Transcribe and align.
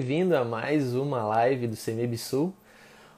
Bem-vindo 0.00 0.34
a 0.34 0.46
mais 0.46 0.94
uma 0.94 1.22
live 1.24 1.66
do 1.66 1.76
CEMIB 1.76 2.16
Sul. 2.16 2.54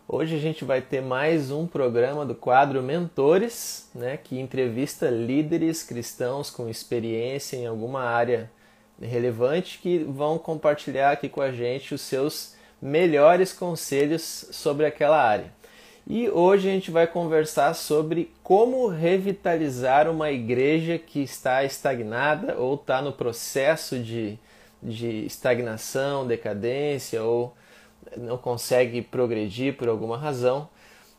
Hoje 0.09 0.35
a 0.35 0.39
gente 0.41 0.65
vai 0.65 0.83
ter 0.83 1.01
mais 1.01 1.53
um 1.53 1.65
programa 1.65 2.27
do 2.27 2.35
quadro 2.35 2.83
Mentores, 2.83 3.89
né, 3.95 4.17
que 4.17 4.41
entrevista 4.41 5.08
líderes 5.08 5.84
cristãos 5.84 6.50
com 6.50 6.68
experiência 6.68 7.56
em 7.56 7.68
alguma 7.68 8.03
área 8.03 8.50
relevante 9.00 9.79
que 9.79 9.98
vão 9.98 10.38
compartilhar 10.38 11.12
aqui 11.12 11.29
com 11.29 11.40
a 11.40 11.53
gente 11.53 11.95
os 11.95 12.00
seus 12.00 12.56
melhores 12.83 13.53
conselhos 13.53 14.49
sobre 14.51 14.85
aquela 14.85 15.22
área. 15.22 15.53
E 16.05 16.28
hoje 16.28 16.69
a 16.69 16.73
gente 16.73 16.91
vai 16.91 17.06
conversar 17.06 17.74
sobre 17.74 18.33
como 18.42 18.88
revitalizar 18.88 20.10
uma 20.10 20.33
igreja 20.33 20.98
que 20.98 21.23
está 21.23 21.62
estagnada 21.62 22.56
ou 22.59 22.74
está 22.74 23.01
no 23.01 23.12
processo 23.12 24.01
de, 24.01 24.37
de 24.83 25.24
estagnação, 25.24 26.27
decadência 26.27 27.23
ou 27.23 27.55
não 28.16 28.37
consegue 28.37 29.01
progredir 29.01 29.77
por 29.77 29.88
alguma 29.88 30.16
razão. 30.16 30.69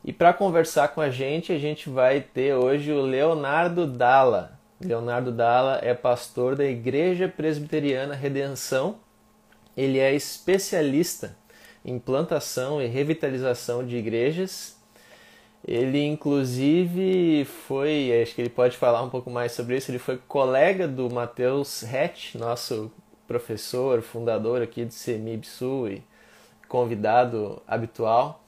E 0.04 0.12
para 0.12 0.34
conversar 0.34 0.90
com 0.90 1.00
a 1.00 1.10
gente, 1.10 1.52
a 1.54 1.58
gente 1.58 1.90
vai 1.90 2.20
ter 2.20 2.54
hoje 2.56 2.92
o 2.92 3.02
Leonardo 3.02 3.88
Dalla. 3.88 4.60
Leonardo 4.84 5.32
Dalla 5.32 5.80
é 5.82 5.94
pastor 5.94 6.56
da 6.56 6.66
Igreja 6.66 7.28
Presbiteriana 7.30 8.14
Redenção. 8.14 8.98
Ele 9.78 9.98
é 10.00 10.14
especialista 10.14 11.38
em 11.86 11.98
plantação 11.98 12.82
e 12.82 12.88
revitalização 12.88 13.86
de 13.86 13.96
igrejas. 13.96 14.76
Ele, 15.66 16.04
inclusive, 16.06 17.46
foi, 17.46 18.22
acho 18.22 18.36
que 18.36 18.42
ele 18.42 18.50
pode 18.50 18.76
falar 18.76 19.02
um 19.02 19.10
pouco 19.10 19.30
mais 19.30 19.54
sobre 19.54 19.78
isso, 19.78 19.90
ele 19.90 20.00
foi 20.00 20.18
colega 20.18 20.86
do 20.86 21.10
Matheus 21.10 21.86
Hatch, 21.86 22.36
nosso 22.36 22.92
professor, 23.34 24.04
fundador 24.04 24.62
aqui 24.62 24.86
do 24.86 24.94
CEMIB 24.94 25.48
Sul 25.48 25.90
e 25.90 26.04
convidado 26.68 27.60
habitual, 27.68 28.44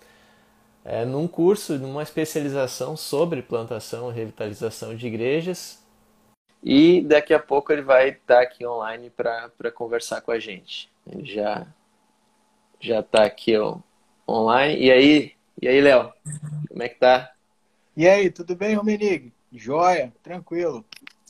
é, 0.83 1.03
num 1.03 1.27
curso, 1.27 1.79
numa 1.79 2.03
especialização 2.03 2.95
sobre 2.95 3.41
plantação 3.41 4.11
e 4.11 4.13
revitalização 4.13 4.95
de 4.95 5.07
igrejas. 5.07 5.83
E 6.63 7.01
daqui 7.01 7.33
a 7.33 7.39
pouco 7.39 7.73
ele 7.73 7.81
vai 7.81 8.09
estar 8.09 8.41
aqui 8.41 8.65
online 8.65 9.09
para 9.09 9.71
conversar 9.73 10.21
com 10.21 10.31
a 10.31 10.39
gente. 10.39 10.87
Ele 11.11 11.25
já 11.25 11.65
já 12.79 12.99
está 12.99 13.23
aqui 13.23 13.57
ó, 13.57 13.79
online. 14.29 14.79
E 14.79 14.91
aí, 14.91 15.31
e 15.59 15.67
aí, 15.67 15.81
Léo? 15.81 16.13
Como 16.69 16.83
é 16.83 16.89
que 16.89 16.99
tá? 16.99 17.31
E 17.97 18.07
aí, 18.07 18.29
tudo 18.29 18.55
bem, 18.55 18.75
Romenig? 18.75 19.33
Joia, 19.51 20.13
tranquilo. 20.21 20.85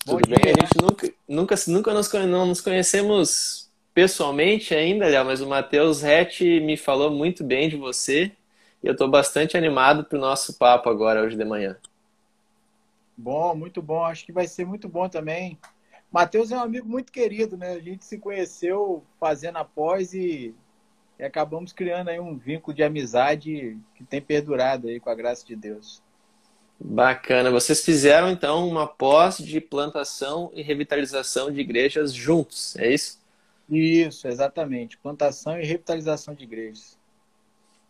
Bom 0.06 0.17
tudo 0.17 0.28
dia, 0.28 0.38
bem? 0.38 0.53
A 0.53 0.66
gente 0.66 0.81
nunca, 0.81 1.14
nunca, 1.28 1.56
nunca 1.67 1.94
nos, 1.94 2.14
não 2.14 2.45
nos 2.45 2.61
conhecemos 2.61 3.72
pessoalmente 3.94 4.73
ainda, 4.75 5.08
Léo, 5.08 5.25
mas 5.25 5.42
o 5.42 5.48
Matheus 5.48 6.02
Rett 6.02 6.44
me 6.61 6.78
falou 6.78 7.09
muito 7.09 7.44
bem 7.44 7.70
de 7.70 7.75
você 7.75 8.31
e 8.83 8.88
eu 8.88 8.94
estou 8.94 9.09
bastante 9.09 9.58
animado 9.58 10.06
para 10.06 10.17
o 10.17 10.22
nosso 10.22 10.58
papo 10.58 10.89
agora, 10.89 11.23
hoje 11.23 11.36
de 11.36 11.45
manhã. 11.45 11.78
Bom, 13.17 13.56
muito 13.56 13.81
bom. 13.81 14.03
Acho 14.03 14.26
que 14.26 14.31
vai 14.31 14.48
ser 14.48 14.66
muito 14.66 14.88
bom 14.88 15.09
também. 15.09 15.58
Matheus 16.11 16.52
é 16.52 16.58
um 16.58 16.61
amigo 16.61 16.88
muito 16.88 17.11
querido, 17.11 17.58
né? 17.58 17.72
A 17.72 17.80
gente 17.80 18.06
se 18.06 18.20
conheceu 18.20 19.03
fazendo 19.20 19.58
a 19.58 19.66
pós 19.66 20.14
e 20.14 20.53
e 21.17 21.23
acabamos 21.23 21.72
criando 21.72 22.09
aí 22.09 22.20
um 22.20 22.38
vínculo 22.38 22.76
de 22.76 22.83
amizade 22.83 23.78
que 23.95 24.03
tem 24.03 24.22
perdurado 24.22 24.88
aí 24.88 25.00
com 25.00 25.09
a 25.09 25.16
graça 25.16 25.45
de 25.45 25.56
Deus. 25.56 26.03
Bacana. 26.79 27.49
Vocês 27.49 27.83
fizeram 27.83 28.29
então 28.29 28.67
uma 28.67 28.85
pós 28.85 29.37
de 29.37 29.61
plantação 29.61 30.51
e 30.53 30.61
revitalização 30.61 31.51
de 31.51 31.61
igrejas 31.61 32.13
juntos, 32.13 32.75
é 32.75 32.93
isso? 32.93 33.19
Isso, 33.69 34.27
exatamente. 34.27 34.97
Plantação 34.97 35.59
e 35.59 35.65
revitalização 35.65 36.33
de 36.33 36.43
igrejas. 36.43 36.97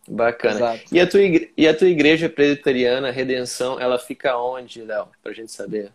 Bacana. 0.08 0.80
E 0.92 1.00
a, 1.00 1.08
tua 1.08 1.22
igreja, 1.22 1.52
e 1.58 1.68
a 1.68 1.76
tua 1.76 1.88
igreja 1.88 2.30
presbiteriana, 2.30 3.12
Redenção, 3.12 3.80
ela 3.80 3.98
fica 3.98 4.38
onde, 4.38 4.82
Léo? 4.84 5.08
Para 5.22 5.32
a 5.32 5.36
gente 5.36 5.52
saber. 5.52 5.92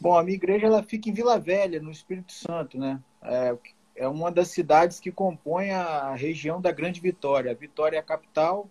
Bom, 0.00 0.18
a 0.18 0.24
minha 0.24 0.34
igreja 0.34 0.66
ela 0.66 0.82
fica 0.82 1.08
em 1.08 1.12
Vila 1.12 1.38
Velha, 1.38 1.80
no 1.80 1.92
Espírito 1.92 2.32
Santo, 2.32 2.76
né? 2.76 2.98
É, 3.22 3.56
é 3.94 4.08
uma 4.08 4.32
das 4.32 4.48
cidades 4.48 4.98
que 4.98 5.12
compõe 5.12 5.70
a 5.70 6.12
região 6.14 6.60
da 6.60 6.72
Grande 6.72 7.00
Vitória. 7.00 7.52
A 7.52 7.54
Vitória 7.54 7.96
é 7.96 8.00
a 8.00 8.02
capital 8.02 8.68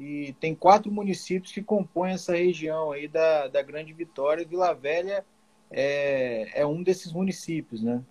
e 0.00 0.32
tem 0.40 0.54
quatro 0.54 0.90
municípios 0.90 1.52
que 1.52 1.62
compõem 1.62 2.14
essa 2.14 2.34
região 2.34 2.90
aí 2.90 3.06
da, 3.06 3.48
da 3.48 3.60
Grande 3.60 3.92
Vitória. 3.92 4.46
Vila 4.46 4.72
Velha 4.72 5.24
é, 5.70 6.50
é 6.54 6.66
um 6.66 6.82
desses 6.82 7.12
municípios, 7.12 7.82
né? 7.82 8.02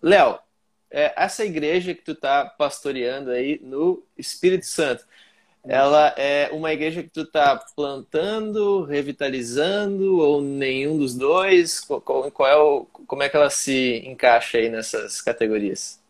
Léo, 0.00 0.38
é, 0.90 1.12
essa 1.14 1.44
igreja 1.44 1.94
que 1.94 2.02
tu 2.02 2.12
está 2.12 2.46
pastoreando 2.46 3.30
aí 3.30 3.60
no 3.62 4.02
Espírito 4.16 4.66
Santo, 4.66 5.06
ela 5.64 6.08
é 6.16 6.50
uma 6.50 6.72
igreja 6.72 7.02
que 7.02 7.10
tu 7.10 7.22
está 7.22 7.56
plantando, 7.76 8.82
revitalizando 8.84 10.18
ou 10.18 10.40
nenhum 10.42 10.98
dos 10.98 11.14
dois? 11.14 11.80
Qual, 11.80 12.00
qual 12.00 12.48
é 12.48 12.56
o, 12.56 12.84
como 13.06 13.22
é 13.22 13.28
que 13.28 13.36
ela 13.36 13.50
se 13.50 14.02
encaixa 14.06 14.58
aí 14.58 14.68
nessas 14.68 15.20
categorias? 15.20 16.01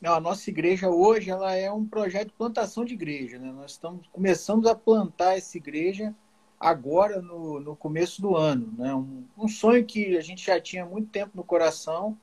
Não, 0.00 0.14
a 0.14 0.20
nossa 0.20 0.50
igreja 0.50 0.90
hoje 0.90 1.30
ela 1.30 1.54
é 1.54 1.70
um 1.70 1.86
projeto 1.86 2.28
de 2.28 2.34
plantação 2.34 2.84
de 2.84 2.94
igreja. 2.94 3.38
Né? 3.38 3.50
Nós 3.52 3.72
estamos 3.72 4.06
começamos 4.12 4.66
a 4.66 4.74
plantar 4.74 5.36
essa 5.36 5.56
igreja 5.56 6.14
agora 6.60 7.20
no, 7.20 7.60
no 7.60 7.76
começo 7.76 8.20
do 8.20 8.36
ano. 8.36 8.72
Né? 8.76 8.94
Um, 8.94 9.24
um 9.36 9.48
sonho 9.48 9.84
que 9.84 10.16
a 10.16 10.20
gente 10.20 10.44
já 10.44 10.60
tinha 10.60 10.84
muito 10.84 11.08
tempo 11.08 11.32
no 11.34 11.44
coração. 11.44 12.16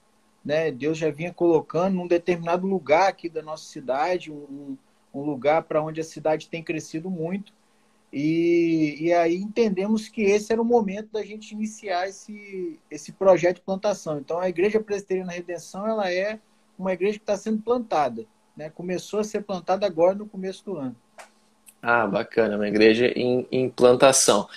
Né? 0.46 0.72
Deus 0.72 0.98
já 0.98 1.10
vinha 1.10 1.34
colocando 1.34 1.96
num 1.96 2.08
determinado 2.08 2.68
lugar 2.68 3.10
aqui 3.10 3.30
da 3.30 3.42
nossa 3.42 3.66
cidade, 3.66 4.32
um, 4.32 4.78
um 5.14 5.22
lugar 5.22 5.64
para 5.64 5.84
onde 5.84 6.02
a 6.02 6.04
cidade 6.04 6.50
tem 6.50 6.64
crescido 6.64 7.10
muito. 7.10 7.54
E, 8.12 8.98
e 9.00 9.14
aí 9.14 9.36
entendemos 9.36 10.08
que 10.08 10.22
esse 10.22 10.54
era 10.54 10.62
o 10.62 10.66
momento 10.66 11.10
da 11.12 11.24
gente 11.24 11.52
iniciar 11.52 12.08
esse, 12.08 12.80
esse 12.92 13.12
projeto 13.12 13.56
de 13.56 13.64
plantação. 13.64 14.20
Então, 14.20 14.38
a 14.38 14.48
Igreja 14.48 14.80
Presbiteriana 14.80 15.32
Redenção 15.32 15.88
ela 15.88 16.12
é 16.12 16.40
uma 16.78 16.94
igreja 16.94 17.18
que 17.18 17.24
está 17.24 17.38
sendo 17.38 17.62
plantada. 17.62 18.26
Né? 18.56 18.70
Começou 18.70 19.20
a 19.20 19.24
ser 19.24 19.44
plantada 19.44 19.86
agora 19.86 20.16
no 20.16 20.28
começo 20.28 20.64
do 20.66 20.78
ano. 20.78 20.96
Ah, 21.82 22.08
bacana, 22.08 22.56
uma 22.56 22.68
igreja 22.68 23.08
em, 23.08 23.46
em 23.52 23.70
plantação. 23.70 24.48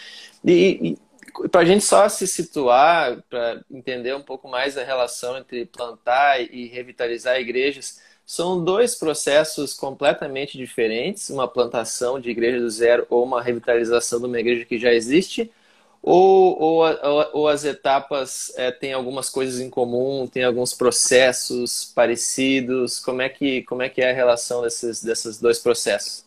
E, 0.44 0.97
e 1.43 1.49
para 1.49 1.62
a 1.62 1.65
gente 1.65 1.84
só 1.84 2.09
se 2.09 2.27
situar, 2.27 3.22
para 3.28 3.60
entender 3.71 4.15
um 4.15 4.22
pouco 4.22 4.49
mais 4.49 4.78
a 4.78 4.84
relação 4.84 5.37
entre 5.37 5.66
plantar 5.66 6.41
e 6.41 6.66
revitalizar 6.66 7.38
igrejas, 7.41 8.00
são 8.25 8.62
dois 8.62 8.94
processos 8.94 9.75
completamente 9.75 10.56
diferentes, 10.56 11.31
uma 11.31 11.47
plantação 11.47 12.19
de 12.19 12.31
igreja 12.31 12.59
do 12.59 12.71
zero 12.71 13.06
ou 13.09 13.25
uma 13.25 13.43
revitalização 13.43 14.19
de 14.19 14.27
uma 14.27 14.41
igreja 14.41 14.65
que 14.65 14.78
já 14.78 14.93
existe, 14.93 15.50
ou, 16.08 16.56
ou, 16.56 17.30
ou 17.32 17.48
as 17.48 17.64
etapas 17.64 18.52
é, 18.56 18.70
têm 18.70 18.92
algumas 18.92 19.28
coisas 19.28 19.60
em 19.60 19.68
comum, 19.68 20.28
tem 20.28 20.44
alguns 20.44 20.72
processos 20.72 21.84
parecidos? 21.96 23.00
Como 23.00 23.20
é 23.20 23.28
que, 23.28 23.64
como 23.64 23.82
é, 23.82 23.88
que 23.88 24.00
é 24.00 24.12
a 24.12 24.14
relação 24.14 24.62
desses, 24.62 25.02
desses 25.02 25.40
dois 25.40 25.58
processos? 25.58 26.24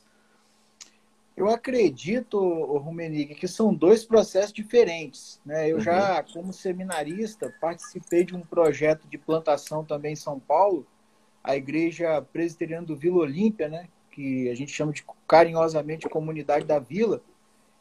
Eu 1.38 1.48
acredito, 1.48 2.38
Rumenig, 2.78 3.34
que 3.36 3.48
são 3.48 3.74
dois 3.74 4.04
processos 4.04 4.52
diferentes. 4.52 5.40
Né? 5.46 5.72
Eu 5.72 5.78
uhum. 5.78 5.82
já, 5.82 6.22
como 6.24 6.52
seminarista, 6.52 7.56
participei 7.62 8.26
de 8.26 8.36
um 8.36 8.42
projeto 8.42 9.08
de 9.08 9.18
plantação 9.18 9.86
também 9.86 10.12
em 10.12 10.18
São 10.18 10.42
Paulo, 10.42 10.86
a 11.42 11.56
igreja 11.56 12.22
presbiteriana 12.34 12.86
do 12.86 12.98
Vila 12.98 13.20
Olímpia, 13.20 13.70
né? 13.70 13.88
que 14.12 14.50
a 14.50 14.56
gente 14.56 14.74
chama 14.74 14.92
de 14.92 15.06
carinhosamente 15.26 16.10
comunidade 16.10 16.66
da 16.66 16.80
Vila, 16.80 17.22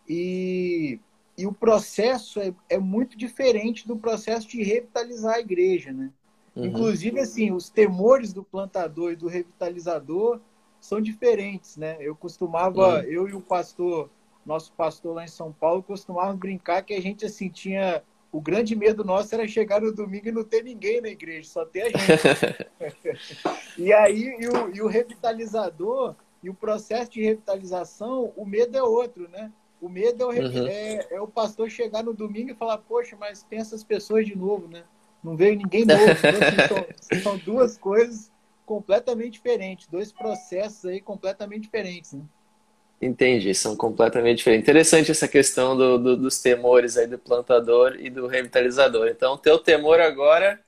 e, 0.08 1.00
e 1.38 1.46
o 1.46 1.52
processo 1.52 2.40
é, 2.40 2.52
é 2.68 2.78
muito 2.78 3.16
diferente 3.16 3.86
do 3.86 3.96
processo 3.96 4.48
de 4.48 4.60
revitalizar 4.60 5.36
a 5.36 5.40
igreja. 5.40 5.92
Né? 5.92 6.10
Uhum. 6.56 6.66
Inclusive, 6.66 7.20
assim, 7.20 7.52
os 7.52 7.70
temores 7.70 8.32
do 8.32 8.42
plantador 8.42 9.12
e 9.12 9.16
do 9.16 9.28
revitalizador 9.28 10.40
são 10.80 11.00
diferentes. 11.00 11.76
Né? 11.76 11.96
Eu 12.00 12.16
costumava, 12.16 12.96
uhum. 12.96 13.02
eu 13.02 13.28
e 13.28 13.34
o 13.34 13.40
pastor, 13.40 14.10
nosso 14.44 14.72
pastor 14.72 15.14
lá 15.14 15.24
em 15.24 15.28
São 15.28 15.52
Paulo, 15.52 15.80
costumava 15.80 16.34
brincar 16.34 16.82
que 16.82 16.92
a 16.92 17.00
gente 17.00 17.24
assim 17.24 17.48
tinha 17.48 18.02
o 18.32 18.40
grande 18.40 18.74
medo 18.76 19.04
nosso 19.04 19.34
era 19.34 19.46
chegar 19.46 19.80
no 19.80 19.94
domingo 19.94 20.28
e 20.28 20.32
não 20.32 20.44
ter 20.44 20.62
ninguém 20.62 21.00
na 21.00 21.08
igreja, 21.08 21.48
só 21.48 21.64
ter 21.64 21.82
a 21.82 21.88
gente. 21.88 22.66
e 23.78 23.92
aí, 23.92 24.36
e 24.38 24.48
o, 24.48 24.74
e 24.74 24.82
o 24.82 24.86
revitalizador, 24.86 26.14
e 26.42 26.50
o 26.50 26.54
processo 26.54 27.10
de 27.10 27.22
revitalização, 27.22 28.32
o 28.36 28.44
medo 28.44 28.76
é 28.76 28.82
outro, 28.82 29.28
né? 29.28 29.50
O 29.80 29.88
medo 29.88 30.24
é 30.24 30.26
o, 30.26 30.30
uhum. 30.30 30.66
é, 30.66 31.06
é 31.12 31.20
o 31.20 31.28
pastor 31.28 31.70
chegar 31.70 32.02
no 32.02 32.12
domingo 32.12 32.50
e 32.50 32.54
falar, 32.54 32.78
poxa, 32.78 33.16
mas 33.18 33.42
tem 33.44 33.60
essas 33.60 33.84
pessoas 33.84 34.26
de 34.26 34.36
novo, 34.36 34.66
né? 34.68 34.82
Não 35.22 35.36
veio 35.36 35.56
ninguém 35.56 35.84
novo. 35.84 36.02
Então, 36.02 36.86
são, 37.22 37.22
são 37.22 37.38
duas 37.38 37.78
coisas 37.78 38.30
completamente 38.66 39.32
diferentes, 39.32 39.86
dois 39.86 40.12
processos 40.12 40.84
aí 40.84 41.00
completamente 41.00 41.62
diferentes, 41.62 42.12
né? 42.12 42.22
Entendi, 43.00 43.54
são 43.54 43.76
completamente 43.76 44.38
diferentes. 44.38 44.64
Interessante 44.64 45.10
essa 45.10 45.28
questão 45.28 45.76
do, 45.76 45.98
do, 45.98 46.16
dos 46.16 46.42
temores 46.42 46.96
aí 46.96 47.06
do 47.06 47.16
plantador 47.16 47.96
e 47.98 48.10
do 48.10 48.26
revitalizador. 48.26 49.06
Então, 49.08 49.38
teu 49.38 49.56
temor 49.56 50.00
agora 50.00 50.60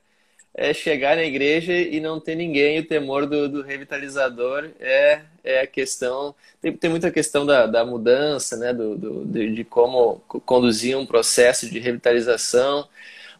é 0.53 0.73
chegar 0.73 1.17
na 1.17 1.23
igreja 1.23 1.73
e 1.73 1.99
não 1.99 2.19
ter 2.19 2.35
ninguém, 2.35 2.79
o 2.79 2.87
temor 2.87 3.25
do, 3.25 3.49
do 3.49 3.61
revitalizador 3.61 4.71
é, 4.79 5.23
é 5.43 5.61
a 5.61 5.67
questão. 5.67 6.35
Tem, 6.61 6.75
tem 6.75 6.89
muita 6.89 7.11
questão 7.11 7.45
da, 7.45 7.65
da 7.67 7.85
mudança, 7.85 8.57
né? 8.57 8.73
Do, 8.73 8.95
do 8.97 9.25
de, 9.25 9.55
de, 9.55 9.63
como 9.63 10.21
conduzir 10.45 10.97
um 10.97 11.05
processo 11.05 11.69
de 11.69 11.79
revitalização. 11.79 12.87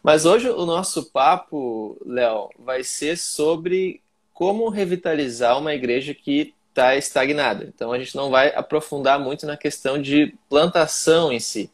Mas 0.02 0.24
hoje 0.26 0.48
o 0.48 0.66
nosso 0.66 1.10
papo, 1.10 1.96
Léo, 2.04 2.50
vai 2.58 2.82
ser 2.82 3.16
sobre 3.16 4.00
como 4.34 4.68
revitalizar 4.68 5.58
uma 5.58 5.74
igreja 5.74 6.14
que 6.14 6.54
está 6.70 6.96
estagnada. 6.96 7.64
Então 7.74 7.92
a 7.92 7.98
gente 7.98 8.16
não 8.16 8.30
vai 8.30 8.52
aprofundar 8.54 9.20
muito 9.20 9.46
na 9.46 9.56
questão 9.56 10.00
de 10.00 10.34
plantação 10.48 11.32
em 11.32 11.38
si. 11.38 11.70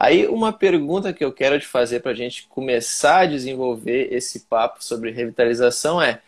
Aí, 0.00 0.26
uma 0.26 0.50
pergunta 0.50 1.12
que 1.12 1.22
eu 1.22 1.30
quero 1.30 1.60
te 1.60 1.66
fazer 1.66 2.00
para 2.00 2.12
a 2.12 2.14
gente 2.14 2.46
começar 2.48 3.20
a 3.20 3.26
desenvolver 3.26 4.08
esse 4.10 4.40
papo 4.40 4.82
sobre 4.82 5.10
revitalização 5.10 6.00
é: 6.00 6.22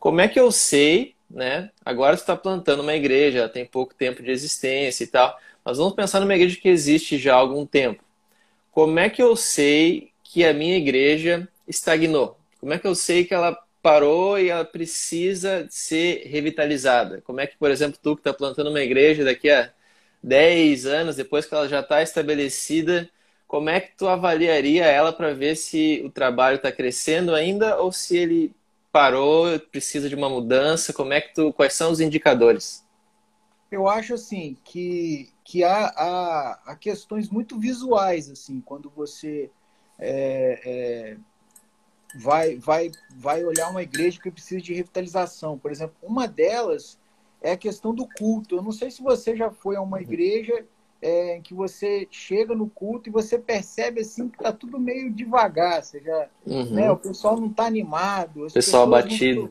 como 0.00 0.20
é 0.20 0.26
que 0.26 0.40
eu 0.40 0.50
sei, 0.50 1.14
né? 1.32 1.70
Agora 1.84 2.16
você 2.16 2.22
está 2.22 2.36
plantando 2.36 2.82
uma 2.82 2.94
igreja, 2.94 3.48
tem 3.48 3.64
pouco 3.64 3.94
tempo 3.94 4.22
de 4.22 4.30
existência 4.30 5.04
e 5.04 5.06
tal, 5.06 5.38
mas 5.64 5.78
vamos 5.78 5.94
pensar 5.94 6.20
numa 6.20 6.34
igreja 6.34 6.58
que 6.60 6.68
existe 6.68 7.18
já 7.18 7.34
há 7.34 7.38
algum 7.38 7.66
tempo. 7.66 8.04
Como 8.70 8.98
é 8.98 9.10
que 9.10 9.22
eu 9.22 9.36
sei 9.36 10.12
que 10.22 10.44
a 10.44 10.52
minha 10.52 10.76
igreja 10.76 11.48
estagnou? 11.66 12.38
Como 12.60 12.72
é 12.72 12.78
que 12.78 12.86
eu 12.86 12.94
sei 12.94 13.24
que 13.24 13.34
ela 13.34 13.58
parou 13.82 14.38
e 14.38 14.48
ela 14.50 14.64
precisa 14.64 15.66
ser 15.70 16.26
revitalizada? 16.26 17.20
Como 17.22 17.40
é 17.40 17.46
que, 17.46 17.56
por 17.58 17.70
exemplo, 17.70 17.98
tu 18.02 18.14
que 18.14 18.20
está 18.20 18.32
plantando 18.32 18.70
uma 18.70 18.80
igreja 18.80 19.24
daqui 19.24 19.50
a 19.50 19.72
10 20.22 20.86
anos, 20.86 21.16
depois 21.16 21.46
que 21.46 21.54
ela 21.54 21.68
já 21.68 21.80
está 21.80 22.02
estabelecida, 22.02 23.10
como 23.46 23.68
é 23.68 23.80
que 23.80 23.96
tu 23.96 24.08
avaliaria 24.08 24.86
ela 24.86 25.12
para 25.12 25.34
ver 25.34 25.56
se 25.56 26.02
o 26.04 26.10
trabalho 26.10 26.56
está 26.56 26.72
crescendo 26.72 27.34
ainda 27.34 27.76
ou 27.78 27.92
se 27.92 28.16
ele 28.16 28.54
parou, 28.92 29.58
precisa 29.58 30.08
de 30.08 30.14
uma 30.14 30.28
mudança? 30.28 30.92
Como 30.92 31.12
é 31.12 31.20
que 31.20 31.34
tu, 31.34 31.52
quais 31.52 31.72
são 31.72 31.90
os 31.90 32.00
indicadores? 32.00 32.86
Eu 33.70 33.88
acho 33.88 34.12
assim 34.12 34.56
que, 34.62 35.32
que 35.42 35.64
há, 35.64 35.86
há, 35.96 36.62
há 36.66 36.76
questões 36.76 37.30
muito 37.30 37.58
visuais 37.58 38.30
assim 38.30 38.60
quando 38.60 38.92
você 38.94 39.50
é, 39.98 40.60
é, 40.64 41.16
vai, 42.18 42.56
vai, 42.56 42.90
vai 43.16 43.42
olhar 43.44 43.70
uma 43.70 43.82
igreja 43.82 44.20
que 44.20 44.30
precisa 44.30 44.60
de 44.60 44.74
revitalização. 44.74 45.58
Por 45.58 45.70
exemplo, 45.70 45.96
uma 46.02 46.28
delas 46.28 46.98
é 47.40 47.52
a 47.52 47.56
questão 47.56 47.94
do 47.94 48.06
culto. 48.06 48.56
Eu 48.56 48.62
não 48.62 48.72
sei 48.72 48.90
se 48.90 49.02
você 49.02 49.34
já 49.34 49.50
foi 49.50 49.76
a 49.76 49.80
uma 49.80 49.96
uhum. 49.96 50.02
igreja 50.02 50.66
é, 51.02 51.40
que 51.42 51.52
você 51.52 52.06
chega 52.10 52.54
no 52.54 52.70
culto 52.70 53.08
e 53.08 53.12
você 53.12 53.36
percebe 53.36 54.02
assim 54.02 54.28
que 54.28 54.38
tá 54.38 54.52
tudo 54.52 54.78
meio 54.78 55.12
devagar, 55.12 55.82
seja, 55.82 56.30
uhum. 56.46 56.70
né, 56.70 56.90
o 56.90 56.96
pessoal 56.96 57.38
não 57.38 57.48
está 57.48 57.66
animado, 57.66 58.44
as 58.44 58.52
pessoal 58.52 58.84
abatido. 58.84 59.42
Não, 59.42 59.50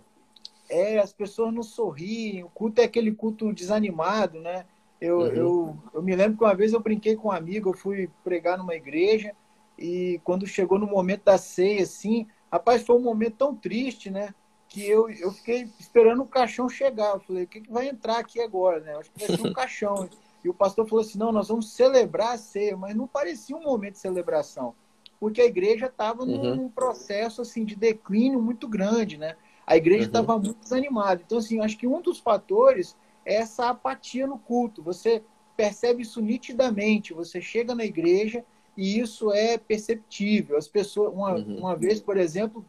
é, 0.69 1.00
as 1.00 1.12
pessoas 1.12 1.53
não 1.53 1.62
sorriem, 1.62 2.45
o 2.45 2.50
culto 2.50 2.80
é 2.80 2.86
aquele 2.86 3.12
culto 3.12 3.51
desanimado, 3.51 4.39
né? 4.39 4.65
Eu, 5.01 5.19
uhum. 5.19 5.27
eu, 5.27 5.77
eu 5.95 6.01
me 6.01 6.15
lembro 6.15 6.38
que 6.38 6.44
uma 6.44 6.56
vez 6.56 6.71
eu 6.71 6.80
brinquei 6.80 7.18
com 7.18 7.27
um 7.27 7.31
amigo, 7.31 7.71
eu 7.71 7.74
fui 7.74 8.09
pregar 8.24 8.57
numa 8.57 8.75
igreja 8.75 9.33
e 9.77 10.21
quando 10.24 10.48
chegou 10.48 10.80
no 10.80 10.88
momento 10.88 11.25
da 11.25 11.38
ceia, 11.38 11.83
assim, 11.83 12.27
rapaz, 12.50 12.83
foi 12.83 12.95
um 12.95 13.01
momento 13.01 13.36
tão 13.36 13.53
triste, 13.53 14.09
né? 14.09 14.33
que 14.69 14.88
eu, 14.88 15.09
eu 15.09 15.33
fiquei 15.33 15.68
esperando 15.77 16.24
o 16.24 16.25
caixão 16.27 16.69
chegar. 16.69 17.15
Eu 17.15 17.19
falei, 17.19 17.44
o 17.44 17.48
que, 17.48 17.59
que 17.59 17.69
vai 17.69 17.89
entrar 17.89 18.19
aqui 18.19 18.39
agora? 18.39 18.80
Né? 18.80 18.95
acho 18.95 19.12
que 19.12 19.27
vai 19.27 19.38
ser 19.38 19.48
um 19.48 19.51
caixão. 19.53 20.09
E 20.43 20.49
o 20.49 20.53
pastor 20.53 20.88
falou 20.88 21.03
assim: 21.03 21.17
não, 21.17 21.31
nós 21.31 21.47
vamos 21.47 21.71
celebrar 21.73 22.33
a 22.33 22.38
ceia, 22.38 22.75
mas 22.75 22.95
não 22.95 23.07
parecia 23.07 23.55
um 23.55 23.63
momento 23.63 23.93
de 23.93 23.99
celebração, 23.99 24.73
porque 25.19 25.41
a 25.41 25.45
igreja 25.45 25.85
estava 25.85 26.23
uhum. 26.23 26.55
num 26.55 26.69
processo 26.69 27.41
assim 27.41 27.63
de 27.63 27.75
declínio 27.75 28.41
muito 28.41 28.67
grande, 28.67 29.17
né? 29.17 29.35
A 29.65 29.77
igreja 29.77 30.05
estava 30.05 30.33
uhum. 30.33 30.41
muito 30.41 30.59
desanimada. 30.59 31.21
Então, 31.25 31.38
assim, 31.38 31.59
acho 31.61 31.77
que 31.77 31.88
um 31.88 32.01
dos 32.01 32.19
fatores 32.19 32.95
é 33.25 33.35
essa 33.35 33.69
apatia 33.69 34.25
no 34.27 34.38
culto. 34.38 34.81
Você 34.83 35.23
percebe 35.55 36.01
isso 36.01 36.19
nitidamente. 36.21 37.13
Você 37.13 37.39
chega 37.39 37.75
na 37.75 37.85
igreja 37.85 38.43
e 38.75 38.99
isso 38.99 39.31
é 39.31 39.57
perceptível. 39.57 40.57
As 40.57 40.67
pessoas, 40.67 41.13
uma, 41.13 41.35
uhum. 41.35 41.59
uma 41.59 41.75
vez, 41.75 42.01
por 42.01 42.17
exemplo, 42.17 42.65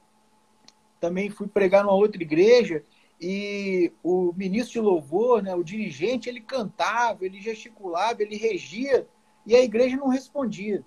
também 1.01 1.31
fui 1.31 1.49
pregar 1.49 1.83
numa 1.83 1.95
outra 1.95 2.23
igreja 2.23 2.85
e 3.25 3.93
o 4.03 4.33
ministro 4.33 4.73
de 4.73 4.81
louvor, 4.81 5.45
né, 5.45 5.55
o 5.55 5.63
dirigente, 5.63 6.29
ele 6.29 6.41
cantava, 6.41 7.25
ele 7.25 7.41
gesticulava, 7.41 8.21
ele 8.21 8.37
regia 8.37 9.07
e 9.47 9.55
a 9.55 9.63
igreja 9.63 9.97
não 9.97 10.09
respondia. 10.09 10.85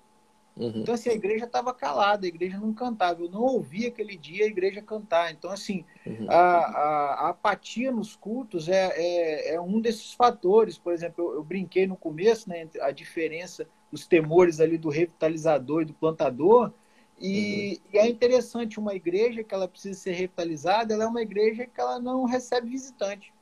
Uhum. 0.54 0.72
Então, 0.76 0.94
assim, 0.94 1.08
a 1.08 1.14
igreja 1.14 1.46
estava 1.46 1.72
calada, 1.72 2.26
a 2.26 2.28
igreja 2.28 2.58
não 2.58 2.74
cantava. 2.74 3.22
Eu 3.22 3.30
não 3.30 3.40
ouvi 3.40 3.86
aquele 3.86 4.16
dia 4.16 4.44
a 4.44 4.48
igreja 4.48 4.82
cantar. 4.82 5.32
Então, 5.32 5.50
assim, 5.50 5.84
uhum. 6.06 6.26
a, 6.30 6.34
a, 6.34 7.14
a, 7.26 7.28
apatia 7.30 7.90
nos 7.90 8.14
cultos 8.14 8.68
é, 8.68 8.92
é, 8.94 9.54
é, 9.54 9.60
um 9.60 9.80
desses 9.80 10.12
fatores. 10.12 10.76
Por 10.76 10.92
exemplo, 10.92 11.24
eu, 11.24 11.34
eu 11.36 11.44
brinquei 11.44 11.86
no 11.86 11.96
começo, 11.96 12.50
né, 12.50 12.68
a 12.82 12.90
diferença, 12.90 13.66
os 13.90 14.06
temores 14.06 14.60
ali 14.60 14.76
do 14.76 14.90
revitalizador 14.90 15.82
e 15.82 15.86
do 15.86 15.94
plantador. 15.94 16.70
E, 17.18 17.80
uhum. 17.84 17.90
e, 17.94 17.98
é 17.98 18.08
interessante, 18.08 18.78
uma 18.78 18.94
igreja 18.94 19.42
que 19.42 19.54
ela 19.54 19.68
precisa 19.68 19.98
ser 19.98 20.12
revitalizada, 20.12 20.92
ela 20.92 21.04
é 21.04 21.06
uma 21.06 21.22
igreja 21.22 21.66
que 21.66 21.80
ela 21.80 21.98
não 21.98 22.24
recebe 22.24 22.68
visitante. 22.68 23.32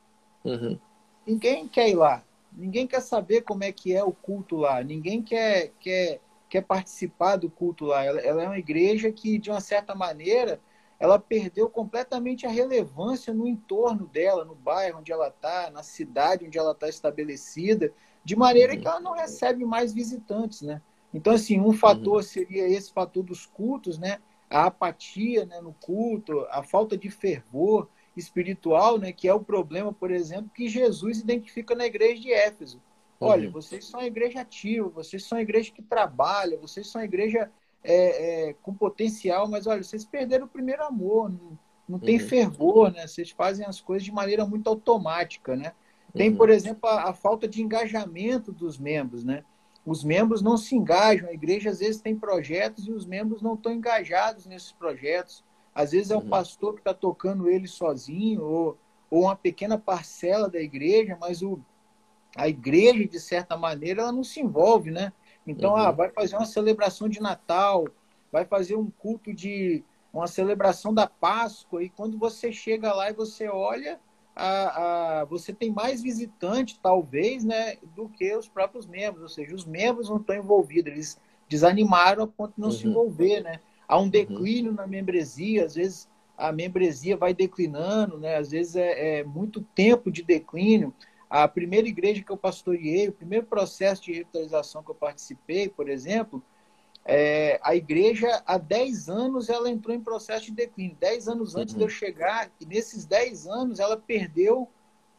Uhum. 0.43 0.79
Ninguém 1.25 1.67
quer 1.67 1.89
ir 1.89 1.95
lá. 1.95 2.23
Ninguém 2.53 2.87
quer 2.87 3.01
saber 3.01 3.41
como 3.41 3.63
é 3.63 3.71
que 3.71 3.93
é 3.93 4.03
o 4.03 4.13
culto 4.13 4.55
lá. 4.55 4.81
Ninguém 4.81 5.21
quer, 5.21 5.71
quer, 5.79 6.21
quer 6.49 6.61
participar 6.61 7.35
do 7.35 7.49
culto 7.49 7.85
lá. 7.85 8.03
Ela, 8.03 8.21
ela 8.21 8.43
é 8.43 8.47
uma 8.47 8.57
igreja 8.57 9.11
que, 9.11 9.37
de 9.37 9.49
uma 9.49 9.59
certa 9.59 9.93
maneira, 9.93 10.59
ela 10.97 11.19
perdeu 11.19 11.69
completamente 11.69 12.45
a 12.45 12.49
relevância 12.49 13.33
no 13.33 13.45
entorno 13.45 14.07
dela, 14.07 14.45
no 14.45 14.55
bairro 14.55 14.99
onde 14.99 15.11
ela 15.11 15.27
está, 15.27 15.69
na 15.69 15.83
cidade 15.83 16.45
onde 16.45 16.57
ela 16.57 16.71
está 16.71 16.87
estabelecida, 16.87 17.91
de 18.23 18.35
maneira 18.35 18.73
uhum. 18.73 18.79
que 18.79 18.87
ela 18.87 18.99
não 19.01 19.11
recebe 19.11 19.65
mais 19.65 19.93
visitantes, 19.93 20.61
né? 20.61 20.81
Então, 21.15 21.31
assim, 21.31 21.61
um 21.61 21.71
fator 21.71 22.17
uhum. 22.17 22.23
seria 22.23 22.67
esse 22.67 22.91
fator 22.91 23.23
dos 23.23 23.45
cultos, 23.45 23.97
né? 23.97 24.19
A 24.49 24.65
apatia 24.65 25.45
né, 25.45 25.61
no 25.61 25.73
culto, 25.73 26.45
a 26.51 26.61
falta 26.61 26.97
de 26.97 27.09
fervor 27.09 27.87
espiritual, 28.17 28.97
né? 28.99 29.13
Que 29.13 29.25
é 29.29 29.33
o 29.33 29.39
problema, 29.39 29.93
por 29.93 30.11
exemplo, 30.11 30.51
que 30.53 30.67
Jesus 30.67 31.19
identifica 31.19 31.73
na 31.73 31.85
igreja 31.85 32.21
de 32.21 32.33
Éfeso. 32.33 32.81
Olha, 33.17 33.47
uhum. 33.47 33.53
vocês 33.53 33.85
são 33.85 34.01
a 34.01 34.05
igreja 34.05 34.41
ativa, 34.41 34.89
vocês 34.89 35.23
são 35.23 35.37
a 35.37 35.41
igreja 35.41 35.71
que 35.71 35.81
trabalha, 35.81 36.57
vocês 36.57 36.87
são 36.87 36.99
a 36.99 37.05
igreja 37.05 37.49
é, 37.81 38.49
é, 38.49 38.53
com 38.61 38.73
potencial, 38.73 39.47
mas 39.47 39.67
olha, 39.67 39.81
vocês 39.81 40.03
perderam 40.03 40.47
o 40.47 40.49
primeiro 40.49 40.83
amor, 40.83 41.29
não, 41.29 41.57
não 41.87 41.97
tem 41.97 42.19
uhum. 42.19 42.27
fervor, 42.27 42.91
né? 42.91 43.07
Vocês 43.07 43.31
fazem 43.31 43.65
as 43.65 43.79
coisas 43.79 44.03
de 44.03 44.11
maneira 44.11 44.45
muito 44.45 44.67
automática, 44.67 45.55
né? 45.55 45.71
Tem, 46.13 46.29
uhum. 46.29 46.35
por 46.35 46.49
exemplo, 46.49 46.89
a, 46.89 47.09
a, 47.09 47.13
falta 47.13 47.47
de 47.47 47.61
engajamento 47.61 48.51
dos 48.51 48.77
membros, 48.77 49.23
né? 49.23 49.45
Os 49.85 50.03
membros 50.03 50.41
não 50.41 50.57
se 50.57 50.75
engajam. 50.75 51.29
A 51.29 51.33
igreja 51.33 51.69
às 51.69 51.79
vezes 51.79 52.01
tem 52.01 52.15
projetos 52.15 52.87
e 52.87 52.91
os 52.91 53.05
membros 53.05 53.41
não 53.41 53.53
estão 53.53 53.71
engajados 53.71 54.45
nesses 54.45 54.71
projetos. 54.71 55.43
Às 55.73 55.91
vezes 55.91 56.09
é 56.09 56.15
o 56.15 56.21
uhum. 56.21 56.29
pastor 56.29 56.73
que 56.73 56.79
está 56.79 56.93
tocando 56.93 57.49
ele 57.49 57.67
sozinho 57.67 58.43
ou, 58.43 58.77
ou 59.11 59.23
uma 59.23 59.35
pequena 59.35 59.77
parcela 59.77 60.49
da 60.49 60.59
igreja, 60.59 61.17
mas 61.19 61.41
o, 61.43 61.59
a 62.35 62.47
igreja, 62.49 63.07
de 63.07 63.19
certa 63.19 63.55
maneira, 63.55 64.01
ela 64.01 64.11
não 64.11 64.23
se 64.23 64.39
envolve, 64.39 64.89
né? 64.89 65.13
Então, 65.45 65.71
uhum. 65.71 65.77
ah, 65.77 65.91
vai 65.91 66.09
fazer 66.09 66.35
uma 66.35 66.45
celebração 66.45 67.07
de 67.07 67.21
Natal, 67.21 67.85
vai 68.31 68.45
fazer 68.45 68.75
um 68.75 68.89
culto 68.89 69.33
de 69.33 69.83
uma 70.11 70.27
celebração 70.27 70.93
da 70.93 71.05
Páscoa, 71.05 71.83
e 71.83 71.89
quando 71.89 72.17
você 72.17 72.51
chega 72.51 72.93
lá 72.93 73.09
e 73.09 73.13
você 73.13 73.49
olha, 73.49 73.99
a, 74.35 75.21
a, 75.21 75.25
você 75.25 75.53
tem 75.53 75.71
mais 75.71 76.01
visitante, 76.01 76.77
talvez, 76.81 77.43
né, 77.43 77.77
do 77.95 78.09
que 78.09 78.35
os 78.35 78.47
próprios 78.47 78.85
membros. 78.85 79.23
Ou 79.23 79.29
seja, 79.29 79.55
os 79.55 79.65
membros 79.65 80.09
não 80.09 80.17
estão 80.17 80.35
envolvidos, 80.35 80.91
eles 80.91 81.21
desanimaram 81.47 82.23
a 82.23 82.27
ponto 82.27 82.53
de 82.55 82.59
não 82.59 82.67
uhum. 82.67 82.73
se 82.73 82.87
envolver, 82.87 83.41
né? 83.41 83.59
Há 83.87 83.97
um 83.97 84.03
uhum. 84.03 84.09
declínio 84.09 84.71
uhum. 84.71 84.77
na 84.77 84.87
membresia, 84.87 85.65
às 85.65 85.75
vezes 85.75 86.09
a 86.37 86.51
membresia 86.51 87.15
vai 87.15 87.33
declinando, 87.33 88.17
né? 88.17 88.35
Às 88.35 88.51
vezes 88.51 88.75
é, 88.75 89.19
é, 89.19 89.23
muito 89.23 89.61
tempo 89.73 90.11
de 90.11 90.21
declínio. 90.21 90.93
A 91.29 91.47
primeira 91.47 91.87
igreja 91.87 92.21
que 92.21 92.31
eu 92.31 92.37
pastoreei, 92.37 93.07
o 93.07 93.13
primeiro 93.13 93.45
processo 93.45 94.03
de 94.03 94.11
revitalização 94.11 94.83
que 94.83 94.91
eu 94.91 94.95
participei, 94.95 95.69
por 95.69 95.87
exemplo, 95.87 96.43
é, 97.07 97.59
a 97.61 97.75
igreja, 97.75 98.41
há 98.47 98.57
10 98.57 99.09
anos, 99.09 99.47
ela 99.47 99.69
entrou 99.69 99.95
em 99.95 100.01
processo 100.01 100.45
de 100.45 100.51
declínio. 100.53 100.97
10 100.99 101.27
anos 101.27 101.55
antes 101.55 101.73
uhum. 101.73 101.79
de 101.79 101.85
eu 101.85 101.89
chegar, 101.89 102.49
e 102.59 102.65
nesses 102.65 103.05
10 103.05 103.45
anos 103.45 103.79
ela 103.79 103.95
perdeu 103.95 104.67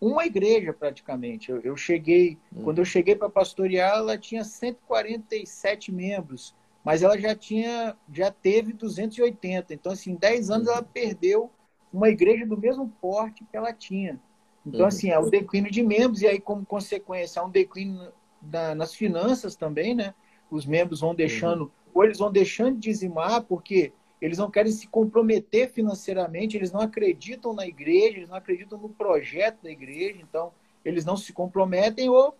uma 0.01 0.27
igreja 0.27 0.73
praticamente. 0.73 1.51
Eu, 1.51 1.61
eu 1.61 1.77
cheguei, 1.77 2.39
uhum. 2.53 2.65
quando 2.65 2.79
eu 2.79 2.85
cheguei 2.85 3.15
para 3.15 3.31
pastorear, 3.31 3.99
ela 3.99 4.19
tinha 4.19 4.43
147 4.43 5.93
membros, 5.93 6.55
mas 6.85 7.05
ela 7.05 7.17
já 7.17 7.37
tinha, 7.37 7.97
já 8.13 8.33
teve 8.33 8.73
280. 8.73 9.73
Então, 9.73 9.93
assim, 9.93 10.11
em 10.11 10.17
10 10.17 10.51
anos 10.51 10.67
uhum. 10.67 10.73
ela 10.75 10.83
perdeu 10.83 11.51
uma 11.93 12.09
igreja 12.09 12.45
do 12.45 12.59
mesmo 12.59 12.93
porte 13.01 13.45
que 13.45 13.57
ela 13.57 13.73
tinha. 13.73 14.21
Então, 14.67 14.81
uhum. 14.81 14.87
assim, 14.87 15.11
é 15.11 15.19
o 15.21 15.31
declínio 15.31 15.71
de 15.71 15.85
membros, 15.85 16.21
e 16.21 16.27
aí, 16.27 16.41
como 16.41 16.67
consequência, 16.67 17.41
há 17.41 17.45
um 17.45 17.51
declínio 17.51 18.13
da, 18.41 18.75
nas 18.75 18.93
finanças 18.93 19.55
também, 19.55 19.95
né? 19.95 20.13
Os 20.51 20.67
membros 20.67 21.01
vão 21.01 21.15
deixando, 21.15 21.63
uhum. 21.65 21.71
ou 21.95 22.05
eles 22.05 22.19
vão 22.19 22.31
deixando 22.31 22.75
de 22.75 22.91
dizimar, 22.91 23.43
porque 23.43 23.93
eles 24.21 24.39
não 24.39 24.51
querem 24.51 24.73
se 24.73 24.87
comprometer 24.87 25.71
financeiramente, 25.71 26.57
eles 26.57 26.73
não 26.73 26.81
acreditam 26.81 27.53
na 27.53 27.67
igreja, 27.67 28.17
eles 28.17 28.29
não 28.29 28.37
acreditam 28.37 28.79
no 28.79 28.89
projeto 28.89 29.63
da 29.63 29.71
igreja, 29.71 30.19
então 30.23 30.53
eles 30.85 31.05
não 31.05 31.17
se 31.17 31.33
comprometem 31.33 32.09
ou 32.09 32.35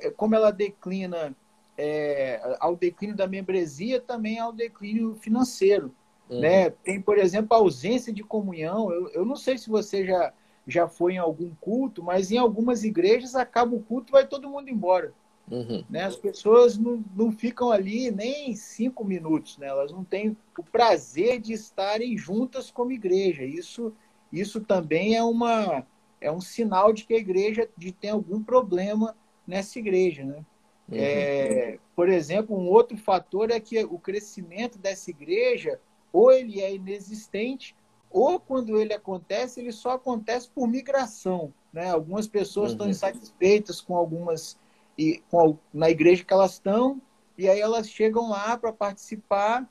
é, 0.00 0.10
como 0.10 0.34
ela 0.34 0.50
declina 0.50 1.34
é, 1.76 2.56
ao 2.60 2.76
declínio 2.76 3.16
da 3.16 3.26
membresia, 3.26 4.00
também 4.00 4.38
ao 4.38 4.52
declínio 4.52 5.14
financeiro. 5.14 5.94
Uhum. 6.28 6.40
Né? 6.40 6.70
Tem, 6.70 7.00
por 7.00 7.18
exemplo, 7.18 7.54
a 7.54 7.60
ausência 7.60 8.12
de 8.12 8.22
comunhão. 8.22 8.92
Eu, 8.92 9.08
eu 9.10 9.24
não 9.24 9.36
sei 9.36 9.58
se 9.58 9.68
você 9.68 10.06
já, 10.06 10.32
já 10.66 10.86
foi 10.86 11.14
em 11.14 11.18
algum 11.18 11.50
culto, 11.60 12.02
mas 12.02 12.30
em 12.30 12.38
algumas 12.38 12.84
igrejas 12.84 13.34
acaba 13.34 13.74
o 13.74 13.82
culto 13.82 14.10
e 14.10 14.12
vai 14.12 14.26
todo 14.26 14.48
mundo 14.48 14.68
embora. 14.68 15.12
Uhum. 15.50 15.84
Né? 15.90 16.04
As 16.04 16.16
pessoas 16.16 16.78
não, 16.78 17.04
não 17.14 17.32
ficam 17.32 17.70
ali 17.70 18.10
nem 18.10 18.54
cinco 18.54 19.04
minutos, 19.04 19.58
né? 19.58 19.66
elas 19.66 19.90
não 19.90 20.04
têm 20.04 20.36
o 20.56 20.62
prazer 20.62 21.40
de 21.40 21.52
estarem 21.52 22.16
juntas 22.16 22.70
como 22.70 22.92
igreja. 22.92 23.44
Isso, 23.44 23.92
isso 24.32 24.60
também 24.60 25.16
é, 25.16 25.22
uma, 25.22 25.84
é 26.20 26.30
um 26.30 26.40
sinal 26.40 26.92
de 26.92 27.04
que 27.04 27.14
a 27.14 27.18
igreja 27.18 27.68
de, 27.76 27.90
tem 27.90 28.10
algum 28.10 28.42
problema 28.42 29.16
nessa 29.44 29.78
igreja. 29.80 30.24
Né? 30.24 30.44
Uhum. 30.88 30.98
É, 30.98 31.78
por 31.96 32.08
exemplo, 32.08 32.56
um 32.56 32.68
outro 32.68 32.96
fator 32.96 33.50
é 33.50 33.58
que 33.58 33.82
o 33.84 33.98
crescimento 33.98 34.78
dessa 34.78 35.10
igreja 35.10 35.80
ou 36.12 36.32
ele 36.32 36.60
é 36.60 36.74
inexistente, 36.74 37.76
ou 38.10 38.40
quando 38.40 38.80
ele 38.80 38.92
acontece, 38.92 39.60
ele 39.60 39.70
só 39.72 39.92
acontece 39.92 40.48
por 40.48 40.66
migração. 40.66 41.52
Né? 41.72 41.88
Algumas 41.90 42.26
pessoas 42.26 42.68
uhum. 42.68 42.72
estão 42.72 42.88
insatisfeitas 42.88 43.80
com 43.80 43.96
algumas 43.96 44.58
e 45.00 45.22
com, 45.30 45.56
na 45.72 45.88
igreja 45.88 46.22
que 46.22 46.34
elas 46.34 46.52
estão, 46.52 47.00
e 47.38 47.48
aí 47.48 47.58
elas 47.58 47.88
chegam 47.88 48.28
lá 48.28 48.54
para 48.58 48.70
participar 48.70 49.66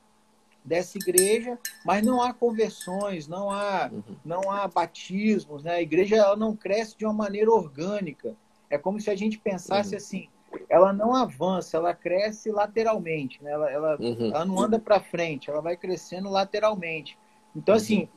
dessa 0.65 0.97
igreja, 0.97 1.55
mas 1.85 2.03
não 2.03 2.19
há 2.19 2.33
conversões, 2.33 3.27
não 3.27 3.51
há, 3.51 3.91
uhum. 3.93 4.15
não 4.25 4.51
há 4.51 4.67
batismos, 4.67 5.63
né? 5.63 5.75
A 5.75 5.81
igreja 5.81 6.15
ela 6.15 6.35
não 6.35 6.55
cresce 6.55 6.97
de 6.97 7.05
uma 7.05 7.13
maneira 7.13 7.51
orgânica. 7.51 8.35
É 8.71 8.77
como 8.77 8.99
se 8.99 9.11
a 9.11 9.15
gente 9.15 9.37
pensasse 9.37 9.91
uhum. 9.91 9.97
assim, 9.97 10.29
ela 10.67 10.91
não 10.91 11.15
avança, 11.15 11.77
ela 11.77 11.93
cresce 11.93 12.49
lateralmente, 12.49 13.43
né? 13.43 13.51
Ela, 13.51 13.69
ela, 13.69 13.97
uhum. 13.99 14.31
ela 14.33 14.45
não 14.45 14.59
anda 14.59 14.79
para 14.79 14.99
frente, 14.99 15.47
ela 15.47 15.61
vai 15.61 15.77
crescendo 15.77 16.27
lateralmente. 16.27 17.19
Então, 17.55 17.75
uhum. 17.75 17.81
assim, 17.81 18.09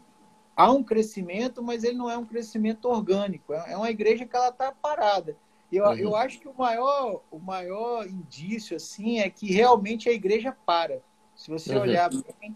há 0.57 0.73
um 0.73 0.83
crescimento, 0.83 1.63
mas 1.63 1.85
ele 1.85 1.99
não 1.99 2.11
é 2.11 2.17
um 2.17 2.25
crescimento 2.25 2.89
orgânico. 2.89 3.53
É, 3.53 3.73
é 3.73 3.77
uma 3.77 3.91
igreja 3.91 4.25
que 4.25 4.35
ela 4.35 4.49
está 4.49 4.73
parada. 4.73 5.37
Eu, 5.73 5.85
uhum. 5.85 5.95
eu 5.95 6.17
acho 6.17 6.39
que 6.39 6.47
o 6.47 6.55
maior, 6.55 7.23
o 7.31 7.39
maior 7.39 8.07
indício 8.07 8.77
assim 8.77 9.21
é 9.21 9.31
que 9.31 9.51
realmente 9.53 10.09
a 10.09 10.13
igreja 10.13 10.55
para. 10.67 11.01
Se 11.35 11.51
você 11.51 11.75
uhum. 11.75 11.81
olhar 11.81 12.11
bem, 12.11 12.55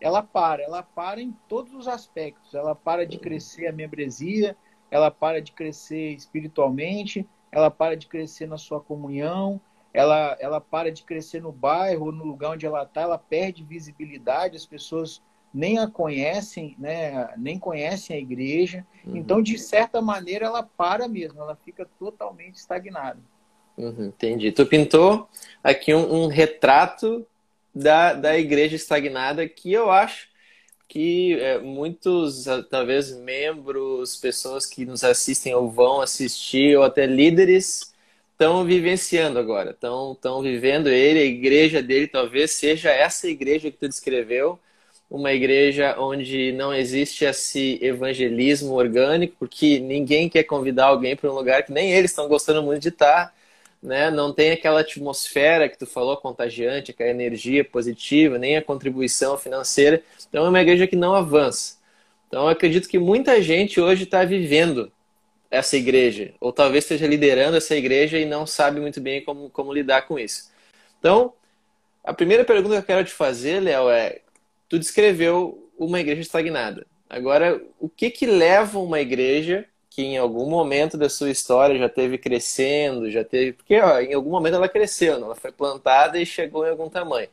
ela 0.00 0.22
para. 0.22 0.62
Ela 0.62 0.82
para 0.82 1.20
em 1.20 1.32
todos 1.46 1.74
os 1.74 1.86
aspectos. 1.86 2.54
Ela 2.54 2.74
para 2.74 3.06
de 3.06 3.18
crescer 3.18 3.66
a 3.66 3.72
membresia, 3.72 4.56
ela 4.90 5.10
para 5.10 5.42
de 5.42 5.52
crescer 5.52 6.14
espiritualmente, 6.14 7.28
ela 7.52 7.70
para 7.70 7.96
de 7.96 8.06
crescer 8.06 8.48
na 8.48 8.56
sua 8.56 8.80
comunhão, 8.80 9.60
ela, 9.92 10.36
ela 10.40 10.60
para 10.60 10.90
de 10.90 11.04
crescer 11.04 11.40
no 11.40 11.52
bairro, 11.52 12.10
no 12.10 12.24
lugar 12.24 12.50
onde 12.50 12.66
ela 12.66 12.82
está, 12.82 13.02
ela 13.02 13.18
perde 13.18 13.62
visibilidade, 13.62 14.56
as 14.56 14.66
pessoas 14.66 15.22
nem 15.54 15.78
a 15.78 15.86
conhecem, 15.86 16.74
né? 16.78 17.32
nem 17.36 17.58
conhecem 17.58 18.16
a 18.16 18.18
igreja. 18.18 18.84
Uhum. 19.06 19.16
Então, 19.16 19.40
de 19.40 19.56
certa 19.56 20.02
maneira, 20.02 20.46
ela 20.46 20.64
para 20.64 21.06
mesmo, 21.06 21.40
ela 21.40 21.56
fica 21.64 21.86
totalmente 21.98 22.56
estagnada. 22.56 23.20
Uhum, 23.78 24.06
entendi. 24.06 24.50
Tu 24.50 24.66
pintou 24.66 25.28
aqui 25.62 25.94
um, 25.94 26.24
um, 26.24 26.26
retrato 26.26 27.24
da, 27.74 28.12
da 28.12 28.36
igreja 28.36 28.74
estagnada 28.74 29.48
que 29.48 29.72
eu 29.72 29.90
acho 29.90 30.28
que 30.88 31.34
é, 31.40 31.58
muitos, 31.58 32.44
talvez, 32.70 33.16
membros, 33.16 34.16
pessoas 34.16 34.66
que 34.66 34.84
nos 34.84 35.02
assistem 35.02 35.54
ou 35.54 35.70
vão 35.70 36.00
assistir, 36.00 36.76
ou 36.76 36.84
até 36.84 37.06
líderes, 37.06 37.92
estão 38.32 38.64
vivenciando 38.64 39.38
agora. 39.38 39.70
Estão 39.70 40.42
vivendo 40.42 40.88
ele, 40.88 41.18
a 41.18 41.24
igreja 41.24 41.82
dele 41.82 42.06
talvez 42.06 42.52
seja 42.52 42.90
essa 42.90 43.28
igreja 43.28 43.70
que 43.70 43.78
tu 43.78 43.88
descreveu, 43.88 44.58
uma 45.10 45.32
igreja 45.32 45.96
onde 45.98 46.52
não 46.52 46.74
existe 46.74 47.24
esse 47.24 47.78
evangelismo 47.82 48.74
orgânico, 48.74 49.36
porque 49.38 49.78
ninguém 49.78 50.28
quer 50.28 50.44
convidar 50.44 50.86
alguém 50.86 51.14
para 51.16 51.30
um 51.30 51.34
lugar 51.34 51.62
que 51.64 51.72
nem 51.72 51.92
eles 51.92 52.10
estão 52.10 52.28
gostando 52.28 52.62
muito 52.62 52.82
de 52.82 52.88
estar, 52.88 53.32
né? 53.82 54.10
Não 54.10 54.32
tem 54.32 54.50
aquela 54.52 54.80
atmosfera 54.80 55.68
que 55.68 55.78
tu 55.78 55.86
falou 55.86 56.16
contagiante, 56.16 56.90
aquela 56.90 57.10
energia 57.10 57.64
positiva, 57.64 58.38
nem 58.38 58.56
a 58.56 58.62
contribuição 58.62 59.36
financeira. 59.38 60.02
Então 60.28 60.46
é 60.46 60.48
uma 60.48 60.60
igreja 60.60 60.86
que 60.86 60.96
não 60.96 61.14
avança. 61.14 61.76
Então 62.28 62.42
eu 62.44 62.48
acredito 62.48 62.88
que 62.88 62.98
muita 62.98 63.40
gente 63.42 63.80
hoje 63.80 64.04
está 64.04 64.24
vivendo 64.24 64.90
essa 65.50 65.76
igreja, 65.76 66.34
ou 66.40 66.52
talvez 66.52 66.84
esteja 66.84 67.06
liderando 67.06 67.56
essa 67.56 67.76
igreja 67.76 68.18
e 68.18 68.24
não 68.24 68.46
sabe 68.46 68.80
muito 68.80 69.00
bem 69.00 69.22
como, 69.24 69.48
como 69.50 69.72
lidar 69.72 70.02
com 70.02 70.18
isso. 70.18 70.50
Então, 70.98 71.32
a 72.02 72.12
primeira 72.12 72.44
pergunta 72.44 72.74
que 72.74 72.80
eu 72.80 72.86
quero 72.86 73.04
te 73.04 73.12
fazer, 73.12 73.60
Léo, 73.60 73.88
é 73.90 74.20
tu 74.68 74.78
descreveu 74.78 75.70
uma 75.78 76.00
igreja 76.00 76.20
estagnada. 76.20 76.86
Agora, 77.08 77.60
o 77.78 77.88
que 77.88 78.10
que 78.10 78.26
leva 78.26 78.78
uma 78.78 79.00
igreja 79.00 79.66
que 79.90 80.02
em 80.02 80.18
algum 80.18 80.50
momento 80.50 80.98
da 80.98 81.08
sua 81.08 81.30
história 81.30 81.78
já 81.78 81.88
teve 81.88 82.18
crescendo, 82.18 83.10
já 83.10 83.22
teve, 83.22 83.52
porque 83.52 83.78
ó, 83.78 84.00
em 84.00 84.12
algum 84.12 84.30
momento 84.30 84.56
ela 84.56 84.68
cresceu, 84.68 85.14
ela 85.14 85.36
foi 85.36 85.52
plantada 85.52 86.18
e 86.20 86.26
chegou 86.26 86.66
em 86.66 86.70
algum 86.70 86.88
tamanho. 86.88 87.28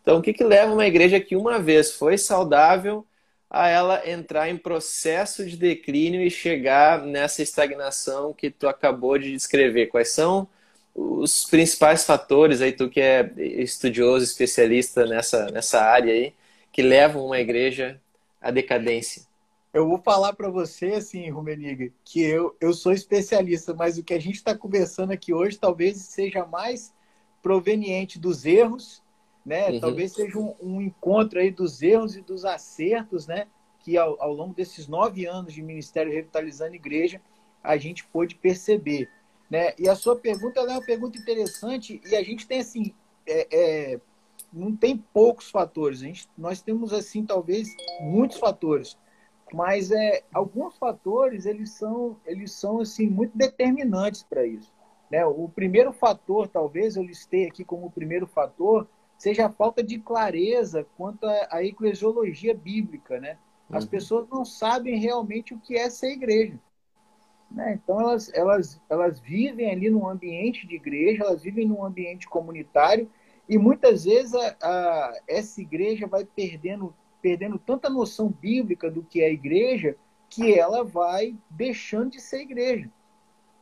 Então, 0.00 0.18
o 0.18 0.22
que 0.22 0.32
que 0.32 0.44
leva 0.44 0.72
uma 0.72 0.86
igreja 0.86 1.18
que 1.18 1.34
uma 1.34 1.58
vez 1.58 1.92
foi 1.92 2.16
saudável 2.16 3.04
a 3.50 3.68
ela 3.68 4.08
entrar 4.08 4.48
em 4.48 4.56
processo 4.56 5.44
de 5.46 5.56
declínio 5.56 6.22
e 6.22 6.30
chegar 6.30 7.02
nessa 7.02 7.42
estagnação 7.42 8.32
que 8.32 8.50
tu 8.50 8.68
acabou 8.68 9.18
de 9.18 9.32
descrever? 9.32 9.86
Quais 9.86 10.10
são 10.12 10.48
os 10.94 11.44
principais 11.46 12.04
fatores 12.04 12.60
aí, 12.60 12.72
tu 12.72 12.88
que 12.88 13.00
é 13.00 13.28
estudioso, 13.36 14.24
especialista 14.24 15.06
nessa, 15.06 15.46
nessa 15.46 15.80
área 15.80 16.12
aí, 16.12 16.32
que 16.74 16.82
levam 16.82 17.24
uma 17.24 17.38
igreja 17.38 18.02
à 18.40 18.50
decadência? 18.50 19.22
Eu 19.72 19.88
vou 19.88 19.98
falar 19.98 20.32
para 20.32 20.50
você, 20.50 20.86
assim, 20.94 21.30
Rumeniga, 21.30 21.88
que 22.04 22.20
eu, 22.20 22.56
eu 22.60 22.74
sou 22.74 22.92
especialista, 22.92 23.72
mas 23.72 23.96
o 23.96 24.02
que 24.02 24.12
a 24.12 24.18
gente 24.18 24.34
está 24.34 24.56
conversando 24.56 25.12
aqui 25.12 25.32
hoje 25.32 25.56
talvez 25.56 25.98
seja 25.98 26.44
mais 26.44 26.92
proveniente 27.40 28.18
dos 28.18 28.44
erros, 28.44 29.00
né? 29.46 29.70
Uhum. 29.70 29.80
Talvez 29.80 30.12
seja 30.12 30.36
um, 30.36 30.52
um, 30.60 30.82
encontro 30.82 31.38
aí 31.38 31.52
dos 31.52 31.80
erros 31.80 32.16
e 32.16 32.20
dos 32.20 32.44
acertos, 32.44 33.28
né? 33.28 33.46
Que 33.78 33.96
ao, 33.96 34.20
ao 34.20 34.32
longo 34.32 34.52
desses 34.52 34.88
nove 34.88 35.26
anos 35.26 35.52
de 35.52 35.62
Ministério 35.62 36.12
Revitalizando 36.12 36.74
Igreja, 36.74 37.20
a 37.62 37.76
gente 37.76 38.04
pôde 38.04 38.34
perceber, 38.34 39.08
né? 39.48 39.74
E 39.78 39.88
a 39.88 39.94
sua 39.94 40.16
pergunta 40.16 40.58
é 40.58 40.64
uma 40.64 40.84
pergunta 40.84 41.18
interessante 41.18 42.00
e 42.04 42.16
a 42.16 42.22
gente 42.24 42.48
tem, 42.48 42.58
assim, 42.58 42.92
é, 43.24 43.46
é 43.52 44.00
não 44.54 44.74
tem 44.74 44.96
poucos 44.96 45.50
fatores. 45.50 46.00
A 46.00 46.06
gente, 46.06 46.28
nós 46.38 46.62
temos, 46.62 46.92
assim, 46.92 47.26
talvez 47.26 47.68
muitos 48.00 48.38
fatores. 48.38 48.96
Mas 49.52 49.90
é, 49.90 50.22
alguns 50.32 50.76
fatores, 50.78 51.44
eles 51.44 51.70
são, 51.70 52.16
eles 52.24 52.52
são 52.52 52.80
assim, 52.80 53.08
muito 53.08 53.36
determinantes 53.36 54.22
para 54.22 54.46
isso. 54.46 54.72
Né? 55.10 55.24
O 55.26 55.48
primeiro 55.48 55.92
fator, 55.92 56.48
talvez, 56.48 56.96
eu 56.96 57.02
listei 57.02 57.46
aqui 57.46 57.64
como 57.64 57.86
o 57.86 57.90
primeiro 57.90 58.26
fator, 58.26 58.88
seja 59.18 59.46
a 59.46 59.50
falta 59.50 59.82
de 59.82 59.98
clareza 59.98 60.86
quanto 60.96 61.26
à 61.26 61.62
eclesiologia 61.62 62.54
bíblica. 62.54 63.20
Né? 63.20 63.36
As 63.70 63.84
uhum. 63.84 63.90
pessoas 63.90 64.28
não 64.28 64.44
sabem 64.44 64.98
realmente 64.98 65.52
o 65.52 65.58
que 65.58 65.76
é 65.76 65.90
ser 65.90 66.12
igreja. 66.12 66.58
Né? 67.50 67.78
Então, 67.82 68.00
elas, 68.00 68.32
elas, 68.34 68.80
elas 68.88 69.20
vivem 69.20 69.70
ali 69.70 69.90
num 69.90 70.08
ambiente 70.08 70.66
de 70.66 70.74
igreja, 70.74 71.22
elas 71.22 71.42
vivem 71.42 71.66
num 71.66 71.84
ambiente 71.84 72.28
comunitário, 72.28 73.08
e 73.48 73.58
muitas 73.58 74.04
vezes 74.04 74.34
a, 74.34 74.56
a, 74.62 75.20
essa 75.28 75.60
igreja 75.60 76.06
vai 76.06 76.24
perdendo, 76.24 76.94
perdendo 77.20 77.58
tanta 77.58 77.90
noção 77.90 78.28
bíblica 78.28 78.90
do 78.90 79.02
que 79.02 79.20
é 79.20 79.32
igreja 79.32 79.96
que 80.28 80.58
ela 80.58 80.82
vai 80.82 81.36
deixando 81.50 82.10
de 82.10 82.20
ser 82.20 82.40
igreja. 82.40 82.90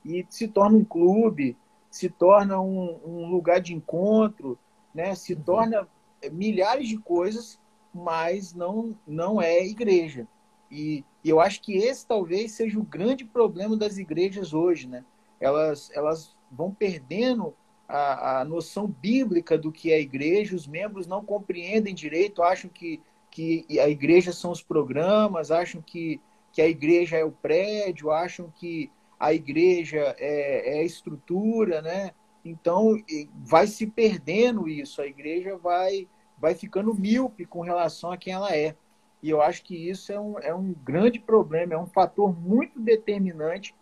E 0.04 0.24
se 0.30 0.48
torna 0.48 0.78
um 0.78 0.84
clube, 0.84 1.56
se 1.90 2.08
torna 2.08 2.60
um, 2.60 2.98
um 3.04 3.30
lugar 3.30 3.60
de 3.60 3.74
encontro, 3.74 4.58
né? 4.94 5.14
se 5.14 5.34
uhum. 5.34 5.42
torna 5.42 5.88
milhares 6.30 6.88
de 6.88 6.98
coisas, 6.98 7.58
mas 7.92 8.54
não, 8.54 8.96
não 9.06 9.42
é 9.42 9.64
igreja. 9.64 10.26
E, 10.70 11.04
e, 11.22 11.28
eu 11.28 11.40
acho 11.40 11.60
que 11.60 11.76
esse 11.76 12.06
talvez 12.06 12.52
seja 12.52 12.78
o 12.78 12.84
grande 12.84 13.24
problema 13.24 13.76
das 13.76 13.98
igrejas 13.98 14.54
hoje. 14.54 14.88
Né? 14.88 15.04
Elas, 15.38 15.90
elas 15.92 16.34
vão 16.50 16.72
perdendo 16.72 17.54
a, 17.92 18.40
a 18.40 18.44
noção 18.44 18.86
bíblica 18.86 19.58
do 19.58 19.70
que 19.70 19.92
é 19.92 20.00
igreja, 20.00 20.56
os 20.56 20.66
membros 20.66 21.06
não 21.06 21.22
compreendem 21.22 21.94
direito, 21.94 22.42
acham 22.42 22.70
que, 22.70 23.02
que 23.30 23.66
a 23.78 23.88
igreja 23.88 24.32
são 24.32 24.50
os 24.50 24.62
programas, 24.62 25.50
acham 25.50 25.82
que, 25.82 26.18
que 26.50 26.62
a 26.62 26.68
igreja 26.68 27.18
é 27.18 27.24
o 27.24 27.30
prédio, 27.30 28.10
acham 28.10 28.50
que 28.56 28.90
a 29.20 29.34
igreja 29.34 30.16
é, 30.18 30.78
é 30.78 30.80
a 30.80 30.84
estrutura, 30.84 31.82
né? 31.82 32.12
Então, 32.42 32.96
vai 33.44 33.66
se 33.66 33.86
perdendo 33.86 34.68
isso, 34.68 35.02
a 35.02 35.06
igreja 35.06 35.56
vai 35.56 36.08
vai 36.38 36.56
ficando 36.56 36.92
míope 36.92 37.46
com 37.46 37.60
relação 37.60 38.10
a 38.10 38.16
quem 38.16 38.32
ela 38.32 38.52
é. 38.52 38.74
E 39.22 39.30
eu 39.30 39.40
acho 39.40 39.62
que 39.62 39.76
isso 39.76 40.10
é 40.12 40.18
um, 40.18 40.38
é 40.40 40.52
um 40.52 40.72
grande 40.72 41.20
problema, 41.20 41.74
é 41.74 41.78
um 41.78 41.86
fator 41.86 42.36
muito 42.36 42.80
determinante 42.80 43.72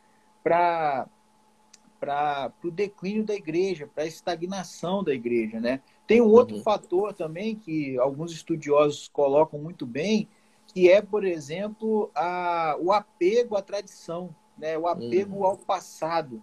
para 0.43 1.09
para 2.01 2.51
o 2.65 2.71
declínio 2.71 3.23
da 3.23 3.35
igreja, 3.35 3.87
para 3.87 4.05
a 4.05 4.07
estagnação 4.07 5.05
da 5.05 5.13
igreja, 5.13 5.61
né? 5.61 5.83
Tem 6.07 6.23
um 6.23 6.29
outro 6.29 6.57
uhum. 6.57 6.63
fator 6.63 7.13
também 7.13 7.55
que 7.55 7.99
alguns 7.99 8.33
estudiosos 8.33 9.07
colocam 9.09 9.61
muito 9.61 9.85
bem, 9.87 10.27
que 10.67 10.89
é, 10.89 11.03
por 11.03 11.25
exemplo, 11.25 12.11
a, 12.15 12.75
o 12.81 12.91
apego 12.91 13.55
à 13.55 13.63
tradição, 13.63 14.35
né? 14.57 14.79
O 14.79 14.87
apego 14.87 15.37
uhum. 15.37 15.45
ao 15.45 15.59
passado, 15.59 16.43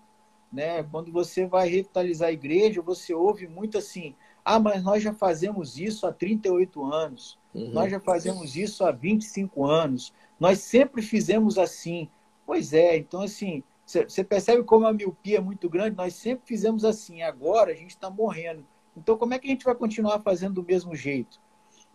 né? 0.54 0.84
Quando 0.84 1.12
você 1.12 1.48
vai 1.48 1.68
revitalizar 1.68 2.30
a 2.30 2.34
igreja, 2.34 2.82
você 2.82 3.14
ouve 3.14 3.48
muito 3.48 3.80
assim: 3.80 4.16
"Ah, 4.46 4.60
mas 4.60 4.84
nós 4.84 5.02
já 5.02 5.14
fazemos 5.14 5.78
isso 5.80 6.06
há 6.06 6.14
38 6.14 6.86
anos. 6.86 7.40
Uhum. 7.54 7.72
Nós 7.72 7.92
já 7.92 8.00
fazemos 8.00 8.56
isso 8.56 8.86
há 8.86 8.92
25 8.92 9.66
anos. 9.66 10.14
Nós 10.40 10.60
sempre 10.60 11.02
fizemos 11.02 11.58
assim". 11.58 12.08
Pois 12.46 12.72
é, 12.72 12.96
então 12.96 13.22
assim, 13.24 13.64
você 13.88 14.22
percebe 14.22 14.64
como 14.64 14.86
a 14.86 14.92
miopia 14.92 15.38
é 15.38 15.42
muito 15.42 15.70
grande? 15.70 15.96
Nós 15.96 16.14
sempre 16.14 16.46
fizemos 16.46 16.84
assim, 16.84 17.22
agora 17.22 17.72
a 17.72 17.76
gente 17.76 17.92
está 17.92 18.10
morrendo. 18.10 18.66
Então, 18.98 19.18
como 19.18 19.34
é 19.34 19.40
que 19.40 19.48
a 19.48 19.50
gente 19.50 19.64
vai 19.64 19.76
continuar 19.76 20.20
fazendo 20.20 20.56
do 20.56 20.64
mesmo 20.64 20.94
jeito? 20.94 21.40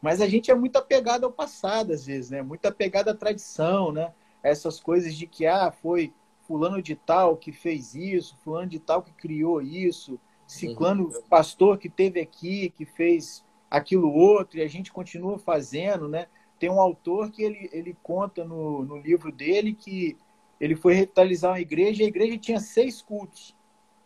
Mas 0.01 0.23
a 0.23 0.27
gente 0.27 0.51
é 0.51 0.55
muito 0.55 0.77
apegado 0.77 1.25
ao 1.25 1.33
passado, 1.33 1.93
às 1.93 2.07
vezes, 2.07 2.31
né? 2.31 2.41
Muito 2.41 2.65
apegado 2.65 3.11
à 3.11 3.15
tradição, 3.15 3.93
né? 3.93 4.13
Essas 4.43 4.81
coisas 4.81 5.15
de 5.15 5.27
que, 5.27 5.45
ah, 5.45 5.71
foi 5.71 6.15
fulano 6.41 6.81
de 6.81 6.97
tal 6.97 7.37
que 7.37 7.53
fez 7.53 7.95
isso, 7.95 8.37
fulano 8.43 8.69
de 8.69 8.79
tal 8.79 9.03
que 9.03 9.13
criou 9.13 9.61
isso, 9.61 10.19
ciclano 10.47 11.05
uhum. 11.05 11.23
pastor 11.29 11.79
que 11.79 11.91
teve 11.91 12.21
aqui, 12.21 12.71
que 12.71 12.87
fez 12.87 13.45
aquilo 13.71 14.13
outro, 14.13 14.59
e 14.59 14.63
a 14.63 14.69
gente 14.69 14.93
continua 14.93 15.39
fazendo, 15.39 16.09
né? 16.09 16.27
Tem 16.59 16.71
um 16.71 16.81
autor 16.81 17.31
que 17.31 17.43
ele, 17.43 17.69
ele 17.71 17.97
conta 18.03 18.45
no, 18.45 18.83
no 18.83 18.97
livro 18.97 19.31
dele 19.31 19.75
que 19.75 20.17
ele 20.62 20.76
foi 20.76 20.95
revitalizar 20.95 21.50
uma 21.50 21.61
igreja 21.61 22.02
e 22.02 22.07
a 22.07 22.09
igreja 22.09 22.38
tinha 22.38 22.61
seis 22.61 23.02
cultos, 23.02 23.52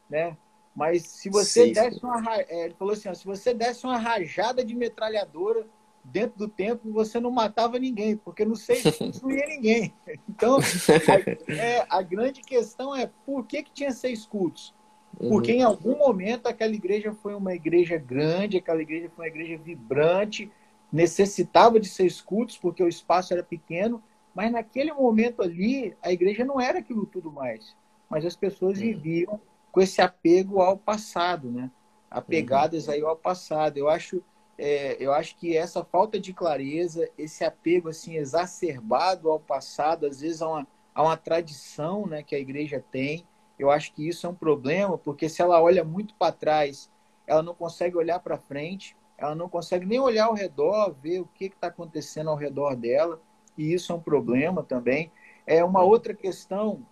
né? 0.08 0.34
Mas 0.74 1.02
se 1.02 1.28
você 1.28 1.64
seis. 1.64 1.74
desse 1.74 2.02
uma, 2.02 2.34
é, 2.34 2.64
ele 2.64 2.74
falou 2.78 2.94
assim, 2.94 3.10
ó, 3.10 3.14
se 3.14 3.26
você 3.26 3.52
desse 3.52 3.84
uma 3.84 3.98
rajada 3.98 4.64
de 4.64 4.74
metralhadora 4.74 5.66
dentro 6.02 6.38
do 6.38 6.48
templo, 6.48 6.90
você 6.90 7.20
não 7.20 7.30
matava 7.30 7.78
ninguém, 7.78 8.16
porque 8.16 8.42
no 8.42 8.56
seis 8.56 8.82
cultos 8.96 9.20
não 9.20 9.30
ia 9.30 9.46
ninguém. 9.46 9.92
Então, 10.26 10.58
a, 10.58 11.52
é, 11.52 11.86
a 11.90 12.00
grande 12.00 12.40
questão 12.40 12.96
é 12.96 13.10
por 13.26 13.44
que, 13.44 13.62
que 13.62 13.72
tinha 13.72 13.92
seis 13.92 14.24
cultos? 14.24 14.74
Porque 15.18 15.52
uhum. 15.52 15.58
em 15.58 15.62
algum 15.62 15.98
momento 15.98 16.46
aquela 16.46 16.74
igreja 16.74 17.12
foi 17.22 17.34
uma 17.34 17.54
igreja 17.54 17.98
grande, 17.98 18.56
aquela 18.56 18.80
igreja 18.80 19.10
foi 19.14 19.26
uma 19.26 19.28
igreja 19.28 19.58
vibrante, 19.62 20.50
necessitava 20.90 21.78
de 21.78 21.88
seis 21.88 22.22
cultos 22.22 22.56
porque 22.56 22.82
o 22.82 22.88
espaço 22.88 23.34
era 23.34 23.42
pequeno, 23.42 24.02
mas 24.36 24.52
naquele 24.52 24.92
momento 24.92 25.40
ali, 25.40 25.96
a 26.02 26.12
igreja 26.12 26.44
não 26.44 26.60
era 26.60 26.80
aquilo 26.80 27.06
tudo 27.06 27.32
mais. 27.32 27.74
Mas 28.06 28.22
as 28.22 28.36
pessoas 28.36 28.76
uhum. 28.76 28.84
viviam 28.84 29.40
com 29.72 29.80
esse 29.80 30.02
apego 30.02 30.60
ao 30.60 30.76
passado, 30.76 31.50
né? 31.50 31.70
Apegadas 32.10 32.86
uhum. 32.86 32.92
aí 32.92 33.00
ao 33.00 33.16
passado. 33.16 33.78
Eu 33.78 33.88
acho, 33.88 34.22
é, 34.58 34.94
eu 35.00 35.10
acho 35.10 35.38
que 35.38 35.56
essa 35.56 35.82
falta 35.82 36.20
de 36.20 36.34
clareza, 36.34 37.08
esse 37.16 37.44
apego 37.44 37.88
assim 37.88 38.16
exacerbado 38.16 39.30
ao 39.30 39.40
passado, 39.40 40.04
às 40.04 40.20
vezes 40.20 40.42
a 40.42 40.48
uma, 40.48 40.66
a 40.94 41.02
uma 41.02 41.16
tradição 41.16 42.06
né, 42.06 42.22
que 42.22 42.36
a 42.36 42.38
igreja 42.38 42.84
tem, 42.92 43.24
eu 43.58 43.70
acho 43.70 43.90
que 43.94 44.06
isso 44.06 44.26
é 44.26 44.28
um 44.30 44.34
problema, 44.34 44.98
porque 44.98 45.30
se 45.30 45.40
ela 45.40 45.62
olha 45.62 45.82
muito 45.82 46.14
para 46.14 46.30
trás, 46.30 46.90
ela 47.26 47.42
não 47.42 47.54
consegue 47.54 47.96
olhar 47.96 48.18
para 48.20 48.36
frente, 48.36 48.94
ela 49.16 49.34
não 49.34 49.48
consegue 49.48 49.86
nem 49.86 49.98
olhar 49.98 50.26
ao 50.26 50.34
redor, 50.34 50.94
ver 51.00 51.20
o 51.20 51.28
que 51.34 51.46
está 51.46 51.68
acontecendo 51.68 52.28
ao 52.28 52.36
redor 52.36 52.76
dela 52.76 53.18
e 53.56 53.72
isso 53.72 53.92
é 53.92 53.94
um 53.94 54.00
problema 54.00 54.62
também. 54.62 55.10
É 55.46 55.64
uma 55.64 55.82
outra 55.82 56.14
questão 56.14 56.84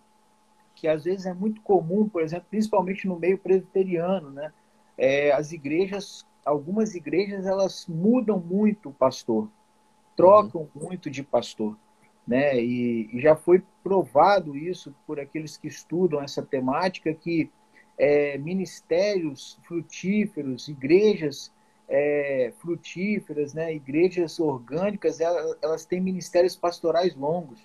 que 0.75 0.87
às 0.87 1.05
vezes 1.05 1.25
é 1.25 1.33
muito 1.33 1.61
comum, 1.61 2.07
por 2.07 2.21
exemplo, 2.21 2.47
principalmente 2.49 3.07
no 3.07 3.17
meio 3.17 3.37
presbiteriano, 3.37 4.29
né? 4.29 4.51
É, 4.97 5.31
as 5.31 5.51
igrejas, 5.51 6.25
algumas 6.43 6.95
igrejas, 6.95 7.45
elas 7.45 7.85
mudam 7.87 8.39
muito 8.39 8.89
o 8.89 8.93
pastor, 8.93 9.49
trocam 10.15 10.69
uhum. 10.75 10.87
muito 10.87 11.09
de 11.09 11.23
pastor, 11.23 11.77
né? 12.27 12.61
E, 12.61 13.09
e, 13.13 13.21
já 13.21 13.35
foi 13.35 13.63
provado 13.83 14.55
isso 14.57 14.93
por 15.07 15.19
aqueles 15.19 15.57
que 15.57 15.67
estudam 15.67 16.21
essa 16.21 16.41
temática 16.41 17.13
que 17.13 17.49
é, 17.97 18.37
ministérios 18.37 19.57
frutíferos, 19.63 20.67
igrejas 20.67 21.51
é, 21.87 22.51
frutíferas, 22.59 23.53
né? 23.53 23.73
igrejas 23.73 24.39
orgânicas, 24.39 25.19
elas, 25.19 25.57
elas 25.61 25.85
têm 25.85 26.01
ministérios 26.01 26.55
pastorais 26.55 27.15
longos. 27.15 27.59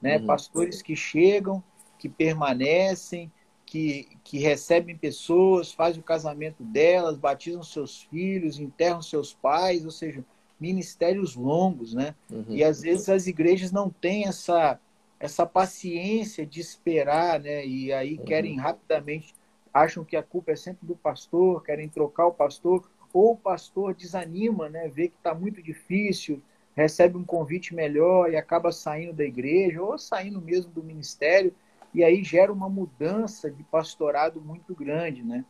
Né? 0.00 0.18
Uhum. 0.18 0.26
Pastores 0.26 0.82
que 0.82 0.94
chegam, 0.94 1.62
que 1.98 2.08
permanecem, 2.08 3.32
que, 3.64 4.08
que 4.22 4.38
recebem 4.38 4.96
pessoas, 4.96 5.72
fazem 5.72 6.00
o 6.00 6.04
casamento 6.04 6.62
delas, 6.62 7.16
batizam 7.16 7.62
seus 7.62 8.02
filhos, 8.02 8.60
enterram 8.60 9.02
seus 9.02 9.34
pais, 9.34 9.84
ou 9.84 9.90
seja, 9.90 10.24
ministérios 10.58 11.34
longos, 11.34 11.92
né? 11.92 12.14
Uhum. 12.30 12.44
E 12.48 12.64
às 12.64 12.80
vezes 12.80 13.08
as 13.08 13.26
igrejas 13.26 13.72
não 13.72 13.90
têm 13.90 14.26
essa, 14.26 14.78
essa 15.18 15.44
paciência 15.44 16.46
de 16.46 16.60
esperar, 16.60 17.40
né? 17.40 17.66
E 17.66 17.92
aí 17.92 18.16
uhum. 18.16 18.24
querem 18.24 18.56
rapidamente, 18.56 19.34
acham 19.74 20.04
que 20.04 20.16
a 20.16 20.22
culpa 20.22 20.52
é 20.52 20.56
sempre 20.56 20.86
do 20.86 20.96
pastor, 20.96 21.62
querem 21.62 21.88
trocar 21.88 22.26
o 22.26 22.32
pastor, 22.32 22.88
ou 23.16 23.32
o 23.32 23.36
pastor 23.36 23.94
desanima, 23.94 24.68
né, 24.68 24.88
vê 24.88 25.08
que 25.08 25.16
está 25.16 25.34
muito 25.34 25.62
difícil, 25.62 26.42
recebe 26.74 27.16
um 27.16 27.24
convite 27.24 27.74
melhor 27.74 28.30
e 28.30 28.36
acaba 28.36 28.70
saindo 28.70 29.14
da 29.14 29.24
igreja 29.24 29.82
ou 29.82 29.96
saindo 29.96 30.38
mesmo 30.42 30.70
do 30.70 30.84
ministério 30.84 31.54
e 31.94 32.04
aí 32.04 32.22
gera 32.22 32.52
uma 32.52 32.68
mudança 32.68 33.50
de 33.50 33.62
pastorado 33.62 34.38
muito 34.38 34.74
grande, 34.74 35.22
né? 35.22 35.46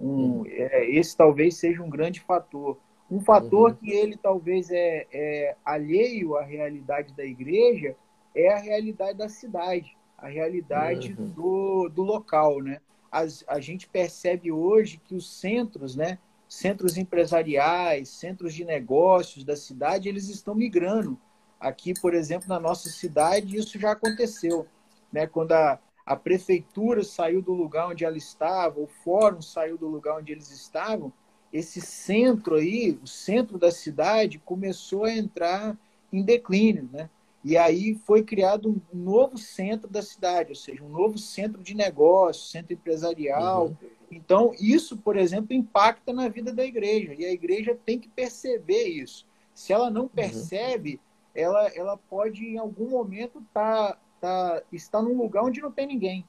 Um, 0.00 0.06
uhum. 0.06 0.44
é, 0.46 0.88
esse 0.88 1.16
talvez 1.16 1.56
seja 1.56 1.82
um 1.82 1.90
grande 1.90 2.20
fator. 2.20 2.78
Um 3.10 3.18
fator 3.20 3.70
uhum. 3.70 3.76
que 3.76 3.90
ele 3.90 4.16
talvez 4.16 4.70
é, 4.70 5.08
é, 5.12 5.56
alheio 5.64 6.36
à 6.36 6.44
realidade 6.44 7.12
da 7.14 7.24
igreja 7.24 7.96
é 8.32 8.52
a 8.52 8.58
realidade 8.58 9.18
da 9.18 9.28
cidade, 9.28 9.96
a 10.16 10.28
realidade 10.28 11.16
uhum. 11.18 11.30
do, 11.30 11.88
do 11.88 12.02
local, 12.04 12.62
né? 12.62 12.80
As, 13.10 13.44
a 13.48 13.58
gente 13.58 13.88
percebe 13.88 14.52
hoje 14.52 15.00
que 15.04 15.16
os 15.16 15.28
centros, 15.40 15.96
né? 15.96 16.18
Centros 16.48 16.96
empresariais, 16.96 18.08
centros 18.08 18.54
de 18.54 18.64
negócios 18.64 19.44
da 19.44 19.54
cidade, 19.54 20.08
eles 20.08 20.28
estão 20.28 20.54
migrando. 20.54 21.20
Aqui, 21.60 21.92
por 22.00 22.14
exemplo, 22.14 22.48
na 22.48 22.58
nossa 22.58 22.88
cidade, 22.88 23.56
isso 23.56 23.78
já 23.78 23.92
aconteceu. 23.92 24.66
Né? 25.12 25.26
Quando 25.26 25.52
a, 25.52 25.78
a 26.06 26.16
prefeitura 26.16 27.04
saiu 27.04 27.42
do 27.42 27.52
lugar 27.52 27.88
onde 27.88 28.04
ela 28.04 28.16
estava, 28.16 28.80
o 28.80 28.86
fórum 28.86 29.42
saiu 29.42 29.76
do 29.76 29.86
lugar 29.86 30.16
onde 30.16 30.32
eles 30.32 30.50
estavam, 30.50 31.12
esse 31.52 31.80
centro 31.80 32.56
aí, 32.56 32.98
o 33.02 33.06
centro 33.06 33.58
da 33.58 33.70
cidade, 33.70 34.38
começou 34.38 35.04
a 35.04 35.12
entrar 35.12 35.76
em 36.12 36.22
declínio. 36.22 36.88
Né? 36.92 37.10
E 37.44 37.56
aí 37.56 37.94
foi 38.04 38.22
criado 38.22 38.68
um 38.68 38.96
novo 38.96 39.38
centro 39.38 39.88
da 39.88 40.02
cidade, 40.02 40.50
ou 40.50 40.56
seja, 40.56 40.84
um 40.84 40.88
novo 40.88 41.16
centro 41.18 41.62
de 41.62 41.74
negócio, 41.74 42.50
centro 42.50 42.72
empresarial. 42.72 43.68
Uhum 43.68 43.98
então, 44.10 44.52
isso, 44.58 44.96
por 44.96 45.16
exemplo, 45.16 45.52
impacta 45.52 46.12
na 46.12 46.28
vida 46.28 46.52
da 46.52 46.64
igreja. 46.64 47.14
E 47.14 47.24
a 47.24 47.32
igreja 47.32 47.78
tem 47.84 47.98
que 47.98 48.08
perceber 48.08 48.84
isso. 48.84 49.26
Se 49.54 49.72
ela 49.72 49.90
não 49.90 50.02
uhum. 50.02 50.08
percebe, 50.08 50.94
uhum. 50.94 51.00
ela, 51.34 51.68
ela 51.74 51.96
pode, 51.96 52.44
em 52.44 52.58
algum 52.58 52.88
momento, 52.88 53.42
tá, 53.52 53.98
tá, 54.20 54.62
estar 54.72 55.02
num 55.02 55.16
lugar 55.16 55.44
onde 55.44 55.60
não 55.60 55.70
tem 55.70 55.86
ninguém. 55.86 56.24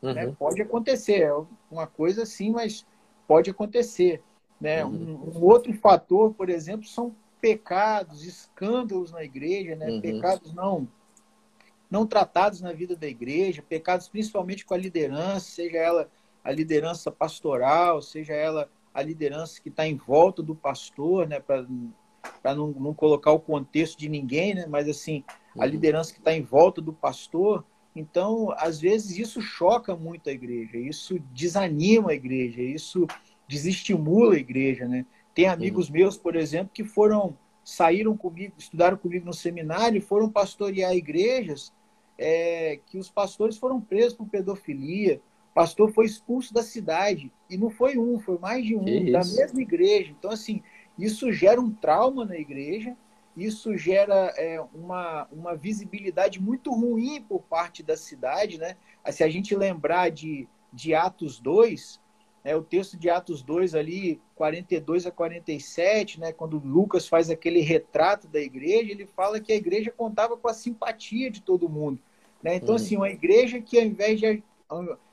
Né? 0.00 0.08
Uhum. 0.08 0.14
Né? 0.14 0.36
Pode 0.38 0.60
acontecer. 0.60 1.22
É 1.22 1.34
uma 1.70 1.86
coisa 1.86 2.24
assim, 2.24 2.50
mas 2.50 2.86
pode 3.26 3.50
acontecer. 3.50 4.22
Né? 4.60 4.84
Uhum. 4.84 4.92
Um, 4.92 5.38
um, 5.38 5.44
outro 5.44 5.72
fator, 5.72 6.34
por 6.34 6.50
exemplo, 6.50 6.86
são 6.86 7.14
pecados, 7.42 8.24
escândalos 8.24 9.10
na 9.10 9.24
igreja, 9.24 9.74
né? 9.74 9.90
Uhum. 9.90 10.00
pecados 10.00 10.54
não 10.54 10.88
não 11.90 12.06
tratados 12.06 12.62
na 12.62 12.72
vida 12.72 12.96
da 12.96 13.06
igreja, 13.06 13.62
pecados 13.62 14.08
principalmente 14.08 14.64
com 14.64 14.72
a 14.72 14.78
liderança, 14.78 15.40
seja 15.40 15.76
ela 15.76 16.10
a 16.42 16.50
liderança 16.50 17.10
pastoral, 17.10 18.00
seja 18.00 18.32
ela 18.32 18.70
a 18.94 19.02
liderança 19.02 19.60
que 19.60 19.68
está 19.68 19.86
em 19.86 19.96
volta 19.96 20.42
do 20.42 20.54
pastor, 20.54 21.28
né, 21.28 21.38
para 21.38 21.66
não, 22.54 22.68
não 22.68 22.94
colocar 22.94 23.32
o 23.32 23.40
contexto 23.40 23.98
de 23.98 24.08
ninguém, 24.08 24.54
né, 24.54 24.64
mas 24.66 24.88
assim, 24.88 25.22
a 25.54 25.64
uhum. 25.64 25.66
liderança 25.66 26.14
que 26.14 26.18
está 26.18 26.32
em 26.32 26.42
volta 26.42 26.80
do 26.80 26.94
pastor. 26.94 27.62
Então, 27.94 28.54
às 28.56 28.80
vezes, 28.80 29.18
isso 29.18 29.42
choca 29.42 29.94
muito 29.94 30.30
a 30.30 30.32
igreja, 30.32 30.78
isso 30.78 31.18
desanima 31.34 32.12
a 32.12 32.14
igreja, 32.14 32.62
isso 32.62 33.06
desestimula 33.46 34.34
a 34.34 34.38
igreja. 34.38 34.88
Né? 34.88 35.04
Tem 35.34 35.46
amigos 35.46 35.88
meus, 35.88 36.16
por 36.16 36.36
exemplo, 36.36 36.70
que 36.72 36.84
foram, 36.84 37.36
saíram 37.64 38.16
comigo, 38.16 38.54
estudaram 38.58 38.96
comigo 38.96 39.24
no 39.24 39.32
seminário 39.32 39.98
e 39.98 40.00
foram 40.00 40.28
pastorear 40.28 40.94
igrejas 40.94 41.72
é, 42.18 42.78
que 42.86 42.98
os 42.98 43.10
pastores 43.10 43.56
foram 43.56 43.80
presos 43.80 44.14
por 44.14 44.28
pedofilia, 44.28 45.20
pastor 45.54 45.92
foi 45.92 46.06
expulso 46.06 46.52
da 46.52 46.62
cidade. 46.62 47.32
E 47.48 47.56
não 47.56 47.70
foi 47.70 47.98
um, 47.98 48.20
foi 48.20 48.38
mais 48.38 48.64
de 48.64 48.76
um, 48.76 48.84
da 49.10 49.20
mesma 49.20 49.60
igreja. 49.60 50.14
Então, 50.16 50.30
assim, 50.30 50.62
Isso 50.98 51.32
gera 51.32 51.60
um 51.60 51.70
trauma 51.70 52.24
na 52.24 52.36
igreja, 52.36 52.96
isso 53.34 53.76
gera 53.78 54.32
é, 54.36 54.62
uma, 54.74 55.26
uma 55.32 55.56
visibilidade 55.56 56.40
muito 56.40 56.70
ruim 56.70 57.22
por 57.22 57.40
parte 57.42 57.82
da 57.82 57.96
cidade. 57.96 58.58
Né? 58.58 58.76
Se 59.10 59.24
a 59.24 59.28
gente 59.28 59.56
lembrar 59.56 60.10
de, 60.10 60.46
de 60.72 60.94
Atos 60.94 61.40
2, 61.40 61.98
né, 62.44 62.56
o 62.56 62.62
texto 62.62 62.96
de 62.96 63.08
Atos 63.08 63.42
2 63.42 63.74
ali, 63.74 64.20
42 64.34 65.06
a 65.06 65.10
47, 65.10 66.20
né, 66.20 66.32
quando 66.32 66.58
Lucas 66.58 67.06
faz 67.06 67.30
aquele 67.30 67.60
retrato 67.60 68.26
da 68.28 68.40
igreja, 68.40 68.90
ele 68.90 69.06
fala 69.06 69.40
que 69.40 69.52
a 69.52 69.56
igreja 69.56 69.90
contava 69.90 70.36
com 70.36 70.48
a 70.48 70.54
simpatia 70.54 71.30
de 71.30 71.40
todo 71.40 71.68
mundo. 71.68 72.00
Né? 72.42 72.56
Então, 72.56 72.70
uhum. 72.70 72.76
assim, 72.76 72.96
uma 72.96 73.10
igreja 73.10 73.60
que 73.60 73.78
ao 73.78 73.84
invés 73.84 74.20
de... 74.20 74.42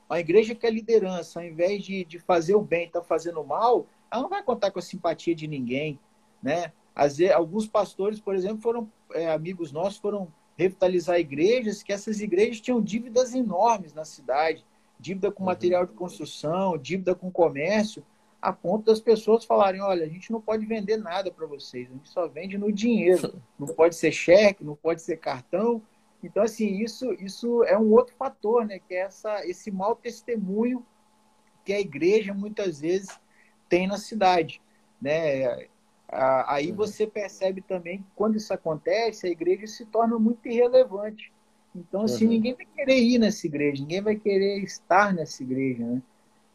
Uma 0.10 0.20
igreja 0.20 0.56
que 0.56 0.66
é 0.66 0.72
liderança, 0.72 1.40
ao 1.40 1.46
invés 1.46 1.84
de, 1.84 2.04
de 2.04 2.18
fazer 2.18 2.56
o 2.56 2.62
bem, 2.62 2.88
está 2.88 3.00
fazendo 3.00 3.42
o 3.42 3.46
mal, 3.46 3.86
ela 4.12 4.24
não 4.24 4.30
vai 4.30 4.42
contar 4.42 4.72
com 4.72 4.80
a 4.80 4.82
simpatia 4.82 5.36
de 5.36 5.48
ninguém, 5.48 6.00
né? 6.42 6.72
Às 6.96 7.18
vezes, 7.18 7.34
alguns 7.34 7.68
pastores, 7.68 8.20
por 8.20 8.34
exemplo, 8.34 8.60
foram 8.60 8.92
é, 9.14 9.32
amigos 9.32 9.72
nossos, 9.72 10.00
foram 10.00 10.28
revitalizar 10.58 11.20
igrejas, 11.20 11.84
que 11.84 11.94
essas 11.94 12.20
igrejas 12.20 12.60
tinham 12.60 12.82
dívidas 12.82 13.36
enormes 13.36 13.94
na 13.94 14.04
cidade, 14.04 14.66
dívida 15.00 15.32
com 15.32 15.44
uhum. 15.44 15.50
material 15.50 15.86
de 15.86 15.94
construção, 15.94 16.78
dívida 16.78 17.16
com 17.16 17.32
comércio, 17.32 18.04
a 18.42 18.54
ponto 18.54 18.86
das 18.86 19.00
pessoas 19.00 19.46
falarem, 19.46 19.82
olha, 19.82 20.06
a 20.06 20.10
gente 20.10 20.32
não 20.32 20.42
pode 20.42 20.66
vender 20.66 20.98
nada 20.98 21.32
para 21.32 21.46
vocês, 21.46 21.90
a 21.90 21.94
gente 21.94 22.10
só 22.10 22.28
vende 22.28 22.58
no 22.58 22.72
dinheiro, 22.72 23.42
não 23.58 23.68
pode 23.68 23.96
ser 23.96 24.12
cheque, 24.12 24.64
não 24.64 24.76
pode 24.76 25.02
ser 25.02 25.18
cartão. 25.18 25.82
Então, 26.24 26.44
assim, 26.44 26.82
isso, 26.82 27.12
isso 27.14 27.64
é 27.64 27.78
um 27.78 27.92
outro 27.92 28.16
fator, 28.16 28.66
né? 28.66 28.80
Que 28.80 28.94
é 28.94 29.02
essa, 29.02 29.46
esse 29.46 29.72
mau 29.72 29.96
testemunho 29.96 30.86
que 31.66 31.74
a 31.74 31.80
igreja 31.80 32.34
muitas 32.34 32.80
vezes 32.80 33.10
tem 33.68 33.88
na 33.88 33.98
cidade, 33.98 34.62
né? 35.02 35.68
Aí 36.08 36.72
uhum. 36.72 36.78
você 36.78 37.06
percebe 37.06 37.62
também 37.62 38.00
que 38.00 38.08
quando 38.16 38.36
isso 38.36 38.54
acontece, 38.54 39.28
a 39.28 39.30
igreja 39.30 39.68
se 39.68 39.86
torna 39.86 40.18
muito 40.18 40.48
irrelevante. 40.48 41.32
Então, 41.76 42.02
assim, 42.02 42.26
uhum. 42.26 42.32
ninguém 42.32 42.54
vai 42.54 42.66
querer 42.66 43.00
ir 43.00 43.20
nessa 43.20 43.46
igreja, 43.46 43.82
ninguém 43.82 44.02
vai 44.02 44.16
querer 44.16 44.64
estar 44.64 45.14
nessa 45.14 45.44
igreja, 45.44 45.86
né? 45.86 46.02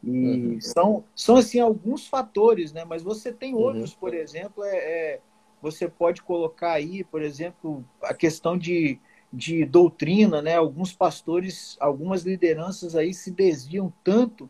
E 0.03 0.09
uhum. 0.09 0.61
são, 0.61 1.03
são, 1.15 1.37
assim, 1.37 1.59
alguns 1.59 2.05
fatores, 2.07 2.71
né? 2.71 2.85
Mas 2.85 3.01
você 3.01 3.31
tem 3.31 3.53
uhum. 3.53 3.61
outros, 3.61 3.95
por 3.95 4.13
exemplo, 4.13 4.63
é, 4.63 4.75
é, 4.75 5.19
você 5.61 5.87
pode 5.87 6.21
colocar 6.21 6.73
aí, 6.73 7.03
por 7.03 7.21
exemplo, 7.21 7.83
a 8.03 8.13
questão 8.13 8.57
de, 8.57 8.99
de 9.33 9.65
doutrina, 9.65 10.41
né? 10.41 10.55
Alguns 10.55 10.93
pastores, 10.93 11.75
algumas 11.79 12.23
lideranças 12.23 12.95
aí 12.95 13.13
se 13.13 13.31
desviam 13.31 13.91
tanto 14.03 14.49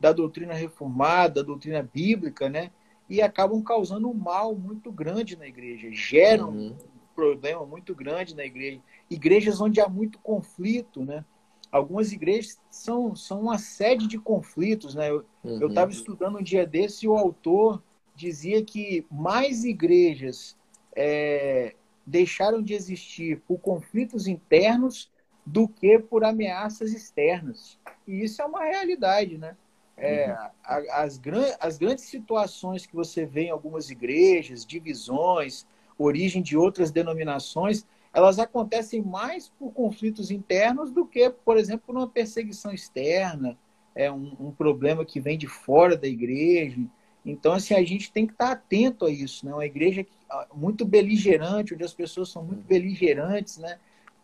da 0.00 0.12
doutrina 0.12 0.54
reformada, 0.54 1.34
da 1.34 1.42
doutrina 1.42 1.82
bíblica, 1.82 2.48
né? 2.48 2.70
E 3.08 3.22
acabam 3.22 3.62
causando 3.62 4.08
um 4.08 4.14
mal 4.14 4.54
muito 4.54 4.90
grande 4.90 5.36
na 5.36 5.46
igreja, 5.46 5.88
geram 5.92 6.50
uhum. 6.50 6.76
Problema 7.18 7.66
muito 7.66 7.96
grande 7.96 8.36
na 8.36 8.44
igreja. 8.44 8.80
Igrejas 9.10 9.60
onde 9.60 9.80
há 9.80 9.88
muito 9.88 10.20
conflito, 10.20 11.04
né? 11.04 11.24
Algumas 11.70 12.12
igrejas 12.12 12.60
são, 12.70 13.16
são 13.16 13.40
uma 13.40 13.58
sede 13.58 14.06
de 14.06 14.18
conflitos, 14.18 14.94
né? 14.94 15.10
Eu 15.10 15.26
uhum. 15.42 15.66
estava 15.66 15.90
estudando 15.90 16.38
um 16.38 16.42
dia 16.42 16.64
desse 16.64 17.06
e 17.06 17.08
o 17.08 17.16
autor 17.16 17.82
dizia 18.14 18.64
que 18.64 19.04
mais 19.10 19.64
igrejas 19.64 20.56
é, 20.94 21.74
deixaram 22.06 22.62
de 22.62 22.72
existir 22.72 23.40
por 23.48 23.58
conflitos 23.58 24.28
internos 24.28 25.10
do 25.44 25.66
que 25.66 25.98
por 25.98 26.22
ameaças 26.22 26.92
externas. 26.92 27.80
E 28.06 28.22
isso 28.22 28.40
é 28.40 28.44
uma 28.44 28.62
realidade, 28.62 29.36
né? 29.36 29.56
É, 29.96 30.30
as, 30.62 31.18
as 31.58 31.76
grandes 31.76 32.04
situações 32.04 32.86
que 32.86 32.94
você 32.94 33.26
vê 33.26 33.46
em 33.46 33.50
algumas 33.50 33.90
igrejas, 33.90 34.64
divisões, 34.64 35.66
origem 35.98 36.40
de 36.40 36.56
outras 36.56 36.90
denominações, 36.90 37.84
elas 38.12 38.38
acontecem 38.38 39.02
mais 39.02 39.48
por 39.48 39.72
conflitos 39.72 40.30
internos 40.30 40.90
do 40.90 41.04
que, 41.04 41.28
por 41.30 41.56
exemplo, 41.56 41.86
por 41.86 41.96
uma 41.96 42.08
perseguição 42.08 42.72
externa, 42.72 43.58
é 43.94 44.10
um, 44.10 44.34
um 44.38 44.50
problema 44.52 45.04
que 45.04 45.20
vem 45.20 45.36
de 45.36 45.48
fora 45.48 45.96
da 45.96 46.06
igreja. 46.06 46.78
Então, 47.26 47.52
assim, 47.52 47.74
a 47.74 47.84
gente 47.84 48.12
tem 48.12 48.26
que 48.26 48.32
estar 48.32 48.52
atento 48.52 49.04
a 49.04 49.10
isso, 49.10 49.44
né? 49.44 49.52
Uma 49.52 49.66
igreja 49.66 50.06
muito 50.54 50.84
beligerante, 50.84 51.74
onde 51.74 51.84
as 51.84 51.92
pessoas 51.92 52.30
são 52.30 52.42
muito 52.44 52.62
beligerantes, 52.62 53.58
né? 53.58 53.78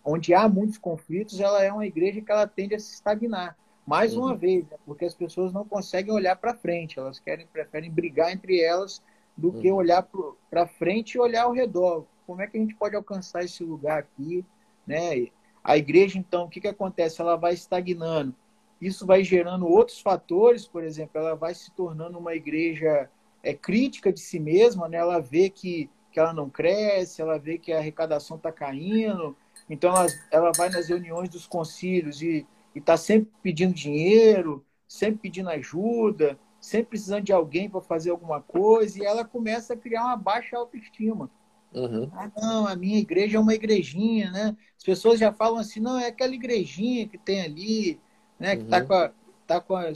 Onde 0.05 0.33
há 0.33 0.49
muitos 0.49 0.79
conflitos, 0.79 1.41
ela 1.41 1.63
é 1.63 1.73
uma 1.73 1.87
igreja 1.87 2.21
que 2.21 2.31
ela 2.31 2.47
tende 2.47 2.75
a 2.75 2.79
se 2.79 2.95
estagnar. 2.95 3.57
Mais 3.87 4.15
uhum. 4.15 4.25
uma 4.25 4.37
vez, 4.37 4.65
né? 4.69 4.77
porque 4.87 5.05
as 5.05 5.15
pessoas 5.15 5.53
não 5.53 5.65
conseguem 5.65 6.13
olhar 6.13 6.37
para 6.37 6.55
frente, 6.55 6.99
elas 6.99 7.19
querem, 7.19 7.47
preferem 7.47 7.91
brigar 7.91 8.33
entre 8.33 8.61
elas 8.61 9.03
do 9.37 9.49
uhum. 9.49 9.61
que 9.61 9.70
olhar 9.70 10.09
para 10.51 10.66
frente 10.66 11.14
e 11.14 11.20
olhar 11.20 11.44
ao 11.44 11.53
redor. 11.53 12.07
Como 12.27 12.40
é 12.40 12.47
que 12.47 12.57
a 12.57 12.61
gente 12.61 12.75
pode 12.75 12.97
alcançar 12.97 13.44
esse 13.44 13.62
lugar 13.62 13.99
aqui? 13.99 14.44
Né? 14.87 15.29
A 15.62 15.77
igreja, 15.77 16.18
então, 16.18 16.44
o 16.44 16.49
que, 16.49 16.61
que 16.61 16.68
acontece? 16.68 17.20
Ela 17.20 17.37
vai 17.37 17.55
estagnando. 17.55 18.35
Isso 18.81 19.07
vai 19.07 19.25
gerando 19.25 19.66
outros 19.66 20.01
fatores, 20.01 20.66
por 20.66 20.85
exemplo, 20.85 21.18
ela 21.18 21.35
vai 21.35 21.55
se 21.55 21.70
tornando 21.73 22.18
uma 22.18 22.35
igreja 22.35 23.09
é, 23.42 23.55
crítica 23.55 24.12
de 24.12 24.20
si 24.20 24.38
mesma, 24.38 24.88
né? 24.88 24.99
ela 24.99 25.20
vê 25.20 25.49
que, 25.49 25.88
que 26.12 26.20
ela 26.20 26.33
não 26.33 26.51
cresce, 26.51 27.23
ela 27.23 27.38
vê 27.38 27.57
que 27.57 27.73
a 27.73 27.79
arrecadação 27.79 28.37
está 28.37 28.53
caindo, 28.53 29.37
então 29.70 29.94
ela, 29.94 30.07
ela 30.31 30.53
vai 30.57 30.68
nas 30.68 30.88
reuniões 30.88 31.29
dos 31.29 31.47
concílios 31.47 32.20
e 32.20 32.47
e 32.75 32.81
está 32.81 32.97
sempre 32.97 33.31
pedindo 33.42 33.73
dinheiro, 33.73 34.64
sempre 34.88 35.20
pedindo 35.20 35.49
ajuda, 35.49 36.38
sempre 36.64 36.90
precisando 36.90 37.24
de 37.24 37.33
alguém 37.33 37.68
para 37.68 37.81
fazer 37.83 38.11
alguma 38.11 38.40
coisa, 38.40 38.98
e 38.98 39.05
ela 39.05 39.22
começa 39.22 39.74
a 39.74 39.77
criar 39.77 40.05
uma 40.07 40.16
baixa 40.16 40.57
autoestima. 40.57 41.31
Uhum. 41.74 42.11
Ah, 42.14 42.31
não, 42.40 42.66
a 42.66 42.74
minha 42.74 42.98
igreja 42.98 43.37
é 43.37 43.40
uma 43.40 43.55
igrejinha, 43.55 44.31
né? 44.31 44.57
As 44.77 44.83
pessoas 44.83 45.20
já 45.20 45.31
falam 45.31 45.59
assim, 45.59 45.79
não, 45.79 45.98
é 45.98 46.07
aquela 46.07 46.35
igrejinha 46.35 47.07
que 47.07 47.18
tem 47.18 47.42
ali, 47.42 48.00
né? 48.38 48.57
Que 48.57 48.62
está 48.62 48.79
uhum. 48.79 48.87
com 48.87 48.94
a, 48.94 49.12
tá 49.46 49.61
com 49.61 49.77
a, 49.77 49.92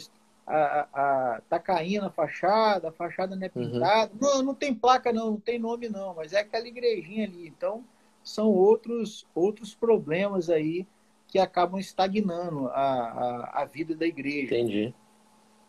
a, 0.47 0.89
a, 0.93 1.41
tá 1.49 1.59
caindo 1.59 2.05
a 2.05 2.11
fachada, 2.11 2.91
a 2.91 2.93
fachada 2.93 3.35
não 3.35 3.47
é 3.47 3.51
uhum. 3.55 3.71
pintada. 3.71 4.13
Uhum. 4.13 4.19
Não, 4.21 4.43
não 4.43 4.55
tem 4.55 4.75
placa 4.75 5.11
não, 5.11 5.31
não 5.31 5.41
tem 5.41 5.59
nome 5.59 5.89
não, 5.89 6.15
mas 6.15 6.35
é 6.35 6.41
aquela 6.41 6.69
igrejinha 6.69 7.27
ali. 7.27 7.49
Então, 7.49 7.83
são 8.23 8.49
outros, 8.49 9.27
outros 9.35 9.75
problemas 9.75 10.51
aí 10.51 10.87
que 11.27 11.39
acabam 11.39 11.81
estagnando 11.81 12.69
a, 12.69 12.83
a, 12.83 13.63
a 13.63 13.65
vida 13.65 13.95
da 13.95 14.07
igreja. 14.07 14.55
Entendi. 14.55 14.95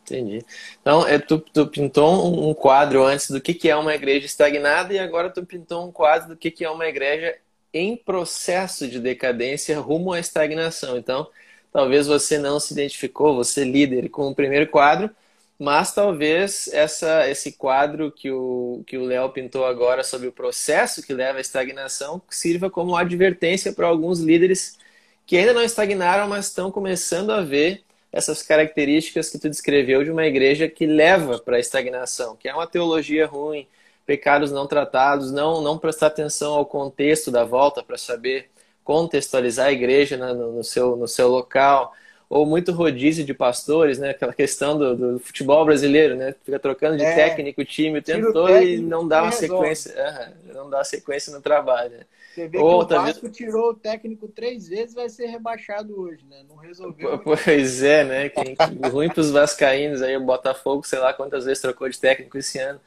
Entendi. 0.10 0.44
Então, 0.82 1.08
é, 1.08 1.20
tu, 1.20 1.40
tu 1.40 1.68
pintou 1.68 2.50
um 2.50 2.54
quadro 2.54 3.04
antes 3.04 3.30
do 3.30 3.40
que, 3.40 3.54
que 3.54 3.70
é 3.70 3.76
uma 3.76 3.94
igreja 3.94 4.26
estagnada 4.26 4.94
e 4.94 5.00
agora 5.00 5.30
tu 5.30 5.46
pintou 5.46 5.88
um 5.88 5.92
quadro 5.92 6.30
do 6.30 6.38
que, 6.38 6.50
que 6.50 6.66
é 6.66 6.70
uma 6.70 6.88
igreja 6.88 7.38
em 7.74 7.96
processo 7.96 8.88
de 8.88 9.00
decadência 9.00 9.80
rumo 9.80 10.14
à 10.14 10.20
estagnação. 10.20 10.98
Então, 10.98 11.30
talvez 11.72 12.08
você 12.08 12.40
não 12.40 12.60
se 12.60 12.74
identificou, 12.74 13.36
você 13.36 13.64
líder, 13.64 14.10
com 14.10 14.28
o 14.30 14.36
primeiro 14.36 14.68
quadro, 14.70 15.12
mas 15.60 15.94
talvez 15.94 16.70
essa, 16.74 17.30
esse 17.30 17.52
quadro 17.52 18.12
que 18.12 18.32
o 18.32 18.84
que 18.88 18.98
o 18.98 19.06
Léo 19.06 19.30
pintou 19.30 19.66
agora 19.66 20.04
sobre 20.04 20.28
o 20.28 20.32
processo 20.32 21.04
que 21.04 21.14
leva 21.14 21.38
à 21.38 21.42
estagnação 21.42 22.22
sirva 22.30 22.70
como 22.70 22.96
advertência 22.96 23.74
para 23.74 23.88
alguns 23.88 24.20
líderes 24.20 24.78
que 25.26 25.38
ainda 25.38 25.54
não 25.54 25.62
estagnaram, 25.62 26.28
mas 26.28 26.48
estão 26.48 26.72
começando 26.72 27.32
a 27.32 27.42
ver 27.42 27.84
essas 28.12 28.42
características 28.42 29.30
que 29.30 29.38
tu 29.38 29.50
descreveu 29.50 30.04
de 30.04 30.12
uma 30.12 30.26
igreja 30.26 30.68
que 30.68 30.86
leva 30.86 31.40
para 31.40 31.58
a 31.58 31.60
estagnação, 31.60 32.36
que 32.36 32.50
é 32.50 32.54
uma 32.54 32.68
teologia 32.68 33.28
ruim, 33.28 33.68
pecados 34.06 34.52
não 34.52 34.66
tratados, 34.66 35.32
não, 35.32 35.62
não 35.62 35.78
prestar 35.78 36.08
atenção 36.08 36.54
ao 36.54 36.66
contexto 36.66 37.30
da 37.30 37.44
volta 37.44 37.84
para 37.84 37.98
saber 37.98 38.50
contextualizar 38.84 39.68
a 39.68 39.72
igreja 39.72 40.18
no, 40.18 40.54
no, 40.54 40.64
seu, 40.64 40.96
no 40.96 41.08
seu 41.08 41.28
local, 41.28 41.94
ou 42.30 42.46
muito 42.46 42.72
rodízio 42.72 43.26
de 43.26 43.34
pastores, 43.34 43.98
né? 43.98 44.12
Aquela 44.12 44.34
questão 44.34 44.78
do, 44.78 44.96
do 44.96 45.20
futebol 45.20 45.66
brasileiro, 45.66 46.16
né? 46.16 46.36
Fica 46.46 46.60
trocando 46.60 46.96
de 46.96 47.04
é, 47.04 47.16
técnico 47.16 47.62
o 47.62 47.66
time 47.66 47.98
o 47.98 48.04
tempo 48.04 48.32
todo 48.32 48.56
e 48.62 48.78
não 48.78 49.08
dá 49.08 49.24
uma 49.24 49.32
sequência, 49.32 49.96
uhum, 49.98 50.54
não 50.54 50.70
dá 50.70 50.84
sequência 50.84 51.34
no 51.34 51.42
trabalho. 51.42 51.90
Né? 51.90 52.06
Você 52.36 52.48
vê 52.48 52.58
Ou, 52.60 52.86
que 52.86 52.94
o 52.94 52.98
Vasco 52.98 53.22
vez... 53.24 53.36
tirou 53.36 53.72
o 53.72 53.74
técnico 53.74 54.28
três 54.28 54.68
vezes 54.68 54.94
vai 54.94 55.10
ser 55.10 55.26
rebaixado 55.26 56.00
hoje, 56.00 56.24
né? 56.30 56.44
Não 56.48 56.56
resolveu. 56.56 57.18
Pois 57.20 57.82
é, 57.82 58.04
né? 58.04 58.30
Que, 58.30 58.56
que 58.56 58.88
ruim 58.90 59.10
para 59.10 59.22
os 59.22 59.32
vascaínos 59.32 60.04
aí, 60.04 60.16
o 60.16 60.22
Botafogo, 60.22 60.86
sei 60.86 61.00
lá 61.00 61.12
quantas 61.12 61.46
vezes 61.46 61.62
trocou 61.62 61.90
de 61.90 62.00
técnico 62.00 62.38
esse 62.38 62.60
ano. 62.60 62.80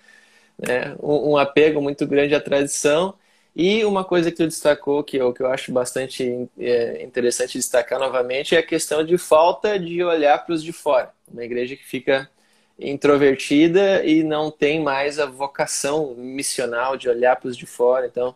Né? 0.57 0.95
Um, 1.03 1.33
um, 1.33 1.37
apego 1.37 1.83
muito 1.83 2.07
grande 2.07 2.35
à 2.35 2.41
tradição. 2.41 3.15
E 3.55 3.85
uma 3.85 4.05
coisa 4.05 4.31
que 4.31 4.37
tu 4.39 4.47
destacou, 4.47 5.05
que 5.05 5.17
eu, 5.19 5.33
que 5.33 5.43
eu 5.43 5.47
acho 5.47 5.73
bastante 5.73 6.49
é, 6.59 7.03
interessante 7.05 7.59
destacar 7.59 7.99
novamente, 7.99 8.55
é 8.55 8.59
a 8.59 8.63
questão 8.63 9.05
de 9.05 9.19
falta 9.19 9.79
de 9.79 10.03
olhar 10.03 10.39
para 10.45 10.55
os 10.55 10.63
de 10.63 10.73
fora. 10.73 11.13
Uma 11.31 11.45
igreja 11.45 11.77
que 11.77 11.85
fica 11.85 12.31
introvertida 12.79 14.05
e 14.05 14.23
não 14.23 14.51
tem 14.51 14.83
mais 14.83 15.19
a 15.19 15.27
vocação 15.27 16.15
missional 16.17 16.97
de 16.97 17.09
olhar 17.09 17.37
para 17.37 17.49
os 17.49 17.57
de 17.57 17.67
fora. 17.67 18.07
Então, 18.07 18.35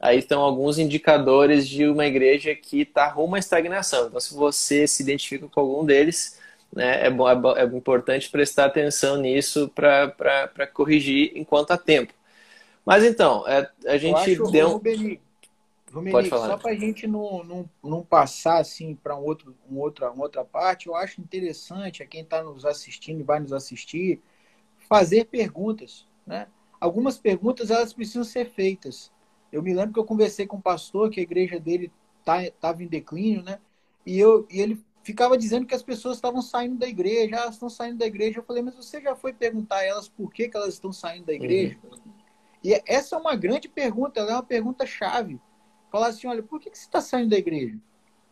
aí 0.00 0.18
estão 0.18 0.42
alguns 0.42 0.78
indicadores 0.78 1.68
de 1.68 1.86
uma 1.86 2.06
igreja 2.06 2.54
que 2.54 2.82
está 2.82 3.08
rumo 3.08 3.36
à 3.36 3.38
estagnação. 3.38 4.08
Então, 4.08 4.20
se 4.20 4.34
você 4.34 4.86
se 4.86 5.02
identifica 5.02 5.48
com 5.48 5.60
algum 5.60 5.84
deles, 5.84 6.38
né, 6.74 7.06
é, 7.06 7.10
bom, 7.10 7.28
é, 7.28 7.62
é 7.62 7.64
importante 7.66 8.30
prestar 8.30 8.66
atenção 8.66 9.16
nisso 9.16 9.70
para 9.74 10.66
corrigir 10.72 11.32
enquanto 11.36 11.70
há 11.70 11.78
tempo. 11.78 12.12
Mas 12.86 13.02
então, 13.02 13.46
é, 13.48 13.68
a 13.84 13.98
gente 13.98 14.14
acho, 14.14 14.50
deu. 14.52 14.68
Rubeni, 14.68 15.20
Rubeni, 15.92 16.28
só 16.28 16.56
para 16.56 16.70
a 16.70 16.76
gente 16.76 17.04
não, 17.08 17.42
não, 17.42 17.70
não 17.82 18.02
passar 18.02 18.60
assim 18.60 18.94
para 18.94 19.16
um 19.16 19.24
outro, 19.24 19.56
um 19.68 19.78
outra, 19.78 20.12
uma 20.12 20.22
outra 20.22 20.44
parte, 20.44 20.86
eu 20.86 20.94
acho 20.94 21.20
interessante 21.20 22.00
a 22.00 22.06
quem 22.06 22.22
está 22.22 22.44
nos 22.44 22.64
assistindo 22.64 23.20
e 23.20 23.24
vai 23.24 23.40
nos 23.40 23.52
assistir 23.52 24.20
fazer 24.88 25.24
perguntas. 25.24 26.06
Né? 26.24 26.46
Algumas 26.80 27.18
perguntas 27.18 27.72
elas 27.72 27.92
precisam 27.92 28.22
ser 28.22 28.46
feitas. 28.46 29.10
Eu 29.50 29.62
me 29.62 29.74
lembro 29.74 29.94
que 29.94 29.98
eu 29.98 30.04
conversei 30.04 30.46
com 30.46 30.58
um 30.58 30.60
pastor 30.60 31.10
que 31.10 31.18
a 31.18 31.24
igreja 31.24 31.58
dele 31.58 31.90
estava 32.20 32.50
tá, 32.60 32.82
em 32.82 32.86
declínio, 32.86 33.42
né? 33.42 33.58
E, 34.04 34.18
eu, 34.18 34.46
e 34.50 34.60
ele 34.60 34.80
ficava 35.02 35.36
dizendo 35.36 35.66
que 35.66 35.74
as 35.74 35.82
pessoas 35.82 36.16
estavam 36.16 36.42
saindo 36.42 36.76
da 36.76 36.86
igreja, 36.86 37.36
elas 37.36 37.54
estão 37.54 37.70
saindo 37.70 37.98
da 37.98 38.06
igreja. 38.06 38.38
Eu 38.38 38.44
falei, 38.44 38.62
mas 38.62 38.74
você 38.74 39.00
já 39.00 39.16
foi 39.16 39.32
perguntar 39.32 39.78
a 39.78 39.84
elas 39.84 40.08
por 40.08 40.32
que, 40.32 40.48
que 40.48 40.56
elas 40.56 40.74
estão 40.74 40.92
saindo 40.92 41.26
da 41.26 41.32
igreja? 41.32 41.78
Uhum. 41.82 42.15
E 42.66 42.82
essa 42.84 43.14
é 43.14 43.18
uma 43.20 43.36
grande 43.36 43.68
pergunta, 43.68 44.18
ela 44.18 44.32
é 44.32 44.34
uma 44.34 44.42
pergunta 44.42 44.84
chave. 44.84 45.40
Falar 45.88 46.08
assim, 46.08 46.26
olha, 46.26 46.42
por 46.42 46.58
que, 46.58 46.68
que 46.68 46.76
você 46.76 46.84
está 46.84 47.00
saindo 47.00 47.30
da 47.30 47.38
igreja? 47.38 47.78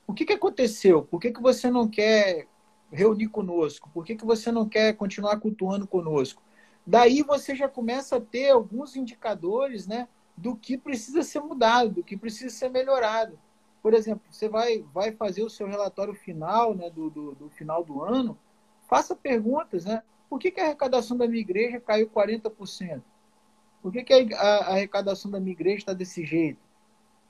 O 0.08 0.12
que, 0.12 0.24
que 0.24 0.32
aconteceu? 0.32 1.04
Por 1.04 1.20
que, 1.20 1.30
que 1.30 1.40
você 1.40 1.70
não 1.70 1.88
quer 1.88 2.48
reunir 2.90 3.28
conosco? 3.28 3.88
Por 3.94 4.04
que, 4.04 4.16
que 4.16 4.24
você 4.24 4.50
não 4.50 4.68
quer 4.68 4.94
continuar 4.94 5.38
cultuando 5.38 5.86
conosco? 5.86 6.42
Daí 6.84 7.22
você 7.22 7.54
já 7.54 7.68
começa 7.68 8.16
a 8.16 8.20
ter 8.20 8.50
alguns 8.50 8.96
indicadores 8.96 9.86
né, 9.86 10.08
do 10.36 10.56
que 10.56 10.76
precisa 10.76 11.22
ser 11.22 11.38
mudado, 11.38 11.90
do 11.90 12.02
que 12.02 12.16
precisa 12.16 12.52
ser 12.52 12.70
melhorado. 12.70 13.38
Por 13.80 13.94
exemplo, 13.94 14.24
você 14.28 14.48
vai, 14.48 14.84
vai 14.92 15.12
fazer 15.12 15.44
o 15.44 15.48
seu 15.48 15.68
relatório 15.68 16.12
final, 16.12 16.74
né, 16.74 16.90
do, 16.90 17.08
do, 17.08 17.36
do 17.36 17.50
final 17.50 17.84
do 17.84 18.02
ano, 18.02 18.36
faça 18.88 19.14
perguntas, 19.14 19.84
né? 19.84 20.02
Por 20.28 20.40
que, 20.40 20.50
que 20.50 20.60
a 20.60 20.64
arrecadação 20.64 21.16
da 21.16 21.28
minha 21.28 21.40
igreja 21.40 21.78
caiu 21.78 22.10
40%? 22.10 23.00
Por 23.84 23.92
que, 23.92 24.02
que 24.02 24.14
a, 24.32 24.38
a, 24.38 24.68
arrecadação 24.70 25.30
da 25.30 25.38
minha 25.38 25.52
igreja 25.52 25.76
está 25.76 25.92
desse 25.92 26.24
jeito? 26.24 26.58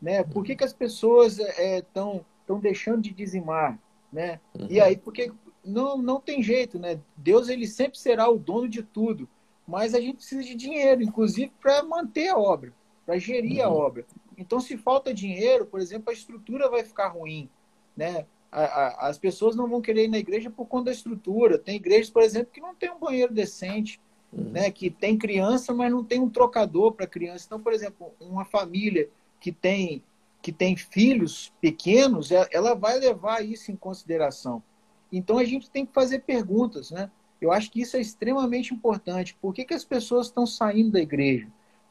Né? 0.00 0.22
Por 0.22 0.44
que, 0.44 0.54
que 0.54 0.62
as 0.62 0.72
pessoas 0.72 1.40
estão 1.40 2.24
é, 2.48 2.54
deixando 2.60 3.02
de 3.02 3.10
dizimar? 3.10 3.76
Né? 4.12 4.38
Uhum. 4.56 4.68
E 4.70 4.80
aí, 4.80 4.96
porque 4.96 5.32
não, 5.64 5.98
não 5.98 6.20
tem 6.20 6.44
jeito, 6.44 6.78
né? 6.78 7.00
Deus 7.16 7.48
ele 7.48 7.66
sempre 7.66 7.98
será 7.98 8.28
o 8.30 8.38
dono 8.38 8.68
de 8.68 8.84
tudo, 8.84 9.28
mas 9.66 9.96
a 9.96 10.00
gente 10.00 10.18
precisa 10.18 10.44
de 10.44 10.54
dinheiro, 10.54 11.02
inclusive 11.02 11.50
para 11.60 11.82
manter 11.82 12.28
a 12.28 12.38
obra, 12.38 12.72
para 13.04 13.18
gerir 13.18 13.58
uhum. 13.58 13.64
a 13.64 13.74
obra. 13.74 14.06
Então, 14.38 14.60
se 14.60 14.76
falta 14.78 15.12
dinheiro, 15.12 15.66
por 15.66 15.80
exemplo, 15.80 16.10
a 16.10 16.12
estrutura 16.12 16.70
vai 16.70 16.84
ficar 16.84 17.08
ruim, 17.08 17.50
né? 17.96 18.26
A, 18.52 18.62
a, 18.62 19.08
as 19.08 19.18
pessoas 19.18 19.56
não 19.56 19.68
vão 19.68 19.80
querer 19.80 20.04
ir 20.04 20.08
na 20.08 20.18
igreja 20.18 20.48
por 20.50 20.66
conta 20.66 20.84
da 20.84 20.92
estrutura. 20.92 21.58
Tem 21.58 21.74
igrejas, 21.74 22.10
por 22.10 22.22
exemplo, 22.22 22.52
que 22.52 22.60
não 22.60 22.76
tem 22.76 22.92
um 22.92 23.00
banheiro 23.00 23.34
decente 23.34 24.00
uhum. 24.36 24.50
né, 24.50 24.70
que 24.70 24.90
tem 24.90 25.16
criança, 25.16 25.72
mas 25.72 25.90
não 25.90 26.04
tem 26.04 26.20
um 26.20 26.28
trocador 26.28 26.92
para 26.92 27.06
criança. 27.06 27.44
Então, 27.46 27.60
por 27.60 27.72
exemplo, 27.72 28.12
uma 28.20 28.44
família 28.44 29.08
que 29.40 29.52
tem 29.52 30.02
que 30.42 30.52
tem 30.52 30.76
filhos 30.76 31.50
pequenos, 31.58 32.30
ela 32.30 32.74
vai 32.74 32.98
levar 32.98 33.42
isso 33.42 33.72
em 33.72 33.76
consideração. 33.76 34.62
Então 35.10 35.38
a 35.38 35.44
gente 35.44 35.70
tem 35.70 35.86
que 35.86 35.92
fazer 35.94 36.18
perguntas, 36.18 36.90
né? 36.90 37.10
Eu 37.40 37.50
acho 37.50 37.70
que 37.70 37.80
isso 37.80 37.96
é 37.96 38.00
extremamente 38.00 38.74
importante. 38.74 39.34
Por 39.40 39.54
que, 39.54 39.64
que 39.64 39.72
as 39.72 39.86
pessoas 39.86 40.26
estão 40.26 40.46
saindo 40.46 40.92
da 40.92 41.00
igreja? 41.00 41.48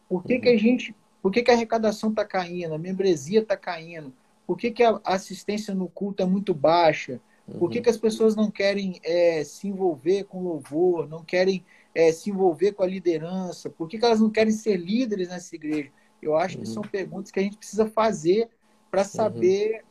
Por 0.08 0.24
que, 0.24 0.36
uhum. 0.36 0.42
que 0.42 0.50
a 0.50 0.52
uhum. 0.52 0.58
gente, 0.60 0.96
por 1.20 1.32
que, 1.32 1.42
que 1.42 1.50
a 1.50 1.56
arrecadação 1.56 2.12
está 2.12 2.24
caindo, 2.24 2.76
a 2.76 2.78
membresia 2.78 3.40
está 3.40 3.58
caindo? 3.58 4.14
Por 4.46 4.56
que, 4.56 4.70
que 4.70 4.84
a 4.84 5.00
assistência 5.04 5.74
no 5.74 5.88
culto 5.88 6.22
é 6.22 6.26
muito 6.26 6.54
baixa? 6.54 7.20
Por 7.58 7.72
que, 7.72 7.80
uhum. 7.80 7.84
que 7.84 7.90
as 7.90 7.98
pessoas 7.98 8.36
não 8.36 8.52
querem 8.52 9.00
é, 9.04 9.44
se 9.44 9.68
envolver 9.68 10.26
com 10.26 10.44
louvor, 10.44 11.10
não 11.10 11.24
querem 11.24 11.66
é, 11.94 12.12
se 12.12 12.30
envolver 12.30 12.74
com 12.74 12.84
a 12.84 12.88
liderança? 12.88 13.70
Por 13.70 13.88
que, 13.88 13.98
que 13.98 14.06
elas 14.06 14.20
não 14.20 14.30
querem 14.30 14.52
ser 14.52 14.78
líderes 14.78 15.30
nessa 15.30 15.56
igreja? 15.56 15.90
Eu 16.22 16.36
acho 16.36 16.58
uhum. 16.58 16.64
que 16.64 16.70
são 16.70 16.82
perguntas 16.82 17.32
que 17.32 17.40
a 17.40 17.44
gente 17.44 17.58
precisa 17.58 17.86
fazer 17.86 18.50
para 18.90 19.02
uhum. 19.02 19.08
saber, 19.08 19.84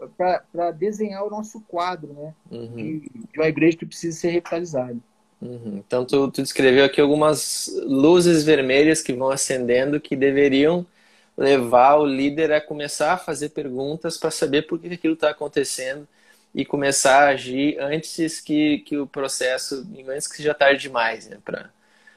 uhum. 0.00 0.08
para 0.08 0.70
desenhar 0.70 1.24
o 1.24 1.30
nosso 1.30 1.60
quadro, 1.62 2.12
né? 2.12 2.34
Uhum. 2.50 2.76
De, 2.76 3.00
de, 3.00 3.38
uma 3.38 3.48
igreja 3.48 3.76
que 3.76 3.86
precisa 3.86 4.18
ser 4.18 4.28
revitalizada. 4.28 4.96
Uhum. 5.40 5.82
Então, 5.86 6.04
tu, 6.04 6.30
tu 6.30 6.42
descreveu 6.42 6.84
aqui 6.84 7.00
algumas 7.00 7.70
luzes 7.84 8.44
vermelhas 8.44 9.02
que 9.02 9.12
vão 9.12 9.30
acendendo 9.30 10.00
que 10.00 10.16
deveriam 10.16 10.86
levar 11.36 11.96
o 11.96 12.06
líder 12.06 12.52
a 12.52 12.60
começar 12.60 13.14
a 13.14 13.18
fazer 13.18 13.50
perguntas 13.50 14.16
para 14.16 14.30
saber 14.30 14.62
por 14.62 14.78
que 14.78 14.86
aquilo 14.86 15.14
está 15.14 15.30
acontecendo 15.30 16.06
e 16.54 16.64
começar 16.64 17.24
a 17.24 17.28
agir 17.30 17.78
antes 17.80 18.40
que, 18.40 18.78
que 18.78 18.96
o 18.96 19.06
processo, 19.06 19.86
antes 20.08 20.28
que 20.28 20.36
seja 20.36 20.54
tarde 20.54 20.82
demais, 20.82 21.28
né, 21.28 21.38
para 21.44 21.70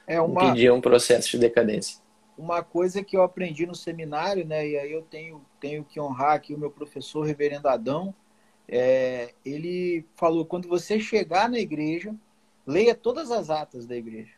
é 0.05 0.21
uma, 0.21 0.43
impedir 0.43 0.71
um 0.71 0.79
processo 0.79 1.31
de 1.31 1.39
decadência. 1.39 1.99
Uma 2.37 2.61
coisa 2.61 3.03
que 3.03 3.17
eu 3.17 3.23
aprendi 3.23 3.65
no 3.65 3.73
seminário, 3.73 4.45
né, 4.45 4.67
e 4.67 4.77
aí 4.77 4.91
eu 4.91 5.01
tenho, 5.01 5.41
tenho 5.59 5.83
que 5.83 5.99
honrar 5.99 6.35
aqui 6.35 6.53
o 6.53 6.57
meu 6.57 6.69
professor, 6.69 7.25
reverendo 7.25 7.67
Adão, 7.67 8.13
é, 8.67 9.33
ele 9.43 10.05
falou, 10.15 10.45
quando 10.45 10.67
você 10.67 10.99
chegar 10.99 11.49
na 11.49 11.57
igreja, 11.57 12.13
leia 12.65 12.93
todas 12.93 13.31
as 13.31 13.49
atas 13.49 13.87
da 13.87 13.95
igreja. 13.95 14.33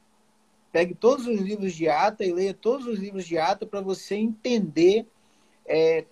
Pegue 0.72 0.94
todos 0.94 1.26
os 1.26 1.42
livros 1.42 1.74
de 1.74 1.90
ata 1.90 2.24
e 2.24 2.32
leia 2.32 2.54
todos 2.54 2.86
os 2.86 3.00
livros 3.00 3.26
de 3.26 3.38
ata 3.40 3.66
para 3.66 3.82
você 3.82 4.16
entender 4.16 5.08
é, 5.66 6.06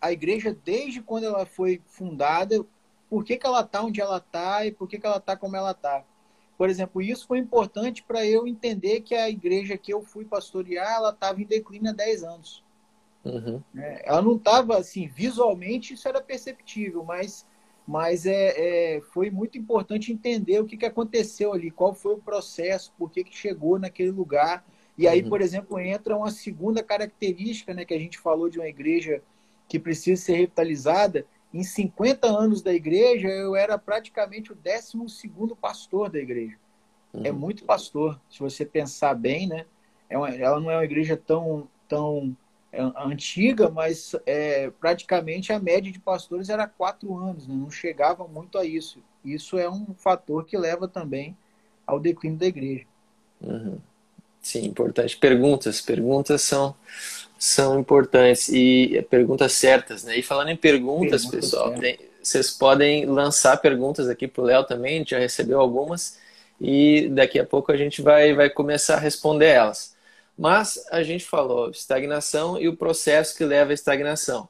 a 0.00 0.12
igreja 0.12 0.54
desde 0.64 1.00
quando 1.00 1.24
ela 1.24 1.46
foi 1.46 1.80
fundada, 1.86 2.64
por 3.08 3.24
que, 3.24 3.36
que 3.36 3.46
ela 3.46 3.60
está 3.60 3.82
onde 3.82 4.00
ela 4.00 4.18
está 4.18 4.66
e 4.66 4.72
por 4.72 4.88
que, 4.88 4.98
que 4.98 5.06
ela 5.06 5.18
está 5.18 5.36
como 5.36 5.56
ela 5.56 5.72
está. 5.72 6.04
Por 6.56 6.68
exemplo, 6.70 7.02
isso 7.02 7.26
foi 7.26 7.38
importante 7.38 8.02
para 8.02 8.24
eu 8.24 8.46
entender 8.46 9.00
que 9.00 9.14
a 9.14 9.28
igreja 9.28 9.76
que 9.76 9.92
eu 9.92 10.02
fui 10.02 10.24
pastorear, 10.24 10.94
ela 10.94 11.10
estava 11.10 11.42
em 11.42 11.46
declínio 11.46 11.90
há 11.90 11.94
10 11.94 12.22
anos. 12.22 12.64
Uhum. 13.24 13.60
É, 13.76 14.02
ela 14.08 14.22
não 14.22 14.36
estava 14.36 14.76
assim, 14.76 15.08
visualmente 15.08 15.94
isso 15.94 16.06
era 16.06 16.20
perceptível, 16.20 17.02
mas, 17.02 17.46
mas 17.86 18.26
é, 18.26 18.96
é, 18.96 19.00
foi 19.00 19.30
muito 19.30 19.58
importante 19.58 20.12
entender 20.12 20.60
o 20.60 20.66
que, 20.66 20.76
que 20.76 20.86
aconteceu 20.86 21.52
ali, 21.52 21.70
qual 21.70 21.94
foi 21.94 22.14
o 22.14 22.18
processo, 22.18 22.92
por 22.98 23.10
que, 23.10 23.24
que 23.24 23.36
chegou 23.36 23.78
naquele 23.78 24.10
lugar. 24.10 24.64
E 24.96 25.08
aí, 25.08 25.22
uhum. 25.22 25.28
por 25.28 25.40
exemplo, 25.40 25.78
entra 25.80 26.16
uma 26.16 26.30
segunda 26.30 26.82
característica 26.82 27.74
né, 27.74 27.84
que 27.84 27.94
a 27.94 27.98
gente 27.98 28.18
falou 28.18 28.48
de 28.48 28.58
uma 28.58 28.68
igreja 28.68 29.22
que 29.68 29.78
precisa 29.78 30.22
ser 30.22 30.34
revitalizada, 30.34 31.26
em 31.54 31.62
50 31.62 32.26
anos 32.26 32.60
da 32.60 32.74
igreja, 32.74 33.28
eu 33.28 33.54
era 33.54 33.78
praticamente 33.78 34.52
o 34.52 34.56
12 34.56 35.54
pastor 35.54 36.10
da 36.10 36.18
igreja. 36.18 36.56
É 37.12 37.16
uhum. 37.16 37.26
É 37.26 37.32
muito 37.32 37.64
pastor, 37.64 38.20
se 38.28 38.40
você 38.40 38.66
pensar 38.66 39.14
bem, 39.14 39.46
né? 39.46 39.64
É 40.10 40.18
uma, 40.18 40.28
ela 40.30 40.58
não 40.58 40.68
é 40.68 40.76
uma 40.76 40.84
igreja 40.84 41.16
tão, 41.16 41.68
tão 41.88 42.36
é, 42.72 42.82
antiga, 42.96 43.70
mas 43.70 44.16
é, 44.26 44.68
praticamente 44.80 45.52
a 45.52 45.60
média 45.60 45.92
de 45.92 46.00
pastores 46.00 46.48
era 46.48 46.66
quatro 46.66 47.16
anos, 47.16 47.46
né? 47.46 47.54
não 47.54 47.70
chegava 47.70 48.26
muito 48.26 48.58
a 48.58 48.64
isso. 48.64 48.98
Isso 49.24 49.56
é 49.56 49.70
um 49.70 49.94
fator 49.94 50.44
que 50.44 50.58
leva 50.58 50.88
também 50.88 51.36
ao 51.86 52.00
declínio 52.00 52.38
da 52.38 52.46
igreja. 52.46 52.84
Uhum. 53.40 53.78
Sim, 54.42 54.66
importante. 54.66 55.16
Perguntas. 55.16 55.80
Perguntas 55.80 56.42
são 56.42 56.74
são 57.44 57.78
importantes 57.78 58.48
e 58.48 59.06
perguntas 59.10 59.52
certas, 59.52 60.02
né? 60.02 60.16
E 60.16 60.22
falando 60.22 60.48
em 60.48 60.56
perguntas, 60.56 61.26
pessoal, 61.26 61.74
tem, 61.74 61.98
vocês 62.22 62.50
podem 62.50 63.04
lançar 63.04 63.58
perguntas 63.58 64.08
aqui 64.08 64.26
para 64.26 64.42
o 64.42 64.46
Léo 64.46 64.64
também, 64.64 64.94
a 64.94 64.98
gente 65.00 65.10
já 65.10 65.18
recebeu 65.18 65.60
algumas 65.60 66.18
e 66.58 67.06
daqui 67.10 67.38
a 67.38 67.44
pouco 67.44 67.70
a 67.70 67.76
gente 67.76 68.00
vai, 68.00 68.32
vai 68.32 68.48
começar 68.48 68.94
a 68.94 68.98
responder 68.98 69.48
elas. 69.48 69.94
Mas 70.38 70.86
a 70.90 71.02
gente 71.02 71.26
falou 71.26 71.68
estagnação 71.68 72.58
e 72.58 72.66
o 72.66 72.78
processo 72.78 73.36
que 73.36 73.44
leva 73.44 73.72
à 73.72 73.74
estagnação. 73.74 74.48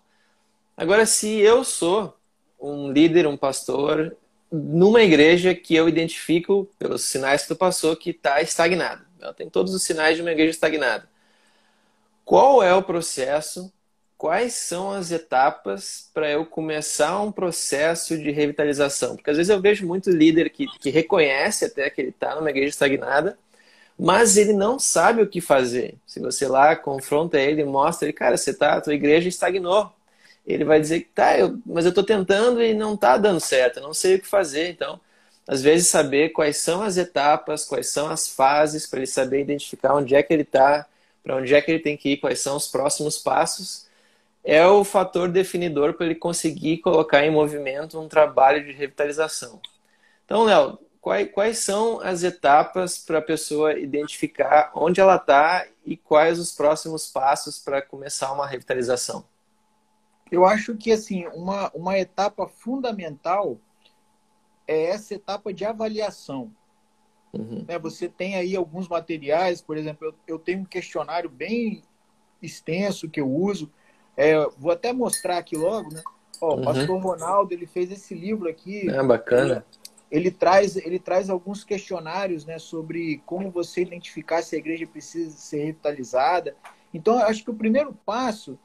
Agora, 0.77 1.05
se 1.05 1.41
eu 1.41 1.65
sou 1.65 2.17
um 2.61 2.93
líder, 2.93 3.27
um 3.27 3.37
pastor, 3.37 4.17
numa 4.53 5.03
igreja 5.03 5.53
que 5.53 5.75
eu 5.75 5.89
identifico 5.89 6.71
pelos 6.79 7.03
sinais 7.03 7.43
que 7.43 7.49
tu 7.49 7.57
passou 7.57 7.97
que 7.97 8.11
está 8.11 8.41
estagnada, 8.41 9.05
tem 9.37 9.51
todos 9.51 9.75
os 9.75 9.83
sinais 9.83 10.15
de 10.15 10.23
uma 10.23 10.31
igreja 10.31 10.53
estagnada 10.53 11.13
qual 12.25 12.63
é 12.63 12.75
o 12.75 12.83
processo, 12.83 13.73
quais 14.17 14.55
são 14.55 14.91
as 14.91 15.11
etapas 15.11 16.09
para 16.15 16.31
eu 16.31 16.47
começar 16.47 17.21
um 17.21 17.31
processo 17.31 18.17
de 18.17 18.31
revitalização. 18.31 19.17
Porque 19.17 19.31
às 19.31 19.37
vezes 19.37 19.51
eu 19.51 19.61
vejo 19.61 19.87
muito 19.87 20.11
líder 20.11 20.51
que, 20.51 20.67
que 20.79 20.91
reconhece 20.91 21.67
até 21.67 21.91
que 21.91 22.01
ele 22.01 22.11
está 22.11 22.35
numa 22.35 22.51
igreja 22.51 22.71
estagnada, 22.71 23.39
mas 23.99 24.37
ele 24.37 24.53
não 24.53 24.79
sabe 24.79 25.23
o 25.23 25.29
que 25.29 25.41
fazer. 25.41 25.97
Se 26.07 26.21
você 26.21 26.49
lá 26.49 26.75
confronta 26.77 27.39
ele, 27.39 27.65
mostra 27.65 28.07
ele, 28.09 28.13
cara, 28.13 28.37
você 28.37 28.55
tá, 28.55 28.75
a 28.75 28.81
tua 28.81 28.95
igreja 28.95 29.29
estagnou. 29.29 29.93
Ele 30.47 30.65
vai 30.65 30.81
dizer 30.81 31.01
que 31.01 31.11
tá, 31.11 31.39
eu, 31.39 31.59
mas 31.65 31.85
eu 31.85 31.91
estou 31.91 32.05
tentando 32.05 32.63
e 32.63 32.75
não 32.75 32.95
está 32.95 33.17
dando 33.17 33.41
certo, 33.41 33.79
eu 33.79 33.83
não 33.83 33.95
sei 33.95 34.17
o 34.17 34.21
que 34.21 34.27
fazer. 34.27 34.71
Então, 34.71 35.01
às 35.47 35.63
vezes 35.63 35.89
saber 35.89 36.31
quais 36.31 36.57
são 36.59 36.83
as 36.83 36.97
etapas, 36.97 37.65
quais 37.65 37.89
são 37.89 38.09
as 38.09 38.29
fases 38.29 38.87
para 38.87 39.01
ele 39.01 39.07
saber 39.07 39.41
identificar 39.41 39.95
onde 39.95 40.15
é 40.15 40.23
que 40.23 40.33
ele 40.33 40.43
está, 40.43 40.87
para 41.25 41.37
onde 41.37 41.55
é 41.55 41.61
que 41.61 41.71
ele 41.71 41.81
tem 41.81 41.97
que 41.97 42.11
ir, 42.11 42.17
quais 42.19 42.39
são 42.39 42.55
os 42.57 42.69
próximos 42.69 43.19
passos, 43.19 43.89
é 44.45 44.65
o 44.67 44.85
fator 44.85 45.29
definidor 45.29 45.95
para 45.95 46.05
ele 46.05 46.15
conseguir 46.15 46.79
colocar 46.79 47.25
em 47.25 47.31
movimento 47.31 47.99
um 47.99 48.07
trabalho 48.07 48.63
de 48.63 48.73
revitalização. 48.73 49.59
Então, 50.27 50.45
Léo, 50.45 50.79
quais, 51.01 51.33
quais 51.33 51.59
são 51.59 51.99
as 52.01 52.23
etapas 52.23 52.99
para 52.99 53.19
a 53.19 53.23
pessoa 53.23 53.79
identificar 53.79 54.71
onde 54.75 55.01
ela 55.01 55.17
está 55.17 55.67
e 55.85 55.97
quais 55.97 56.39
os 56.39 56.53
próximos 56.53 57.11
passos 57.11 57.59
para 57.59 57.81
começar 57.81 58.31
uma 58.33 58.47
revitalização? 58.47 59.25
Eu 60.31 60.45
acho 60.45 60.77
que 60.77 60.93
assim 60.93 61.27
uma, 61.29 61.71
uma 61.75 61.99
etapa 61.99 62.47
fundamental 62.47 63.59
é 64.67 64.87
essa 64.87 65.15
etapa 65.15 65.53
de 65.55 65.65
avaliação. 65.65 66.51
Uhum. 67.35 67.65
Né, 67.67 67.79
você 67.79 68.09
tem 68.09 68.37
aí 68.37 68.55
alguns 68.55 68.89
materiais, 68.89 69.61
por 69.61 69.77
exemplo, 69.77 70.09
eu, 70.09 70.15
eu 70.27 70.39
tenho 70.39 70.61
um 70.61 70.65
questionário 70.65 71.29
bem 71.29 71.83
extenso 72.41 73.09
que 73.09 73.21
eu 73.21 73.31
uso. 73.31 73.71
É, 74.17 74.35
vou 74.59 74.71
até 74.71 74.93
mostrar 74.93 75.39
aqui 75.39 75.57
logo, 75.57 75.93
né? 75.93 76.03
Ó, 76.41 76.55
uhum. 76.55 76.61
O 76.61 76.65
pastor 76.65 77.01
Ronaldo 77.01 77.53
ele 77.53 77.67
fez 77.67 77.91
esse 77.91 78.15
livro 78.15 78.49
aqui. 78.49 78.89
É 78.89 79.03
bacana. 79.03 79.65
Ele, 80.11 80.29
ele, 80.29 80.31
traz, 80.31 80.77
ele 80.77 80.99
traz 80.99 81.31
alguns 81.31 81.65
questionários 81.65 82.45
né, 82.45 82.59
sobre 82.59 83.23
como 83.27 83.51
você 83.51 83.83
identificar 83.83 84.43
se 84.43 84.55
a 84.55 84.59
igreja 84.59 84.87
precisa 84.87 85.31
ser 85.31 85.65
revitalizada. 85.65 86.57
Então, 86.93 87.19
eu 87.19 87.27
acho 87.27 87.43
que 87.43 87.51
o 87.51 87.55
primeiro 87.55 87.93
passo 88.07 88.59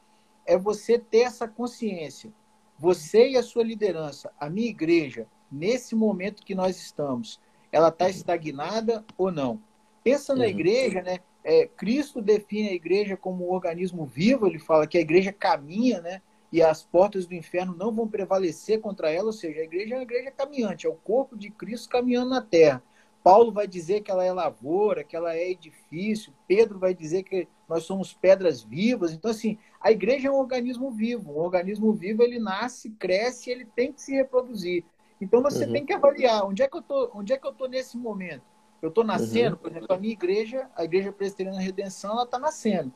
é 0.46 0.56
você 0.56 0.98
ter 0.98 1.20
essa 1.20 1.48
consciência. 1.48 2.30
Você 2.78 3.30
e 3.30 3.36
a 3.36 3.42
sua 3.42 3.62
liderança, 3.62 4.30
a 4.38 4.48
minha 4.48 4.68
igreja, 4.68 5.26
nesse 5.50 5.94
momento 5.94 6.44
que 6.44 6.54
nós 6.54 6.76
estamos, 6.76 7.40
ela 7.72 7.88
está 7.88 8.08
estagnada 8.08 9.04
ou 9.16 9.30
não? 9.30 9.60
Pensa 10.02 10.34
na 10.34 10.44
uhum. 10.44 10.50
igreja, 10.50 11.02
né? 11.02 11.18
É, 11.42 11.66
Cristo 11.66 12.20
define 12.20 12.68
a 12.68 12.74
igreja 12.74 13.16
como 13.16 13.48
um 13.48 13.52
organismo 13.52 14.04
vivo, 14.04 14.46
ele 14.46 14.58
fala 14.58 14.86
que 14.86 14.98
a 14.98 15.00
igreja 15.00 15.32
caminha, 15.32 16.00
né? 16.00 16.20
E 16.52 16.60
as 16.60 16.82
portas 16.82 17.26
do 17.26 17.34
inferno 17.34 17.74
não 17.76 17.92
vão 17.92 18.08
prevalecer 18.08 18.80
contra 18.80 19.10
ela, 19.10 19.26
ou 19.26 19.32
seja, 19.32 19.60
a 19.60 19.64
igreja 19.64 19.94
é 19.94 19.98
uma 19.98 20.02
igreja 20.02 20.30
caminhante, 20.30 20.86
é 20.86 20.90
o 20.90 20.94
corpo 20.94 21.36
de 21.36 21.48
Cristo 21.50 21.88
caminhando 21.88 22.30
na 22.30 22.42
terra. 22.42 22.82
Paulo 23.22 23.52
vai 23.52 23.66
dizer 23.66 24.00
que 24.00 24.10
ela 24.10 24.24
é 24.24 24.32
lavoura, 24.32 25.04
que 25.04 25.14
ela 25.14 25.34
é 25.34 25.50
edifício. 25.50 26.32
Pedro 26.48 26.78
vai 26.78 26.94
dizer 26.94 27.22
que 27.22 27.46
nós 27.68 27.84
somos 27.84 28.14
pedras 28.14 28.62
vivas. 28.62 29.12
Então, 29.12 29.30
assim, 29.30 29.58
a 29.80 29.92
igreja 29.92 30.28
é 30.28 30.30
um 30.30 30.38
organismo 30.38 30.90
vivo. 30.90 31.32
Um 31.32 31.38
organismo 31.38 31.92
vivo, 31.92 32.22
ele 32.22 32.38
nasce, 32.38 32.90
cresce, 32.90 33.50
ele 33.50 33.66
tem 33.66 33.92
que 33.92 34.00
se 34.00 34.12
reproduzir. 34.12 34.84
Então, 35.20 35.42
você 35.42 35.64
uhum. 35.64 35.72
tem 35.72 35.84
que 35.84 35.92
avaliar 35.92 36.44
onde 36.46 36.62
é 36.62 36.68
que 36.68 36.76
eu 36.76 36.82
tô, 36.82 37.10
onde 37.14 37.32
é 37.32 37.36
que 37.36 37.46
eu 37.46 37.52
tô 37.52 37.66
nesse 37.66 37.96
momento. 37.96 38.42
Eu 38.80 38.88
estou 38.88 39.04
nascendo, 39.04 39.56
uhum. 39.56 39.62
por 39.62 39.70
exemplo, 39.70 39.94
a 39.94 39.98
minha 39.98 40.12
igreja, 40.12 40.68
a 40.74 40.84
Igreja 40.84 41.12
Presbiteriana 41.12 41.60
Redenção, 41.60 42.12
ela 42.12 42.24
está 42.24 42.38
nascendo. 42.38 42.92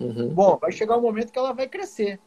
Uhum. 0.00 0.28
Bom, 0.34 0.56
vai 0.56 0.72
chegar 0.72 0.96
um 0.96 1.00
momento 1.02 1.32
que 1.32 1.38
ela 1.38 1.52
vai 1.52 1.68
crescer. 1.68 2.20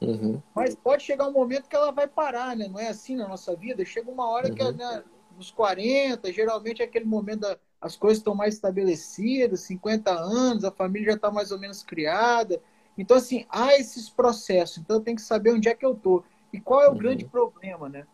Uhum. 0.00 0.40
Mas 0.54 0.74
pode 0.74 1.02
chegar 1.02 1.26
um 1.26 1.32
momento 1.32 1.68
que 1.68 1.74
ela 1.74 1.90
vai 1.90 2.06
parar, 2.06 2.54
né? 2.54 2.68
Não 2.68 2.78
é 2.78 2.88
assim 2.88 3.16
na 3.16 3.26
nossa 3.26 3.56
vida. 3.56 3.84
Chega 3.84 4.10
uma 4.10 4.28
hora 4.28 4.50
que, 4.50 4.62
uhum. 4.62 4.72
né, 4.72 5.02
nos 5.36 5.50
40, 5.50 6.30
geralmente 6.32 6.82
é 6.82 6.84
aquele 6.84 7.04
momento 7.04 7.40
da, 7.40 7.58
as 7.80 7.96
coisas 7.96 8.18
estão 8.18 8.34
mais 8.34 8.54
estabelecidas, 8.54 9.60
50 9.60 10.10
anos, 10.10 10.64
a 10.64 10.70
família 10.70 11.10
já 11.10 11.16
está 11.16 11.30
mais 11.30 11.50
ou 11.50 11.58
menos 11.58 11.82
criada. 11.82 12.60
Então, 12.96 13.16
assim, 13.16 13.46
há 13.48 13.74
esses 13.76 14.10
processos. 14.10 14.78
Então, 14.78 14.96
eu 14.96 15.02
tenho 15.02 15.16
que 15.16 15.22
saber 15.22 15.52
onde 15.52 15.68
é 15.68 15.74
que 15.74 15.86
eu 15.86 15.92
estou. 15.92 16.24
E 16.52 16.60
qual 16.60 16.82
é 16.82 16.88
o 16.88 16.92
uhum. 16.92 16.98
grande 16.98 17.24
problema, 17.24 17.88
né? 17.88 18.06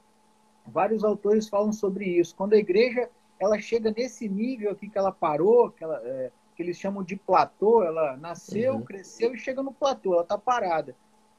Vários 0.67 1.05
autores 1.05 1.49
falam 1.49 1.73
sobre 1.73 2.07
isso. 2.07 2.35
Quando 2.35 2.55
a 2.55 2.59
igreja 2.59 3.09
ela 3.39 3.59
chega 3.59 3.93
nesse 3.97 4.29
nível 4.29 4.71
aqui 4.71 4.89
que 4.89 4.99
ela 4.99 5.13
parou, 5.13 5.71
que, 5.71 5.85
ela, 5.85 6.01
é, 6.05 6.31
que 6.55 6.63
eles 6.63 6.79
chamam 6.79 7.03
de 7.03 7.17
platô, 7.17 7.83
ela 7.83 8.17
nasceu, 8.17 8.75
uhum. 8.75 8.83
cresceu 8.83 9.35
e 9.35 9.39
chega 9.39 9.63
no 9.63 9.73
platô, 9.73 10.15
ela 10.15 10.23
está 10.23 10.39
parada. 10.39 10.97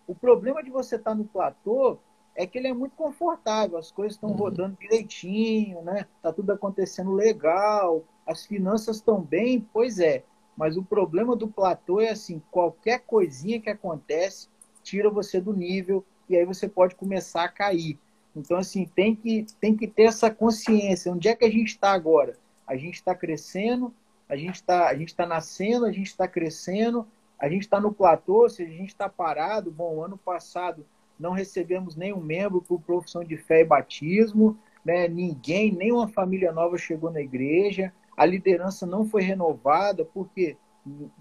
O 0.07 0.13
problema 0.13 0.61
de 0.61 0.69
você 0.69 0.95
estar 0.95 1.11
tá 1.11 1.15
no 1.15 1.25
platô 1.25 1.97
é 2.35 2.45
que 2.45 2.57
ele 2.57 2.67
é 2.67 2.73
muito 2.73 2.95
confortável, 2.95 3.77
as 3.77 3.91
coisas 3.91 4.15
estão 4.15 4.29
uhum. 4.29 4.35
rodando 4.35 4.77
direitinho, 4.79 5.81
né? 5.81 6.05
Tá 6.21 6.33
tudo 6.33 6.51
acontecendo 6.51 7.13
legal, 7.13 8.03
as 8.27 8.45
finanças 8.45 8.97
estão 8.97 9.21
bem, 9.21 9.67
pois 9.73 9.99
é. 9.99 10.23
Mas 10.55 10.77
o 10.77 10.83
problema 10.83 11.35
do 11.35 11.47
platô 11.47 11.99
é 11.99 12.09
assim, 12.09 12.41
qualquer 12.51 12.99
coisinha 12.99 13.59
que 13.59 13.69
acontece 13.69 14.49
tira 14.83 15.09
você 15.09 15.41
do 15.41 15.53
nível 15.53 16.05
e 16.29 16.35
aí 16.35 16.45
você 16.45 16.67
pode 16.67 16.95
começar 16.95 17.43
a 17.43 17.49
cair. 17.49 17.99
Então, 18.35 18.57
assim, 18.57 18.85
tem 18.85 19.15
que, 19.15 19.45
tem 19.59 19.75
que 19.75 19.87
ter 19.87 20.03
essa 20.03 20.29
consciência. 20.29 21.11
Onde 21.11 21.27
é 21.27 21.35
que 21.35 21.45
a 21.45 21.49
gente 21.49 21.69
está 21.69 21.91
agora? 21.91 22.37
A 22.67 22.75
gente 22.75 22.95
está 22.95 23.15
crescendo, 23.15 23.93
a 24.27 24.35
gente 24.35 24.55
está 24.55 24.93
tá 25.15 25.25
nascendo, 25.25 25.85
a 25.85 25.91
gente 25.91 26.07
está 26.07 26.27
crescendo, 26.27 27.07
a 27.39 27.47
gente 27.47 27.61
está 27.61 27.79
no 27.79 27.93
platô, 27.93 28.49
se 28.49 28.63
a 28.63 28.67
gente 28.67 28.89
está 28.89 29.07
parado. 29.07 29.71
Bom, 29.71 30.03
ano 30.03 30.17
passado 30.17 30.85
não 31.19 31.31
recebemos 31.31 31.95
nenhum 31.95 32.19
membro 32.19 32.61
por 32.61 32.81
profissão 32.81 33.23
de 33.23 33.37
fé 33.37 33.61
e 33.61 33.65
batismo, 33.65 34.57
né? 34.83 35.07
ninguém, 35.07 35.71
nenhuma 35.71 36.07
família 36.07 36.51
nova 36.51 36.77
chegou 36.77 37.09
na 37.09 37.21
igreja, 37.21 37.93
a 38.17 38.25
liderança 38.25 38.85
não 38.85 39.05
foi 39.05 39.21
renovada, 39.21 40.03
porque 40.05 40.57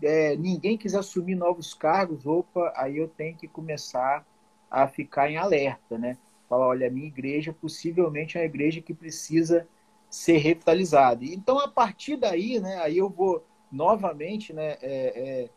é, 0.02 0.36
ninguém 0.36 0.76
quis 0.76 0.94
assumir 0.94 1.34
novos 1.34 1.74
cargos. 1.74 2.26
Opa, 2.26 2.72
aí 2.76 2.98
eu 2.98 3.08
tenho 3.08 3.36
que 3.36 3.48
começar 3.48 4.26
a 4.70 4.86
ficar 4.86 5.30
em 5.30 5.36
alerta, 5.36 5.96
né? 5.96 6.16
Falar, 6.48 6.68
olha, 6.68 6.88
a 6.88 6.90
minha 6.90 7.06
igreja 7.06 7.52
possivelmente 7.52 8.36
é 8.36 8.40
uma 8.40 8.46
igreja 8.46 8.80
que 8.80 8.94
precisa 8.94 9.66
ser 10.10 10.36
revitalizada. 10.38 11.24
Então, 11.24 11.58
a 11.58 11.68
partir 11.68 12.16
daí, 12.16 12.60
né, 12.60 12.78
aí 12.78 12.98
eu 12.98 13.08
vou 13.08 13.44
novamente 13.70 14.52
né, 14.52 14.76
é, 14.80 14.80
é, 14.82 15.50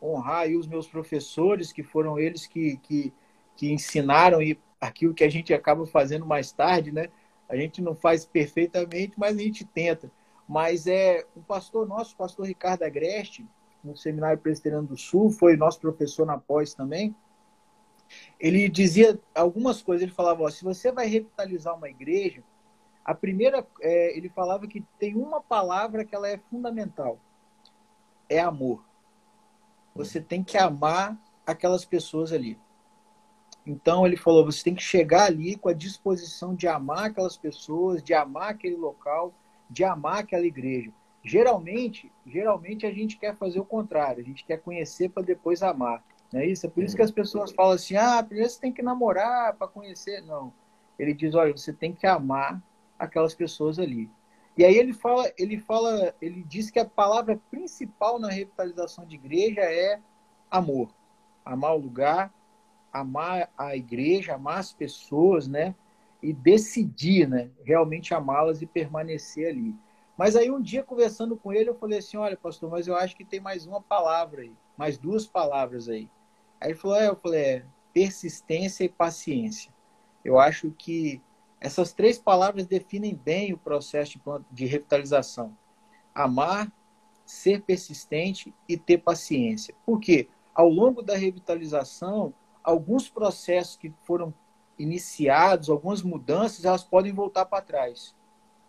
honrar 0.00 0.48
os 0.48 0.66
meus 0.66 0.86
professores, 0.86 1.72
que 1.72 1.82
foram 1.82 2.18
eles 2.18 2.46
que, 2.46 2.76
que, 2.78 3.12
que 3.56 3.72
ensinaram 3.72 4.40
e 4.40 4.58
aquilo 4.80 5.14
que 5.14 5.24
a 5.24 5.28
gente 5.28 5.52
acaba 5.52 5.86
fazendo 5.86 6.26
mais 6.26 6.52
tarde, 6.52 6.92
né? 6.92 7.08
A 7.48 7.56
gente 7.56 7.80
não 7.80 7.94
faz 7.94 8.24
perfeitamente, 8.24 9.14
mas 9.16 9.36
a 9.36 9.40
gente 9.40 9.64
tenta. 9.64 10.10
Mas 10.48 10.86
é 10.86 11.24
o 11.34 11.40
pastor 11.40 11.86
nosso, 11.86 12.14
o 12.14 12.16
pastor 12.16 12.46
Ricardo 12.46 12.82
Agreste, 12.82 13.44
no 13.82 13.96
Seminário 13.96 14.38
Presbiteriano 14.38 14.86
do 14.86 14.96
Sul, 14.96 15.30
foi 15.30 15.56
nosso 15.56 15.80
professor 15.80 16.26
na 16.26 16.38
pós 16.38 16.74
também 16.74 17.14
ele 18.38 18.68
dizia 18.68 19.18
algumas 19.34 19.82
coisas. 19.82 20.02
Ele 20.02 20.12
falava: 20.12 20.42
ó, 20.42 20.50
se 20.50 20.64
você 20.64 20.92
vai 20.92 21.06
revitalizar 21.06 21.76
uma 21.76 21.88
igreja, 21.88 22.42
a 23.04 23.14
primeira, 23.14 23.66
é, 23.80 24.16
ele 24.16 24.28
falava 24.28 24.66
que 24.66 24.84
tem 24.98 25.14
uma 25.14 25.40
palavra 25.40 26.04
que 26.04 26.14
ela 26.14 26.28
é 26.28 26.38
fundamental: 26.50 27.18
é 28.28 28.40
amor. 28.40 28.84
Você 29.94 30.20
tem 30.20 30.42
que 30.42 30.58
amar 30.58 31.16
aquelas 31.46 31.84
pessoas 31.84 32.32
ali. 32.32 32.58
Então 33.66 34.06
ele 34.06 34.16
falou: 34.16 34.44
você 34.44 34.62
tem 34.62 34.74
que 34.74 34.82
chegar 34.82 35.24
ali 35.24 35.56
com 35.56 35.68
a 35.68 35.74
disposição 35.74 36.54
de 36.54 36.68
amar 36.68 37.06
aquelas 37.06 37.36
pessoas, 37.36 38.02
de 38.02 38.14
amar 38.14 38.50
aquele 38.50 38.76
local, 38.76 39.34
de 39.68 39.84
amar 39.84 40.18
aquela 40.18 40.46
igreja. 40.46 40.92
Geralmente, 41.22 42.12
geralmente 42.24 42.86
a 42.86 42.92
gente 42.92 43.16
quer 43.16 43.34
fazer 43.34 43.58
o 43.58 43.64
contrário. 43.64 44.22
A 44.22 44.24
gente 44.24 44.44
quer 44.44 44.58
conhecer 44.60 45.08
para 45.08 45.24
depois 45.24 45.62
amar. 45.62 46.04
Não 46.32 46.40
é 46.40 46.46
isso? 46.46 46.66
É 46.66 46.68
por 46.68 46.82
isso 46.82 46.96
que 46.96 47.02
as 47.02 47.10
pessoas 47.10 47.52
falam 47.52 47.72
assim: 47.72 47.96
ah, 47.96 48.22
primeiro 48.22 48.50
você 48.50 48.60
tem 48.60 48.72
que 48.72 48.82
namorar 48.82 49.54
para 49.54 49.68
conhecer. 49.68 50.22
Não. 50.22 50.52
Ele 50.98 51.14
diz: 51.14 51.34
olha, 51.34 51.56
você 51.56 51.72
tem 51.72 51.92
que 51.92 52.06
amar 52.06 52.62
aquelas 52.98 53.34
pessoas 53.34 53.78
ali. 53.78 54.10
E 54.56 54.64
aí 54.64 54.76
ele 54.76 54.94
fala, 54.94 55.30
ele 55.36 55.58
fala, 55.58 56.14
ele 56.20 56.42
diz 56.42 56.70
que 56.70 56.78
a 56.78 56.84
palavra 56.84 57.38
principal 57.50 58.18
na 58.18 58.30
revitalização 58.30 59.04
de 59.04 59.14
igreja 59.14 59.60
é 59.60 60.00
amor. 60.50 60.88
Amar 61.44 61.74
o 61.74 61.78
lugar, 61.78 62.32
amar 62.90 63.50
a 63.56 63.76
igreja, 63.76 64.34
amar 64.34 64.58
as 64.58 64.72
pessoas, 64.72 65.46
né? 65.46 65.74
E 66.22 66.32
decidir, 66.32 67.28
né? 67.28 67.50
Realmente 67.64 68.14
amá-las 68.14 68.62
e 68.62 68.66
permanecer 68.66 69.50
ali. 69.50 69.74
Mas 70.16 70.34
aí 70.34 70.50
um 70.50 70.62
dia 70.62 70.82
conversando 70.82 71.36
com 71.36 71.52
ele, 71.52 71.68
eu 71.68 71.74
falei 71.74 71.98
assim: 71.98 72.16
olha, 72.16 72.36
pastor, 72.36 72.70
mas 72.70 72.88
eu 72.88 72.96
acho 72.96 73.14
que 73.14 73.24
tem 73.24 73.38
mais 73.38 73.66
uma 73.66 73.82
palavra 73.82 74.40
aí, 74.40 74.52
mais 74.76 74.96
duas 74.96 75.26
palavras 75.26 75.88
aí. 75.88 76.08
Aí 76.66 76.72
ele 76.72 76.78
falou, 76.78 76.96
é, 76.96 77.06
eu 77.06 77.14
falei, 77.14 77.44
é, 77.44 77.64
persistência 77.92 78.82
e 78.82 78.88
paciência. 78.88 79.72
Eu 80.24 80.36
acho 80.36 80.72
que 80.72 81.22
essas 81.60 81.92
três 81.92 82.18
palavras 82.18 82.66
definem 82.66 83.14
bem 83.14 83.52
o 83.52 83.56
processo 83.56 84.20
de 84.50 84.66
revitalização. 84.66 85.56
Amar, 86.12 86.72
ser 87.24 87.62
persistente 87.62 88.52
e 88.68 88.76
ter 88.76 88.98
paciência. 88.98 89.76
Por 89.86 90.00
quê? 90.00 90.28
Ao 90.52 90.68
longo 90.68 91.02
da 91.02 91.16
revitalização, 91.16 92.34
alguns 92.64 93.08
processos 93.08 93.76
que 93.76 93.94
foram 94.02 94.34
iniciados, 94.76 95.70
algumas 95.70 96.02
mudanças, 96.02 96.64
elas 96.64 96.82
podem 96.82 97.12
voltar 97.12 97.46
para 97.46 97.62
trás. 97.62 98.12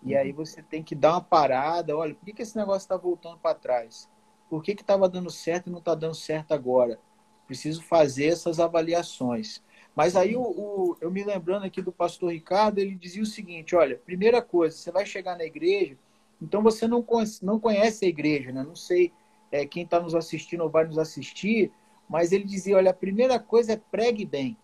E 0.03 0.15
aí 0.15 0.31
você 0.31 0.61
tem 0.61 0.83
que 0.83 0.93
dar 0.93 1.13
uma 1.13 1.21
parada. 1.21 1.97
Olha, 1.97 2.13
por 2.13 2.25
que, 2.25 2.33
que 2.33 2.43
esse 2.43 2.55
negócio 2.55 2.85
está 2.85 2.95
voltando 2.95 3.39
para 3.39 3.55
trás? 3.55 4.07
Por 4.47 4.61
que 4.61 4.73
estava 4.73 5.09
dando 5.09 5.31
certo 5.31 5.65
e 5.65 5.71
não 5.71 5.79
está 5.79 5.95
dando 5.95 6.13
certo 6.13 6.53
agora? 6.53 6.99
Preciso 7.47 7.81
fazer 7.81 8.25
essas 8.25 8.59
avaliações. 8.59 9.63
Mas 9.95 10.15
aí 10.15 10.35
o, 10.35 10.41
o, 10.41 10.97
eu 11.01 11.09
me 11.09 11.23
lembrando 11.23 11.65
aqui 11.65 11.81
do 11.81 11.91
pastor 11.91 12.31
Ricardo, 12.31 12.77
ele 12.77 12.93
dizia 12.93 13.23
o 13.23 13.25
seguinte: 13.25 13.75
olha, 13.75 13.97
primeira 13.97 14.41
coisa, 14.41 14.77
você 14.77 14.91
vai 14.91 15.05
chegar 15.05 15.35
na 15.35 15.43
igreja, 15.43 15.97
então 16.39 16.61
você 16.61 16.87
não, 16.87 17.03
não 17.41 17.59
conhece 17.59 18.05
a 18.05 18.07
igreja, 18.07 18.51
né? 18.51 18.63
Não 18.63 18.75
sei 18.75 19.11
é, 19.51 19.65
quem 19.65 19.83
está 19.83 19.99
nos 19.99 20.13
assistindo 20.13 20.61
ou 20.61 20.69
vai 20.69 20.85
nos 20.85 20.99
assistir, 20.99 21.71
mas 22.07 22.31
ele 22.31 22.43
dizia: 22.43 22.77
olha, 22.77 22.91
a 22.91 22.93
primeira 22.93 23.39
coisa 23.39 23.73
é 23.73 23.77
pregue 23.77 24.25
bem. 24.25 24.55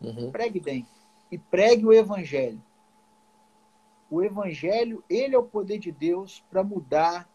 Uhum. 0.00 0.30
Pregue 0.30 0.60
bem. 0.60 0.86
E 1.30 1.38
pregue 1.38 1.86
o 1.86 1.92
evangelho. 1.92 2.60
o 4.10 4.22
evangelho, 4.22 5.02
ele 5.08 5.34
é 5.34 5.38
o 5.38 5.42
poder 5.42 5.78
de 5.78 5.90
Deus 5.90 6.44
para 6.50 6.62
mudar, 6.62 7.26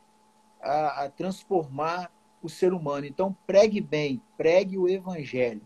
a, 0.61 1.05
a, 1.05 1.09
transformar 1.09 2.11
o 2.42 2.50
ser 2.50 2.74
humano. 2.74 3.06
Então, 3.06 3.36
pregue 3.46 3.82
bem, 3.82 4.22
pregue 4.38 4.78
o 4.78 4.88
evangelho. 4.88 5.62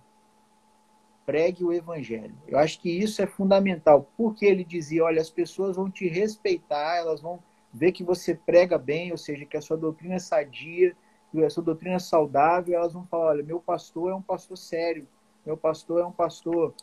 Pregue 1.25 1.63
o 1.63 1.71
evangelho. 1.71 2.35
Eu 2.47 2.57
acho 2.57 2.79
que 2.79 2.89
isso 2.89 3.21
é 3.21 3.27
fundamental, 3.27 4.09
porque 4.17 4.45
ele 4.45 4.63
dizia, 4.63 5.03
olha, 5.03 5.21
as 5.21 5.29
pessoas 5.29 5.75
vão 5.75 5.89
te 5.89 6.07
respeitar, 6.07 6.97
elas 6.97 7.21
vão 7.21 7.39
ver 7.73 7.91
que 7.91 8.03
você 8.03 8.35
prega 8.35 8.77
bem, 8.77 9.11
ou 9.11 9.17
seja, 9.17 9.45
que 9.45 9.55
a 9.55 9.61
sua 9.61 9.77
doutrina 9.77 10.15
é 10.15 10.19
sadia, 10.19 10.95
que 11.31 11.43
a 11.43 11.49
sua 11.49 11.63
doutrina 11.63 11.95
é 11.95 11.99
saudável, 11.99 12.75
elas 12.75 12.93
vão 12.93 13.05
falar, 13.05 13.27
olha, 13.27 13.43
meu 13.43 13.59
pastor 13.59 14.11
é 14.11 14.15
um 14.15 14.21
pastor 14.21 14.57
sério, 14.57 15.07
meu 15.45 15.55
pastor 15.55 16.01
é 16.01 16.05
um 16.05 16.11
pastor 16.11 16.73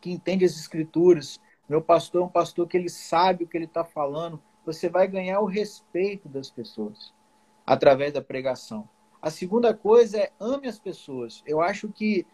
que 0.00 0.10
entende 0.10 0.44
as 0.44 0.56
escrituras, 0.56 1.40
meu 1.68 1.80
pastor 1.80 2.22
é 2.22 2.24
um 2.24 2.28
pastor 2.28 2.66
que 2.66 2.76
ele 2.76 2.88
sabe 2.88 3.44
o 3.44 3.46
que 3.46 3.56
ele 3.56 3.64
está 3.64 3.84
falando. 3.84 4.40
Você 4.64 4.88
vai 4.88 5.06
ganhar 5.06 5.40
o 5.40 5.46
respeito 5.46 6.28
das 6.28 6.50
pessoas 6.50 7.14
através 7.64 8.12
da 8.12 8.22
pregação. 8.22 8.88
A 9.20 9.30
segunda 9.30 9.74
coisa 9.74 10.18
é 10.18 10.32
ame 10.38 10.68
as 10.68 10.78
pessoas. 10.78 11.42
Eu 11.46 11.60
acho 11.60 11.88
que 11.88 12.26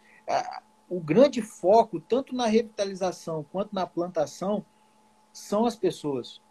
o 0.89 0.99
grande 0.99 1.41
foco, 1.41 1.99
tanto 1.99 2.35
na 2.35 2.45
revitalização 2.45 3.45
quanto 3.51 3.73
na 3.73 3.87
plantação, 3.87 4.65
são 5.31 5.65
as 5.65 5.75
pessoas. 5.75 6.41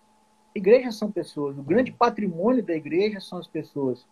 Igrejas 0.54 0.96
são 0.96 1.10
pessoas. 1.10 1.56
O 1.56 1.62
grande 1.62 1.92
patrimônio 1.92 2.62
da 2.62 2.74
igreja 2.74 3.20
são 3.20 3.38
as 3.38 3.46
pessoas. 3.46 4.06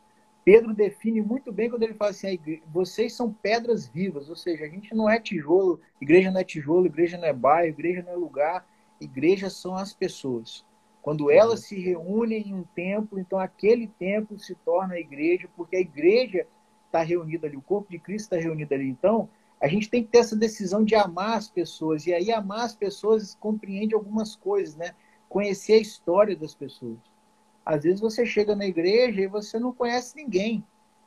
Pedro 0.44 0.72
define 0.72 1.20
muito 1.20 1.52
bem 1.52 1.68
quando 1.68 1.82
ele 1.82 1.94
fala 1.94 2.12
assim: 2.12 2.38
vocês 2.68 3.12
são 3.12 3.32
pedras 3.32 3.86
vivas, 3.86 4.28
ou 4.28 4.36
seja, 4.36 4.64
a 4.64 4.68
gente 4.68 4.94
não 4.94 5.08
é 5.08 5.20
tijolo, 5.20 5.80
igreja 6.00 6.30
não 6.30 6.40
é 6.40 6.44
tijolo, 6.44 6.86
igreja 6.86 7.18
não 7.18 7.26
é 7.26 7.32
bairro, 7.32 7.68
igreja 7.68 8.02
não 8.02 8.12
é 8.12 8.16
lugar, 8.16 8.66
igreja 9.00 9.50
são 9.50 9.74
as 9.74 9.92
pessoas. 9.92 10.64
Quando 11.10 11.28
elas 11.28 11.64
se 11.64 11.76
reúnem 11.76 12.50
em 12.50 12.54
um 12.54 12.62
templo, 12.62 13.18
então 13.18 13.36
aquele 13.36 13.88
templo 13.88 14.38
se 14.38 14.54
torna 14.54 14.94
a 14.94 15.00
igreja, 15.00 15.48
porque 15.56 15.74
a 15.74 15.80
igreja 15.80 16.46
está 16.86 17.02
reunida 17.02 17.48
ali, 17.48 17.56
o 17.56 17.60
corpo 17.60 17.90
de 17.90 17.98
Cristo 17.98 18.26
está 18.26 18.36
reunido 18.36 18.72
ali. 18.72 18.88
Então, 18.88 19.28
a 19.60 19.66
gente 19.66 19.90
tem 19.90 20.04
que 20.04 20.08
ter 20.08 20.18
essa 20.18 20.36
decisão 20.36 20.84
de 20.84 20.94
amar 20.94 21.36
as 21.36 21.48
pessoas, 21.48 22.06
e 22.06 22.14
aí 22.14 22.30
amar 22.30 22.64
as 22.64 22.76
pessoas 22.76 23.34
compreende 23.34 23.92
algumas 23.92 24.36
coisas, 24.36 24.76
né? 24.76 24.94
Conhecer 25.28 25.72
a 25.72 25.78
história 25.78 26.36
das 26.36 26.54
pessoas. 26.54 26.98
Às 27.66 27.82
vezes 27.82 27.98
você 27.98 28.24
chega 28.24 28.54
na 28.54 28.66
igreja 28.66 29.20
e 29.20 29.26
você 29.26 29.58
não 29.58 29.72
conhece 29.72 30.14
ninguém, 30.14 30.62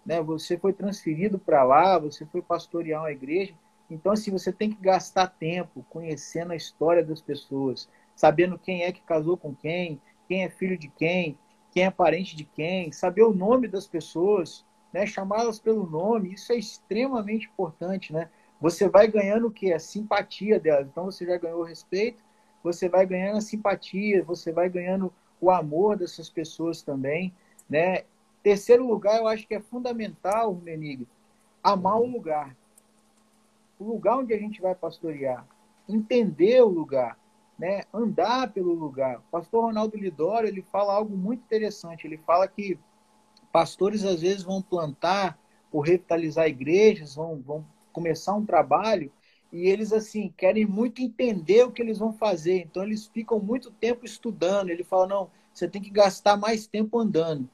né? 0.06 0.22
Você 0.22 0.58
foi 0.58 0.74
transferido 0.74 1.40
para 1.40 1.64
lá, 1.64 1.98
você 1.98 2.26
foi 2.26 2.42
pastorear 2.42 3.04
uma 3.04 3.12
igreja, 3.14 3.54
então 3.90 4.12
assim 4.12 4.32
você 4.32 4.52
tem 4.52 4.70
que 4.70 4.82
gastar 4.82 5.28
tempo 5.28 5.86
conhecendo 5.90 6.52
a 6.52 6.58
história 6.58 7.06
das 7.06 7.22
pessoas, 7.22 7.88
sabendo 8.16 8.58
quem 8.58 8.84
é 8.84 8.92
que 8.92 9.02
casou 9.02 9.38
com 9.38 9.54
quem, 9.56 10.02
quem 10.28 10.44
é 10.44 10.50
filho 10.50 10.78
de 10.78 10.88
quem, 10.88 11.38
quem 11.72 11.86
é 11.86 11.92
parente 11.92 12.36
de 12.36 12.44
quem, 12.44 12.92
saber 12.92 13.24
o 13.24 13.34
nome 13.34 13.68
das 13.68 13.88
pessoas, 13.88 14.66
né? 14.94 15.06
Chamá-las 15.06 15.60
pelo 15.60 15.90
nome, 15.90 16.34
isso 16.34 16.54
é 16.54 16.56
extremamente 16.56 17.48
importante, 17.48 18.14
né? 18.14 18.30
Você 18.62 18.88
vai 18.88 19.08
ganhando 19.08 19.48
o 19.48 19.52
que? 19.52 19.74
A 19.74 19.80
simpatia 19.80 20.60
delas. 20.60 20.88
Então 20.88 21.06
você 21.06 21.26
já 21.26 21.38
ganhou 21.38 21.62
o 21.62 21.66
respeito, 21.66 22.24
você 22.64 22.88
vai 22.88 23.06
ganhando 23.06 23.38
a 23.38 23.42
simpatia, 23.42 24.24
você 24.24 24.52
vai 24.52 24.70
ganhando 24.70 25.12
o 25.42 25.52
amor 25.52 25.98
dessas 25.98 26.30
pessoas 26.30 26.82
também, 26.82 27.34
né? 27.70 28.04
Terceiro 28.42 28.86
lugar, 28.86 29.18
eu 29.18 29.28
acho 29.28 29.48
que 29.48 29.56
é 29.56 29.60
fundamental, 29.60 30.54
Menig, 30.54 31.08
amar 31.64 32.00
o 32.00 32.06
lugar. 32.06 32.56
O 33.80 33.86
lugar 33.86 34.18
onde 34.18 34.34
a 34.34 34.38
gente 34.38 34.62
vai 34.62 34.76
pastorear, 34.76 35.46
entender 35.90 36.62
o 36.62 36.68
lugar, 36.68 37.18
né? 37.58 37.82
Andar 37.94 38.52
pelo 38.52 38.74
lugar. 38.74 39.18
O 39.20 39.32
pastor 39.32 39.66
Ronaldo 39.66 39.98
Lidório, 39.98 40.48
ele 40.48 40.62
fala 40.62 40.94
algo 40.94 41.16
muito 41.16 41.42
interessante. 41.42 42.06
Ele 42.06 42.18
fala 42.18 42.48
que 42.48 42.78
pastores 43.52 44.04
às 44.04 44.22
vezes 44.22 44.44
vão 44.44 44.62
plantar 44.62 45.38
ou 45.72 45.82
revitalizar 45.82 46.48
igrejas, 46.48 47.16
vão, 47.16 47.42
vão 47.42 47.66
começar 47.92 48.34
um 48.34 48.46
trabalho 48.46 49.12
e 49.52 49.70
eles 49.70 49.94
assim 49.94 50.34
querem 50.36 50.66
muito 50.66 51.02
entender 51.02 51.64
o 51.64 51.72
que 51.72 51.82
eles 51.82 52.00
vão 52.00 52.12
fazer. 52.12 52.58
Então 52.58 52.84
eles 52.84 53.06
ficam 53.06 53.40
muito 53.40 53.70
tempo 53.70 54.04
estudando. 54.04 54.70
Ele 54.70 54.84
fala 54.84 55.08
não, 55.08 55.30
você 55.54 55.68
tem 55.68 55.82
que 55.82 55.92
gastar 55.92 56.36
mais 56.36 56.66
tempo 56.66 57.00
andando, 57.00 57.48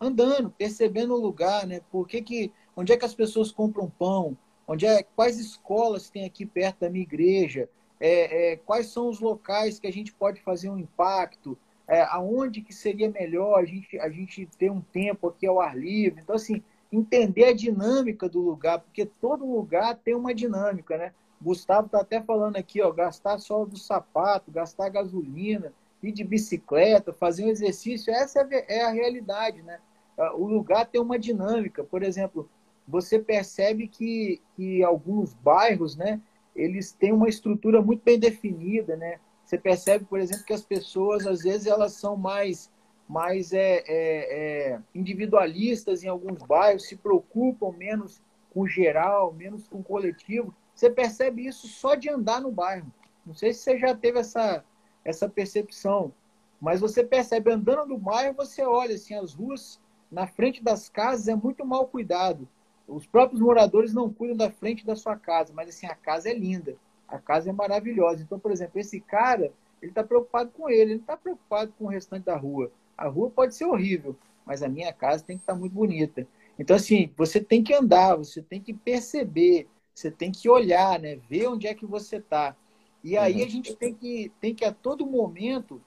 andando, 0.00 0.50
percebendo 0.50 1.14
o 1.14 1.20
lugar, 1.20 1.66
né? 1.66 1.80
Por 1.90 2.06
que 2.06 2.22
que 2.22 2.52
onde 2.76 2.92
é 2.92 2.96
que 2.96 3.04
as 3.04 3.14
pessoas 3.14 3.50
compram 3.50 3.90
pão? 3.90 4.38
Onde 4.66 4.86
é 4.86 5.02
quais 5.02 5.38
escolas 5.40 6.08
tem 6.08 6.24
aqui 6.24 6.46
perto 6.46 6.80
da 6.80 6.90
minha 6.90 7.02
igreja? 7.02 7.68
É, 8.00 8.52
é, 8.52 8.56
quais 8.56 8.86
são 8.86 9.08
os 9.08 9.20
locais 9.20 9.78
que 9.78 9.86
a 9.86 9.92
gente 9.92 10.12
pode 10.12 10.40
fazer 10.40 10.70
um 10.70 10.78
impacto? 10.78 11.58
É, 11.86 12.02
aonde 12.02 12.60
que 12.60 12.72
seria 12.72 13.10
melhor 13.10 13.58
a 13.58 13.64
gente 13.64 13.98
a 13.98 14.10
gente 14.10 14.46
ter 14.58 14.70
um 14.70 14.80
tempo 14.80 15.28
aqui 15.28 15.46
ao 15.46 15.60
ar 15.60 15.76
livre? 15.76 16.20
Então 16.20 16.36
assim 16.36 16.62
entender 16.92 17.44
a 17.44 17.54
dinâmica 17.54 18.28
do 18.28 18.40
lugar, 18.40 18.80
porque 18.80 19.04
todo 19.04 19.50
lugar 19.50 19.96
tem 19.96 20.14
uma 20.14 20.34
dinâmica, 20.34 20.96
né? 20.96 21.12
Gustavo 21.40 21.86
está 21.86 22.00
até 22.00 22.20
falando 22.20 22.56
aqui, 22.56 22.82
ó, 22.82 22.90
gastar 22.90 23.38
só 23.38 23.64
do 23.64 23.76
sapato, 23.76 24.50
gastar 24.50 24.88
gasolina, 24.88 25.72
ir 26.02 26.12
de 26.12 26.24
bicicleta, 26.24 27.12
fazer 27.12 27.44
um 27.44 27.48
exercício, 27.48 28.12
essa 28.12 28.46
é 28.50 28.82
a 28.82 28.90
realidade, 28.90 29.62
né? 29.62 29.78
Ah, 30.16 30.34
o 30.34 30.46
lugar 30.46 30.86
tem 30.86 31.00
uma 31.00 31.18
dinâmica. 31.18 31.84
Por 31.84 32.02
exemplo, 32.02 32.48
você 32.86 33.18
percebe 33.18 33.86
que, 33.86 34.40
que 34.56 34.82
alguns 34.82 35.34
bairros, 35.34 35.96
né, 35.96 36.20
eles 36.58 36.92
têm 36.92 37.12
uma 37.12 37.28
estrutura 37.28 37.80
muito 37.80 38.02
bem 38.02 38.18
definida, 38.18 38.96
né? 38.96 39.18
Você 39.44 39.56
percebe, 39.56 40.04
por 40.04 40.18
exemplo, 40.18 40.44
que 40.44 40.52
as 40.52 40.62
pessoas, 40.62 41.26
às 41.26 41.42
vezes, 41.42 41.66
elas 41.66 41.92
são 41.92 42.16
mais 42.16 42.70
mais 43.08 43.54
é, 43.54 43.82
é, 43.86 43.86
é, 43.88 44.80
individualistas 44.94 46.04
em 46.04 46.08
alguns 46.08 46.42
bairros, 46.42 46.86
se 46.86 46.94
preocupam 46.94 47.72
menos 47.72 48.20
com 48.52 48.66
geral, 48.66 49.32
menos 49.32 49.66
com 49.66 49.82
coletivo. 49.82 50.54
Você 50.74 50.90
percebe 50.90 51.46
isso 51.46 51.66
só 51.66 51.94
de 51.94 52.10
andar 52.10 52.42
no 52.42 52.52
bairro. 52.52 52.92
Não 53.24 53.34
sei 53.34 53.54
se 53.54 53.60
você 53.60 53.78
já 53.78 53.96
teve 53.96 54.18
essa, 54.18 54.62
essa 55.02 55.26
percepção, 55.26 56.12
mas 56.60 56.80
você 56.80 57.02
percebe 57.02 57.50
andando 57.50 57.88
no 57.88 57.98
bairro, 57.98 58.34
você 58.34 58.62
olha 58.62 58.94
assim, 58.94 59.14
as 59.14 59.32
ruas 59.32 59.80
na 60.10 60.26
frente 60.26 60.62
das 60.62 60.88
casas 60.90 61.28
é 61.28 61.34
muito 61.34 61.64
mal 61.64 61.86
cuidado. 61.88 62.46
Os 62.88 63.06
próprios 63.06 63.40
moradores 63.40 63.92
não 63.92 64.10
cuidam 64.10 64.36
da 64.36 64.50
frente 64.50 64.86
da 64.86 64.96
sua 64.96 65.14
casa, 65.14 65.52
mas 65.54 65.68
assim, 65.68 65.86
a 65.86 65.94
casa 65.94 66.30
é 66.30 66.34
linda, 66.34 66.74
a 67.06 67.18
casa 67.18 67.50
é 67.50 67.52
maravilhosa. 67.52 68.22
Então, 68.22 68.38
por 68.38 68.50
exemplo, 68.50 68.80
esse 68.80 68.98
cara, 68.98 69.52
ele 69.82 69.90
está 69.90 70.02
preocupado 70.02 70.50
com 70.50 70.70
ele, 70.70 70.80
ele 70.80 70.94
não 70.94 71.00
está 71.00 71.16
preocupado 71.16 71.72
com 71.78 71.84
o 71.84 71.88
restante 71.88 72.24
da 72.24 72.36
rua. 72.36 72.72
A 72.96 73.06
rua 73.06 73.30
pode 73.30 73.54
ser 73.54 73.66
horrível, 73.66 74.16
mas 74.46 74.62
a 74.62 74.68
minha 74.68 74.92
casa 74.92 75.22
tem 75.22 75.36
que 75.36 75.42
estar 75.42 75.54
muito 75.54 75.74
bonita. 75.74 76.26
Então, 76.58 76.74
assim, 76.74 77.12
você 77.16 77.40
tem 77.40 77.62
que 77.62 77.74
andar, 77.74 78.16
você 78.16 78.40
tem 78.40 78.60
que 78.60 78.72
perceber, 78.72 79.68
você 79.94 80.10
tem 80.10 80.32
que 80.32 80.48
olhar, 80.48 80.98
né? 80.98 81.16
Ver 81.28 81.46
onde 81.48 81.66
é 81.66 81.74
que 81.74 81.84
você 81.84 82.16
está. 82.16 82.56
E 83.04 83.16
aí 83.16 83.40
uhum. 83.40 83.44
a 83.44 83.48
gente 83.48 83.76
tem 83.76 83.94
que, 83.94 84.32
tem 84.40 84.54
que 84.54 84.64
a 84.64 84.72
todo 84.72 85.06
momento 85.06 85.80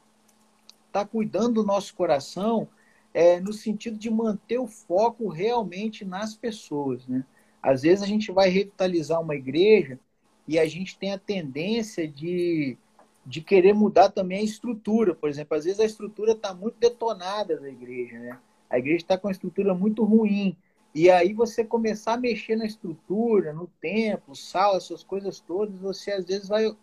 estar 0.88 1.04
tá 1.04 1.06
cuidando 1.06 1.56
do 1.56 1.64
nosso 1.66 1.96
coração 1.96 2.68
é, 3.14 3.40
no 3.40 3.54
sentido 3.54 3.98
de 3.98 4.10
manter 4.10 4.60
o 4.60 4.68
foco 4.68 5.28
realmente 5.28 6.06
nas 6.06 6.36
pessoas, 6.36 7.08
né? 7.08 7.26
Às 7.62 7.84
vezes 7.84 8.04
a 8.04 8.08
gente 8.08 8.32
vai 8.32 8.50
revitalizar 8.50 9.22
uma 9.22 9.36
igreja 9.36 10.00
e 10.48 10.58
a 10.58 10.66
gente 10.66 10.98
tem 10.98 11.14
a 11.14 11.20
tendência 11.20 12.08
de 12.08 12.78
de 13.26 13.42
querer 13.42 13.74
mudar 13.74 14.10
também 14.10 14.40
a 14.40 14.44
estrutura. 14.44 15.14
Por 15.14 15.30
exemplo, 15.30 15.56
às 15.56 15.66
vezes 15.66 15.80
a 15.80 15.86
estrutura 15.86 16.32
está 16.32 16.54
muito 16.54 16.78
detonada 16.80 17.60
da 17.60 17.70
igreja, 17.70 18.18
né? 18.20 18.40
A 18.70 18.80
igreja 18.80 18.98
está 18.98 19.18
com 19.18 19.28
uma 19.28 19.32
estrutura 19.32 19.74
muito 19.74 20.04
ruim. 20.04 20.56
E 20.94 21.10
aí 21.10 21.34
você 21.34 21.64
começar 21.64 22.14
a 22.14 22.18
mexer 22.18 22.56
na 22.56 22.66
estrutura, 22.66 23.54
no 23.54 23.68
templo, 23.80 24.36
sala, 24.36 24.78
essas 24.78 25.04
coisas 25.04 25.40
todas, 25.40 25.80
você 25.80 26.12
às 26.12 26.26
vezes 26.26 26.50
vai, 26.50 26.76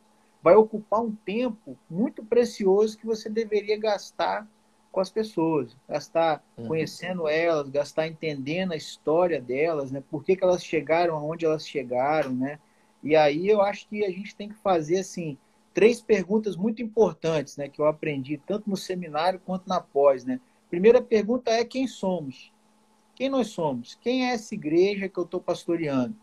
vai 0.42 0.54
ocupar 0.54 1.02
um 1.02 1.14
tempo 1.14 1.76
muito 1.90 2.24
precioso 2.24 2.96
que 2.96 3.06
você 3.06 3.28
deveria 3.28 3.78
gastar 3.78 4.46
com 4.98 5.02
as 5.02 5.10
pessoas, 5.10 5.76
gastar 5.88 6.44
uhum. 6.56 6.66
conhecendo 6.66 7.28
elas, 7.28 7.68
gastar 7.68 8.08
entendendo 8.08 8.72
a 8.72 8.76
história 8.76 9.40
delas, 9.40 9.92
né? 9.92 10.02
Por 10.10 10.24
que, 10.24 10.34
que 10.34 10.42
elas 10.42 10.64
chegaram 10.64 11.14
aonde 11.16 11.46
elas 11.46 11.64
chegaram, 11.64 12.34
né? 12.34 12.58
E 13.00 13.14
aí 13.14 13.46
eu 13.46 13.62
acho 13.62 13.88
que 13.88 14.04
a 14.04 14.10
gente 14.10 14.34
tem 14.34 14.48
que 14.48 14.56
fazer 14.56 14.98
assim, 14.98 15.38
três 15.72 16.00
perguntas 16.00 16.56
muito 16.56 16.82
importantes, 16.82 17.56
né, 17.56 17.68
que 17.68 17.80
eu 17.80 17.86
aprendi 17.86 18.38
tanto 18.44 18.68
no 18.68 18.76
seminário 18.76 19.40
quanto 19.46 19.68
na 19.68 19.80
pós, 19.80 20.24
né? 20.24 20.40
Primeira 20.68 21.00
pergunta 21.00 21.52
é 21.52 21.64
quem 21.64 21.86
somos? 21.86 22.52
Quem 23.14 23.28
nós 23.28 23.46
somos? 23.48 23.94
Quem 24.00 24.28
é 24.28 24.32
essa 24.32 24.52
igreja 24.52 25.08
que 25.08 25.16
eu 25.16 25.24
estou 25.24 25.40
pastoreando? 25.40 26.16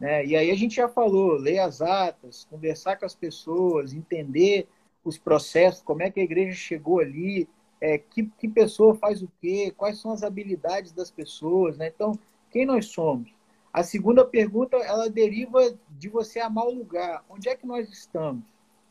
Né? 0.00 0.24
E 0.24 0.34
aí 0.34 0.50
a 0.50 0.54
gente 0.54 0.76
já 0.76 0.88
falou, 0.88 1.32
ler 1.34 1.58
as 1.58 1.82
atas, 1.82 2.46
conversar 2.46 2.96
com 2.96 3.04
as 3.04 3.14
pessoas, 3.14 3.92
entender 3.92 4.66
os 5.04 5.18
processos, 5.18 5.82
como 5.82 6.02
é 6.02 6.10
que 6.10 6.20
a 6.20 6.24
igreja 6.24 6.56
chegou 6.56 7.00
ali, 7.00 7.46
é, 7.80 7.98
que, 7.98 8.24
que 8.38 8.48
pessoa 8.48 8.94
faz 8.94 9.22
o 9.22 9.30
quê, 9.40 9.72
quais 9.76 9.98
são 9.98 10.10
as 10.12 10.22
habilidades 10.22 10.92
das 10.92 11.10
pessoas, 11.10 11.76
né? 11.76 11.88
Então, 11.94 12.18
quem 12.50 12.64
nós 12.64 12.86
somos? 12.86 13.34
A 13.72 13.82
segunda 13.82 14.24
pergunta, 14.24 14.76
ela 14.76 15.10
deriva 15.10 15.76
de 15.90 16.08
você 16.08 16.38
amar 16.38 16.66
o 16.66 16.74
lugar. 16.74 17.24
Onde 17.28 17.48
é 17.48 17.56
que 17.56 17.66
nós 17.66 17.90
estamos? 17.90 18.44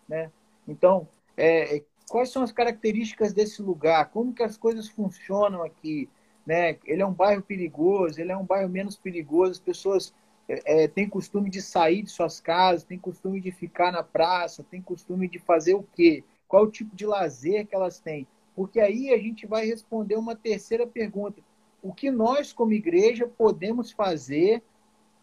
Né? 0.08 0.30
Então, 0.68 1.08
é, 1.38 1.78
é, 1.78 1.84
quais 2.10 2.30
são 2.30 2.44
as 2.44 2.52
características 2.52 3.32
desse 3.32 3.62
lugar, 3.62 4.10
como 4.12 4.34
que 4.34 4.44
as 4.44 4.58
coisas 4.58 4.90
funcionam 4.90 5.64
aqui, 5.64 6.10
né? 6.46 6.78
Ele 6.86 7.02
é 7.02 7.06
um 7.06 7.14
bairro 7.14 7.42
perigoso, 7.42 8.20
ele 8.20 8.32
é 8.32 8.38
um 8.38 8.46
bairro 8.46 8.70
menos 8.70 8.98
perigoso, 8.98 9.54
as 9.54 9.60
pessoas 9.60 10.14
é, 10.48 10.84
é 10.84 10.88
têm 10.88 11.08
costume 11.08 11.50
de 11.50 11.62
sair 11.62 12.04
de 12.04 12.10
suas 12.10 12.42
casas, 12.42 12.84
têm 12.84 13.00
costume 13.00 13.40
de 13.40 13.52
ficar 13.52 13.92
na 13.92 14.04
praça, 14.04 14.66
têm 14.70 14.82
costume 14.82 15.30
de 15.30 15.40
fazer 15.40 15.76
o 15.76 15.84
quê? 15.96 16.24
Qual 16.48 16.66
o 16.66 16.72
tipo 16.72 16.96
de 16.96 17.06
lazer 17.06 17.66
que 17.66 17.74
elas 17.74 18.00
têm? 18.00 18.28
Porque 18.56 18.80
aí 18.80 19.14
a 19.14 19.18
gente 19.18 19.46
vai 19.46 19.66
responder 19.66 20.16
uma 20.16 20.36
terceira 20.36 20.86
pergunta. 20.86 21.42
O 21.82 21.94
que 21.94 22.12
nós, 22.12 22.54
como 22.54 22.74
igreja, 22.74 23.28
podemos 23.28 23.92
fazer 23.92 24.64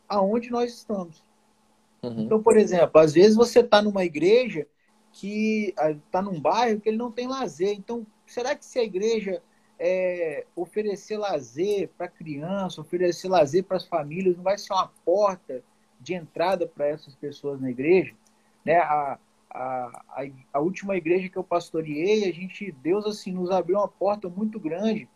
aonde 0.09 0.51
nós 0.51 0.73
estamos? 0.73 1.25
Uhum. 2.03 2.23
Então, 2.23 2.43
por 2.43 2.57
exemplo, 2.57 3.01
às 3.01 3.15
vezes 3.15 3.37
você 3.37 3.61
está 3.61 3.81
numa 3.81 4.05
igreja 4.05 4.67
que 5.13 5.75
está 6.07 6.23
num 6.23 6.41
bairro 6.41 6.81
que 6.81 6.89
ele 6.89 6.99
não 6.99 7.11
tem 7.11 7.27
lazer. 7.27 7.75
Então, 7.77 8.07
será 8.27 8.55
que 8.55 8.65
se 8.65 8.79
a 8.79 8.85
igreja 8.85 9.43
é, 9.79 10.47
oferecer 10.55 11.17
lazer 11.17 11.91
para 11.97 12.09
criança, 12.09 12.81
oferecer 12.81 13.29
lazer 13.29 13.65
para 13.65 13.77
as 13.77 13.87
famílias, 13.87 14.37
não 14.37 14.43
vai 14.43 14.59
ser 14.59 14.73
uma 14.73 14.93
porta 15.05 15.63
de 16.01 16.15
entrada 16.15 16.67
para 16.67 16.87
essas 16.87 17.15
pessoas 17.15 17.61
na 17.61 17.71
igreja? 17.71 18.15
Né? 18.65 18.79
A, 18.79 19.19
a, 19.51 20.03
a, 20.09 20.27
a, 20.53 20.61
última 20.61 20.97
igreja 20.97 21.29
que 21.29 21.37
eu 21.37 21.45
pastoreei, 21.45 22.29
a 22.29 22.33
gente, 22.33 22.71
Deus 22.73 23.05
assim, 23.07 23.33
nos 23.33 23.51
abriu 23.51 23.79
uma 23.79 23.89
porta 23.89 24.29
muito 24.29 24.59
grande, 24.59 25.09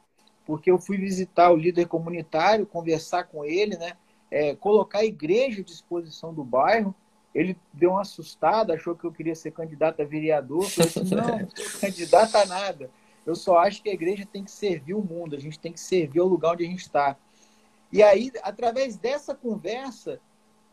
porque 0.45 0.70
eu 0.70 0.78
fui 0.78 0.97
visitar 0.97 1.51
o 1.51 1.57
líder 1.57 1.87
comunitário, 1.87 2.66
conversar 2.66 3.24
com 3.24 3.45
ele, 3.45 3.76
né? 3.76 3.93
É, 4.30 4.55
colocar 4.57 4.99
a 4.99 5.05
igreja 5.05 5.61
à 5.61 5.64
disposição 5.64 6.35
do 6.35 6.43
bairro, 6.43 6.95
ele 7.35 7.57
deu 7.72 7.91
uma 7.91 8.03
assustada, 8.03 8.74
achou 8.74 8.95
que 8.95 9.05
eu 9.05 9.12
queria 9.12 9.35
ser 9.35 9.53
candidato 9.53 10.01
a 10.01 10.05
vereador. 10.05 10.64
Falei 10.64 10.89
assim, 10.89 11.14
não, 11.14 11.39
não 11.39 11.49
sou 11.51 11.80
candidato 11.80 12.37
a 12.37 12.47
nada. 12.47 12.91
Eu 13.26 13.35
só 13.35 13.59
acho 13.59 13.82
que 13.82 13.89
a 13.89 13.95
igreja 13.95 14.26
tem 14.30 14.45
que 14.45 14.51
servir 14.51 14.95
o 14.95 15.03
mundo, 15.03 15.35
a 15.35 15.41
gente 15.41 15.59
tem 15.59 15.72
que 15.72 15.80
servir 15.80 16.20
o 16.20 16.26
lugar 16.26 16.53
onde 16.53 16.64
a 16.64 16.68
gente 16.68 16.82
está. 16.82 17.16
E 17.91 18.03
aí, 18.03 18.30
através 18.43 18.97
dessa 18.97 19.35
conversa, 19.35 20.20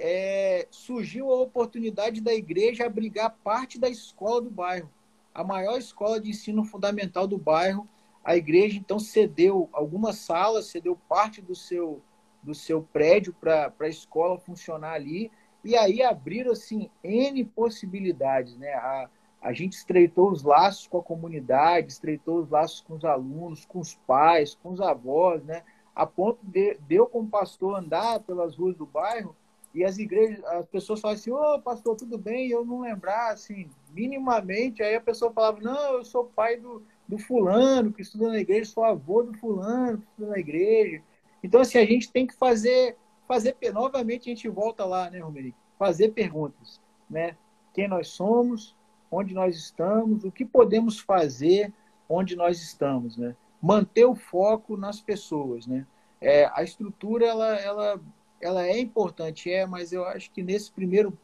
é, 0.03 0.67
surgiu 0.71 1.31
a 1.31 1.39
oportunidade 1.39 2.21
da 2.21 2.33
igreja 2.33 2.87
abrigar 2.87 3.37
parte 3.43 3.79
da 3.79 3.87
escola 3.87 4.41
do 4.41 4.49
bairro. 4.49 4.89
A 5.31 5.43
maior 5.43 5.77
escola 5.77 6.19
de 6.19 6.31
ensino 6.31 6.65
fundamental 6.65 7.27
do 7.27 7.37
bairro, 7.37 7.87
a 8.23 8.35
igreja 8.35 8.79
então 8.79 8.99
cedeu 8.99 9.69
algumas 9.71 10.15
salas, 10.17 10.65
cedeu 10.65 10.97
parte 11.07 11.39
do 11.39 11.53
seu, 11.55 12.01
do 12.41 12.55
seu 12.55 12.81
prédio 12.81 13.31
para 13.31 13.71
a 13.79 13.87
escola 13.87 14.39
funcionar 14.39 14.93
ali 14.93 15.31
e 15.63 15.77
aí 15.77 16.01
abriram 16.01 16.51
assim 16.51 16.89
N 17.03 17.45
possibilidades, 17.45 18.57
né? 18.57 18.73
A, 18.73 19.07
a 19.39 19.53
gente 19.53 19.73
estreitou 19.73 20.31
os 20.31 20.41
laços 20.41 20.87
com 20.87 20.97
a 20.97 21.03
comunidade, 21.03 21.91
estreitou 21.91 22.39
os 22.39 22.49
laços 22.49 22.81
com 22.81 22.95
os 22.95 23.05
alunos, 23.05 23.65
com 23.65 23.79
os 23.79 23.93
pais, 24.07 24.55
com 24.55 24.71
os 24.71 24.81
avós, 24.81 25.43
né? 25.43 25.63
A 25.95 26.07
ponto 26.07 26.39
de, 26.43 26.79
de 26.87 26.95
eu, 26.95 27.05
como 27.05 27.29
pastor, 27.29 27.77
andar 27.77 28.19
pelas 28.21 28.55
ruas 28.55 28.75
do 28.75 28.85
bairro 28.85 29.35
e 29.73 29.83
as 29.83 29.97
igrejas, 29.97 30.43
as 30.45 30.65
pessoas 30.65 30.99
falavam 30.99 31.19
assim, 31.19 31.31
ô 31.31 31.55
oh, 31.55 31.61
pastor, 31.61 31.95
tudo 31.95 32.17
bem? 32.17 32.47
E 32.47 32.51
eu 32.51 32.65
não 32.65 32.81
lembrar, 32.81 33.31
assim, 33.31 33.69
minimamente, 33.93 34.83
aí 34.83 34.95
a 34.95 35.01
pessoa 35.01 35.31
falava, 35.31 35.59
não, 35.61 35.93
eu 35.93 36.03
sou 36.03 36.25
pai 36.25 36.57
do, 36.57 36.83
do 37.07 37.17
fulano 37.17 37.93
que 37.93 38.01
estuda 38.01 38.29
na 38.29 38.39
igreja, 38.39 38.71
sou 38.71 38.83
avô 38.83 39.23
do 39.23 39.33
fulano 39.33 39.99
que 39.99 40.03
estuda 40.05 40.27
na 40.27 40.39
igreja. 40.39 41.01
Então, 41.43 41.61
assim, 41.61 41.77
a 41.77 41.85
gente 41.85 42.11
tem 42.11 42.27
que 42.27 42.35
fazer 42.35 42.97
fazer 43.31 43.55
novamente 43.73 44.29
a 44.29 44.35
gente 44.35 44.49
volta 44.49 44.83
lá, 44.83 45.09
né, 45.09 45.19
Romeric? 45.19 45.55
Fazer 45.79 46.09
perguntas, 46.09 46.81
né? 47.09 47.37
Quem 47.73 47.87
nós 47.87 48.09
somos, 48.09 48.75
onde 49.09 49.33
nós 49.33 49.55
estamos, 49.55 50.25
o 50.25 50.31
que 50.31 50.43
podemos 50.43 50.99
fazer 50.99 51.71
onde 52.09 52.35
nós 52.35 52.61
estamos, 52.61 53.15
né? 53.15 53.33
Manter 53.61 54.03
o 54.03 54.15
foco 54.15 54.75
nas 54.75 54.99
pessoas, 54.99 55.65
né? 55.65 55.87
É, 56.19 56.51
a 56.53 56.61
estrutura 56.61 57.25
ela, 57.25 57.55
ela, 57.55 58.01
ela 58.41 58.65
é 58.65 58.79
importante, 58.79 59.51
é, 59.51 59.65
mas 59.65 59.91
eu 59.91 60.05
acho 60.05 60.31
que 60.31 60.41
nesse 60.43 60.71
primeiro 60.71 61.17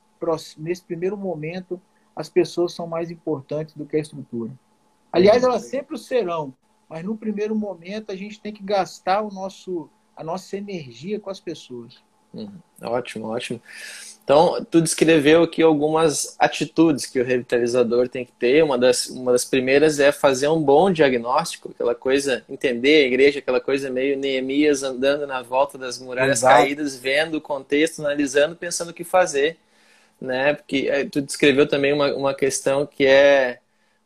nesse 0.57 0.83
primeiro 0.83 1.15
momento 1.15 1.79
as 2.15 2.27
pessoas 2.27 2.73
são 2.73 2.87
mais 2.87 3.11
importantes 3.11 3.75
do 3.75 3.85
que 3.85 3.95
a 3.95 3.99
estrutura. 3.99 4.51
Aliás, 5.11 5.43
elas 5.43 5.65
sempre 5.65 5.97
serão, 5.97 6.53
mas 6.89 7.03
no 7.03 7.15
primeiro 7.15 7.55
momento 7.55 8.11
a 8.11 8.15
gente 8.15 8.41
tem 8.41 8.51
que 8.51 8.63
gastar 8.63 9.21
o 9.21 9.29
nosso 9.29 9.89
a 10.15 10.23
nossa 10.23 10.57
energia 10.57 11.19
com 11.19 11.29
as 11.29 11.39
pessoas. 11.39 12.03
Uhum. 12.37 12.89
Ótimo, 12.89 13.27
ótimo. 13.27 13.61
Então, 14.23 14.61
tu 14.69 14.81
descreveu 14.81 15.43
aqui 15.43 15.61
algumas 15.61 16.35
atitudes 16.37 17.05
que 17.05 17.17
o 17.17 17.23
revitalizador 17.23 18.09
tem 18.09 18.25
que 18.25 18.31
ter. 18.33 18.61
Uma 18.61 18.77
das, 18.77 19.07
uma 19.07 19.31
das 19.31 19.45
primeiras 19.45 20.01
é 20.01 20.11
fazer 20.11 20.49
um 20.49 20.61
bom 20.61 20.91
diagnóstico, 20.91 21.71
aquela 21.73 21.95
coisa, 21.95 22.43
entender 22.49 23.05
a 23.05 23.07
igreja, 23.07 23.39
aquela 23.39 23.61
coisa 23.61 23.89
meio 23.89 24.17
Neemias 24.17 24.83
andando 24.83 25.25
na 25.25 25.41
volta 25.41 25.77
das 25.77 25.97
muralhas 25.97 26.39
Exato. 26.39 26.61
caídas, 26.61 26.97
vendo 26.97 27.35
o 27.35 27.41
contexto, 27.41 28.01
analisando, 28.01 28.53
pensando 28.55 28.89
o 28.89 28.93
que 28.93 29.05
fazer. 29.05 29.55
Né? 30.19 30.55
Porque 30.55 30.89
eh, 30.89 31.05
tu 31.05 31.21
descreveu 31.21 31.65
também 31.65 31.93
uma, 31.93 32.13
uma 32.13 32.33
questão 32.33 32.85
que 32.85 33.05
é 33.05 33.59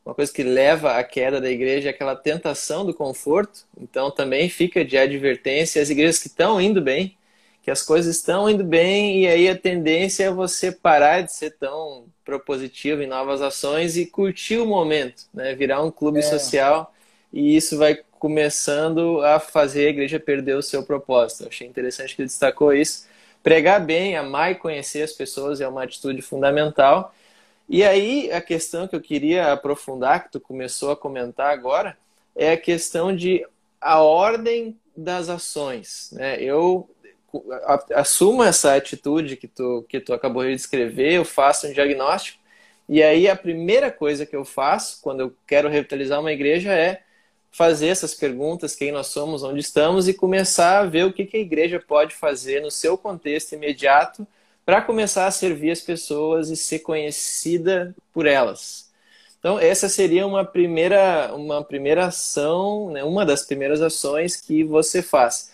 uma 0.06 0.16
coisa 0.16 0.32
que 0.32 0.44
leva 0.44 0.98
à 0.98 1.04
queda 1.04 1.40
da 1.40 1.50
igreja 1.50 1.90
é 1.90 1.92
aquela 1.92 2.16
tentação 2.16 2.86
do 2.86 2.94
conforto. 2.94 3.66
Então 3.80 4.12
também 4.12 4.50
fica 4.50 4.84
de 4.84 4.98
advertência 4.98 5.82
as 5.82 5.90
igrejas 5.90 6.20
que 6.20 6.28
estão 6.28 6.60
indo 6.60 6.82
bem, 6.82 7.16
que 7.62 7.70
as 7.70 7.84
coisas 7.84 8.16
estão 8.16 8.50
indo 8.50 8.64
bem 8.64 9.22
e 9.22 9.28
aí 9.28 9.48
a 9.48 9.58
tendência 9.58 10.26
é 10.26 10.32
você 10.32 10.72
parar 10.72 11.22
de 11.22 11.32
ser 11.32 11.52
tão 11.52 12.06
propositivo 12.26 13.02
em 13.02 13.08
novas 13.08 13.42
ações 13.42 13.98
e 13.98 14.06
curtir 14.06 14.58
o 14.58 14.66
momento, 14.66 15.24
né? 15.34 15.54
Virar 15.54 15.84
um 15.84 15.92
clube 15.92 16.20
é. 16.20 16.24
social 16.24 16.94
e 17.32 17.56
isso 17.56 17.78
vai 17.78 18.00
começando 18.20 19.22
a 19.22 19.40
fazer 19.40 19.88
a 19.88 19.90
igreja 19.90 20.20
perder 20.20 20.56
o 20.56 20.62
seu 20.62 20.84
propósito. 20.84 21.44
Eu 21.44 21.48
achei 21.50 21.68
interessante 21.68 22.16
que 22.16 22.22
ele 22.22 22.28
destacou 22.28 22.74
isso. 22.74 23.08
Pregar 23.42 23.84
bem, 23.84 24.16
amar 24.16 24.52
e 24.52 24.56
conhecer 24.56 25.02
as 25.02 25.12
pessoas 25.12 25.60
é 25.62 25.68
uma 25.68 25.84
atitude 25.84 26.22
fundamental. 26.22 27.14
E 27.68 27.84
aí, 27.84 28.32
a 28.32 28.42
questão 28.42 28.88
que 28.88 28.96
eu 28.96 29.02
queria 29.02 29.52
aprofundar, 29.52 30.24
que 30.24 30.32
tu 30.34 30.40
começou 30.40 30.92
a 30.92 30.96
comentar 30.96 31.52
agora, 31.52 31.98
é 32.36 32.52
a 32.52 32.58
questão 32.58 33.16
de 33.16 33.46
a 33.80 34.02
ordem 34.02 34.78
das 34.96 35.30
ações. 35.30 36.10
Né? 36.12 36.40
Eu 36.42 36.88
assumo 37.94 38.44
essa 38.44 38.76
atitude 38.76 39.38
que 39.38 39.48
tu, 39.48 39.86
que 39.88 40.00
tu 40.00 40.14
acabou 40.14 40.44
de 40.44 40.56
descrever, 40.56 41.14
eu 41.14 41.26
faço 41.26 41.68
um 41.68 41.74
diagnóstico, 41.74 42.40
e 42.88 43.02
aí 43.02 43.30
a 43.30 43.36
primeira 43.36 43.92
coisa 43.92 44.26
que 44.26 44.36
eu 44.36 44.44
faço 44.44 45.00
quando 45.02 45.22
eu 45.22 45.34
quero 45.48 45.70
revitalizar 45.70 46.20
uma 46.20 46.32
igreja 46.32 46.74
é 46.74 47.02
fazer 47.52 47.88
essas 47.88 48.14
perguntas, 48.14 48.76
quem 48.76 48.92
nós 48.92 49.08
somos, 49.08 49.44
onde 49.44 49.60
estamos, 49.60 50.08
e 50.08 50.14
começar 50.14 50.80
a 50.80 50.86
ver 50.86 51.06
o 51.06 51.14
que 51.14 51.30
a 51.34 51.40
igreja 51.40 51.80
pode 51.80 52.16
fazer 52.16 52.62
no 52.62 52.72
seu 52.72 52.98
contexto 52.98 53.54
imediato 53.54 54.26
para 54.66 54.82
começar 54.82 55.28
a 55.28 55.32
servir 55.32 55.72
as 55.72 55.82
pessoas 55.82 56.50
e 56.50 56.56
ser 56.56 56.80
conhecida 56.80 57.96
por 58.14 58.26
elas. 58.26 58.90
Então, 59.40 59.60
essa 59.60 59.90
seria 59.90 60.26
uma 60.26 60.46
primeira, 60.46 61.34
uma 61.34 61.64
primeira 61.64 62.06
ação, 62.06 62.92
né, 62.92 63.04
uma 63.04 63.26
das 63.26 63.44
primeiras 63.44 63.82
ações 63.82 64.36
que 64.36 64.64
você 64.64 65.02
faz. 65.02 65.51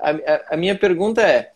A, 0.00 0.54
a, 0.54 0.56
minha 0.56 0.76
pergunta 0.76 1.22
é: 1.22 1.52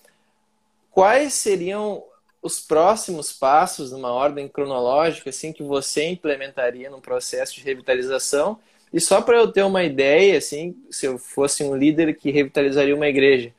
quais 0.90 1.34
seriam 1.34 2.02
os 2.40 2.60
próximos 2.60 3.32
passos, 3.32 3.92
numa 3.92 4.12
ordem 4.12 4.48
cronológica, 4.48 5.30
assim, 5.30 5.52
que 5.52 5.62
você 5.62 6.08
implementaria 6.08 6.90
no 6.90 7.00
processo 7.00 7.54
de 7.54 7.62
revitalização? 7.62 8.58
E 8.92 9.00
só 9.00 9.22
para 9.22 9.36
eu 9.36 9.50
ter 9.50 9.62
uma 9.62 9.84
ideia, 9.84 10.36
assim, 10.36 10.76
se 10.90 11.06
eu 11.06 11.18
fosse 11.18 11.64
um 11.64 11.74
líder 11.74 12.14
que 12.14 12.30
revitalizaria 12.30 12.94
uma 12.94 13.08
igreja, 13.08 13.52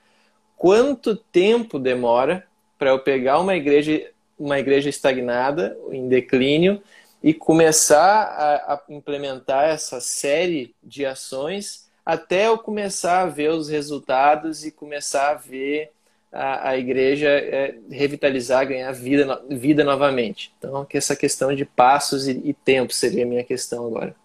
quanto 0.56 1.16
tempo 1.16 1.80
demora 1.80 2.46
para 2.78 2.92
eu 2.92 3.00
pegar 3.00 3.40
uma 3.40 3.56
igreja, 3.56 4.12
uma 4.38 4.60
igreja 4.60 4.90
estagnada, 4.90 5.78
em 5.92 6.08
declínio, 6.08 6.82
e 7.24 7.34
começar 7.34 8.24
a, 8.24 8.74
a, 8.74 8.82
implementar 8.90 9.70
essa 9.70 10.02
série 10.02 10.76
de 10.84 11.06
ações 11.06 11.83
até 12.06 12.47
eu 12.47 12.58
começar 12.58 13.22
a 13.22 13.26
ver 13.26 13.51
os 13.51 13.70
resultados 13.70 14.66
e 14.66 14.72
começar 14.72 15.32
a 15.32 15.36
ver 15.36 15.91
a, 16.32 16.70
a 16.70 16.78
igreja 16.78 17.30
é, 17.30 17.78
revitalizar, 17.89 18.68
ganhar 18.68 18.91
vida, 18.91 19.41
vida 19.49 19.84
novamente. 19.84 20.54
Então, 20.58 20.84
que 20.84 20.97
essa 20.97 21.16
questão 21.16 21.56
de 21.56 21.64
passos 21.64 22.28
e, 22.28 22.41
e 22.43 22.54
tempo 22.54 22.91
seria 22.91 23.24
a 23.24 23.28
minha 23.28 23.43
questão 23.43 23.86
agora. 23.86 24.16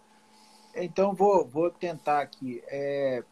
Então, 0.75 1.13
vou, 1.13 1.45
vou 1.45 1.69
tentar 1.69 2.21
aqui. 2.21 2.61
É, 2.67 3.23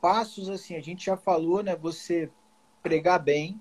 passos, 0.00 0.48
assim, 0.48 0.76
a 0.76 0.80
gente 0.80 1.04
já 1.04 1.16
falou, 1.16 1.62
né? 1.62 1.74
Você 1.76 2.30
pregar 2.82 3.18
bem, 3.18 3.60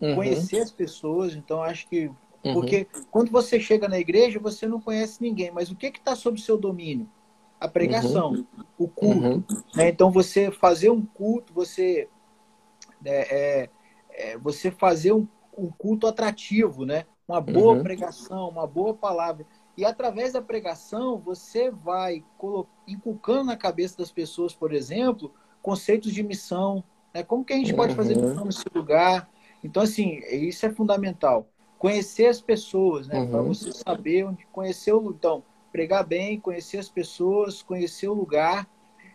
uhum. 0.00 0.16
conhecer 0.16 0.60
as 0.60 0.70
pessoas. 0.70 1.34
Então, 1.34 1.62
acho 1.62 1.88
que. 1.88 2.10
Uhum. 2.44 2.54
Porque 2.54 2.86
quando 3.10 3.30
você 3.30 3.60
chega 3.60 3.88
na 3.88 4.00
igreja, 4.00 4.40
você 4.40 4.66
não 4.66 4.80
conhece 4.80 5.22
ninguém, 5.22 5.52
mas 5.52 5.70
o 5.70 5.76
que 5.76 5.86
está 5.86 6.16
sob 6.16 6.40
seu 6.40 6.58
domínio? 6.58 7.08
A 7.62 7.68
pregação, 7.68 8.32
uhum. 8.32 8.46
o 8.76 8.88
culto. 8.88 9.26
Uhum. 9.26 9.44
Né? 9.76 9.88
Então, 9.88 10.10
você 10.10 10.50
fazer 10.50 10.90
um 10.90 11.00
culto, 11.00 11.52
você. 11.54 12.08
É, 13.04 13.36
é, 13.62 13.70
é, 14.10 14.38
você 14.38 14.70
fazer 14.70 15.12
um, 15.12 15.26
um, 15.56 15.68
culto 15.70 16.08
atrativo, 16.08 16.84
né? 16.84 17.04
Uma 17.26 17.40
boa 17.40 17.74
uhum. 17.74 17.82
pregação, 17.84 18.48
uma 18.48 18.66
boa 18.66 18.94
palavra. 18.94 19.46
E 19.76 19.84
através 19.84 20.32
da 20.32 20.42
pregação, 20.42 21.18
você 21.18 21.70
vai 21.70 22.24
inculcando 22.86 23.44
na 23.44 23.56
cabeça 23.56 23.96
das 23.96 24.10
pessoas, 24.10 24.52
por 24.52 24.74
exemplo, 24.74 25.32
conceitos 25.62 26.12
de 26.12 26.22
missão. 26.24 26.82
Né? 27.14 27.22
Como 27.22 27.44
que 27.44 27.52
a 27.52 27.56
gente 27.56 27.72
pode 27.72 27.94
fazer 27.94 28.16
uhum. 28.16 28.28
missão 28.28 28.44
nesse 28.44 28.64
lugar? 28.74 29.30
Então, 29.62 29.84
assim, 29.84 30.20
isso 30.30 30.66
é 30.66 30.70
fundamental. 30.70 31.46
Conhecer 31.78 32.26
as 32.26 32.40
pessoas, 32.40 33.06
né? 33.06 33.20
Uhum. 33.20 33.30
Para 33.30 33.42
você 33.42 33.72
saber 33.72 34.24
onde 34.24 34.46
conhecer 34.46 34.92
o 34.92 35.10
Então, 35.10 35.44
pregar 35.72 36.04
bem, 36.04 36.38
conhecer 36.38 36.78
as 36.78 36.88
pessoas, 36.88 37.62
conhecer 37.62 38.06
o 38.06 38.14
lugar. 38.14 38.68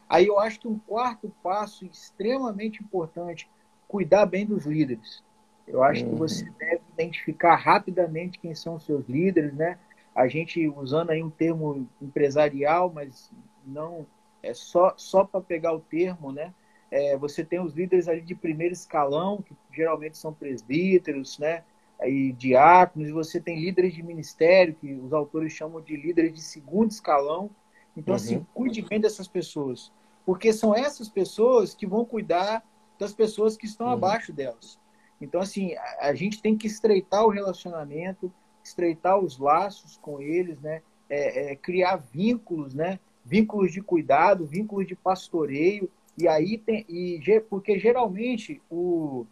Aí 0.10 0.26
eu 0.26 0.39
acho 0.39 0.60
que 0.60 0.68
um 0.68 0.80
quarto 0.80 1.32
passo 1.43 1.86
extremamente 1.86 2.84
importante, 2.84 3.47
cuidar 3.88 4.26
bem 4.26 4.45
dos 4.45 4.66
líderes. 4.66 5.24
Eu 5.68 5.84
acho 5.84 6.03
uhum. 6.03 6.12
que 6.12 6.16
você 6.16 6.49
deve 6.58 6.82
identificar 6.93 7.55
rapidamente 7.55 8.39
quem 8.39 8.55
são 8.55 8.76
os 8.76 8.86
seus 8.86 9.08
líderes, 9.08 9.53
né? 9.53 9.78
A 10.16 10.28
gente 10.28 10.68
usando 10.70 11.12
aí 11.12 11.22
um 11.22 11.30
termo 11.30 11.88
empresarial, 12.01 12.91
mas 12.91 13.32
não 13.66 14.08
é 14.41 14.53
só 14.53 14.93
só 14.97 15.24
para 15.24 15.41
pegar 15.41 15.74
o 15.74 15.80
termo, 15.80 16.32
né? 16.32 16.53
É, 16.89 17.18
você 17.18 17.43
tem 17.43 17.60
os 17.60 17.74
líderes 17.74 18.08
ali 18.08 18.22
de 18.22 18.34
primeiro 18.34 18.74
escalão, 18.74 19.41
que 19.41 19.53
geralmente 19.72 20.18
são 20.18 20.34
presbíteros, 20.34 21.38
né? 21.38 21.64
E 22.04 22.32
diáconos, 22.34 23.10
você 23.10 23.39
tem 23.39 23.60
líderes 23.60 23.93
de 23.93 24.04
ministério, 24.04 24.76
que 24.76 24.93
os 24.93 25.12
autores 25.14 25.52
chamam 25.52 25.82
de 25.82 25.95
líderes 25.95 26.34
de 26.34 26.41
segundo 26.41 26.91
escalão. 26.91 27.50
Então, 27.95 28.14
assim, 28.14 28.36
uhum. 28.36 28.41
assim, 28.41 28.48
cuide 28.54 28.82
bem 28.84 29.00
dessas 29.00 29.28
pessoas, 29.28 29.91
porque 30.26 30.54
são 30.54 30.76
essas 30.76 31.10
pessoas 31.10 31.74
que 31.74 31.88
vão 31.88 32.06
cuidar 32.06 32.64
das 33.00 33.14
pessoas 33.14 33.58
que 33.58 33.66
estão 33.66 33.88
uhum. 33.88 33.93
abaixo 33.93 34.32
delas. 34.32 34.80
Então, 35.20 35.41
assim, 35.41 35.74
a, 35.76 36.10
a, 36.10 36.16
gente 36.16 36.41
tem 36.41 36.56
que 36.56 36.68
estreitar 36.68 37.26
o 37.26 37.30
relacionamento, 37.30 38.32
estreitar 38.64 39.18
os 39.20 39.39
laços 39.39 39.98
com 39.98 40.22
eles, 40.22 40.60
né? 40.62 40.82
É, 41.10 41.52
é, 41.52 41.56
criar 41.56 41.95
vínculos, 41.95 42.74
né? 42.74 43.00
Vínculos 43.26 43.72
de 43.72 43.82
cuidado, 43.82 44.45
vínculos 44.45 44.88
de 44.88 44.95
pastoreio. 44.95 45.89
E 46.18 46.28
aí 46.28 46.58
tem. 46.58 46.86
E, 46.88 47.20
porque 47.50 47.80
geralmente 47.80 48.62
o. 48.70 49.26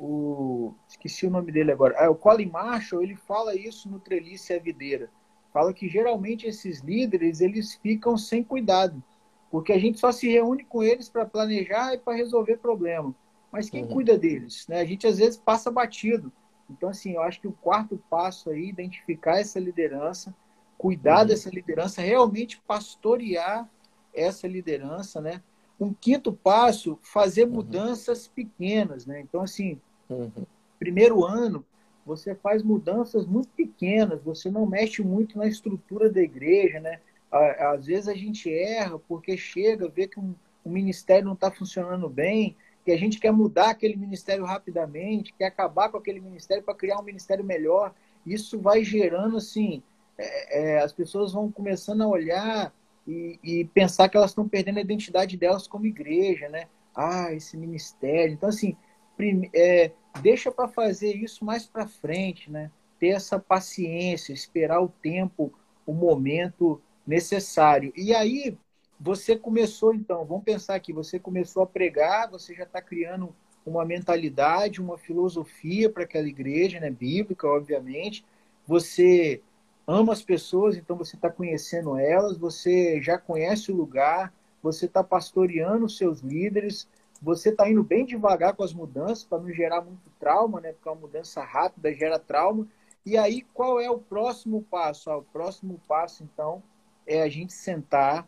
o 0.00 0.74
esqueci 0.88 1.26
o 1.26 1.30
nome 1.30 1.52
dele 1.52 1.70
agora. 1.70 1.94
É, 1.96 2.08
o 2.08 2.14
Colin 2.14 2.46
Marshall, 2.46 3.02
ele 3.02 3.14
fala 3.14 3.54
isso 3.54 3.88
no 3.88 4.00
Trelice 4.00 4.52
e 4.52 4.56
a 4.56 4.58
Videira. 4.58 5.10
Fala 5.52 5.74
que 5.74 5.88
geralmente 5.88 6.46
esses 6.46 6.80
líderes 6.80 7.40
eles 7.40 7.74
ficam 7.74 8.16
sem 8.16 8.42
cuidado. 8.42 9.02
Porque 9.50 9.72
a 9.72 9.78
gente 9.78 9.98
só 9.98 10.10
se 10.10 10.28
reúne 10.28 10.64
com 10.64 10.82
eles 10.82 11.08
para 11.08 11.26
planejar 11.26 11.92
e 11.92 11.98
para 11.98 12.16
resolver 12.16 12.56
problema. 12.56 13.14
Mas 13.52 13.68
quem 13.68 13.82
uhum. 13.82 13.90
cuida 13.90 14.16
deles? 14.16 14.66
Né? 14.68 14.80
A 14.80 14.84
gente 14.84 15.06
às 15.06 15.18
vezes 15.18 15.36
passa 15.36 15.70
batido. 15.70 16.32
Então, 16.70 16.88
assim, 16.88 17.14
eu 17.14 17.22
acho 17.22 17.40
que 17.40 17.48
o 17.48 17.52
quarto 17.52 18.00
passo 18.08 18.48
aí, 18.48 18.68
identificar 18.68 19.40
essa 19.40 19.58
liderança, 19.58 20.34
cuidar 20.78 21.22
uhum. 21.22 21.26
dessa 21.26 21.50
liderança, 21.50 22.00
realmente 22.00 22.62
pastorear 22.66 23.68
essa 24.14 24.46
liderança, 24.46 25.20
né? 25.20 25.42
Um 25.78 25.92
quinto 25.92 26.32
passo, 26.32 26.98
fazer 27.02 27.44
uhum. 27.44 27.54
mudanças 27.54 28.28
pequenas, 28.28 29.04
né? 29.04 29.20
Então, 29.20 29.42
assim, 29.42 29.80
uhum. 30.10 30.46
primeiro 30.78 31.24
ano, 31.24 31.64
você 32.04 32.34
faz 32.34 32.62
mudanças 32.62 33.26
muito 33.26 33.48
pequenas, 33.50 34.22
você 34.22 34.50
não 34.50 34.66
mexe 34.66 35.02
muito 35.02 35.38
na 35.38 35.46
estrutura 35.46 36.10
da 36.10 36.20
igreja, 36.20 36.80
né? 36.80 37.00
Às 37.30 37.86
vezes 37.86 38.08
a 38.08 38.14
gente 38.14 38.52
erra 38.52 38.98
porque 38.98 39.36
chega, 39.36 39.88
vê 39.88 40.08
que 40.08 40.18
um, 40.18 40.34
um 40.64 40.70
ministério 40.70 41.24
não 41.24 41.34
está 41.34 41.50
funcionando 41.50 42.08
bem, 42.08 42.56
que 42.84 42.90
a 42.90 42.96
gente 42.96 43.20
quer 43.20 43.32
mudar 43.32 43.70
aquele 43.70 43.96
ministério 43.96 44.44
rapidamente, 44.44 45.34
quer 45.34 45.46
acabar 45.46 45.90
com 45.90 45.98
aquele 45.98 46.20
ministério 46.20 46.64
para 46.64 46.74
criar 46.74 46.98
um 46.98 47.04
ministério 47.04 47.44
melhor. 47.44 47.94
Isso 48.26 48.58
vai 48.58 48.82
gerando, 48.82 49.36
assim, 49.36 49.82
é, 50.18 50.60
é, 50.60 50.78
as 50.80 50.92
pessoas 50.92 51.32
vão 51.32 51.52
começando 51.52 52.02
a 52.02 52.08
olhar 52.08 52.74
e, 53.06 53.38
e 53.42 53.64
pensar 53.66 54.08
que 54.08 54.16
elas 54.16 54.30
estão 54.30 54.48
perdendo 54.48 54.78
a 54.78 54.82
identidade 54.82 55.36
delas 55.36 55.68
como 55.68 55.86
igreja, 55.86 56.48
né? 56.48 56.66
Ah, 56.94 57.32
esse 57.32 57.56
ministério. 57.56 58.34
Então, 58.34 58.48
assim, 58.48 58.76
é, 59.54 59.92
deixa 60.20 60.50
para 60.50 60.68
fazer 60.68 61.14
isso 61.14 61.44
mais 61.44 61.66
para 61.66 61.86
frente, 61.86 62.50
né? 62.50 62.70
Ter 62.98 63.08
essa 63.08 63.38
paciência, 63.38 64.32
esperar 64.32 64.80
o 64.80 64.88
tempo, 64.88 65.52
o 65.86 65.92
momento 65.92 66.80
necessário. 67.06 67.92
E 67.96 68.14
aí, 68.14 68.56
você 68.98 69.36
começou, 69.36 69.94
então, 69.94 70.24
vamos 70.24 70.44
pensar 70.44 70.74
aqui, 70.74 70.92
você 70.92 71.18
começou 71.18 71.62
a 71.62 71.66
pregar, 71.66 72.30
você 72.30 72.54
já 72.54 72.64
está 72.64 72.82
criando 72.82 73.34
uma 73.64 73.84
mentalidade, 73.84 74.80
uma 74.80 74.98
filosofia 74.98 75.88
para 75.90 76.04
aquela 76.04 76.28
igreja, 76.28 76.80
né, 76.80 76.90
bíblica, 76.90 77.46
obviamente. 77.46 78.24
Você 78.66 79.40
ama 79.86 80.12
as 80.12 80.22
pessoas, 80.22 80.76
então 80.76 80.96
você 80.96 81.16
está 81.16 81.30
conhecendo 81.30 81.96
elas, 81.96 82.36
você 82.36 83.00
já 83.02 83.18
conhece 83.18 83.72
o 83.72 83.76
lugar, 83.76 84.32
você 84.62 84.86
está 84.86 85.02
pastoreando 85.02 85.86
os 85.86 85.96
seus 85.96 86.20
líderes, 86.20 86.86
você 87.20 87.50
está 87.50 87.68
indo 87.68 87.82
bem 87.82 88.04
devagar 88.04 88.54
com 88.54 88.62
as 88.62 88.72
mudanças 88.72 89.24
para 89.24 89.38
não 89.38 89.52
gerar 89.52 89.82
muito 89.82 90.10
trauma, 90.18 90.60
né? 90.60 90.72
Porque 90.72 90.88
uma 90.88 90.94
mudança 90.94 91.42
rápida 91.42 91.92
gera 91.94 92.18
trauma. 92.18 92.66
E 93.04 93.16
aí, 93.16 93.42
qual 93.54 93.80
é 93.80 93.90
o 93.90 93.98
próximo 93.98 94.62
passo? 94.70 95.10
Ah, 95.10 95.18
o 95.18 95.22
próximo 95.22 95.80
passo, 95.86 96.22
então, 96.22 96.62
é 97.06 97.22
a 97.22 97.28
gente 97.28 97.52
sentar 97.52 98.26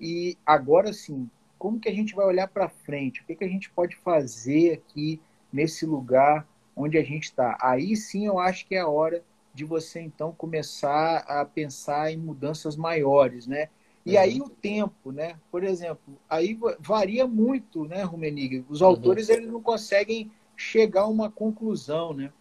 e 0.00 0.36
agora 0.46 0.92
sim, 0.92 1.28
como 1.58 1.80
que 1.80 1.88
a 1.88 1.94
gente 1.94 2.14
vai 2.14 2.26
olhar 2.26 2.46
para 2.48 2.68
frente? 2.68 3.20
O 3.20 3.24
que, 3.24 3.34
que 3.34 3.44
a 3.44 3.48
gente 3.48 3.70
pode 3.70 3.96
fazer 3.96 4.74
aqui 4.74 5.20
nesse 5.52 5.84
lugar 5.84 6.46
onde 6.76 6.96
a 6.96 7.02
gente 7.02 7.24
está? 7.24 7.58
Aí 7.60 7.96
sim 7.96 8.26
eu 8.26 8.38
acho 8.38 8.66
que 8.66 8.76
é 8.76 8.80
a 8.80 8.88
hora 8.88 9.24
de 9.52 9.64
você 9.64 10.00
então 10.00 10.32
começar 10.32 11.18
a 11.26 11.44
pensar 11.44 12.12
em 12.12 12.16
mudanças 12.16 12.76
maiores, 12.76 13.46
né? 13.46 13.68
E 14.08 14.14
uhum. 14.14 14.20
aí 14.20 14.40
o 14.40 14.48
tempo, 14.48 15.12
né? 15.12 15.38
Por 15.50 15.62
exemplo, 15.62 16.18
aí 16.30 16.58
varia 16.80 17.26
muito, 17.26 17.84
né, 17.84 18.02
Rumenig? 18.02 18.64
Os 18.66 18.80
autores 18.80 19.28
uhum. 19.28 19.34
eles 19.34 19.52
não 19.52 19.60
conseguem 19.60 20.32
chegar 20.56 21.02
a 21.02 21.06
uma 21.06 21.30
conclusão, 21.30 22.14
né? 22.14 22.32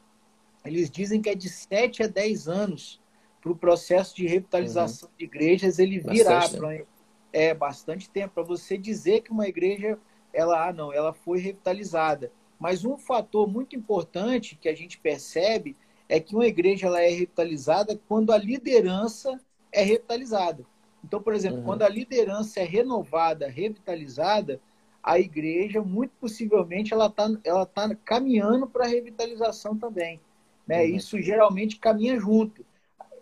Eles 0.63 0.89
dizem 0.89 1.21
que 1.21 1.29
é 1.29 1.35
de 1.35 1.49
7 1.49 2.03
a 2.03 2.07
10 2.07 2.47
anos 2.47 3.01
para 3.41 3.51
o 3.51 3.55
processo 3.55 4.15
de 4.15 4.25
revitalização 4.25 5.09
uhum. 5.09 5.15
de 5.17 5.25
igrejas 5.25 5.77
ele 5.77 5.99
virar 5.99 6.49
para 6.49 6.85
é 7.33 7.53
bastante 7.53 8.09
tempo 8.09 8.35
para 8.35 8.43
você 8.43 8.77
dizer 8.77 9.21
que 9.21 9.31
uma 9.31 9.47
igreja 9.47 9.99
ela 10.33 10.69
ah, 10.69 10.71
não, 10.71 10.93
ela 10.93 11.11
foi 11.11 11.39
revitalizada. 11.39 12.31
Mas 12.57 12.85
um 12.85 12.97
fator 12.97 13.45
muito 13.45 13.75
importante 13.75 14.55
que 14.55 14.69
a 14.69 14.73
gente 14.73 14.97
percebe 14.97 15.75
é 16.07 16.17
que 16.21 16.33
uma 16.33 16.47
igreja 16.47 16.87
ela 16.87 17.01
é 17.01 17.09
revitalizada 17.09 17.99
quando 18.07 18.31
a 18.31 18.37
liderança 18.37 19.37
é 19.69 19.83
revitalizada. 19.83 20.65
Então, 21.03 21.21
por 21.21 21.33
exemplo, 21.33 21.59
uhum. 21.59 21.65
quando 21.65 21.83
a 21.83 21.89
liderança 21.89 22.59
é 22.59 22.63
renovada, 22.63 23.47
revitalizada, 23.47 24.59
a 25.01 25.19
igreja, 25.19 25.81
muito 25.81 26.11
possivelmente, 26.19 26.93
ela 26.93 27.07
está 27.07 27.29
ela 27.43 27.65
tá 27.65 27.95
caminhando 28.03 28.67
para 28.67 28.85
a 28.85 28.89
revitalização 28.89 29.77
também. 29.77 30.19
Né? 30.67 30.83
Uhum. 30.83 30.95
Isso 30.95 31.21
geralmente 31.21 31.79
caminha 31.79 32.19
junto. 32.19 32.65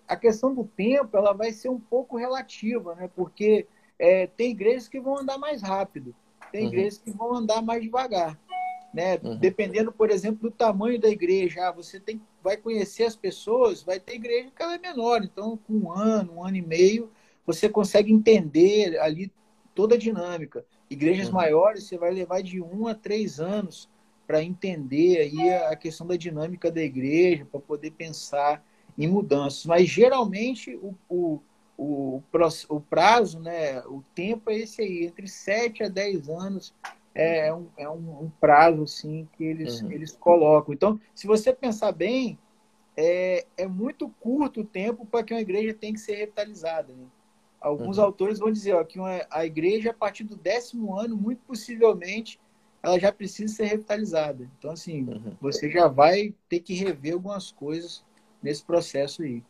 A 0.07 0.15
questão 0.15 0.53
do 0.53 0.63
tempo 0.63 1.15
ela 1.15 1.34
vai 1.34 1.51
ser 1.51 1.69
um 1.69 1.80
pouco 1.80 2.17
relativa, 2.17 2.95
né? 2.95 3.09
porque 3.15 3.67
é, 3.99 4.28
tem 4.28 4.51
igrejas 4.51 4.88
que 4.88 4.99
vão 4.99 5.19
andar 5.19 5.38
mais 5.38 5.61
rápido, 5.61 6.15
tem 6.51 6.63
uhum. 6.63 6.67
igrejas 6.69 6.97
que 6.97 7.11
vão 7.11 7.36
andar 7.36 7.61
mais 7.61 7.84
devagar. 7.84 8.38
Né? 8.91 9.19
Uhum. 9.23 9.38
Dependendo, 9.38 9.91
por 9.91 10.09
exemplo, 10.09 10.49
do 10.49 10.51
tamanho 10.55 10.99
da 10.99 11.09
igreja, 11.09 11.67
ah, 11.67 11.71
você 11.71 11.99
tem, 11.99 12.19
vai 12.41 12.57
conhecer 12.57 13.03
as 13.03 13.15
pessoas, 13.15 13.84
vai 13.84 13.99
ter 13.99 14.15
igreja 14.15 14.49
que 14.55 14.63
ela 14.63 14.76
é 14.76 14.80
menor, 14.80 15.21
então 15.23 15.59
com 15.67 15.73
um 15.73 15.91
ano, 15.91 16.38
um 16.38 16.43
ano 16.43 16.57
e 16.57 16.61
meio, 16.61 17.11
você 17.45 17.69
consegue 17.69 18.11
entender 18.11 18.97
ali 18.99 19.31
toda 19.73 19.95
a 19.95 19.97
dinâmica. 19.97 20.65
Igrejas 20.89 21.27
uhum. 21.27 21.35
maiores, 21.35 21.83
você 21.83 21.97
vai 21.97 22.11
levar 22.11 22.41
de 22.41 22.61
um 22.61 22.87
a 22.87 22.95
três 22.95 23.39
anos 23.39 23.89
para 24.25 24.43
entender 24.43 25.17
aí 25.19 25.53
a 25.53 25.75
questão 25.75 26.07
da 26.07 26.15
dinâmica 26.15 26.71
da 26.71 26.81
igreja, 26.81 27.45
para 27.45 27.59
poder 27.59 27.91
pensar 27.91 28.65
em 28.97 29.07
mudanças. 29.07 29.65
Mas 29.65 29.87
geralmente 29.87 30.75
o, 30.75 30.95
o 31.07 31.39
o, 31.77 32.21
o 32.69 32.79
prazo, 32.79 33.39
né, 33.39 33.81
o 33.81 34.03
tempo 34.13 34.49
é 34.49 34.59
esse 34.59 34.81
aí, 34.81 35.05
entre 35.05 35.27
7 35.27 35.83
a 35.83 35.89
10 35.89 36.29
anos 36.29 36.73
é 37.13 37.53
um, 37.53 37.67
é 37.77 37.89
um, 37.89 38.23
um 38.23 38.31
prazo 38.41 38.83
assim, 38.83 39.27
que 39.33 39.43
eles, 39.43 39.81
uhum. 39.81 39.91
eles 39.91 40.11
colocam. 40.11 40.73
Então, 40.73 40.99
se 41.13 41.25
você 41.25 41.53
pensar 41.53 41.91
bem, 41.93 42.37
é, 42.97 43.45
é 43.57 43.65
muito 43.65 44.09
curto 44.19 44.61
o 44.61 44.65
tempo 44.65 45.05
para 45.05 45.23
que 45.23 45.33
uma 45.33 45.39
igreja 45.39 45.73
tenha 45.73 45.93
que 45.93 45.99
ser 45.99 46.15
revitalizada. 46.15 46.93
Né? 46.93 47.05
Alguns 47.66 47.97
uhum. 47.97 48.03
autores 48.03 48.38
vão 48.38 48.51
dizer 48.51 48.74
ó, 48.74 48.84
que 48.84 48.99
uma, 48.99 49.26
a 49.28 49.43
igreja, 49.43 49.89
a 49.89 49.93
partir 49.93 50.24
do 50.24 50.36
décimo 50.36 50.99
ano, 50.99 51.18
muito 51.18 51.41
possivelmente, 51.47 52.39
ela 52.84 52.99
já 52.99 53.11
precisa 53.11 53.51
ser 53.51 53.66
revitalizada. 53.66 54.47
Então, 54.59 54.70
assim, 54.70 55.01
uhum. 55.01 55.36
você 55.41 55.68
já 55.72 55.88
vai 55.88 56.32
ter 56.47 56.59
que 56.59 56.76
rever 56.76 57.13
algumas 57.13 57.51
coisas 57.51 58.03
nesse 58.41 58.63
processo 58.63 59.24
aí. 59.24 59.41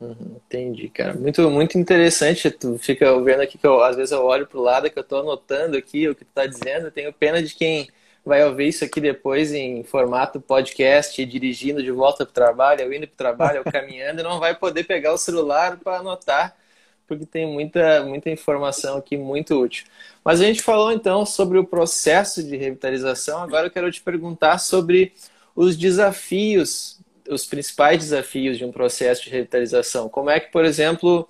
Uhum, 0.00 0.34
entendi, 0.46 0.88
cara. 0.88 1.14
Muito, 1.14 1.48
muito 1.48 1.78
interessante. 1.78 2.50
Tu 2.50 2.76
fica 2.76 3.16
vendo 3.20 3.42
aqui 3.42 3.56
que 3.56 3.66
eu, 3.66 3.84
às 3.84 3.94
vezes 3.94 4.10
eu 4.10 4.24
olho 4.24 4.48
pro 4.48 4.60
lado 4.60 4.90
que 4.90 4.98
eu 4.98 5.04
tô 5.04 5.18
anotando 5.18 5.76
aqui 5.76 6.08
o 6.08 6.16
que 6.16 6.24
tu 6.24 6.32
tá 6.34 6.44
dizendo. 6.44 6.86
Eu 6.86 6.90
tenho 6.90 7.12
pena 7.12 7.40
de 7.40 7.54
quem 7.54 7.88
vai 8.24 8.44
ouvir 8.44 8.66
isso 8.66 8.84
aqui 8.84 9.00
depois 9.00 9.52
em 9.52 9.84
formato 9.84 10.40
podcast, 10.40 11.24
dirigindo 11.24 11.84
de 11.84 11.92
volta 11.92 12.26
para 12.26 12.30
o 12.30 12.34
trabalho, 12.34 12.84
ou 12.84 12.92
indo 12.92 13.06
para 13.06 13.14
o 13.14 13.16
trabalho, 13.16 13.62
ou 13.64 13.64
caminhando, 13.70 14.18
e 14.18 14.24
não 14.24 14.40
vai 14.40 14.56
poder 14.56 14.82
pegar 14.82 15.12
o 15.12 15.18
celular 15.18 15.76
para 15.78 15.98
anotar, 15.98 16.56
porque 17.08 17.24
tem 17.24 17.46
muita, 17.46 18.04
muita 18.04 18.30
informação 18.30 18.98
aqui 18.98 19.16
muito 19.16 19.58
útil. 19.58 19.86
Mas 20.22 20.40
a 20.40 20.44
gente 20.44 20.62
falou 20.62 20.92
então 20.92 21.24
sobre 21.24 21.58
o 21.58 21.64
processo 21.64 22.42
de 22.44 22.56
revitalização, 22.56 23.42
agora 23.42 23.66
eu 23.66 23.70
quero 23.70 23.90
te 23.90 24.02
perguntar 24.02 24.58
sobre 24.58 25.14
os 25.56 25.76
desafios, 25.76 27.00
os 27.28 27.46
principais 27.46 27.98
desafios 27.98 28.58
de 28.58 28.64
um 28.64 28.70
processo 28.70 29.24
de 29.24 29.30
revitalização. 29.30 30.08
Como 30.08 30.30
é 30.30 30.38
que, 30.38 30.52
por 30.52 30.64
exemplo, 30.64 31.26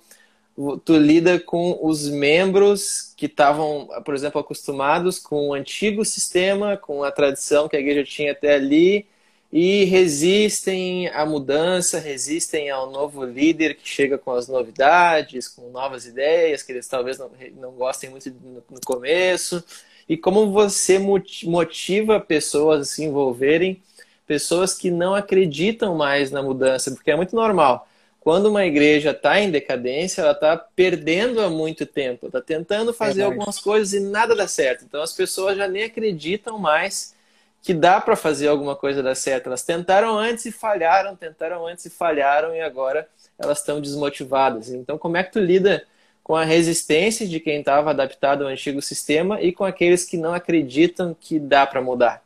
tu 0.83 0.97
lida 0.97 1.39
com 1.39 1.79
os 1.81 2.09
membros 2.09 3.13
que 3.15 3.25
estavam, 3.25 3.87
por 4.03 4.13
exemplo, 4.13 4.41
acostumados 4.41 5.17
com 5.17 5.49
o 5.49 5.53
antigo 5.53 6.03
sistema, 6.03 6.75
com 6.75 7.03
a 7.03 7.11
tradição 7.11 7.69
que 7.69 7.77
a 7.77 7.79
igreja 7.79 8.03
tinha 8.03 8.33
até 8.33 8.55
ali, 8.55 9.07
e 9.51 9.83
resistem 9.85 11.07
à 11.07 11.25
mudança, 11.25 11.99
resistem 11.99 12.69
ao 12.69 12.91
novo 12.91 13.25
líder 13.25 13.75
que 13.75 13.87
chega 13.87 14.17
com 14.17 14.31
as 14.31 14.47
novidades, 14.47 15.47
com 15.47 15.69
novas 15.71 16.05
ideias, 16.05 16.61
que 16.61 16.71
eles 16.71 16.87
talvez 16.87 17.17
não, 17.17 17.31
não 17.57 17.71
gostem 17.71 18.09
muito 18.09 18.29
no 18.69 18.81
começo. 18.85 19.63
E 20.07 20.15
como 20.15 20.51
você 20.51 20.99
motiva 20.99 22.19
pessoas 22.19 22.81
a 22.81 22.85
se 22.85 23.03
envolverem, 23.03 23.81
pessoas 24.27 24.75
que 24.75 24.91
não 24.91 25.15
acreditam 25.15 25.95
mais 25.95 26.29
na 26.29 26.43
mudança, 26.43 26.91
porque 26.91 27.09
é 27.09 27.15
muito 27.15 27.35
normal 27.35 27.87
quando 28.19 28.47
uma 28.47 28.65
igreja 28.65 29.11
está 29.11 29.39
em 29.39 29.49
decadência, 29.49 30.21
ela 30.21 30.33
está 30.33 30.57
perdendo 30.57 31.41
há 31.41 31.49
muito 31.49 31.85
tempo, 31.85 32.27
está 32.27 32.41
tentando 32.41 32.93
fazer 32.93 33.23
algumas 33.23 33.59
coisas 33.59 33.93
e 33.93 33.99
nada 33.99 34.35
dá 34.35 34.47
certo. 34.47 34.83
Então 34.85 35.01
as 35.01 35.13
pessoas 35.13 35.57
já 35.57 35.67
nem 35.67 35.83
acreditam 35.83 36.59
mais 36.59 37.15
que 37.61 37.73
dá 37.73 37.99
para 37.99 38.15
fazer 38.15 38.47
alguma 38.47 38.75
coisa 38.75 39.03
dar 39.03 39.15
certo. 39.15 39.47
Elas 39.47 39.63
tentaram 39.63 40.17
antes 40.17 40.45
e 40.45 40.51
falharam, 40.51 41.15
tentaram 41.15 41.65
antes 41.67 41.85
e 41.85 41.89
falharam 41.89 42.55
e 42.55 42.61
agora 42.61 43.07
elas 43.37 43.59
estão 43.59 43.81
desmotivadas. 43.81 44.69
Então 44.69 44.97
como 44.97 45.17
é 45.17 45.23
que 45.23 45.31
tu 45.31 45.39
lida 45.39 45.85
com 46.23 46.35
a 46.35 46.43
resistência 46.43 47.27
de 47.27 47.39
quem 47.39 47.59
estava 47.59 47.89
adaptado 47.89 48.43
ao 48.43 48.49
antigo 48.49 48.81
sistema 48.81 49.41
e 49.41 49.51
com 49.51 49.63
aqueles 49.63 50.05
que 50.05 50.17
não 50.17 50.33
acreditam 50.33 51.15
que 51.19 51.39
dá 51.39 51.65
para 51.65 51.81
mudar? 51.81 52.23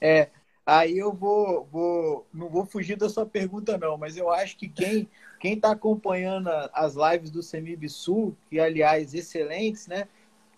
É, 0.00 0.28
Aí 0.70 0.98
eu 0.98 1.14
vou, 1.14 1.66
vou, 1.72 2.26
não 2.30 2.50
vou 2.50 2.66
fugir 2.66 2.94
da 2.94 3.08
sua 3.08 3.24
pergunta 3.24 3.78
não, 3.78 3.96
mas 3.96 4.18
eu 4.18 4.30
acho 4.30 4.54
que 4.54 4.68
quem 4.68 5.08
quem 5.38 5.54
está 5.54 5.70
acompanhando 5.70 6.50
as 6.74 6.94
lives 6.94 7.30
do 7.30 7.42
Semib 7.42 7.88
Sul, 7.88 8.36
que 8.50 8.60
aliás 8.60 9.14
excelentes, 9.14 9.86
né, 9.86 10.06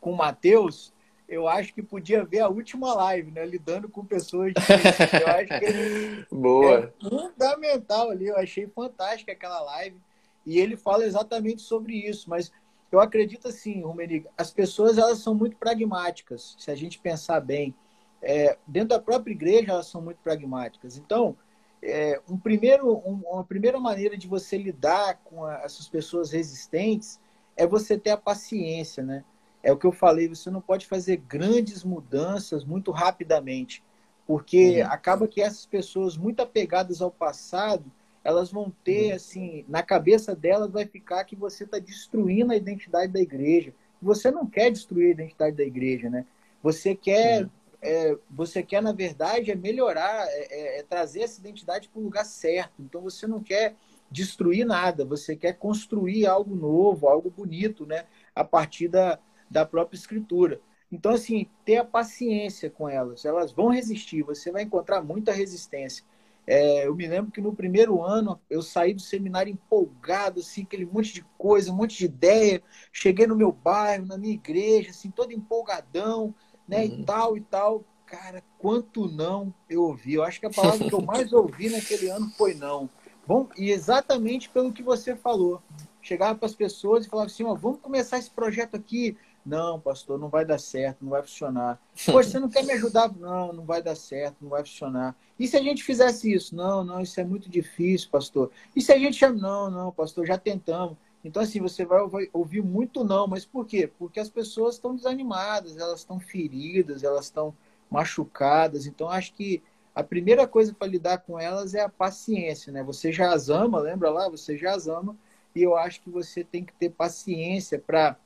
com 0.00 0.10
o 0.10 0.16
Matheus, 0.16 0.92
eu 1.30 1.46
acho 1.46 1.72
que 1.72 1.80
podia 1.82 2.24
ver 2.24 2.40
a 2.40 2.48
última 2.48 2.92
live, 2.92 3.30
né, 3.30 3.46
lidando 3.46 3.88
com 3.88 4.04
pessoas 4.04 4.52
diferentes. 4.52 5.12
Eu 5.12 5.28
acho 5.28 5.46
que 5.46 5.64
ele 5.64 6.26
Boa. 6.30 6.92
é 7.00 7.08
fundamental 7.08 8.10
ali, 8.10 8.26
eu 8.26 8.36
achei 8.36 8.66
fantástica 8.66 9.30
aquela 9.30 9.60
live 9.60 9.96
e 10.44 10.58
ele 10.58 10.76
fala 10.76 11.04
exatamente 11.04 11.62
sobre 11.62 11.94
isso, 11.94 12.28
mas 12.28 12.50
eu 12.90 13.00
acredito 13.00 13.46
assim, 13.46 13.80
Romeniga, 13.82 14.28
as 14.36 14.50
pessoas 14.50 14.98
elas 14.98 15.18
são 15.18 15.32
muito 15.32 15.56
pragmáticas, 15.56 16.56
se 16.58 16.68
a 16.68 16.74
gente 16.74 16.98
pensar 16.98 17.40
bem 17.40 17.72
é, 18.20 18.58
dentro 18.66 18.90
da 18.90 18.98
própria 18.98 19.32
igreja 19.32 19.70
elas 19.70 19.86
são 19.86 20.02
muito 20.02 20.18
pragmáticas. 20.18 20.96
Então, 20.96 21.36
é, 21.80 22.20
um 22.28 22.36
primeiro, 22.36 22.92
um, 23.06 23.22
uma 23.30 23.44
primeira 23.44 23.78
maneira 23.78 24.16
de 24.16 24.26
você 24.26 24.58
lidar 24.58 25.20
com 25.24 25.44
a, 25.44 25.62
essas 25.62 25.88
pessoas 25.88 26.32
resistentes 26.32 27.20
é 27.56 27.66
você 27.66 27.96
ter 27.96 28.10
a 28.10 28.16
paciência, 28.16 29.02
né? 29.02 29.24
É 29.62 29.72
o 29.72 29.76
que 29.76 29.86
eu 29.86 29.92
falei, 29.92 30.28
você 30.28 30.50
não 30.50 30.60
pode 30.60 30.86
fazer 30.86 31.16
grandes 31.16 31.84
mudanças 31.84 32.64
muito 32.64 32.90
rapidamente, 32.90 33.82
porque 34.26 34.80
uhum. 34.80 34.88
acaba 34.88 35.28
que 35.28 35.42
essas 35.42 35.66
pessoas 35.66 36.16
muito 36.16 36.40
apegadas 36.40 37.02
ao 37.02 37.10
passado, 37.10 37.84
elas 38.24 38.50
vão 38.50 38.72
ter, 38.84 39.10
uhum. 39.10 39.16
assim, 39.16 39.64
na 39.68 39.82
cabeça 39.82 40.34
delas 40.34 40.70
vai 40.70 40.86
ficar 40.86 41.24
que 41.24 41.36
você 41.36 41.64
está 41.64 41.78
destruindo 41.78 42.52
a 42.52 42.56
identidade 42.56 43.12
da 43.12 43.20
igreja. 43.20 43.74
Você 44.00 44.30
não 44.30 44.46
quer 44.46 44.70
destruir 44.70 45.08
a 45.08 45.10
identidade 45.10 45.56
da 45.56 45.64
igreja, 45.64 46.08
né? 46.08 46.24
Você 46.62 46.94
quer 46.94 47.42
uhum 47.42 47.50
é, 47.82 48.16
você 48.30 48.62
quer, 48.62 48.82
na 48.82 48.92
verdade, 48.92 49.50
é 49.50 49.54
melhorar, 49.54 50.26
é, 50.28 50.46
é, 50.50 50.78
é 50.80 50.82
trazer 50.82 51.22
essa 51.22 51.40
identidade 51.40 51.88
para 51.88 52.00
o 52.00 52.04
lugar 52.04 52.24
certo. 52.24 52.74
Então, 52.78 53.00
você 53.00 53.26
não 53.26 53.42
quer 53.42 53.74
destruir 54.10 54.66
nada, 54.66 55.04
você 55.04 55.36
quer 55.36 55.54
construir 55.54 56.26
algo 56.26 56.54
novo, 56.54 57.08
algo 57.08 57.30
bonito, 57.30 57.86
né? 57.86 58.04
A 58.34 58.44
partir 58.44 58.88
da, 58.88 59.18
da 59.50 59.66
própria 59.66 59.96
escritura. 59.96 60.60
Então, 60.92 61.12
assim, 61.12 61.46
ter 61.64 61.76
a 61.76 61.84
paciência 61.84 62.70
com 62.70 62.88
elas. 62.88 63.24
Elas 63.24 63.52
vão 63.52 63.68
resistir, 63.68 64.22
você 64.22 64.50
vai 64.50 64.62
encontrar 64.62 65.02
muita 65.02 65.32
resistência. 65.32 66.04
É, 66.46 66.86
eu 66.86 66.94
me 66.96 67.06
lembro 67.06 67.30
que 67.30 67.40
no 67.40 67.54
primeiro 67.54 68.02
ano 68.02 68.40
eu 68.48 68.62
saí 68.62 68.92
do 68.92 69.00
seminário 69.00 69.52
empolgado, 69.52 70.40
assim, 70.40 70.62
aquele 70.62 70.84
monte 70.84 71.12
de 71.12 71.24
coisa, 71.38 71.70
um 71.70 71.76
monte 71.76 71.98
de 71.98 72.06
ideia. 72.06 72.62
Cheguei 72.92 73.26
no 73.26 73.36
meu 73.36 73.52
bairro, 73.52 74.06
na 74.06 74.18
minha 74.18 74.34
igreja, 74.34 74.90
assim, 74.90 75.10
todo 75.10 75.32
empolgadão 75.32 76.34
né? 76.70 76.84
Uhum. 76.84 76.84
E 76.84 77.04
tal 77.04 77.36
e 77.36 77.40
tal. 77.40 77.84
Cara, 78.06 78.42
quanto 78.58 79.08
não 79.08 79.52
eu 79.68 79.82
ouvi. 79.82 80.14
Eu 80.14 80.22
acho 80.22 80.40
que 80.40 80.46
a 80.46 80.50
palavra 80.50 80.88
que 80.88 80.94
eu 80.94 81.02
mais 81.02 81.32
ouvi 81.32 81.68
naquele 81.68 82.08
ano 82.08 82.30
foi 82.30 82.54
não. 82.54 82.88
Bom, 83.26 83.48
e 83.56 83.70
exatamente 83.70 84.48
pelo 84.48 84.72
que 84.72 84.82
você 84.82 85.14
falou. 85.16 85.60
Chegava 86.00 86.38
para 86.38 86.46
as 86.46 86.54
pessoas 86.54 87.04
e 87.04 87.08
falava 87.08 87.26
assim: 87.26 87.44
ó, 87.44 87.54
vamos 87.54 87.80
começar 87.80 88.18
esse 88.18 88.30
projeto 88.30 88.76
aqui. 88.76 89.16
Não, 89.44 89.80
pastor, 89.80 90.18
não 90.18 90.28
vai 90.28 90.44
dar 90.44 90.58
certo, 90.58 91.02
não 91.02 91.10
vai 91.10 91.22
funcionar. 91.22 91.80
Poxa, 92.06 92.30
você 92.30 92.38
não 92.38 92.48
quer 92.48 92.62
me 92.64 92.72
ajudar? 92.72 93.10
Não, 93.16 93.52
não 93.52 93.64
vai 93.64 93.82
dar 93.82 93.94
certo, 93.94 94.36
não 94.40 94.50
vai 94.50 94.62
funcionar. 94.62 95.16
E 95.38 95.46
se 95.46 95.56
a 95.56 95.62
gente 95.62 95.82
fizesse 95.82 96.32
isso? 96.32 96.54
Não, 96.54 96.84
não, 96.84 97.00
isso 97.00 97.18
é 97.20 97.24
muito 97.24 97.48
difícil, 97.48 98.10
pastor. 98.10 98.50
E 98.76 98.82
se 98.82 98.92
a 98.92 98.98
gente 98.98 99.16
chama? 99.16 99.40
Não, 99.40 99.70
não, 99.70 99.92
pastor, 99.92 100.26
já 100.26 100.36
tentamos. 100.36 100.96
Então, 101.24 101.42
assim, 101.42 101.60
você 101.60 101.84
vai 101.84 102.00
ouvir 102.32 102.62
muito 102.62 103.04
não, 103.04 103.26
mas 103.26 103.44
por 103.44 103.66
quê? 103.66 103.90
Porque 103.98 104.20
as 104.20 104.30
pessoas 104.30 104.76
estão 104.76 104.94
desanimadas, 104.94 105.76
elas 105.76 106.00
estão 106.00 106.18
feridas, 106.18 107.02
elas 107.02 107.26
estão 107.26 107.54
machucadas. 107.90 108.86
Então, 108.86 109.08
acho 109.08 109.34
que 109.34 109.62
a 109.94 110.02
primeira 110.02 110.46
coisa 110.46 110.72
para 110.72 110.88
lidar 110.88 111.18
com 111.18 111.38
elas 111.38 111.74
é 111.74 111.80
a 111.80 111.88
paciência, 111.88 112.72
né? 112.72 112.82
Você 112.82 113.12
já 113.12 113.32
as 113.32 113.48
ama, 113.48 113.78
lembra 113.78 114.10
lá? 114.10 114.28
Você 114.28 114.56
já 114.56 114.74
as 114.74 114.86
ama, 114.86 115.16
e 115.54 115.62
eu 115.62 115.76
acho 115.76 116.00
que 116.00 116.08
você 116.08 116.44
tem 116.44 116.64
que 116.64 116.72
ter 116.72 116.90
paciência 116.90 117.78
para 117.78 118.16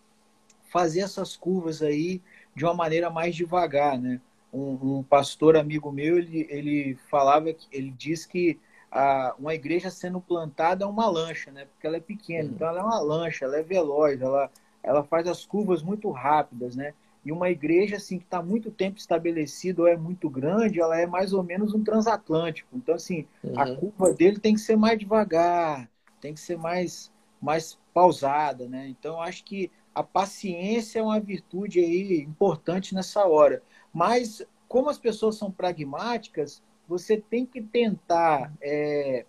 fazer 0.74 1.02
essas 1.02 1.36
curvas 1.36 1.80
aí 1.80 2.20
de 2.52 2.64
uma 2.64 2.74
maneira 2.74 3.08
mais 3.08 3.36
devagar, 3.36 3.96
né? 3.96 4.20
Um, 4.52 4.98
um 4.98 5.02
pastor 5.04 5.56
amigo 5.56 5.92
meu, 5.92 6.18
ele, 6.18 6.48
ele 6.50 6.98
falava, 7.08 7.48
ele 7.70 7.90
diz 7.96 8.26
que 8.26 8.58
a, 8.90 9.36
uma 9.38 9.54
igreja 9.54 9.88
sendo 9.88 10.20
plantada 10.20 10.84
é 10.84 10.88
uma 10.88 11.08
lancha, 11.08 11.52
né? 11.52 11.66
Porque 11.66 11.86
ela 11.86 11.96
é 11.96 12.00
pequena, 12.00 12.48
uhum. 12.48 12.54
então 12.56 12.66
ela 12.66 12.80
é 12.80 12.82
uma 12.82 12.98
lancha, 12.98 13.44
ela 13.44 13.56
é 13.56 13.62
veloz, 13.62 14.20
ela, 14.20 14.50
ela 14.82 15.04
faz 15.04 15.28
as 15.28 15.46
curvas 15.46 15.80
muito 15.80 16.10
rápidas, 16.10 16.74
né? 16.74 16.92
E 17.24 17.30
uma 17.30 17.50
igreja 17.50 17.96
assim 17.96 18.18
que 18.18 18.24
está 18.24 18.42
muito 18.42 18.68
tempo 18.72 18.98
estabelecida 18.98 19.80
ou 19.80 19.86
é 19.86 19.96
muito 19.96 20.28
grande, 20.28 20.80
ela 20.80 21.00
é 21.00 21.06
mais 21.06 21.32
ou 21.32 21.44
menos 21.44 21.72
um 21.72 21.84
transatlântico. 21.84 22.76
Então 22.76 22.96
assim, 22.96 23.28
uhum. 23.44 23.60
a 23.60 23.76
curva 23.76 24.12
dele 24.12 24.40
tem 24.40 24.54
que 24.54 24.60
ser 24.60 24.76
mais 24.76 24.98
devagar, 24.98 25.88
tem 26.20 26.34
que 26.34 26.40
ser 26.40 26.58
mais 26.58 27.12
mais 27.40 27.78
pausada, 27.92 28.66
né? 28.66 28.88
Então 28.88 29.20
acho 29.20 29.44
que 29.44 29.70
a 29.94 30.02
paciência 30.02 30.98
é 30.98 31.02
uma 31.02 31.20
virtude 31.20 31.80
aí 31.80 32.20
importante 32.20 32.94
nessa 32.94 33.24
hora. 33.26 33.62
Mas 33.92 34.44
como 34.66 34.90
as 34.90 34.98
pessoas 34.98 35.36
são 35.36 35.50
pragmáticas, 35.50 36.62
você 36.88 37.16
tem 37.16 37.46
que 37.46 37.62
tentar 37.62 38.52
é, 38.60 39.24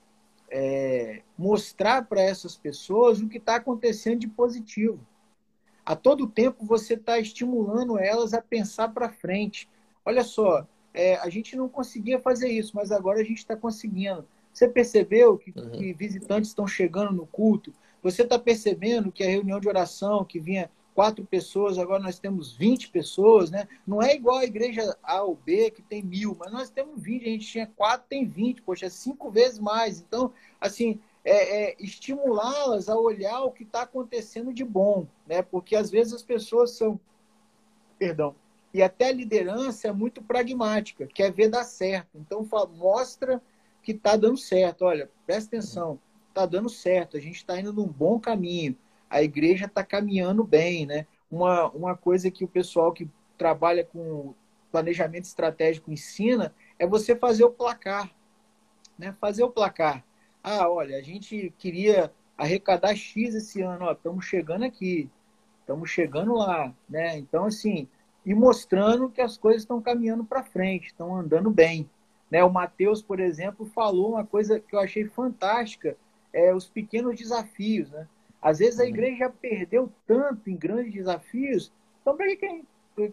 é, 0.49 1.21
mostrar 1.37 2.05
para 2.05 2.21
essas 2.21 2.55
pessoas 2.55 3.21
o 3.21 3.29
que 3.29 3.37
está 3.37 3.55
acontecendo 3.55 4.19
de 4.19 4.27
positivo. 4.27 4.99
A 5.85 5.95
todo 5.95 6.27
tempo 6.27 6.65
você 6.65 6.95
está 6.95 7.19
estimulando 7.19 7.99
elas 7.99 8.33
a 8.33 8.41
pensar 8.41 8.89
para 8.89 9.09
frente. 9.09 9.69
Olha 10.03 10.23
só, 10.23 10.67
é, 10.93 11.15
a 11.17 11.29
gente 11.29 11.55
não 11.55 11.69
conseguia 11.69 12.19
fazer 12.19 12.49
isso, 12.49 12.71
mas 12.75 12.91
agora 12.91 13.19
a 13.19 13.23
gente 13.23 13.37
está 13.37 13.55
conseguindo. 13.55 14.25
Você 14.51 14.67
percebeu 14.67 15.37
que, 15.37 15.51
uhum. 15.55 15.71
que 15.71 15.93
visitantes 15.93 16.49
estão 16.49 16.65
chegando 16.65 17.11
no 17.11 17.27
culto? 17.27 17.73
Você 18.05 18.21
está 18.21 18.37
percebendo 18.37 19.11
que 19.11 19.23
a 19.23 19.27
reunião 19.27 19.59
de 19.59 19.67
oração 19.67 20.23
que 20.23 20.39
vinha 20.39 20.69
quatro 20.93 21.25
pessoas, 21.25 21.79
agora 21.79 22.03
nós 22.03 22.19
temos 22.19 22.55
20 22.55 22.89
pessoas, 22.89 23.49
né? 23.49 23.67
Não 23.85 23.99
é 23.99 24.13
igual 24.13 24.37
a 24.37 24.45
igreja 24.45 24.95
A 25.01 25.23
ou 25.23 25.35
B, 25.35 25.71
que 25.71 25.81
tem 25.81 26.03
mil, 26.03 26.37
mas 26.39 26.51
nós 26.51 26.69
temos 26.69 27.01
20, 27.01 27.23
a 27.23 27.29
gente 27.31 27.47
tinha 27.47 27.65
quatro, 27.65 28.05
tem 28.07 28.23
20, 28.23 28.61
poxa, 28.61 28.85
é 28.85 28.89
cinco 28.89 29.31
vezes 29.31 29.57
mais. 29.57 29.99
Então, 30.01 30.31
assim, 30.61 30.99
é, 31.23 31.63
é 31.63 31.75
estimulá-las 31.79 32.89
a 32.89 32.95
olhar 32.95 33.41
o 33.41 33.49
que 33.49 33.63
está 33.63 33.81
acontecendo 33.81 34.53
de 34.53 34.63
bom, 34.63 35.07
né? 35.25 35.41
Porque 35.41 35.75
às 35.75 35.89
vezes 35.89 36.13
as 36.13 36.21
pessoas 36.21 36.77
são, 36.77 36.99
perdão, 37.97 38.35
e 38.71 38.83
até 38.83 39.07
a 39.07 39.13
liderança 39.13 39.87
é 39.87 39.91
muito 39.91 40.21
pragmática, 40.21 41.07
quer 41.07 41.31
ver 41.31 41.49
dar 41.49 41.63
certo. 41.63 42.19
Então, 42.19 42.47
mostra 42.77 43.41
que 43.81 43.93
está 43.93 44.15
dando 44.15 44.37
certo. 44.37 44.85
Olha, 44.85 45.09
presta 45.25 45.57
atenção, 45.57 45.99
está 46.35 46.45
dando 46.45 46.69
certo, 46.69 47.17
a 47.17 47.19
gente 47.19 47.37
está 47.37 47.59
indo 47.59 47.73
num 47.73 47.87
bom 47.87 48.19
caminho 48.19 48.75
a 49.09 49.21
igreja 49.21 49.65
está 49.65 49.83
caminhando 49.83 50.43
bem, 50.43 50.85
né? 50.85 51.07
Uma, 51.29 51.69
uma 51.69 51.95
coisa 51.95 52.31
que 52.31 52.43
o 52.43 52.47
pessoal 52.47 52.91
que 52.91 53.09
trabalha 53.37 53.83
com 53.83 54.33
planejamento 54.71 55.25
estratégico 55.25 55.91
ensina 55.91 56.53
é 56.77 56.85
você 56.85 57.15
fazer 57.15 57.43
o 57.43 57.51
placar. 57.51 58.11
Né? 58.97 59.15
Fazer 59.19 59.43
o 59.43 59.49
placar. 59.49 60.03
Ah, 60.43 60.69
olha, 60.69 60.97
a 60.97 61.01
gente 61.01 61.53
queria 61.57 62.11
arrecadar 62.37 62.95
X 62.95 63.33
esse 63.33 63.61
ano, 63.61 63.89
estamos 63.89 64.25
chegando 64.25 64.65
aqui, 64.65 65.09
estamos 65.61 65.89
chegando 65.89 66.33
lá. 66.33 66.73
Né? 66.89 67.17
Então, 67.17 67.45
assim, 67.45 67.87
e 68.25 68.33
mostrando 68.33 69.09
que 69.09 69.21
as 69.21 69.37
coisas 69.37 69.61
estão 69.61 69.81
caminhando 69.81 70.23
para 70.23 70.43
frente, 70.43 70.87
estão 70.87 71.15
andando 71.15 71.49
bem. 71.49 71.89
Né? 72.29 72.43
O 72.43 72.51
Matheus, 72.51 73.01
por 73.01 73.19
exemplo, 73.19 73.65
falou 73.65 74.11
uma 74.11 74.25
coisa 74.25 74.59
que 74.59 74.75
eu 74.75 74.79
achei 74.79 75.05
fantástica, 75.05 75.97
é 76.35 76.53
os 76.53 76.67
pequenos 76.67 77.17
desafios. 77.17 77.89
Né? 77.89 78.07
Às 78.41 78.59
vezes 78.59 78.79
a 78.79 78.83
uhum. 78.83 78.89
igreja 78.89 79.29
perdeu 79.29 79.91
tanto 80.05 80.49
em 80.49 80.57
grandes 80.57 80.93
desafios, 80.93 81.71
então 82.01 82.15
para 82.15 82.27
que, 82.35 82.63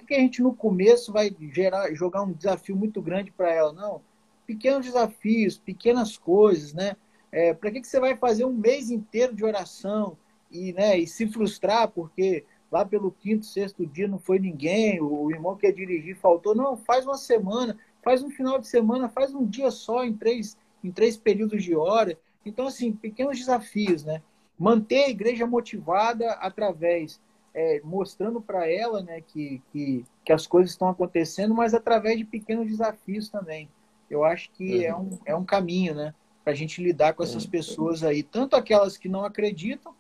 que 0.07 0.15
a 0.15 0.19
gente 0.19 0.43
no 0.43 0.55
começo 0.55 1.13
vai 1.13 1.35
gerar, 1.53 1.95
jogar 1.95 2.23
um 2.23 2.33
desafio 2.33 2.75
muito 2.77 3.01
grande 3.01 3.31
para 3.31 3.53
ela? 3.53 3.73
Não, 3.73 4.03
pequenos 4.45 4.85
desafios, 4.85 5.57
pequenas 5.57 6.19
coisas, 6.19 6.75
né? 6.75 6.97
É, 7.31 7.55
para 7.55 7.71
que, 7.71 7.81
que 7.81 7.87
você 7.87 7.99
vai 7.99 8.15
fazer 8.17 8.45
um 8.45 8.53
mês 8.53 8.91
inteiro 8.91 9.35
de 9.35 9.43
oração 9.43 10.19
e, 10.51 10.75
né, 10.75 10.99
e 10.99 11.07
se 11.07 11.27
frustrar 11.27 11.89
porque 11.89 12.45
lá 12.71 12.85
pelo 12.85 13.11
quinto, 13.11 13.47
sexto 13.47 13.87
dia 13.87 14.07
não 14.07 14.19
foi 14.19 14.39
ninguém, 14.39 15.01
o 15.01 15.31
irmão 15.31 15.57
que 15.57 15.67
ia 15.67 15.73
dirigir 15.73 16.17
faltou? 16.17 16.55
Não, 16.55 16.77
faz 16.77 17.07
uma 17.07 17.17
semana, 17.17 17.79
faz 18.03 18.23
um 18.23 18.31
final 18.31 18.59
de 18.59 18.67
semana, 18.67 19.09
faz 19.09 19.33
um 19.35 19.47
dia 19.47 19.71
só 19.71 20.05
em 20.05 20.13
três, 20.13 20.59
em 20.85 20.91
três 20.91 21.17
períodos 21.17 21.65
de 21.65 21.75
hora. 21.75 22.19
Então, 22.45 22.67
assim, 22.67 22.93
pequenos 22.93 23.39
desafios, 23.39 24.05
né? 24.05 24.23
Manter 24.59 25.05
a 25.05 25.11
igreja 25.11 25.47
motivada 25.47 26.33
através, 26.33 27.21
é, 27.55 27.81
mostrando 27.83 28.41
para 28.41 28.71
ela 28.71 29.03
né, 29.03 29.21
que, 29.21 29.63
que, 29.73 30.05
que, 30.25 30.33
as 30.33 30.47
coisas 30.47 30.71
estão 30.71 30.89
acontecendo, 30.89 31.55
mas 31.55 31.75
através 31.75 32.19
de 32.19 32.25
pequenos 32.25 32.67
desafios 32.67 33.29
também. 33.29 33.69
Eu 34.11 34.25
acho 34.25 34.51
que 34.53 34.85
é 34.85 34.95
uhum. 34.95 35.01
é, 35.01 35.03
um, 35.03 35.19
é 35.27 35.37
um 35.37 35.45
caminho, 35.45 35.95
né? 35.95 36.15
Para 36.45 36.53
a 36.53 36.57
gente 36.57 36.83
lidar 36.83 37.15
com 37.15 37.23
essas 37.23 37.45
uhum. 37.45 37.51
pessoas 37.51 38.03
aí, 38.03 38.23
tanto 38.23 38.57
aquelas 38.57 38.97
que 38.97 39.09
não 39.09 39.25
acreditam, 39.25 39.95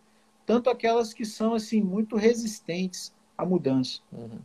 tanto 0.45 0.69
aquelas 0.69 1.15
que 1.15 1.25
são 1.25 1.55
assim 1.55 1.81
muito 1.81 2.17
resistentes 2.17 3.13
à 3.39 3.45
mudança. 3.45 4.01
Uhum. 4.13 4.39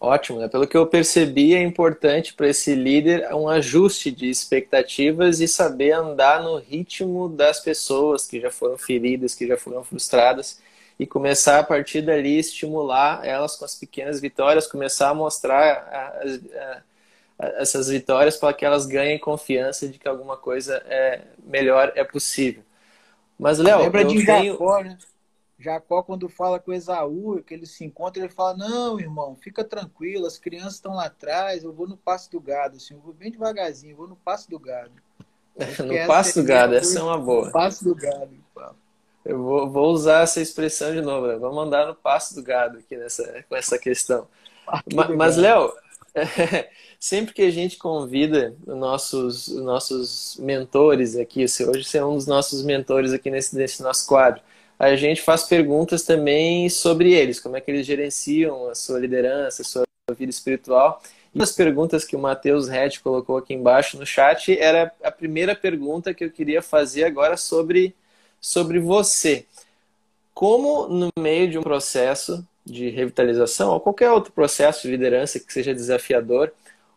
Ótimo, 0.00 0.38
né? 0.38 0.46
Pelo 0.46 0.66
que 0.66 0.76
eu 0.76 0.86
percebi, 0.86 1.54
é 1.54 1.62
importante 1.62 2.32
para 2.32 2.48
esse 2.48 2.72
líder 2.74 3.34
um 3.34 3.48
ajuste 3.48 4.12
de 4.12 4.30
expectativas 4.30 5.40
e 5.40 5.48
saber 5.48 5.90
andar 5.90 6.40
no 6.42 6.56
ritmo 6.56 7.28
das 7.28 7.58
pessoas 7.58 8.26
que 8.26 8.40
já 8.40 8.50
foram 8.50 8.78
feridas, 8.78 9.34
que 9.34 9.46
já 9.46 9.56
foram 9.56 9.82
frustradas 9.82 10.60
e 10.98 11.06
começar 11.06 11.58
a 11.58 11.64
partir 11.64 12.02
dali 12.02 12.38
estimular 12.38 13.24
elas 13.24 13.56
com 13.56 13.64
as 13.64 13.74
pequenas 13.74 14.20
vitórias, 14.20 14.66
começar 14.66 15.10
a 15.10 15.14
mostrar 15.14 15.62
a, 15.64 15.98
a, 15.98 16.82
a, 17.40 17.46
essas 17.60 17.88
vitórias 17.88 18.36
para 18.36 18.52
que 18.52 18.64
elas 18.64 18.86
ganhem 18.86 19.18
confiança 19.18 19.88
de 19.88 19.98
que 19.98 20.08
alguma 20.08 20.36
coisa 20.36 20.82
é 20.86 21.22
melhor 21.44 21.92
é 21.96 22.04
possível. 22.04 22.62
Mas 23.36 23.58
Léo, 23.58 23.80
lembra 23.80 24.04
de 24.04 24.24
tenho... 24.24 24.52
Jacó, 24.52 24.80
né? 24.82 24.96
Jacó, 25.58 26.02
quando 26.04 26.28
fala 26.28 26.60
com 26.60 26.72
Esaú, 26.72 27.42
que 27.42 27.52
eles 27.52 27.72
se 27.72 27.84
encontram, 27.84 28.24
ele 28.24 28.32
fala: 28.32 28.56
Não, 28.56 29.00
irmão, 29.00 29.34
fica 29.34 29.64
tranquilo, 29.64 30.26
as 30.26 30.38
crianças 30.38 30.74
estão 30.74 30.94
lá 30.94 31.06
atrás, 31.06 31.64
eu 31.64 31.72
vou 31.72 31.88
no 31.88 31.96
passo 31.96 32.30
do 32.30 32.40
gado, 32.40 32.76
assim, 32.76 32.94
eu 32.94 33.00
vou 33.00 33.12
bem 33.12 33.32
devagarzinho, 33.32 33.92
eu 33.92 33.96
vou 33.96 34.08
no 34.08 34.16
passo 34.16 34.48
do 34.48 34.58
gado. 34.58 34.92
no 35.84 36.06
passo 36.06 36.40
do 36.40 36.46
gado, 36.46 36.74
essa 36.76 37.00
é 37.00 37.02
uma 37.02 37.18
boa. 37.18 37.46
No 37.46 37.52
passo 37.52 37.84
do 37.84 37.94
gado. 37.94 38.38
Eu 39.24 39.42
vou, 39.42 39.68
vou, 39.68 39.92
usar 39.92 40.22
essa 40.22 40.40
expressão 40.40 40.92
de 40.92 41.02
novo, 41.02 41.26
né? 41.26 41.36
vamos 41.36 41.56
mandar 41.56 41.86
no 41.86 41.94
passo 41.94 42.34
do 42.34 42.42
gado 42.42 42.78
aqui 42.78 42.96
nessa, 42.96 43.44
com 43.48 43.56
essa 43.56 43.76
questão. 43.76 44.26
Mas, 44.94 45.08
mas 45.10 45.36
Léo, 45.36 45.72
sempre 46.98 47.34
que 47.34 47.42
a 47.42 47.50
gente 47.50 47.76
convida 47.76 48.54
os 48.66 48.76
nossos, 48.76 49.48
os 49.48 49.62
nossos 49.62 50.36
mentores 50.38 51.16
aqui, 51.16 51.44
hoje 51.44 51.84
você 51.84 51.98
é 51.98 52.04
um 52.04 52.14
dos 52.14 52.26
nossos 52.26 52.62
mentores 52.62 53.12
aqui 53.12 53.30
nesse, 53.30 53.54
nesse 53.56 53.82
nosso 53.82 54.06
quadro, 54.06 54.40
a 54.78 54.94
gente 54.94 55.20
faz 55.22 55.42
perguntas 55.42 56.04
também 56.04 56.68
sobre 56.68 57.12
eles, 57.12 57.40
como 57.40 57.56
é 57.56 57.60
que 57.60 57.70
eles 57.70 57.84
gerenciam 57.84 58.68
a 58.68 58.74
sua 58.74 58.98
liderança, 59.00 59.62
a 59.62 59.64
sua 59.64 59.84
vida 60.16 60.30
espiritual. 60.30 61.02
E 61.34 61.42
as 61.42 61.52
perguntas 61.52 62.04
que 62.04 62.14
o 62.14 62.18
Matheus 62.18 62.68
Red 62.68 62.98
colocou 63.02 63.36
aqui 63.36 63.52
embaixo 63.52 63.98
no 63.98 64.06
chat 64.06 64.56
era 64.58 64.92
a 65.02 65.10
primeira 65.10 65.54
pergunta 65.54 66.14
que 66.14 66.24
eu 66.24 66.30
queria 66.30 66.62
fazer 66.62 67.04
agora 67.04 67.36
sobre, 67.36 67.94
sobre 68.40 68.78
você. 68.78 69.44
Como 70.32 70.88
no 70.88 71.08
meio 71.18 71.50
de 71.50 71.58
um 71.58 71.62
processo 71.62 72.46
de 72.64 72.88
revitalização 72.90 73.70
ou 73.72 73.80
qualquer 73.80 74.10
outro 74.10 74.32
processo 74.32 74.82
de 74.82 74.90
liderança 74.90 75.40
que 75.40 75.52
seja 75.52 75.74
desafiador, 75.74 76.52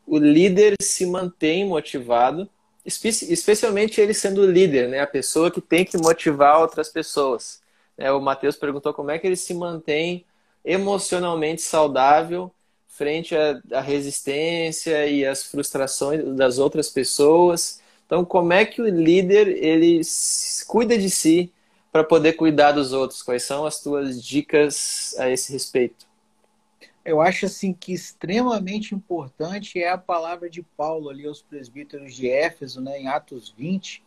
o 0.06 0.18
líder 0.18 0.76
se 0.82 1.06
mantém 1.06 1.66
motivado, 1.66 2.48
especialmente 2.86 4.00
ele 4.00 4.14
sendo 4.14 4.46
líder, 4.46 4.90
né? 4.90 5.00
a 5.00 5.08
pessoa 5.08 5.50
que 5.50 5.62
tem 5.62 5.86
que 5.86 5.98
motivar 5.98 6.60
outras 6.60 6.90
pessoas. 6.90 7.61
É, 8.02 8.12
o 8.12 8.22
Matheus 8.22 8.56
perguntou 8.56 8.94
como 8.94 9.12
é 9.12 9.20
que 9.20 9.28
ele 9.28 9.36
se 9.36 9.54
mantém 9.54 10.26
emocionalmente 10.64 11.62
saudável 11.62 12.54
frente 12.88 13.36
à, 13.36 13.82
resistência 13.82 15.08
e 15.08 15.26
às 15.26 15.44
frustrações 15.44 16.24
das 16.36 16.60
outras 16.60 16.90
pessoas. 16.90 17.82
Então, 18.06 18.26
como 18.26 18.54
é 18.54 18.66
que 18.66 18.82
o 18.82 18.88
líder 18.88 19.48
ele 19.48 20.02
cuida 20.68 20.98
de 20.98 21.10
si 21.10 21.52
para 21.92 22.04
poder 22.04 22.34
cuidar 22.34 22.74
dos 22.74 22.92
outros? 22.92 23.24
Quais 23.24 23.44
são 23.44 23.66
as 23.66 23.82
tuas 23.82 24.24
dicas 24.24 25.16
a 25.18 25.30
esse 25.30 25.52
respeito? 25.54 26.06
Eu 27.04 27.22
acho 27.22 27.46
assim 27.46 27.74
que 27.74 27.94
extremamente 27.94 28.94
importante 28.94 29.82
é 29.82 29.90
a 29.90 29.98
palavra 29.98 30.50
de 30.50 30.62
Paulo 30.62 31.10
ali 31.10 31.26
aos 31.26 31.42
presbíteros 31.42 32.14
de 32.14 32.30
Éfeso, 32.30 32.80
né, 32.82 33.00
em 33.00 33.08
Atos 33.08 33.50
20, 33.58 34.04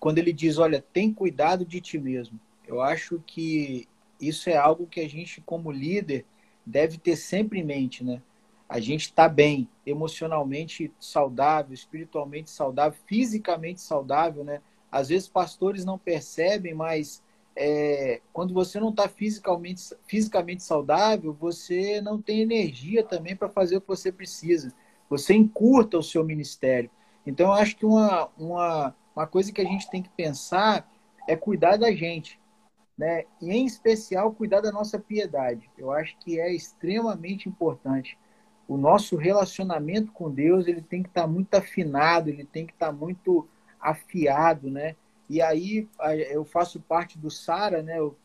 quando 0.00 0.18
ele 0.18 0.32
diz: 0.32 0.58
"Olha, 0.58 0.84
tem 0.92 1.12
cuidado 1.12 1.64
de 1.64 1.80
ti 1.80 1.98
mesmo". 1.98 2.40
Eu 2.68 2.82
acho 2.82 3.20
que 3.26 3.88
isso 4.20 4.50
é 4.50 4.56
algo 4.56 4.86
que 4.86 5.00
a 5.00 5.08
gente, 5.08 5.40
como 5.40 5.72
líder, 5.72 6.26
deve 6.64 6.98
ter 6.98 7.16
sempre 7.16 7.60
em 7.60 7.64
mente, 7.64 8.04
né? 8.04 8.20
A 8.68 8.78
gente 8.78 9.04
está 9.04 9.26
bem, 9.26 9.66
emocionalmente 9.86 10.92
saudável, 11.00 11.72
espiritualmente 11.72 12.50
saudável, 12.50 12.98
fisicamente 13.06 13.80
saudável, 13.80 14.44
né? 14.44 14.60
Às 14.92 15.08
vezes 15.08 15.26
pastores 15.26 15.82
não 15.86 15.98
percebem, 15.98 16.74
mas 16.74 17.22
é, 17.56 18.20
quando 18.34 18.52
você 18.52 18.78
não 18.78 18.90
está 18.90 19.08
fisicamente, 19.08 19.82
fisicamente 20.06 20.62
saudável, 20.62 21.32
você 21.32 22.02
não 22.02 22.20
tem 22.20 22.42
energia 22.42 23.02
também 23.02 23.34
para 23.34 23.48
fazer 23.48 23.78
o 23.78 23.80
que 23.80 23.88
você 23.88 24.12
precisa. 24.12 24.74
Você 25.08 25.32
encurta 25.32 25.96
o 25.96 26.02
seu 26.02 26.22
ministério. 26.22 26.90
Então, 27.26 27.46
eu 27.46 27.52
acho 27.54 27.76
que 27.76 27.86
uma, 27.86 28.28
uma, 28.36 28.94
uma 29.16 29.26
coisa 29.26 29.50
que 29.50 29.60
a 29.62 29.64
gente 29.64 29.90
tem 29.90 30.02
que 30.02 30.10
pensar 30.10 30.86
é 31.26 31.34
cuidar 31.34 31.78
da 31.78 31.90
gente 31.90 32.38
né? 32.98 33.24
E 33.40 33.52
em 33.52 33.64
especial 33.64 34.32
cuidar 34.32 34.60
da 34.60 34.72
nossa 34.72 34.98
piedade. 34.98 35.70
Eu 35.78 35.92
acho 35.92 36.18
que 36.18 36.40
é 36.40 36.52
extremamente 36.52 37.48
importante. 37.48 38.18
O 38.66 38.76
nosso 38.76 39.16
relacionamento 39.16 40.10
com 40.10 40.28
Deus 40.28 40.66
ele 40.66 40.82
tem 40.82 41.02
que 41.02 41.08
estar 41.08 41.22
tá 41.22 41.26
muito 41.28 41.54
afinado, 41.54 42.28
ele 42.28 42.44
tem 42.44 42.66
que 42.66 42.72
estar 42.72 42.86
tá 42.86 42.92
muito 42.92 43.48
afiado, 43.80 44.68
né? 44.68 44.96
E 45.30 45.40
aí 45.40 45.88
eu 46.30 46.44
faço 46.44 46.80
parte 46.80 47.16
do 47.16 47.30
Sara, 47.30 47.82
né? 47.82 48.02
O, 48.02 48.16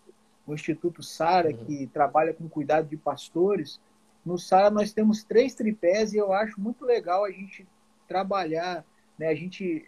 o 0.48 0.54
Instituto 0.54 1.04
Sara 1.04 1.50
uhum. 1.50 1.66
que 1.66 1.88
trabalha 1.88 2.34
com 2.34 2.50
cuidado 2.50 2.90
de 2.90 2.98
pastores. 2.98 3.80
No 4.26 4.40
Sara 4.40 4.72
nós 4.72 4.92
temos 4.92 5.24
três 5.24 5.54
tripés 5.54 6.14
e 6.14 6.18
eu 6.18 6.34
acho 6.34 6.60
muito 6.60 6.84
legal 6.84 7.24
a 7.24 7.32
gente 7.32 7.68
trabalhar, 8.08 8.84
né? 9.20 9.28
A 9.28 9.36
gente 9.36 9.86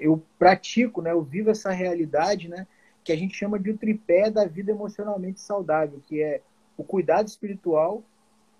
eu 0.00 0.20
pratico, 0.38 1.00
né? 1.00 1.12
Eu 1.12 1.22
vivo 1.22 1.50
essa 1.50 1.70
realidade, 1.70 2.48
né? 2.48 2.66
Que 3.04 3.12
a 3.12 3.16
gente 3.16 3.36
chama 3.36 3.58
de 3.58 3.70
o 3.70 3.76
tripé 3.76 4.30
da 4.30 4.46
vida 4.46 4.72
emocionalmente 4.72 5.40
saudável, 5.40 6.00
que 6.08 6.22
é 6.22 6.40
o 6.76 6.82
cuidado 6.82 7.28
espiritual, 7.28 8.02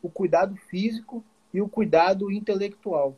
o 0.02 0.10
cuidado 0.10 0.54
físico 0.68 1.24
e 1.52 1.62
o 1.62 1.68
cuidado 1.68 2.30
intelectual. 2.30 3.16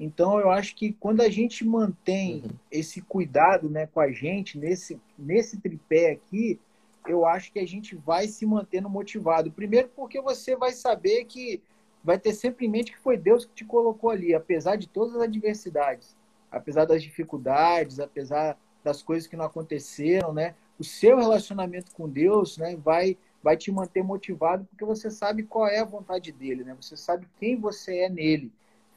Então, 0.00 0.40
eu 0.40 0.50
acho 0.50 0.74
que 0.74 0.92
quando 0.92 1.20
a 1.20 1.28
gente 1.28 1.64
mantém 1.64 2.42
uhum. 2.44 2.50
esse 2.70 3.00
cuidado 3.02 3.68
né, 3.68 3.86
com 3.86 4.00
a 4.00 4.10
gente, 4.10 4.58
nesse, 4.58 5.00
nesse 5.18 5.58
tripé 5.58 6.12
aqui, 6.12 6.58
eu 7.06 7.24
acho 7.24 7.52
que 7.52 7.58
a 7.58 7.66
gente 7.66 7.94
vai 7.94 8.26
se 8.26 8.44
mantendo 8.44 8.90
motivado. 8.90 9.50
Primeiro, 9.50 9.88
porque 9.94 10.20
você 10.20 10.56
vai 10.56 10.72
saber 10.72 11.24
que 11.24 11.62
vai 12.02 12.18
ter 12.18 12.32
sempre 12.32 12.66
em 12.66 12.68
mente 12.68 12.92
que 12.92 12.98
foi 12.98 13.16
Deus 13.16 13.44
que 13.44 13.54
te 13.54 13.64
colocou 13.64 14.10
ali, 14.10 14.34
apesar 14.34 14.76
de 14.76 14.88
todas 14.88 15.16
as 15.16 15.22
adversidades, 15.22 16.16
apesar 16.50 16.84
das 16.84 17.02
dificuldades, 17.02 17.98
apesar 18.00 18.56
das 18.86 19.02
coisas 19.02 19.26
que 19.26 19.36
não 19.36 19.44
aconteceram, 19.44 20.32
né? 20.32 20.54
O 20.78 20.84
seu 20.84 21.18
relacionamento 21.18 21.92
com 21.92 22.08
Deus, 22.08 22.56
né, 22.56 22.76
vai 22.76 23.18
vai 23.42 23.56
te 23.56 23.70
manter 23.70 24.02
motivado 24.02 24.64
porque 24.64 24.84
você 24.84 25.08
sabe 25.08 25.44
qual 25.44 25.68
é 25.68 25.78
a 25.78 25.84
vontade 25.84 26.32
dele, 26.32 26.64
né? 26.64 26.76
Você 26.80 26.96
sabe 26.96 27.28
quem 27.38 27.56
você 27.56 27.98
é 27.98 28.08
nele. 28.08 28.50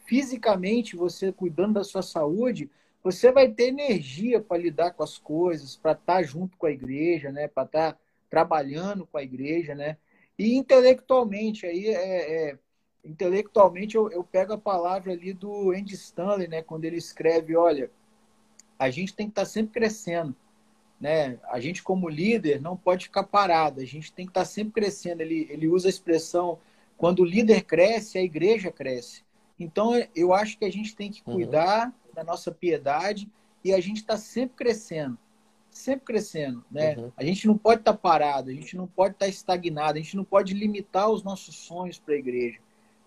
Fisicamente, 0.06 0.96
você 0.96 1.32
cuidando 1.32 1.74
da 1.74 1.84
sua 1.84 2.02
saúde, 2.02 2.70
você 3.04 3.32
vai 3.32 3.50
ter 3.50 3.68
energia 3.68 4.42
para 4.42 4.58
lidar 4.58 4.92
com 4.92 5.04
as 5.04 5.18
coisas, 5.18 5.76
para 5.76 5.92
estar 5.92 6.16
tá 6.16 6.24
junto 6.24 6.58
com 6.58 6.66
a 6.66 6.72
igreja, 6.72 7.32
né? 7.32 7.48
Para 7.48 7.64
estar 7.64 7.94
tá 7.94 8.00
trabalhando 8.30 9.06
com 9.08 9.18
a 9.18 9.24
igreja, 9.24 9.76
né? 9.76 9.98
E 10.38 10.56
intelectualmente 10.56 11.66
aí 11.66 11.88
é, 11.88 12.50
é 12.52 12.60
intelectualmente 13.04 13.96
eu, 13.96 14.12
eu 14.12 14.24
pego 14.24 14.54
a 14.54 14.58
palavra 14.58 15.12
ali 15.14 15.34
do 15.34 15.72
Andy 15.72 15.96
Stanley, 15.96 16.48
né, 16.48 16.62
quando 16.62 16.86
ele 16.86 16.98
escreve, 16.98 17.56
olha, 17.56 17.90
a 18.80 18.90
gente 18.90 19.14
tem 19.14 19.28
que 19.28 19.34
estar 19.34 19.42
tá 19.42 19.46
sempre 19.46 19.74
crescendo, 19.74 20.36
né? 21.00 21.38
A 21.52 21.60
gente 21.60 21.84
como 21.84 22.10
líder 22.10 22.62
não 22.62 22.76
pode 22.76 23.06
ficar 23.06 23.24
parado, 23.24 23.82
a 23.82 23.86
gente 23.86 24.12
tem 24.12 24.26
que 24.26 24.32
estar 24.32 24.42
tá 24.42 24.46
sempre 24.46 24.82
crescendo. 24.82 25.22
Ele, 25.22 25.48
ele 25.50 25.68
usa 25.68 25.88
a 25.88 25.90
expressão 25.90 26.58
quando 26.98 27.20
o 27.20 27.26
líder 27.26 27.64
cresce, 27.64 28.18
a 28.18 28.24
igreja 28.24 28.72
cresce. 28.72 29.24
Então 29.60 29.92
eu 30.16 30.34
acho 30.34 30.58
que 30.58 30.66
a 30.66 30.72
gente 30.72 30.96
tem 30.96 31.12
que 31.12 31.22
uhum. 31.26 31.34
cuidar 31.36 31.88
uhum. 31.88 32.14
da 32.16 32.24
nossa 32.24 32.52
piedade 32.52 33.30
e 33.64 33.74
a 33.74 33.82
gente 33.82 33.98
está 33.98 34.18
sempre 34.18 34.56
crescendo, 34.56 35.18
sempre 35.70 36.06
crescendo, 36.06 36.64
né? 36.72 36.96
Uhum. 36.96 37.12
A 37.18 37.24
gente 37.24 37.46
não 37.46 37.58
pode 37.58 37.82
estar 37.82 37.94
tá 37.94 37.98
parado, 37.98 38.50
a 38.50 38.54
gente 38.54 38.78
não 38.78 38.88
pode 38.88 39.16
estar 39.16 39.26
tá 39.26 39.30
estagnado, 39.30 40.00
a 40.00 40.02
gente 40.02 40.16
não 40.16 40.24
pode 40.24 40.54
limitar 40.54 41.10
os 41.10 41.22
nossos 41.22 41.56
sonhos 41.56 42.00
para 42.00 42.14
a 42.14 42.18
igreja 42.18 42.60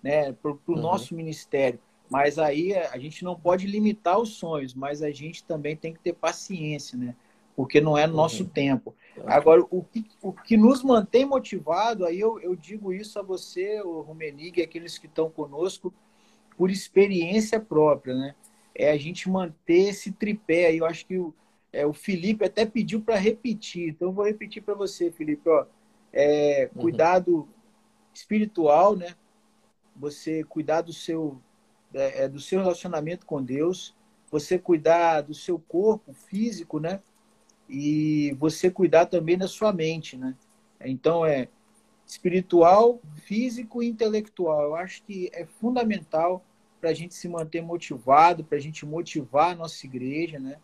né, 0.02 0.32
para 0.32 0.50
o 0.50 0.58
uhum. 0.66 0.76
nosso 0.76 1.14
ministério. 1.14 1.78
Mas 2.12 2.38
aí 2.38 2.74
a 2.74 2.98
gente 2.98 3.24
não 3.24 3.34
pode 3.34 3.66
limitar 3.66 4.18
os 4.18 4.34
sonhos, 4.34 4.74
mas 4.74 5.02
a 5.02 5.10
gente 5.10 5.42
também 5.44 5.74
tem 5.74 5.94
que 5.94 6.00
ter 6.00 6.12
paciência, 6.12 6.96
né? 6.96 7.16
Porque 7.56 7.80
não 7.80 7.96
é 7.96 8.06
no 8.06 8.14
nosso 8.14 8.42
uhum. 8.42 8.48
tempo. 8.48 8.94
Agora, 9.26 9.62
o 9.70 9.82
que, 9.82 10.06
o 10.20 10.32
que 10.32 10.56
nos 10.56 10.82
mantém 10.82 11.24
motivado, 11.24 12.04
aí 12.04 12.20
eu, 12.20 12.40
eu 12.40 12.54
digo 12.54 12.92
isso 12.92 13.18
a 13.18 13.22
você, 13.22 13.80
o 13.82 14.02
Rumenig, 14.02 14.58
e 14.58 14.62
aqueles 14.62 14.98
que 14.98 15.06
estão 15.06 15.30
conosco, 15.30 15.92
por 16.56 16.70
experiência 16.70 17.58
própria, 17.58 18.14
né? 18.14 18.34
É 18.74 18.90
a 18.90 18.96
gente 18.96 19.28
manter 19.28 19.88
esse 19.88 20.12
tripé. 20.12 20.66
Aí 20.66 20.78
eu 20.78 20.86
acho 20.86 21.06
que 21.06 21.18
o, 21.18 21.34
é, 21.72 21.86
o 21.86 21.92
Felipe 21.92 22.44
até 22.44 22.64
pediu 22.66 23.00
para 23.00 23.16
repetir, 23.16 23.88
então 23.88 24.08
eu 24.08 24.12
vou 24.12 24.24
repetir 24.24 24.62
para 24.62 24.74
você, 24.74 25.10
Felipe. 25.10 25.48
Ó, 25.48 25.66
é, 26.12 26.70
uhum. 26.74 26.82
cuidado 26.82 27.34
uhum. 27.34 27.48
espiritual, 28.14 28.96
né? 28.96 29.14
você 29.94 30.42
cuidar 30.44 30.82
do 30.82 30.92
seu, 30.92 31.40
é, 31.94 32.24
é, 32.24 32.28
do 32.28 32.40
seu 32.40 32.60
relacionamento 32.60 33.26
com 33.26 33.42
Deus, 33.42 33.94
você 34.30 34.58
cuidar 34.58 35.20
do 35.20 35.34
seu 35.34 35.58
corpo 35.58 36.12
físico, 36.12 36.80
né? 36.80 37.00
E 37.68 38.34
você 38.38 38.70
cuidar 38.70 39.06
também 39.06 39.36
da 39.36 39.46
sua 39.46 39.72
mente, 39.72 40.16
né? 40.16 40.34
Então 40.80 41.24
é 41.24 41.48
espiritual, 42.06 43.00
físico 43.24 43.82
e 43.82 43.88
intelectual. 43.88 44.62
Eu 44.62 44.74
acho 44.74 45.02
que 45.04 45.30
é 45.32 45.46
fundamental 45.46 46.44
para 46.80 46.90
a 46.90 46.94
gente 46.94 47.14
se 47.14 47.28
manter 47.28 47.62
motivado, 47.62 48.44
para 48.44 48.58
a 48.58 48.60
gente 48.60 48.84
motivar 48.84 49.52
a 49.52 49.54
nossa 49.54 49.86
igreja, 49.86 50.38
né? 50.38 50.56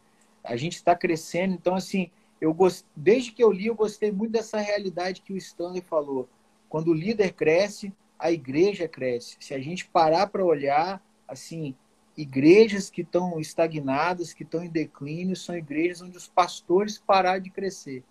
A 0.43 0.57
gente 0.57 0.77
está 0.77 0.95
crescendo, 0.95 1.55
então 1.55 1.75
assim, 1.75 2.11
eu 2.41 2.53
gost... 2.55 2.85
desde 2.97 3.33
que 3.33 3.43
eu 3.43 3.53
li 3.53 3.67
eu 3.67 3.75
gostei 3.75 4.11
muito 4.11 4.33
dessa 4.33 4.59
realidade 4.59 5.23
que 5.23 5.33
o 5.33 5.37
Stanley 5.37 5.83
falou. 5.83 6.29
Quando 6.69 6.89
o 6.89 6.95
líder 6.95 7.33
cresce, 7.33 7.93
a 8.19 8.33
igreja 8.33 8.89
cresce. 8.89 9.37
Se 9.41 9.55
a 9.55 9.61
gente 9.61 9.87
parar 9.89 10.27
para 10.27 10.45
olhar, 10.45 11.03
assim, 11.29 11.75
igrejas 12.17 12.91
que 12.91 13.03
estão 13.03 13.39
estagnadas, 13.39 14.33
que 14.33 14.43
estão 14.43 14.65
em 14.65 14.69
declínio, 14.69 15.37
são 15.37 15.57
igrejas 15.57 16.03
onde 16.03 16.17
os 16.17 16.27
pastores 16.27 16.99
pararam 16.99 17.41
de 17.41 17.51
crescer, 17.51 18.03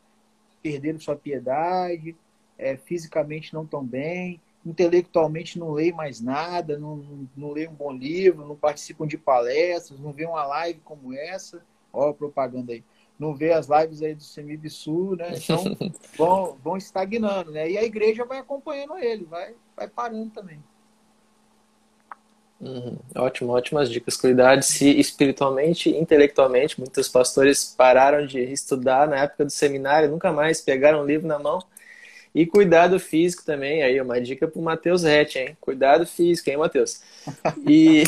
perderam 0.61 0.99
sua 0.99 1.15
piedade, 1.15 2.15
é, 2.57 2.77
fisicamente 2.77 3.53
não 3.53 3.63
estão 3.63 3.83
bem, 3.83 4.39
intelectualmente 4.65 5.59
não 5.59 5.71
leem 5.71 5.91
mais 5.91 6.21
nada, 6.21 6.77
não, 6.77 6.97
não, 6.97 7.29
não 7.35 7.51
leem 7.51 7.69
um 7.69 7.73
bom 7.73 7.91
livro, 7.91 8.45
não 8.45 8.55
participam 8.55 9.05
de 9.05 9.17
palestras, 9.17 9.99
não 9.99 10.11
vêem 10.11 10.27
uma 10.27 10.45
live 10.45 10.79
como 10.81 11.13
essa, 11.13 11.61
ó 11.91 12.09
a 12.09 12.13
propaganda 12.13 12.73
aí, 12.73 12.83
não 13.17 13.35
vê 13.35 13.51
as 13.51 13.67
lives 13.67 14.01
aí 14.01 14.13
do 14.13 14.23
Semibsu, 14.23 15.15
né? 15.15 15.33
Então 15.35 15.63
vão, 16.17 16.57
vão 16.63 16.77
estagnando, 16.77 17.51
né? 17.51 17.69
E 17.69 17.77
a 17.77 17.83
igreja 17.83 18.25
vai 18.25 18.39
acompanhando 18.39 18.97
ele, 18.97 19.25
vai, 19.25 19.55
vai 19.75 19.87
parando 19.87 20.29
também. 20.29 20.61
Uhum. 22.59 22.97
Ótimo, 23.15 23.51
ótimas 23.51 23.89
dicas. 23.89 24.17
Cuidar-se 24.17 24.89
espiritualmente 24.99 25.89
intelectualmente. 25.89 26.79
Muitos 26.79 27.07
pastores 27.07 27.73
pararam 27.77 28.25
de 28.25 28.39
estudar 28.39 29.07
na 29.07 29.17
época 29.23 29.45
do 29.45 29.51
seminário, 29.51 30.09
nunca 30.09 30.31
mais 30.31 30.61
pegaram 30.61 31.01
um 31.01 31.05
livro 31.05 31.27
na 31.27 31.37
mão. 31.37 31.63
E 32.33 32.45
cuidado 32.45 32.99
físico 32.99 33.43
também, 33.43 33.81
aí 33.81 33.99
uma 33.99 34.21
dica 34.21 34.47
para 34.47 34.59
o 34.59 34.63
Matheus 34.63 35.03
Rett, 35.03 35.39
hein? 35.39 35.57
Cuidado 35.59 36.05
físico, 36.05 36.49
hein, 36.49 36.57
Matheus? 36.57 37.01
E, 37.67 38.03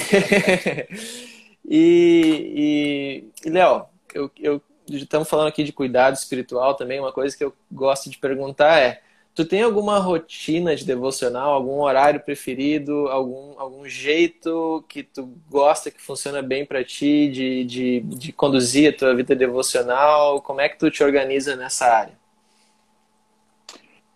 e, 1.65 3.23
e, 3.43 3.47
e 3.47 3.49
Léo, 3.49 3.85
eu, 4.13 4.29
eu 4.39 4.61
estamos 4.87 5.27
falando 5.27 5.47
aqui 5.47 5.63
de 5.63 5.73
cuidado 5.73 6.15
espiritual 6.15 6.75
também, 6.75 6.99
uma 6.99 7.11
coisa 7.11 7.35
que 7.35 7.43
eu 7.43 7.53
gosto 7.71 8.09
de 8.09 8.17
perguntar 8.17 8.79
é: 8.79 9.01
tu 9.33 9.45
tem 9.45 9.61
alguma 9.61 9.99
rotina 9.99 10.75
de 10.75 10.85
devocional, 10.85 11.53
algum 11.53 11.81
horário 11.81 12.19
preferido, 12.19 13.07
algum, 13.07 13.59
algum 13.59 13.87
jeito 13.87 14.83
que 14.87 15.03
tu 15.03 15.33
gosta 15.49 15.91
que 15.91 16.01
funciona 16.01 16.41
bem 16.41 16.65
para 16.65 16.83
ti 16.83 17.29
de, 17.29 17.63
de, 17.63 17.99
de 18.01 18.33
conduzir 18.33 18.93
a 18.93 18.97
tua 18.97 19.15
vida 19.15 19.35
devocional? 19.35 20.41
Como 20.41 20.61
é 20.61 20.67
que 20.67 20.77
tu 20.77 20.91
te 20.91 21.03
organiza 21.03 21.55
nessa 21.55 21.85
área? 21.85 22.19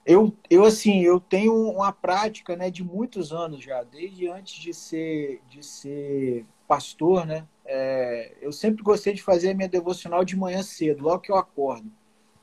Eu, 0.06 0.34
eu 0.50 0.66
assim, 0.66 1.02
eu 1.02 1.20
tenho 1.20 1.54
uma 1.72 1.94
prática, 1.94 2.58
né, 2.58 2.70
de 2.70 2.84
muitos 2.84 3.32
anos 3.32 3.64
já, 3.64 3.84
desde 3.84 4.28
antes 4.28 4.62
de 4.62 4.74
ser, 4.74 5.42
de 5.50 5.64
ser 5.64 6.46
pastor, 6.68 7.26
né? 7.26 7.48
É, 7.66 8.34
eu 8.42 8.52
sempre 8.52 8.84
gostei 8.84 9.14
de 9.14 9.24
fazer 9.24 9.52
a 9.52 9.54
minha 9.54 9.70
devocional 9.70 10.26
de 10.26 10.36
manhã 10.36 10.62
cedo, 10.62 11.04
logo 11.04 11.22
que 11.22 11.32
eu 11.32 11.38
acordo. 11.38 11.90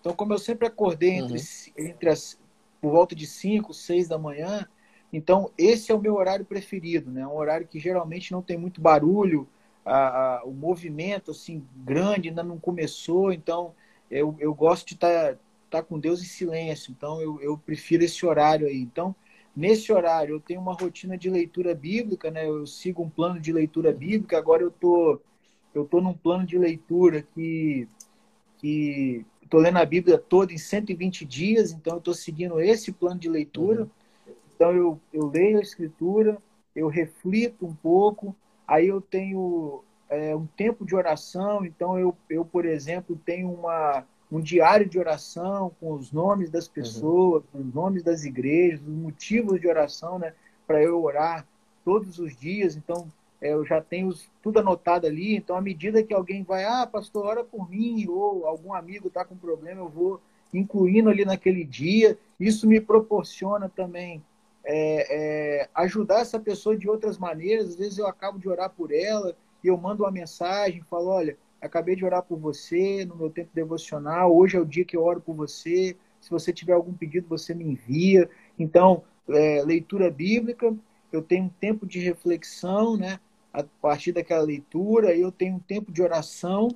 Então, 0.01 0.15
como 0.15 0.33
eu 0.33 0.39
sempre 0.39 0.67
acordei 0.67 1.11
entre, 1.11 1.37
uhum. 1.37 1.87
entre 1.87 2.09
as, 2.09 2.40
por 2.81 2.91
volta 2.91 3.15
de 3.15 3.27
5, 3.27 3.75
6 3.75 4.09
da 4.09 4.19
manhã, 4.19 4.67
então 5.13 5.51
esse 5.59 5.91
é 5.91 5.95
o 5.95 6.01
meu 6.01 6.15
horário 6.15 6.45
preferido, 6.45 7.11
né? 7.11 7.27
Um 7.27 7.35
horário 7.35 7.67
que 7.67 7.79
geralmente 7.79 8.33
não 8.33 8.43
tem 8.43 8.57
muito 8.57 8.81
barulho, 8.81 9.49
a, 9.85 10.39
a, 10.39 10.45
o 10.45 10.53
movimento 10.53 11.31
assim 11.31 11.65
grande 11.77 12.29
ainda 12.29 12.43
não 12.43 12.59
começou, 12.59 13.33
então 13.33 13.75
eu, 14.11 14.37
eu 14.39 14.55
gosto 14.55 14.89
de 14.89 14.95
estar 14.95 15.35
tá, 15.35 15.39
tá 15.71 15.83
com 15.83 15.99
Deus 15.99 16.23
em 16.23 16.27
silêncio, 16.27 16.93
então 16.93 17.21
eu, 17.21 17.41
eu 17.41 17.59
prefiro 17.59 18.05
esse 18.05 18.25
horário 18.25 18.67
aí. 18.67 18.81
Então, 18.81 19.15
Nesse 19.55 19.93
horário, 19.93 20.37
eu 20.37 20.41
tenho 20.41 20.61
uma 20.61 20.75
rotina 20.75 21.19
de 21.19 21.29
leitura 21.29 21.75
bíblica, 21.75 22.31
né? 22.31 22.47
Eu 22.47 22.67
sigo 22.67 23.03
um 23.03 23.11
plano 23.11 23.41
de 23.41 23.53
leitura 23.53 23.93
bíblica. 23.93 24.39
Agora 24.39 24.63
eu 24.63 24.71
tô, 24.71 25.21
eu 25.75 25.85
tô 25.85 26.01
num 26.01 26.15
plano 26.15 26.47
de 26.47 26.57
leitura 26.57 27.23
que, 27.23 27.89
que 28.59 29.27
tô 29.51 29.59
lendo 29.59 29.79
a 29.79 29.85
Bíblia 29.85 30.17
toda 30.17 30.53
em 30.53 30.59
120 30.59 31.25
dias, 31.25 31.73
então 31.73 31.97
eu 31.97 32.01
tô 32.01 32.15
seguindo 32.15 32.61
esse 32.61 32.93
plano 32.93 33.19
de 33.19 33.29
leitura. 33.29 33.83
Uhum. 33.83 34.33
Então 34.55 34.73
eu, 34.73 35.01
eu 35.13 35.27
leio 35.27 35.59
a 35.59 35.63
Escritura, 35.63 36.39
eu 36.75 36.87
reflito 36.87 37.67
um 37.67 37.75
pouco, 37.75 38.35
aí 38.67 38.87
eu 38.87 39.01
tenho 39.01 39.83
é, 40.09 40.35
um 40.37 40.47
tempo 40.47 40.87
de 40.87 40.95
oração. 40.95 41.65
Então 41.67 41.99
eu, 41.99 42.17
eu 42.29 42.45
por 42.45 42.65
exemplo, 42.65 43.21
tenho 43.25 43.53
uma 43.53 44.07
um 44.33 44.41
diário 44.41 44.89
de 44.89 44.97
oração 44.97 45.73
com 45.81 45.93
os 45.93 46.13
nomes 46.13 46.51
das 46.51 46.67
uhum. 46.67 46.73
pessoas, 46.73 47.43
uhum. 47.43 47.49
com 47.51 47.59
os 47.59 47.75
nomes 47.75 48.03
das 48.05 48.25
igrejas, 48.25 48.81
os 48.81 48.95
motivos 48.95 49.61
de 49.61 49.67
oração, 49.67 50.21
né, 50.21 50.33
para 50.69 50.81
eu 50.81 51.03
orar 51.03 51.45
todos 51.85 52.21
os 52.21 52.37
dias. 52.37 52.77
Então, 52.77 53.09
eu 53.41 53.65
já 53.65 53.81
tenho 53.81 54.13
tudo 54.43 54.59
anotado 54.59 55.07
ali. 55.07 55.37
Então, 55.37 55.57
à 55.57 55.61
medida 55.61 56.03
que 56.03 56.13
alguém 56.13 56.43
vai, 56.43 56.65
ah, 56.65 56.87
pastor, 56.87 57.27
ora 57.27 57.45
por 57.45 57.69
mim, 57.71 58.07
ou 58.09 58.47
algum 58.47 58.75
amigo 58.75 59.09
está 59.09 59.25
com 59.25 59.37
problema, 59.37 59.81
eu 59.81 59.89
vou 59.89 60.21
incluindo 60.53 61.09
ali 61.09 61.25
naquele 61.25 61.65
dia. 61.65 62.19
Isso 62.39 62.67
me 62.69 62.81
proporciona 62.81 63.69
também 63.69 64.23
é, 64.65 65.63
é, 65.63 65.69
ajudar 65.75 66.21
essa 66.21 66.39
pessoa 66.39 66.77
de 66.77 66.89
outras 66.89 67.19
maneiras. 67.19 67.71
Às 67.71 67.77
vezes 67.77 67.99
eu 67.99 68.07
acabo 68.07 68.39
de 68.39 68.49
orar 68.49 68.71
por 68.71 68.93
ela 68.93 69.35
e 69.63 69.69
eu 69.69 69.77
mando 69.77 70.03
uma 70.03 70.11
mensagem, 70.11 70.83
falo, 70.91 71.09
olha, 71.09 71.37
acabei 71.61 71.95
de 71.95 72.05
orar 72.05 72.23
por 72.23 72.39
você 72.39 73.05
no 73.05 73.17
meu 73.17 73.31
tempo 73.31 73.51
devocional, 73.55 74.35
hoje 74.35 74.57
é 74.57 74.61
o 74.61 74.65
dia 74.65 74.85
que 74.85 74.97
eu 74.97 75.05
oro 75.05 75.21
por 75.21 75.35
você. 75.35 75.97
Se 76.21 76.31
você 76.31 76.53
tiver 76.53 76.75
algum 76.75 76.93
pedido, 76.93 77.29
você 77.29 77.55
me 77.55 77.65
envia. 77.65 78.29
Então, 78.59 79.03
é, 79.29 79.63
leitura 79.65 80.11
bíblica, 80.11 80.75
eu 81.13 81.23
tenho 81.23 81.45
um 81.45 81.49
tempo 81.49 81.87
de 81.87 81.99
reflexão, 81.99 82.97
né? 82.97 83.19
A 83.53 83.63
partir 83.63 84.13
daquela 84.13 84.43
leitura, 84.43 85.15
eu 85.15 85.33
tenho 85.33 85.57
um 85.57 85.61
tempo 85.61 85.91
de 85.91 86.03
oração, 86.03 86.69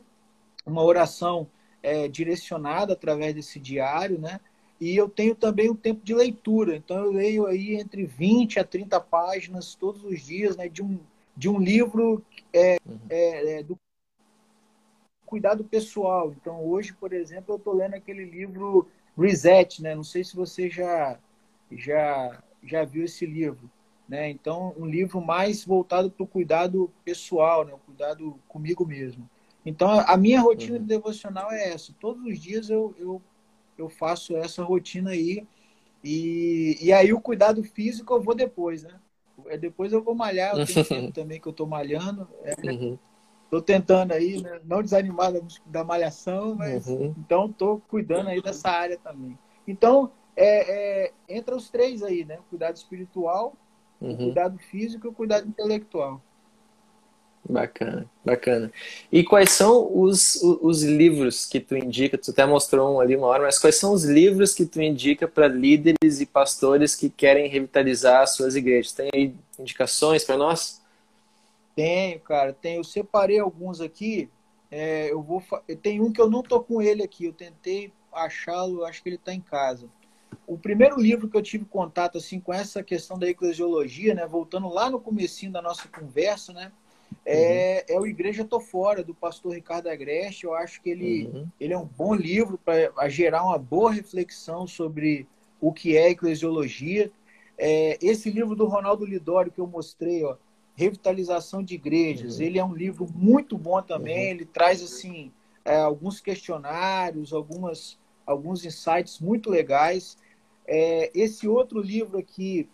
uma 0.66 0.82
oração 0.82 1.48
é, 1.82 2.08
direcionada 2.08 2.94
através 2.94 3.34
desse 3.34 3.60
diário, 3.60 4.18
né? 4.18 4.40
E 4.80 4.96
eu 4.96 5.08
tenho 5.08 5.34
também 5.34 5.70
um 5.70 5.76
tempo 5.76 6.04
de 6.04 6.14
leitura. 6.14 6.74
Então, 6.76 6.98
eu 6.98 7.12
leio 7.12 7.46
aí 7.46 7.74
entre 7.74 8.04
20 8.04 8.58
a 8.58 8.64
30 8.64 9.00
páginas 9.00 9.74
todos 9.74 10.02
os 10.02 10.20
dias, 10.20 10.56
né? 10.56 10.68
De 10.68 10.82
um, 10.82 10.98
de 11.36 11.48
um 11.48 11.58
livro 11.58 12.24
é, 12.52 12.78
uhum. 12.84 12.98
é, 13.08 13.58
é 13.58 13.62
do 13.62 13.78
cuidado 15.24 15.64
pessoal. 15.64 16.32
Então, 16.32 16.64
hoje, 16.64 16.92
por 16.92 17.12
exemplo, 17.12 17.54
eu 17.54 17.56
estou 17.56 17.74
lendo 17.74 17.94
aquele 17.94 18.24
livro 18.24 18.88
Reset, 19.16 19.82
né? 19.82 19.94
Não 19.94 20.04
sei 20.04 20.24
se 20.24 20.34
você 20.34 20.68
já, 20.68 21.18
já, 21.70 22.42
já 22.62 22.84
viu 22.84 23.04
esse 23.04 23.26
livro. 23.26 23.70
Né? 24.08 24.30
Então, 24.30 24.74
um 24.76 24.86
livro 24.86 25.20
mais 25.20 25.64
voltado 25.64 26.10
para 26.10 26.24
o 26.24 26.26
cuidado 26.26 26.90
pessoal, 27.04 27.64
né? 27.64 27.72
o 27.72 27.78
cuidado 27.78 28.38
comigo 28.46 28.86
mesmo. 28.86 29.28
Então, 29.64 29.90
a 29.90 30.16
minha 30.16 30.40
rotina 30.40 30.78
uhum. 30.78 30.84
devocional 30.84 31.50
é 31.50 31.70
essa. 31.70 31.94
Todos 31.98 32.22
os 32.24 32.38
dias 32.38 32.68
eu, 32.68 32.94
eu, 32.98 33.22
eu 33.78 33.88
faço 33.88 34.36
essa 34.36 34.62
rotina 34.62 35.10
aí. 35.10 35.46
E, 36.02 36.76
e 36.82 36.92
aí 36.92 37.14
o 37.14 37.20
cuidado 37.20 37.62
físico 37.64 38.12
eu 38.14 38.22
vou 38.22 38.34
depois, 38.34 38.82
né? 38.82 39.00
É, 39.46 39.56
depois 39.56 39.90
eu 39.92 40.02
vou 40.02 40.14
malhar, 40.14 40.56
eu 40.56 40.66
tenho 40.66 40.84
tempo 40.86 41.12
também 41.14 41.40
que 41.40 41.46
eu 41.46 41.52
tô 41.52 41.64
malhando. 41.64 42.28
É, 42.42 42.70
uhum. 42.70 42.98
Tô 43.50 43.62
tentando 43.62 44.12
aí, 44.12 44.42
né? 44.42 44.60
não 44.64 44.82
desanimar 44.82 45.32
da, 45.32 45.40
da 45.64 45.84
malhação, 45.84 46.54
mas 46.54 46.86
uhum. 46.86 47.14
então 47.18 47.50
tô 47.50 47.78
cuidando 47.88 48.28
aí 48.28 48.42
dessa 48.42 48.68
área 48.68 48.98
também. 48.98 49.38
Então, 49.66 50.10
é, 50.36 51.06
é, 51.06 51.12
entra 51.28 51.56
os 51.56 51.70
três 51.70 52.02
aí, 52.02 52.24
né? 52.24 52.38
Cuidado 52.50 52.76
espiritual, 52.76 53.54
uhum. 54.00 54.12
o 54.12 54.16
cuidado 54.16 54.58
físico 54.58 55.06
e 55.06 55.10
o 55.10 55.12
cuidado 55.12 55.48
intelectual. 55.48 56.20
Bacana, 57.48 58.10
bacana. 58.24 58.72
E 59.12 59.22
quais 59.22 59.50
são 59.50 59.90
os, 59.94 60.36
os 60.42 60.82
livros 60.82 61.44
que 61.44 61.60
tu 61.60 61.76
indica? 61.76 62.16
Tu 62.16 62.30
até 62.30 62.46
mostrou 62.46 62.96
um 62.96 63.00
ali 63.00 63.14
uma 63.14 63.26
hora, 63.26 63.42
mas 63.42 63.58
quais 63.58 63.76
são 63.76 63.92
os 63.92 64.04
livros 64.04 64.54
que 64.54 64.64
tu 64.64 64.80
indica 64.80 65.28
para 65.28 65.46
líderes 65.46 66.20
e 66.20 66.26
pastores 66.26 66.96
que 66.96 67.10
querem 67.10 67.46
revitalizar 67.46 68.22
as 68.22 68.30
suas 68.30 68.56
igrejas? 68.56 68.92
Tem 68.92 69.10
aí 69.14 69.34
indicações 69.58 70.24
para 70.24 70.38
nós? 70.38 70.82
Tenho, 71.76 72.18
cara. 72.20 72.52
Tenho. 72.54 72.80
Eu 72.80 72.84
separei 72.84 73.38
alguns 73.38 73.78
aqui. 73.80 74.30
É, 74.70 75.12
eu 75.12 75.22
vou. 75.22 75.42
Tem 75.82 76.00
um 76.00 76.10
que 76.10 76.20
eu 76.20 76.30
não 76.30 76.42
tô 76.42 76.60
com 76.60 76.80
ele 76.80 77.02
aqui. 77.02 77.26
Eu 77.26 77.32
tentei 77.34 77.92
achá-lo. 78.10 78.86
Acho 78.86 79.02
que 79.02 79.10
ele 79.10 79.16
está 79.16 79.34
em 79.34 79.40
casa. 79.40 79.86
O 80.46 80.58
primeiro 80.58 81.00
livro 81.00 81.28
que 81.28 81.36
eu 81.36 81.42
tive 81.42 81.64
contato 81.64 82.18
assim 82.18 82.38
com 82.38 82.52
essa 82.52 82.82
questão 82.82 83.18
da 83.18 83.28
eclesiologia, 83.28 84.14
né? 84.14 84.26
Voltando 84.26 84.68
lá 84.68 84.90
no 84.90 85.00
comecinho 85.00 85.52
da 85.52 85.62
nossa 85.62 85.88
conversa, 85.88 86.52
né? 86.52 86.70
é, 87.24 87.84
uhum. 87.88 87.96
é 87.96 88.00
o 88.00 88.06
Igreja 88.06 88.44
Tô 88.44 88.60
Fora, 88.60 89.02
do 89.02 89.14
pastor 89.14 89.54
Ricardo 89.54 89.88
Agreste. 89.88 90.44
Eu 90.44 90.54
acho 90.54 90.80
que 90.80 90.90
ele, 90.90 91.26
uhum. 91.26 91.46
ele 91.60 91.72
é 91.72 91.78
um 91.78 91.86
bom 91.86 92.14
livro 92.14 92.58
para 92.58 93.08
gerar 93.08 93.44
uma 93.44 93.58
boa 93.58 93.92
reflexão 93.92 94.66
sobre 94.66 95.26
o 95.60 95.72
que 95.72 95.96
é 95.96 96.10
eclesiologia. 96.10 97.10
É, 97.56 97.98
esse 98.02 98.30
livro 98.30 98.54
do 98.54 98.66
Ronaldo 98.66 99.04
Lidório 99.04 99.52
que 99.52 99.60
eu 99.60 99.66
mostrei, 99.66 100.24
ó, 100.24 100.36
Revitalização 100.76 101.62
de 101.62 101.74
Igrejas, 101.76 102.38
uhum. 102.38 102.44
ele 102.44 102.58
é 102.58 102.64
um 102.64 102.74
livro 102.74 103.06
muito 103.14 103.56
bom 103.56 103.80
também. 103.80 104.26
Uhum. 104.26 104.30
Ele 104.30 104.44
traz 104.44 104.82
assim 104.82 105.32
é, 105.64 105.76
alguns 105.76 106.20
questionários, 106.20 107.32
algumas, 107.32 107.98
alguns 108.26 108.64
insights 108.64 109.20
muito 109.20 109.50
legais. 109.50 110.18
É, 110.66 111.10
esse 111.14 111.46
outro 111.46 111.80
livro 111.80 112.18
aqui, 112.18 112.68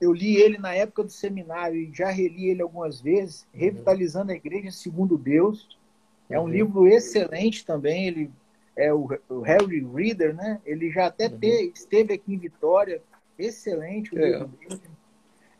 eu 0.00 0.12
li 0.12 0.36
ele 0.36 0.58
na 0.58 0.74
época 0.74 1.04
do 1.04 1.10
seminário 1.10 1.76
e 1.76 1.90
já 1.92 2.10
reli 2.10 2.48
ele 2.48 2.62
algumas 2.62 3.00
vezes, 3.00 3.42
uhum. 3.52 3.60
Revitalizando 3.60 4.32
a 4.32 4.34
Igreja 4.34 4.70
Segundo 4.70 5.16
Deus. 5.16 5.78
É 6.28 6.38
um 6.38 6.42
uhum. 6.44 6.48
livro 6.48 6.86
excelente 6.88 7.64
também, 7.64 8.08
ele 8.08 8.30
é 8.76 8.92
o, 8.92 9.08
o, 9.28 9.40
Harry 9.40 9.80
Reader, 9.80 10.34
né? 10.34 10.60
Ele 10.66 10.90
já 10.90 11.06
até 11.06 11.28
uhum. 11.28 11.38
te, 11.38 11.72
esteve 11.74 12.12
aqui 12.12 12.34
em 12.34 12.38
Vitória, 12.38 13.02
excelente 13.38 14.14
o 14.14 14.18
é. 14.18 14.30
livro 14.30 14.48
dele. 14.48 14.80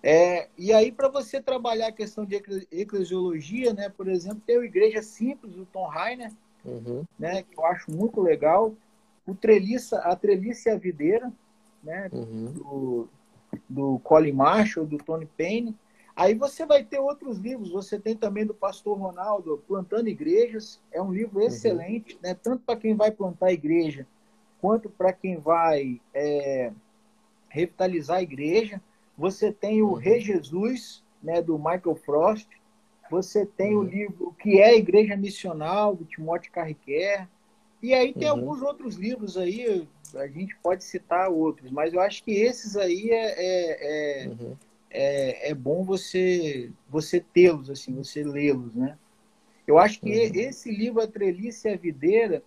É, 0.03 0.49
e 0.57 0.73
aí, 0.73 0.93
para 0.93 1.09
você 1.09 1.41
trabalhar 1.41 1.89
a 1.89 1.93
questão 1.93 2.25
de 2.25 2.41
eclesiologia, 2.71 3.73
né? 3.73 3.89
Por 3.89 4.07
exemplo, 4.07 4.43
tem 4.47 4.59
o 4.59 4.65
Igreja 4.65 5.03
Simples, 5.03 5.55
do 5.55 5.65
Tom 5.67 5.87
Rainer, 5.87 6.31
uhum. 6.65 7.05
né? 7.19 7.43
Que 7.43 7.59
eu 7.59 7.65
acho 7.65 7.91
muito 7.91 8.21
legal. 8.21 8.75
O 9.27 9.35
Treliça, 9.35 9.99
a 9.99 10.15
Treliça 10.15 10.69
e 10.69 10.73
a 10.73 10.77
Videira, 10.77 11.33
né? 11.87 12.11
Uhum. 12.13 12.53
Do, 12.53 13.09
do 13.69 13.99
Colin 14.01 14.33
Marshall, 14.33 14.85
do 14.85 14.99
Tony 14.99 15.25
Payne. 15.25 15.75
Aí 16.15 16.35
você 16.35 16.67
vai 16.67 16.83
ter 16.83 16.99
outros 16.99 17.39
livros. 17.39 17.71
Você 17.71 17.99
tem 17.99 18.17
também 18.17 18.45
do 18.45 18.53
Pastor 18.53 18.99
Ronaldo, 18.99 19.63
Plantando 19.69 20.09
Igrejas. 20.09 20.81
É 20.91 21.01
um 21.01 21.13
livro 21.13 21.39
uhum. 21.39 21.47
excelente, 21.47 22.15
uhum. 22.15 22.21
né? 22.23 22.35
tanto 22.35 22.63
para 22.65 22.79
quem 22.79 22.95
vai 22.95 23.11
plantar 23.11 23.53
igreja, 23.53 24.07
quanto 24.61 24.91
para 24.91 25.13
quem 25.13 25.37
vai 25.37 26.01
é, 26.13 26.73
revitalizar 27.49 28.19
a 28.19 28.23
igreja. 28.23 28.83
Você 29.17 29.53
tem 29.53 29.83
o 29.83 29.91
uhum. 29.91 29.95
Rei 29.95 30.21
Jesus, 30.21 31.03
né, 31.23 31.41
do 31.41 31.57
Michael 31.57 31.97
Frost. 32.05 32.49
Você 33.11 33.47
tem 33.47 33.75
uhum. 33.75 33.83
o 33.83 33.85
livro 33.85 34.35
Que 34.39 34.59
é 34.59 34.71
a 34.71 34.77
Igreja 34.77 35.17
Missional, 35.17 35.95
do 35.95 36.05
Timóteo 36.05 36.51
Carriquer. 36.51 37.29
E 37.83 37.93
aí 37.95 38.13
tem 38.13 38.29
uhum. 38.29 38.39
alguns 38.39 38.63
outros 38.63 38.97
livros 38.97 39.37
aí, 39.37 39.87
a 40.15 40.27
gente 40.27 40.57
pode 40.63 40.85
citar 40.85 41.29
outros, 41.31 41.71
mas 41.71 41.93
eu 41.93 42.01
acho 42.01 42.23
que 42.25 42.33
esses 42.33 42.77
aí 42.77 43.11
é, 43.11 43.35
é, 43.37 44.25
é, 44.25 44.29
uhum. 44.29 44.57
é, 44.91 45.51
é, 45.51 45.55
bom 45.55 45.85
você 45.85 46.71
você 46.89 47.21
tê-los, 47.21 47.71
assim, 47.71 47.95
você 47.95 48.23
lê-los, 48.23 48.75
né? 48.75 48.97
Eu 49.67 49.79
acho 49.79 50.01
que 50.01 50.11
uhum. 50.11 50.31
esse 50.35 50.71
livro, 50.71 51.01
A 51.01 51.07
Trelice 51.07 51.69
e 51.69 51.73
a 51.73 51.77
Videira, 51.77 52.43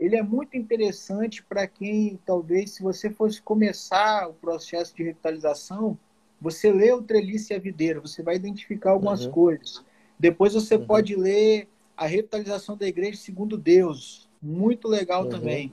ele 0.00 0.16
é 0.16 0.22
muito 0.22 0.56
interessante 0.56 1.42
para 1.42 1.66
quem, 1.66 2.18
talvez, 2.24 2.72
se 2.72 2.82
você 2.82 3.10
fosse 3.10 3.40
começar 3.40 4.28
o 4.28 4.32
processo 4.32 4.96
de 4.96 5.04
revitalização, 5.04 5.98
você 6.40 6.72
lê 6.72 6.90
o 6.92 7.02
Trelice 7.02 7.52
e 7.52 7.56
a 7.56 7.58
Videira, 7.58 8.00
você 8.00 8.22
vai 8.22 8.34
identificar 8.34 8.90
algumas 8.90 9.26
uhum. 9.26 9.32
coisas. 9.32 9.84
Depois 10.18 10.54
você 10.54 10.76
uhum. 10.76 10.86
pode 10.86 11.14
ler 11.14 11.68
a 11.96 12.06
revitalização 12.06 12.76
da 12.76 12.86
igreja 12.86 13.16
segundo 13.18 13.56
Deus, 13.56 14.28
muito 14.42 14.88
legal 14.88 15.24
uhum. 15.24 15.28
também. 15.30 15.72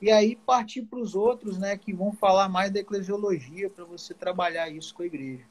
E 0.00 0.10
aí 0.10 0.36
partir 0.36 0.82
para 0.82 0.98
os 0.98 1.14
outros, 1.14 1.58
né, 1.58 1.76
que 1.76 1.92
vão 1.92 2.12
falar 2.12 2.48
mais 2.48 2.70
da 2.70 2.80
eclesiologia 2.80 3.68
para 3.68 3.84
você 3.84 4.14
trabalhar 4.14 4.68
isso 4.70 4.94
com 4.94 5.02
a 5.02 5.06
igreja. 5.06 5.44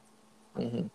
Uhum. 0.56 0.90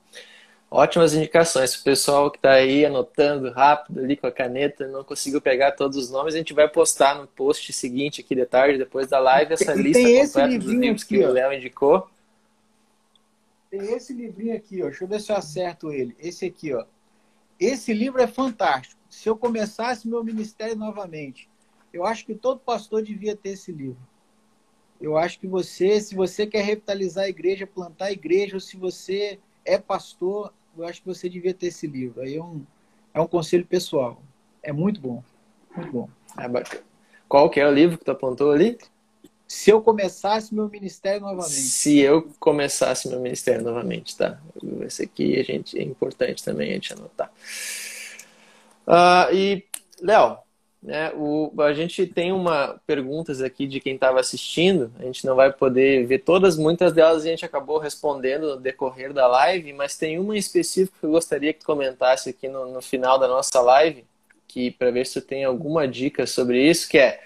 Ótimas 0.70 1.12
indicações. 1.12 1.74
O 1.74 1.84
pessoal 1.84 2.30
que 2.30 2.38
está 2.38 2.52
aí 2.52 2.86
anotando 2.86 3.50
rápido 3.50 4.00
ali 4.00 4.16
com 4.16 4.26
a 4.26 4.32
caneta 4.32 4.88
não 4.88 5.04
conseguiu 5.04 5.38
pegar 5.38 5.72
todos 5.72 5.98
os 5.98 6.10
nomes, 6.10 6.34
a 6.34 6.38
gente 6.38 6.54
vai 6.54 6.66
postar 6.66 7.14
no 7.14 7.26
post 7.26 7.70
seguinte 7.74 8.22
aqui 8.22 8.34
de 8.34 8.46
tarde, 8.46 8.78
depois 8.78 9.06
da 9.06 9.18
live, 9.18 9.52
essa 9.52 9.74
e 9.74 9.82
lista 9.82 10.40
completa 10.40 10.58
dos 10.58 10.72
livros 10.72 11.02
aqui, 11.02 11.18
que 11.18 11.24
ó. 11.24 11.28
o 11.28 11.32
Léo 11.32 11.52
indicou. 11.52 12.08
Tem 13.70 13.80
esse 13.92 14.14
livrinho 14.14 14.56
aqui, 14.56 14.82
ó. 14.82 14.86
Deixa 14.86 15.04
eu 15.04 15.08
ver 15.08 15.20
se 15.20 15.30
eu 15.30 15.36
acerto 15.36 15.92
ele. 15.92 16.16
Esse 16.18 16.46
aqui, 16.46 16.72
ó. 16.72 16.86
Esse 17.60 17.92
livro 17.92 18.22
é 18.22 18.26
fantástico. 18.26 18.98
Se 19.10 19.28
eu 19.28 19.36
começasse 19.36 20.08
meu 20.08 20.24
ministério 20.24 20.74
novamente, 20.74 21.50
eu 21.92 22.06
acho 22.06 22.24
que 22.24 22.34
todo 22.34 22.60
pastor 22.60 23.02
devia 23.02 23.36
ter 23.36 23.50
esse 23.50 23.70
livro. 23.70 23.98
Eu 25.00 25.16
acho 25.16 25.38
que 25.38 25.46
você, 25.46 26.00
se 26.00 26.14
você 26.14 26.46
quer 26.46 26.64
revitalizar 26.64 27.24
a 27.24 27.28
igreja, 27.28 27.66
plantar 27.66 28.06
a 28.06 28.12
igreja, 28.12 28.54
ou 28.54 28.60
se 28.60 28.76
você 28.76 29.38
é 29.64 29.76
pastor, 29.76 30.52
eu 30.76 30.86
acho 30.86 31.00
que 31.00 31.06
você 31.06 31.28
devia 31.28 31.52
ter 31.52 31.66
esse 31.66 31.86
livro. 31.86 32.22
Aí 32.22 32.36
é 32.36 32.42
um, 32.42 32.64
é 33.12 33.20
um 33.20 33.26
conselho 33.26 33.66
pessoal. 33.66 34.22
É 34.62 34.72
muito 34.72 35.00
bom. 35.00 35.22
Muito 35.76 35.90
bom. 35.90 36.08
É 36.38 36.48
bacana. 36.48 36.82
Qual 37.28 37.50
que 37.50 37.58
é 37.60 37.66
o 37.66 37.72
livro 37.72 37.98
que 37.98 38.04
tu 38.04 38.10
apontou 38.10 38.52
ali? 38.52 38.78
Se 39.48 39.70
eu 39.70 39.82
começasse 39.82 40.54
meu 40.54 40.68
ministério 40.68 41.20
novamente. 41.20 41.50
Se 41.50 41.98
eu 41.98 42.30
começasse 42.38 43.08
meu 43.08 43.20
ministério 43.20 43.62
novamente, 43.62 44.16
tá? 44.16 44.40
Esse 44.80 45.02
aqui 45.02 45.38
a 45.38 45.42
gente, 45.42 45.78
é 45.78 45.82
importante 45.82 46.42
também 46.42 46.70
a 46.70 46.74
gente 46.74 46.92
anotar. 46.92 47.30
Uh, 48.86 49.34
e, 49.34 49.64
Léo, 50.00 50.38
né? 50.82 51.12
O, 51.14 51.52
a 51.60 51.72
gente 51.72 52.06
tem 52.06 52.32
uma 52.32 52.80
perguntas 52.86 53.40
aqui 53.40 53.66
de 53.66 53.78
quem 53.78 53.94
estava 53.94 54.18
assistindo. 54.18 54.92
A 54.98 55.04
gente 55.04 55.24
não 55.24 55.36
vai 55.36 55.52
poder 55.52 56.04
ver 56.06 56.18
todas, 56.18 56.56
muitas 56.56 56.92
delas 56.92 57.24
a 57.24 57.28
gente 57.28 57.44
acabou 57.44 57.78
respondendo 57.78 58.48
no 58.48 58.60
decorrer 58.60 59.12
da 59.12 59.28
live, 59.28 59.72
mas 59.72 59.96
tem 59.96 60.18
uma 60.18 60.34
em 60.34 60.38
específico 60.38 60.98
que 60.98 61.06
eu 61.06 61.12
gostaria 61.12 61.52
que 61.52 61.64
comentasse 61.64 62.30
aqui 62.30 62.48
no, 62.48 62.72
no 62.72 62.82
final 62.82 63.18
da 63.18 63.28
nossa 63.28 63.60
live, 63.60 64.04
que 64.48 64.72
para 64.72 64.90
ver 64.90 65.06
se 65.06 65.20
tem 65.20 65.44
alguma 65.44 65.86
dica 65.86 66.26
sobre 66.26 66.68
isso, 66.68 66.88
que 66.88 66.98
é 66.98 67.20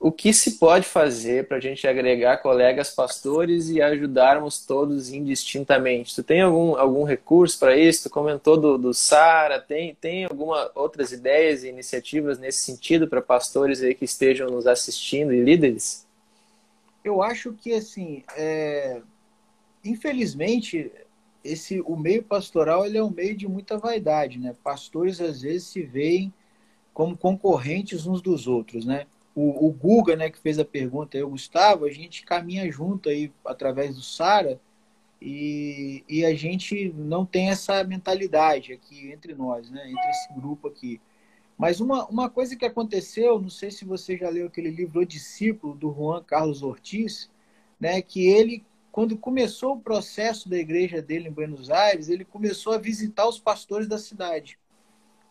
o 0.00 0.12
que 0.12 0.32
se 0.32 0.58
pode 0.58 0.86
fazer 0.86 1.48
para 1.48 1.56
a 1.56 1.60
gente 1.60 1.86
agregar 1.86 2.36
colegas 2.36 2.90
pastores 2.90 3.68
e 3.68 3.82
ajudarmos 3.82 4.64
todos 4.64 5.12
indistintamente? 5.12 6.14
Tu 6.14 6.22
tem 6.22 6.40
algum, 6.40 6.76
algum 6.76 7.02
recurso 7.02 7.58
para 7.58 7.76
isso? 7.76 8.04
Tu 8.04 8.10
comentou 8.10 8.56
do, 8.56 8.78
do 8.78 8.94
Sara, 8.94 9.60
tem, 9.60 9.96
tem 9.96 10.24
alguma 10.24 10.70
outras 10.74 11.10
ideias 11.10 11.64
e 11.64 11.68
iniciativas 11.68 12.38
nesse 12.38 12.60
sentido 12.60 13.08
para 13.08 13.20
pastores 13.20 13.82
aí 13.82 13.92
que 13.92 14.04
estejam 14.04 14.48
nos 14.48 14.68
assistindo 14.68 15.34
e 15.34 15.42
líderes? 15.42 16.06
Eu 17.02 17.20
acho 17.20 17.52
que, 17.52 17.72
assim, 17.72 18.22
é... 18.36 19.00
infelizmente, 19.84 20.92
esse, 21.42 21.80
o 21.80 21.96
meio 21.96 22.22
pastoral 22.22 22.86
ele 22.86 22.98
é 22.98 23.02
um 23.02 23.10
meio 23.10 23.36
de 23.36 23.48
muita 23.48 23.76
vaidade, 23.76 24.38
né? 24.38 24.54
Pastores, 24.62 25.20
às 25.20 25.42
vezes, 25.42 25.66
se 25.66 25.82
veem 25.82 26.32
como 26.94 27.16
concorrentes 27.16 28.06
uns 28.06 28.22
dos 28.22 28.46
outros, 28.46 28.84
né? 28.84 29.06
O, 29.34 29.68
o 29.68 29.72
Guga, 29.72 30.16
né, 30.16 30.30
que 30.30 30.38
fez 30.38 30.58
a 30.58 30.64
pergunta, 30.64 31.16
e 31.16 31.22
o 31.22 31.30
Gustavo, 31.30 31.84
a 31.84 31.90
gente 31.90 32.24
caminha 32.24 32.70
junto 32.70 33.08
aí 33.08 33.32
através 33.44 33.94
do 33.94 34.02
Sara 34.02 34.60
e, 35.20 36.04
e 36.08 36.24
a 36.24 36.34
gente 36.34 36.92
não 36.94 37.24
tem 37.24 37.50
essa 37.50 37.82
mentalidade 37.84 38.72
aqui 38.72 39.10
entre 39.10 39.34
nós, 39.34 39.70
né, 39.70 39.90
entre 39.90 40.10
esse 40.10 40.32
grupo 40.32 40.68
aqui. 40.68 41.00
Mas 41.56 41.80
uma, 41.80 42.06
uma 42.06 42.30
coisa 42.30 42.54
que 42.54 42.64
aconteceu, 42.64 43.40
não 43.40 43.50
sei 43.50 43.70
se 43.70 43.84
você 43.84 44.16
já 44.16 44.28
leu 44.28 44.46
aquele 44.46 44.70
livro 44.70 45.00
O 45.00 45.06
Discípulo, 45.06 45.74
do 45.74 45.92
Juan 45.92 46.22
Carlos 46.22 46.62
Ortiz, 46.62 47.28
né, 47.80 48.00
que 48.00 48.28
ele, 48.28 48.64
quando 48.92 49.16
começou 49.16 49.74
o 49.74 49.80
processo 49.80 50.48
da 50.48 50.56
igreja 50.56 51.02
dele 51.02 51.28
em 51.28 51.32
Buenos 51.32 51.68
Aires, 51.68 52.08
ele 52.08 52.24
começou 52.24 52.72
a 52.72 52.78
visitar 52.78 53.28
os 53.28 53.40
pastores 53.40 53.88
da 53.88 53.98
cidade. 53.98 54.58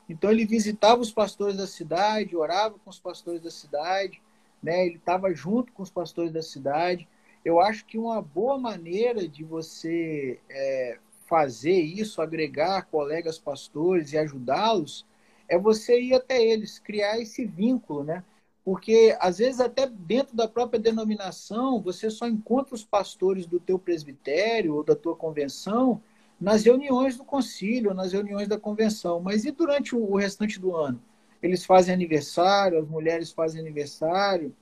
Então 0.09 0.31
ele 0.31 0.45
visitava 0.45 1.01
os 1.01 1.11
pastores 1.11 1.57
da 1.57 1.67
cidade, 1.67 2.35
orava 2.35 2.75
com 2.79 2.89
os 2.89 2.99
pastores 2.99 3.41
da 3.41 3.51
cidade, 3.51 4.21
né? 4.61 4.85
Ele 4.85 4.95
estava 4.95 5.33
junto 5.33 5.71
com 5.73 5.83
os 5.83 5.89
pastores 5.89 6.31
da 6.31 6.41
cidade. 6.41 7.07
Eu 7.43 7.59
acho 7.59 7.85
que 7.85 7.97
uma 7.97 8.21
boa 8.21 8.57
maneira 8.57 9.27
de 9.27 9.43
você 9.43 10.39
é, 10.49 10.97
fazer 11.27 11.79
isso, 11.79 12.21
agregar 12.21 12.87
colegas 12.87 13.37
pastores 13.37 14.13
e 14.13 14.17
ajudá-los, 14.17 15.05
é 15.47 15.57
você 15.57 15.99
ir 15.99 16.13
até 16.13 16.43
eles, 16.43 16.79
criar 16.79 17.19
esse 17.19 17.45
vínculo, 17.45 18.03
né? 18.03 18.23
Porque 18.63 19.15
às 19.19 19.37
vezes 19.37 19.61
até 19.61 19.87
dentro 19.87 20.35
da 20.35 20.47
própria 20.47 20.79
denominação, 20.79 21.81
você 21.81 22.09
só 22.09 22.27
encontra 22.27 22.75
os 22.75 22.83
pastores 22.83 23.45
do 23.45 23.59
teu 23.59 23.79
presbitério 23.79 24.75
ou 24.75 24.83
da 24.83 24.95
tua 24.95 25.15
convenção 25.15 26.01
nas 26.39 26.63
reuniões 26.63 27.17
do 27.17 27.23
concílio, 27.23 27.93
nas 27.93 28.13
reuniões 28.13 28.47
da 28.47 28.59
convenção. 28.59 29.19
Mas 29.19 29.45
e 29.45 29.51
durante 29.51 29.95
o 29.95 30.15
restante 30.15 30.59
do 30.59 30.75
ano? 30.75 31.01
Eles 31.41 31.65
fazem 31.65 31.93
aniversário, 31.93 32.79
as 32.79 32.87
mulheres 32.87 33.31
fazem 33.31 33.61
aniversário, 33.61 34.55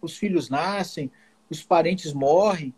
os 0.00 0.16
filhos 0.16 0.50
nascem, 0.50 1.10
os 1.48 1.62
parentes 1.62 2.12
morrem. 2.12 2.74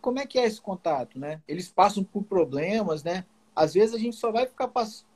Como 0.00 0.18
é 0.18 0.26
que 0.26 0.38
é 0.38 0.46
esse 0.46 0.60
contato, 0.60 1.18
né? 1.18 1.40
Eles 1.48 1.68
passam 1.68 2.04
por 2.04 2.22
problemas, 2.22 3.02
né? 3.02 3.24
Às 3.54 3.74
vezes 3.74 3.94
a 3.94 3.98
gente 3.98 4.16
só 4.16 4.30
vai 4.30 4.46
ficar 4.46 4.68
passando 4.68 5.06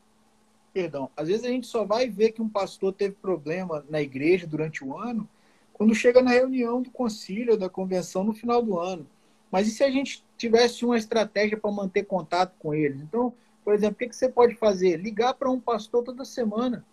perdão, 0.73 1.11
às 1.17 1.29
vezes 1.29 1.45
a 1.45 1.49
gente 1.49 1.67
só 1.67 1.85
vai 1.85 2.09
ver 2.09 2.31
que 2.33 2.41
um 2.41 2.49
pastor 2.49 2.93
teve 2.93 3.15
problema 3.17 3.85
na 3.89 4.01
igreja 4.01 4.47
durante 4.47 4.85
o 4.85 4.97
ano 4.97 5.29
quando 5.73 5.95
chega 5.95 6.23
na 6.23 6.31
reunião 6.31 6.83
do 6.83 6.91
concílio, 6.91 7.57
da 7.57 7.69
convenção 7.69 8.23
no 8.23 8.35
final 8.35 8.63
do 8.63 8.79
ano. 8.79 9.07
Mas 9.51 9.67
e 9.67 9.71
se 9.71 9.83
a 9.83 9.91
gente 9.91 10.23
tivesse 10.41 10.87
uma 10.87 10.97
estratégia 10.97 11.59
para 11.59 11.71
manter 11.71 12.05
contato 12.05 12.55
com 12.59 12.73
eles? 12.73 13.03
Então, 13.03 13.35
por 13.63 13.75
exemplo, 13.75 13.95
o 13.95 13.99
que, 14.09 14.17
você 14.17 14.29
pode 14.29 14.55
fazer? 14.55 14.97
Ligar 14.97 15.35
para 15.35 15.51
um 15.51 15.61
pastor 15.61 16.03
toda 16.03 16.25
semana. 16.25 16.85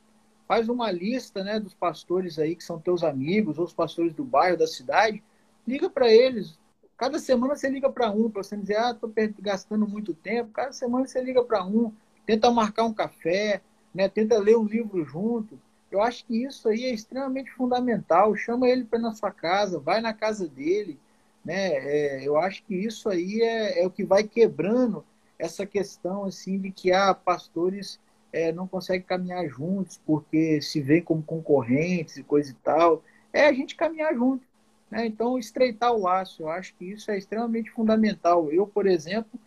Faz 0.45 0.67
uma 0.67 0.91
lista 0.91 1.43
né, 1.43 1.59
dos 1.59 1.73
pastores 1.73 2.37
aí 2.37 2.55
que 2.55 2.63
são 2.63 2.79
teus 2.79 3.03
amigos, 3.03 3.57
ou 3.57 3.63
os 3.63 3.73
pastores 3.73 4.13
do 4.13 4.23
bairro, 4.23 4.57
da 4.57 4.67
cidade. 4.67 5.23
Liga 5.65 5.89
para 5.89 6.11
eles. 6.11 6.59
Cada 6.97 7.19
semana 7.19 7.55
você 7.55 7.69
liga 7.69 7.89
para 7.89 8.11
um, 8.11 8.29
para 8.29 8.43
você 8.43 8.57
dizer, 8.57 8.77
ah, 8.77 8.91
estou 8.91 9.11
gastando 9.39 9.87
muito 9.87 10.13
tempo. 10.13 10.51
Cada 10.51 10.73
semana 10.73 11.05
você 11.05 11.21
liga 11.21 11.41
para 11.41 11.63
um, 11.63 11.93
tenta 12.25 12.51
marcar 12.51 12.83
um 12.83 12.93
café, 12.93 13.61
né, 13.93 14.09
tenta 14.09 14.37
ler 14.37 14.57
um 14.57 14.65
livro 14.65 15.05
junto. 15.05 15.57
Eu 15.89 16.01
acho 16.01 16.25
que 16.25 16.43
isso 16.43 16.67
aí 16.67 16.83
é 16.83 16.93
extremamente 16.93 17.49
fundamental. 17.51 18.35
Chama 18.35 18.67
ele 18.67 18.83
para 18.83 18.99
na 18.99 19.13
sua 19.13 19.31
casa, 19.31 19.79
vai 19.79 20.01
na 20.01 20.13
casa 20.13 20.47
dele, 20.47 20.99
né? 21.43 21.69
É, 21.73 22.27
eu 22.27 22.37
acho 22.37 22.63
que 22.63 22.75
isso 22.75 23.09
aí 23.09 23.41
é, 23.41 23.81
é, 23.83 23.87
o 23.87 23.91
que 23.91 24.03
vai 24.03 24.23
quebrando 24.23 25.05
essa 25.39 25.65
questão 25.65 26.25
assim 26.25 26.59
de 26.59 26.71
que 26.71 26.91
ah, 26.91 27.13
pastores 27.13 27.99
é, 28.31 28.51
não 28.51 28.67
conseguem 28.67 29.01
caminhar 29.01 29.47
juntos 29.47 29.99
porque 30.05 30.61
se 30.61 30.81
veem 30.81 31.01
como 31.01 31.23
concorrentes 31.23 32.17
e 32.17 32.23
coisa 32.23 32.51
e 32.51 32.55
tal. 32.55 33.03
É 33.31 33.47
a 33.47 33.53
gente 33.53 33.75
caminhar 33.75 34.13
junto. 34.13 34.45
Né? 34.89 35.05
Então, 35.05 35.37
estreitar 35.37 35.93
o 35.93 36.01
laço, 36.01 36.43
eu 36.43 36.49
acho 36.49 36.73
que 36.75 36.85
isso 36.85 37.11
é 37.11 37.17
extremamente 37.17 37.71
fundamental. 37.71 38.51
Eu, 38.51 38.65
por 38.65 38.87
exemplo, 38.87 39.39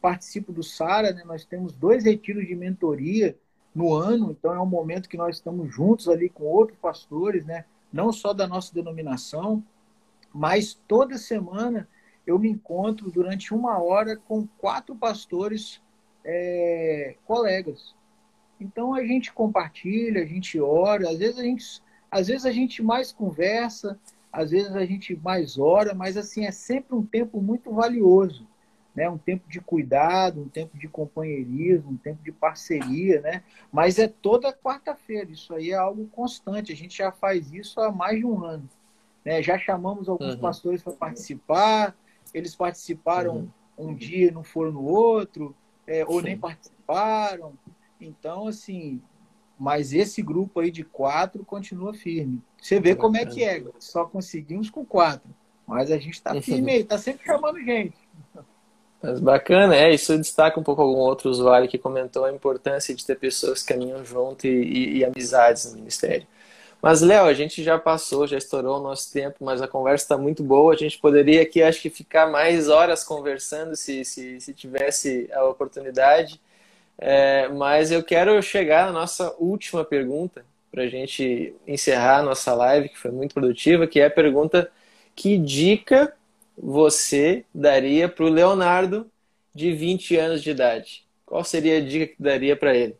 participo 0.00 0.52
do 0.52 0.62
SARA, 0.62 1.12
né? 1.12 1.22
nós 1.24 1.44
temos 1.44 1.72
dois 1.72 2.04
retiros 2.04 2.46
de 2.46 2.54
mentoria 2.54 3.36
no 3.74 3.94
ano, 3.94 4.32
então 4.32 4.52
é 4.52 4.60
um 4.60 4.66
momento 4.66 5.08
que 5.08 5.16
nós 5.16 5.36
estamos 5.36 5.72
juntos 5.72 6.08
ali 6.08 6.28
com 6.28 6.44
outros 6.44 6.78
pastores, 6.78 7.44
né? 7.44 7.64
não 7.92 8.12
só 8.12 8.32
da 8.32 8.48
nossa 8.48 8.74
denominação, 8.74 9.62
mas 10.32 10.74
toda 10.86 11.18
semana 11.18 11.88
eu 12.26 12.38
me 12.38 12.48
encontro 12.48 13.10
durante 13.10 13.52
uma 13.52 13.78
hora 13.82 14.16
com 14.16 14.46
quatro 14.58 14.94
pastores 14.94 15.80
é, 16.24 17.16
colegas. 17.26 17.94
Então 18.60 18.94
a 18.94 19.04
gente 19.04 19.32
compartilha, 19.32 20.22
a 20.22 20.26
gente 20.26 20.60
ora, 20.60 21.08
às 21.10 21.18
vezes 21.18 21.38
a 21.38 21.42
gente, 21.42 21.82
às 22.10 22.28
vezes 22.28 22.46
a 22.46 22.52
gente 22.52 22.82
mais 22.82 23.10
conversa, 23.10 23.98
às 24.32 24.50
vezes 24.50 24.76
a 24.76 24.84
gente 24.84 25.16
mais 25.16 25.58
ora, 25.58 25.94
mas 25.94 26.16
assim 26.16 26.44
é 26.44 26.52
sempre 26.52 26.94
um 26.94 27.04
tempo 27.04 27.40
muito 27.40 27.72
valioso, 27.72 28.46
né? 28.94 29.08
Um 29.08 29.18
tempo 29.18 29.48
de 29.48 29.60
cuidado, 29.60 30.42
um 30.42 30.48
tempo 30.48 30.76
de 30.78 30.86
companheirismo, 30.86 31.90
um 31.90 31.96
tempo 31.96 32.22
de 32.22 32.30
parceria, 32.30 33.20
né? 33.22 33.42
Mas 33.72 33.98
é 33.98 34.06
toda 34.06 34.52
quarta-feira, 34.52 35.30
isso 35.30 35.54
aí 35.54 35.70
é 35.70 35.74
algo 35.74 36.06
constante. 36.08 36.72
A 36.72 36.76
gente 36.76 36.98
já 36.98 37.10
faz 37.10 37.52
isso 37.52 37.80
há 37.80 37.90
mais 37.90 38.18
de 38.18 38.26
um 38.26 38.44
ano. 38.44 38.68
Né? 39.24 39.42
Já 39.42 39.58
chamamos 39.58 40.08
alguns 40.08 40.34
uhum. 40.34 40.40
pastores 40.40 40.82
para 40.82 40.92
participar, 40.92 41.96
eles 42.32 42.54
participaram 42.54 43.50
uhum. 43.76 43.88
um 43.90 43.94
dia 43.94 44.28
e 44.28 44.30
não 44.30 44.42
foram 44.42 44.72
no 44.72 44.84
outro, 44.84 45.54
é, 45.86 46.04
ou 46.06 46.20
Sim. 46.20 46.26
nem 46.26 46.38
participaram. 46.38 47.52
Então, 48.00 48.46
assim, 48.46 49.00
mas 49.58 49.92
esse 49.92 50.22
grupo 50.22 50.60
aí 50.60 50.70
de 50.70 50.82
quatro 50.82 51.44
continua 51.44 51.92
firme. 51.92 52.40
Você 52.60 52.80
vê 52.80 52.94
como 52.94 53.16
é 53.16 53.26
que 53.26 53.44
é, 53.44 53.62
só 53.78 54.04
conseguimos 54.04 54.70
com 54.70 54.84
quatro. 54.84 55.28
Mas 55.66 55.90
a 55.90 55.98
gente 55.98 56.14
está 56.14 56.40
firme 56.40 56.72
aí, 56.72 56.80
está 56.80 56.98
sempre 56.98 57.24
chamando 57.24 57.60
gente. 57.60 57.96
Mas 59.02 59.20
bacana, 59.20 59.76
é, 59.76 59.94
isso 59.94 60.16
destaca 60.16 60.58
um 60.58 60.62
pouco 60.62 60.82
algum 60.82 60.98
outro 60.98 61.30
usuário 61.30 61.68
que 61.68 61.78
comentou 61.78 62.24
a 62.24 62.32
importância 62.32 62.94
de 62.94 63.04
ter 63.04 63.18
pessoas 63.18 63.62
que 63.62 63.72
caminham 63.72 64.04
junto 64.04 64.46
e, 64.46 64.50
e, 64.50 64.98
e 64.98 65.04
amizades 65.04 65.70
no 65.70 65.78
ministério. 65.78 66.26
Mas, 66.82 67.02
Léo, 67.02 67.26
a 67.26 67.34
gente 67.34 67.62
já 67.62 67.78
passou, 67.78 68.26
já 68.26 68.38
estourou 68.38 68.78
o 68.78 68.82
nosso 68.82 69.12
tempo, 69.12 69.44
mas 69.44 69.60
a 69.60 69.68
conversa 69.68 70.04
está 70.04 70.16
muito 70.16 70.42
boa. 70.42 70.72
A 70.72 70.76
gente 70.76 70.98
poderia 70.98 71.42
aqui, 71.42 71.62
acho 71.62 71.80
que, 71.82 71.90
ficar 71.90 72.30
mais 72.30 72.68
horas 72.68 73.04
conversando 73.04 73.76
se, 73.76 74.04
se, 74.04 74.40
se 74.40 74.54
tivesse 74.54 75.28
a 75.32 75.44
oportunidade. 75.44 76.40
É, 76.96 77.48
mas 77.48 77.90
eu 77.90 78.02
quero 78.02 78.40
chegar 78.42 78.86
na 78.86 78.92
nossa 78.92 79.34
última 79.38 79.84
pergunta, 79.84 80.44
para 80.70 80.84
a 80.84 80.86
gente 80.86 81.54
encerrar 81.66 82.18
a 82.18 82.22
nossa 82.22 82.54
live, 82.54 82.88
que 82.88 82.98
foi 82.98 83.10
muito 83.10 83.34
produtiva, 83.34 83.86
que 83.86 84.00
é 84.00 84.06
a 84.06 84.10
pergunta: 84.10 84.70
que 85.14 85.36
dica 85.36 86.14
você 86.56 87.44
daria 87.54 88.08
para 88.08 88.24
o 88.24 88.28
Leonardo 88.28 89.10
de 89.54 89.72
20 89.72 90.16
anos 90.16 90.42
de 90.42 90.50
idade? 90.50 91.04
Qual 91.26 91.42
seria 91.44 91.78
a 91.78 91.80
dica 91.80 92.06
que 92.06 92.22
daria 92.22 92.56
para 92.56 92.74
ele? 92.74 92.96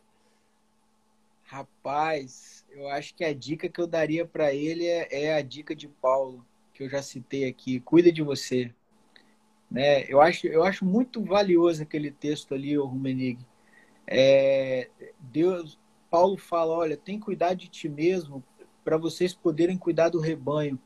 Rapaz, 1.45 2.50
eu 2.81 2.89
acho 2.89 3.15
que 3.15 3.23
a 3.23 3.35
dica 3.35 3.69
que 3.69 3.79
eu 3.79 3.87
daria 3.87 4.25
para 4.25 4.55
ele 4.55 4.87
é, 4.87 5.25
é, 5.25 5.35
a 5.35 5.43
dica 5.43 5.75
de 5.75 5.87
Paulo, 5.87 6.47
que 6.73 6.83
eu 6.83 6.89
já 6.89 7.03
citei 7.03 7.45
aqui. 7.45 7.79
Cuida 7.79 8.11
de 8.11 8.23
você. 8.23 8.73
Né? 9.71 10.05
Eu, 10.09 10.19
acho, 10.19 10.47
eu 10.47 10.65
acho 10.65 10.85
muito 10.85 11.23
valioso 11.23 11.83
aquele 11.83 12.11
texto 12.11 12.55
ali, 12.55 12.79
o 12.79 12.87
Rumenig. 12.87 13.39
É, 14.07 14.89
Deus, 15.21 15.79
Paulo 16.11 16.39
fala, 16.39 16.73
olha, 16.73 16.97
tem 16.97 17.21
cuidado 17.21 17.59
de 17.59 17.69
ti 17.69 17.87
mesmo 17.87 18.43
para 18.83 18.97
vocês 18.97 19.35
poderem 19.35 19.77
cuidar 19.77 20.09
do 20.09 20.19
rebanho 20.19 20.79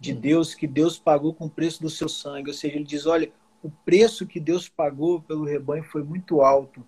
de 0.00 0.14
hum. 0.14 0.20
Deus 0.20 0.54
que 0.54 0.66
Deus 0.66 0.98
pagou 0.98 1.34
com 1.34 1.44
o 1.44 1.50
preço 1.50 1.82
do 1.82 1.90
seu 1.90 2.08
sangue. 2.08 2.48
Ou 2.48 2.54
seja, 2.54 2.76
ele 2.76 2.84
diz, 2.84 3.04
olha, 3.04 3.30
o 3.62 3.70
preço 3.70 4.26
que 4.26 4.40
Deus 4.40 4.70
pagou 4.70 5.20
pelo 5.20 5.44
rebanho 5.44 5.84
foi 5.84 6.02
muito 6.02 6.40
alto. 6.40 6.82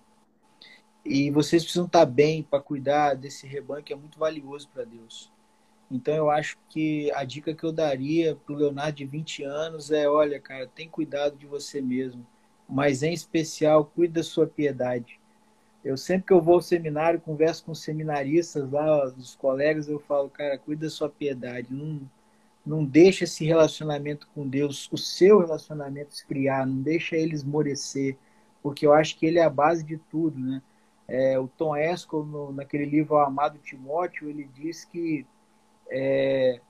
E 1.05 1.31
vocês 1.31 1.63
precisam 1.63 1.85
estar 1.85 2.05
bem 2.05 2.43
para 2.43 2.61
cuidar 2.61 3.15
desse 3.15 3.47
rebanho 3.47 3.83
que 3.83 3.93
é 3.93 3.95
muito 3.95 4.19
valioso 4.19 4.69
para 4.73 4.83
Deus. 4.83 5.31
Então 5.91 6.13
eu 6.13 6.29
acho 6.29 6.57
que 6.69 7.11
a 7.13 7.23
dica 7.23 7.53
que 7.53 7.63
eu 7.63 7.71
daria 7.71 8.35
para 8.35 8.53
o 8.53 8.57
Leonardo 8.57 8.97
de 8.97 9.05
20 9.05 9.43
anos 9.43 9.91
é, 9.91 10.07
olha, 10.07 10.39
cara, 10.39 10.67
tem 10.67 10.87
cuidado 10.87 11.35
de 11.35 11.47
você 11.47 11.81
mesmo, 11.81 12.25
mas 12.67 13.01
em 13.01 13.13
especial, 13.13 13.85
cuide 13.85 14.13
da 14.13 14.23
sua 14.23 14.45
piedade. 14.45 15.19
Eu 15.83 15.97
sempre 15.97 16.27
que 16.27 16.33
eu 16.33 16.41
vou 16.41 16.55
ao 16.55 16.61
seminário, 16.61 17.21
converso 17.21 17.63
com 17.63 17.73
seminaristas 17.73 18.69
lá, 18.69 19.05
os 19.05 19.35
colegas, 19.35 19.87
eu 19.87 19.99
falo, 19.99 20.29
cara, 20.29 20.57
cuide 20.57 20.83
da 20.83 20.89
sua 20.89 21.09
piedade, 21.09 21.73
não, 21.73 22.01
não 22.65 22.85
deixa 22.85 23.23
esse 23.23 23.45
relacionamento 23.45 24.27
com 24.35 24.47
Deus, 24.47 24.89
o 24.91 24.97
seu 24.97 25.39
relacionamento 25.39 26.13
esfriar, 26.13 26.67
não 26.67 26.81
deixa 26.81 27.15
ele 27.15 27.33
esmorecer, 27.33 28.17
porque 28.61 28.85
eu 28.85 28.93
acho 28.93 29.17
que 29.17 29.25
ele 29.25 29.39
é 29.39 29.43
a 29.43 29.49
base 29.49 29.83
de 29.83 29.97
tudo, 29.97 30.37
né? 30.39 30.61
É, 31.09 31.39
o 31.39 31.47
Tom 31.47 31.75
Esco, 31.75 32.23
no, 32.23 32.51
naquele 32.51 32.85
livro 32.85 33.17
Amado 33.17 33.57
Timóteo, 33.57 34.29
ele 34.29 34.47
diz 34.53 34.85
que 34.85 35.25
é, 35.89 36.61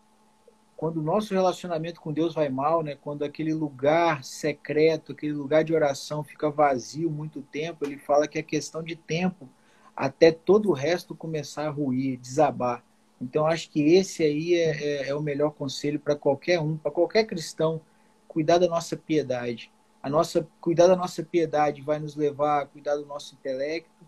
quando 0.78 0.98
o 0.98 1.04
nosso 1.04 1.34
relacionamento 1.34 2.00
com 2.00 2.14
Deus 2.14 2.34
vai 2.34 2.48
mal, 2.48 2.82
né, 2.82 2.96
quando 2.96 3.26
aquele 3.26 3.54
lugar 3.54 4.24
secreto, 4.24 5.12
aquele 5.12 5.34
lugar 5.34 5.62
de 5.62 5.74
oração 5.74 6.24
fica 6.24 6.50
vazio 6.50 7.12
muito 7.12 7.42
tempo, 7.42 7.86
ele 7.86 7.98
fala 7.98 8.30
que 8.30 8.40
é 8.40 8.42
questão 8.42 8.82
de 8.82 8.96
tempo 8.96 9.50
até 9.94 10.32
todo 10.32 10.70
o 10.70 10.74
resto 10.74 11.14
começar 11.14 11.68
a 11.68 11.70
ruir, 11.70 12.18
desabar. 12.18 12.82
Então, 13.22 13.46
acho 13.46 13.70
que 13.70 13.82
esse 13.94 14.24
aí 14.24 14.54
é, 14.54 14.70
é, 14.82 15.10
é 15.10 15.16
o 15.16 15.22
melhor 15.22 15.52
conselho 15.52 16.00
para 16.00 16.16
qualquer 16.16 16.62
um, 16.62 16.78
para 16.78 16.90
qualquer 16.90 17.26
cristão, 17.26 17.82
cuidar 18.26 18.58
da 18.58 18.68
nossa 18.70 18.96
piedade. 18.96 19.70
A 20.02 20.10
nossa, 20.10 20.48
cuidar 20.62 20.88
da 20.88 20.96
nossa 20.96 21.22
piedade 21.22 21.82
vai 21.82 22.00
nos 22.00 22.16
levar 22.16 22.62
a 22.62 22.66
cuidar 22.66 22.96
do 22.96 23.06
nosso 23.06 23.36
intelecto, 23.36 23.99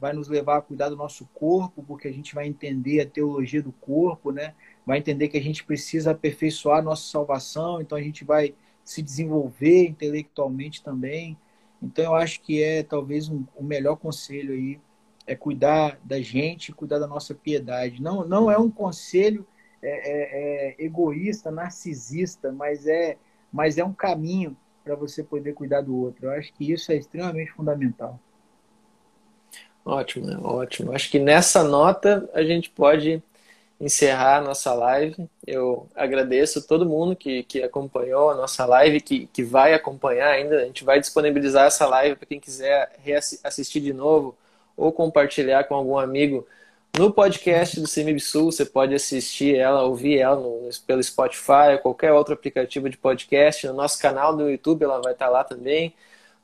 vai 0.00 0.12
nos 0.12 0.28
levar 0.28 0.58
a 0.58 0.62
cuidar 0.62 0.88
do 0.88 0.96
nosso 0.96 1.28
corpo, 1.34 1.82
porque 1.82 2.08
a 2.08 2.12
gente 2.12 2.34
vai 2.34 2.46
entender 2.46 3.00
a 3.00 3.06
teologia 3.06 3.62
do 3.62 3.72
corpo, 3.72 4.30
né? 4.30 4.54
Vai 4.86 4.98
entender 4.98 5.28
que 5.28 5.36
a 5.36 5.42
gente 5.42 5.64
precisa 5.64 6.12
aperfeiçoar 6.12 6.78
a 6.78 6.82
nossa 6.82 7.10
salvação, 7.10 7.80
então 7.80 7.98
a 7.98 8.02
gente 8.02 8.24
vai 8.24 8.54
se 8.84 9.02
desenvolver 9.02 9.86
intelectualmente 9.86 10.82
também. 10.82 11.36
Então 11.82 12.04
eu 12.04 12.14
acho 12.14 12.40
que 12.40 12.62
é 12.62 12.82
talvez 12.82 13.28
um, 13.28 13.44
o 13.56 13.62
melhor 13.62 13.96
conselho 13.96 14.54
aí 14.54 14.80
é 15.26 15.34
cuidar 15.34 16.00
da 16.02 16.20
gente, 16.20 16.72
cuidar 16.72 16.98
da 16.98 17.06
nossa 17.06 17.34
piedade. 17.34 18.00
Não, 18.00 18.26
não 18.26 18.50
é 18.50 18.56
um 18.56 18.70
conselho 18.70 19.46
é, 19.82 19.90
é, 19.90 20.70
é 20.80 20.84
egoísta, 20.84 21.50
narcisista, 21.50 22.50
mas 22.50 22.86
é, 22.86 23.18
mas 23.52 23.78
é 23.78 23.84
um 23.84 23.92
caminho 23.92 24.56
para 24.82 24.94
você 24.94 25.22
poder 25.22 25.52
cuidar 25.52 25.82
do 25.82 25.94
outro. 25.96 26.26
Eu 26.26 26.30
acho 26.32 26.52
que 26.54 26.72
isso 26.72 26.90
é 26.90 26.96
extremamente 26.96 27.52
fundamental. 27.52 28.18
Ótimo, 29.88 30.26
né? 30.26 30.38
ótimo. 30.42 30.92
Acho 30.92 31.10
que 31.10 31.18
nessa 31.18 31.64
nota 31.64 32.28
a 32.34 32.42
gente 32.42 32.68
pode 32.68 33.22
encerrar 33.80 34.38
a 34.38 34.40
nossa 34.42 34.74
live. 34.74 35.16
Eu 35.46 35.88
agradeço 35.94 36.66
todo 36.66 36.84
mundo 36.84 37.16
que, 37.16 37.42
que 37.44 37.62
acompanhou 37.62 38.30
a 38.30 38.34
nossa 38.34 38.66
live, 38.66 39.00
que, 39.00 39.26
que 39.32 39.42
vai 39.42 39.72
acompanhar 39.72 40.28
ainda. 40.28 40.58
A 40.60 40.64
gente 40.66 40.84
vai 40.84 41.00
disponibilizar 41.00 41.66
essa 41.66 41.86
live 41.86 42.16
para 42.16 42.26
quem 42.26 42.38
quiser 42.38 42.90
assistir 43.42 43.80
de 43.80 43.94
novo 43.94 44.36
ou 44.76 44.92
compartilhar 44.92 45.64
com 45.64 45.74
algum 45.74 45.98
amigo. 45.98 46.46
No 46.98 47.12
podcast 47.12 47.80
do 47.80 47.88
CMBSul, 47.88 48.52
você 48.52 48.66
pode 48.66 48.94
assistir 48.94 49.56
ela, 49.56 49.84
ouvir 49.84 50.18
ela 50.18 50.36
no, 50.36 50.68
pelo 50.86 51.02
Spotify 51.02 51.78
qualquer 51.80 52.12
outro 52.12 52.34
aplicativo 52.34 52.90
de 52.90 52.98
podcast. 52.98 53.66
No 53.66 53.72
nosso 53.72 53.98
canal 54.00 54.36
do 54.36 54.50
YouTube 54.50 54.82
ela 54.82 55.00
vai 55.00 55.12
estar 55.12 55.28
lá 55.28 55.44
também. 55.44 55.94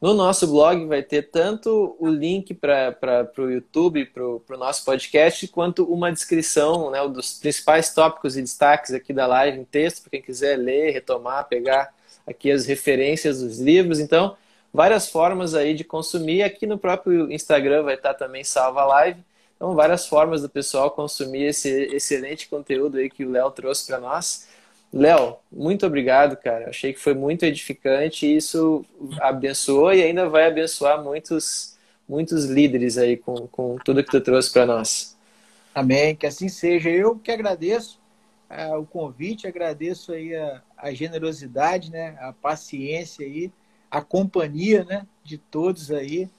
No 0.05 0.13
nosso 0.13 0.47
blog 0.47 0.85
vai 0.85 1.03
ter 1.03 1.31
tanto 1.31 1.97
o 1.99 2.07
link 2.07 2.53
para 2.53 2.95
o 3.39 3.49
YouTube, 3.49 4.05
para 4.05 4.23
o 4.23 4.59
nosso 4.59 4.85
podcast, 4.85 5.49
quanto 5.49 5.83
uma 5.91 6.13
descrição 6.13 6.91
né, 6.91 7.09
dos 7.09 7.39
principais 7.39 7.95
tópicos 7.95 8.37
e 8.37 8.43
destaques 8.43 8.93
aqui 8.93 9.15
da 9.15 9.27
live 9.27 9.59
em 9.61 9.65
texto, 9.65 10.03
para 10.03 10.11
quem 10.11 10.21
quiser 10.21 10.59
ler, 10.59 10.91
retomar, 10.91 11.49
pegar 11.49 11.95
aqui 12.27 12.51
as 12.51 12.67
referências 12.67 13.41
dos 13.41 13.59
livros. 13.59 13.99
Então, 13.99 14.37
várias 14.71 15.09
formas 15.09 15.55
aí 15.55 15.73
de 15.73 15.85
consumir. 15.85 16.43
Aqui 16.43 16.67
no 16.67 16.77
próprio 16.77 17.33
Instagram 17.33 17.85
vai 17.85 17.95
estar 17.95 18.13
também 18.13 18.45
salva 18.45 18.83
a 18.83 18.87
live. 18.87 19.25
Então, 19.57 19.75
várias 19.75 20.07
formas 20.07 20.43
do 20.43 20.51
pessoal 20.51 20.91
consumir 20.91 21.45
esse 21.45 21.71
excelente 21.71 22.47
conteúdo 22.47 22.99
aí 22.99 23.09
que 23.09 23.25
o 23.25 23.31
Léo 23.31 23.51
trouxe 23.51 23.87
para 23.87 23.99
nós. 23.99 24.47
Léo, 24.97 25.39
muito 25.51 25.85
obrigado, 25.85 26.37
cara. 26.37 26.71
Achei 26.71 26.93
que 26.93 27.01
foi 27.01 27.15
muito 27.15 27.45
edificante 27.45 28.27
e 28.27 28.37
isso 28.37 28.85
abençoou 29.21 29.93
e 29.93 30.01
ainda 30.01 30.29
vai 30.29 30.47
abençoar 30.47 31.03
muitos, 31.03 31.77
muitos 32.09 32.45
líderes 32.45 32.97
aí 32.97 33.17
com, 33.17 33.49
com 33.49 33.77
tudo 33.85 34.05
que 34.05 34.11
tu 34.13 34.21
trouxe 34.21 34.53
para 34.53 34.65
nós. 34.65 35.19
Amém, 35.75 36.15
que 36.15 36.29
assim 36.29 36.49
seja. 36.49 36.91
Eu 36.91 37.19
que 37.19 37.33
agradeço 37.33 37.99
uh, 38.49 38.79
o 38.79 38.87
convite, 38.87 39.49
agradeço 39.49 40.13
aí 40.13 40.33
a, 40.37 40.63
a, 40.77 40.95
generosidade, 40.95 41.91
né, 41.91 42.17
a 42.21 42.33
paciência 42.33 43.27
aí, 43.27 43.51
a 43.91 44.01
companhia, 44.01 44.85
né, 44.85 45.05
de 45.25 45.39
todos 45.39 45.91
aí. 45.91 46.31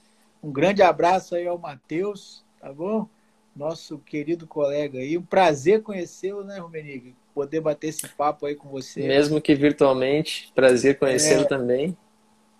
Um 0.42 0.50
grande 0.50 0.80
abraço 0.80 1.34
aí 1.34 1.46
ao 1.46 1.58
Matheus, 1.58 2.42
tá 2.58 2.72
bom? 2.72 3.06
Nosso 3.54 3.98
querido 3.98 4.46
colega 4.46 4.98
aí. 4.98 5.18
Um 5.18 5.22
prazer 5.22 5.82
conhecê-lo, 5.82 6.42
né, 6.42 6.58
Rumenigue? 6.58 7.14
Poder 7.36 7.60
bater 7.60 7.88
esse 7.88 8.08
papo 8.08 8.46
aí 8.46 8.54
com 8.54 8.70
você. 8.70 9.06
Mesmo 9.06 9.42
que 9.42 9.54
virtualmente, 9.54 10.50
prazer 10.54 10.98
conhecê-lo 10.98 11.42
é, 11.42 11.44
também. 11.44 11.96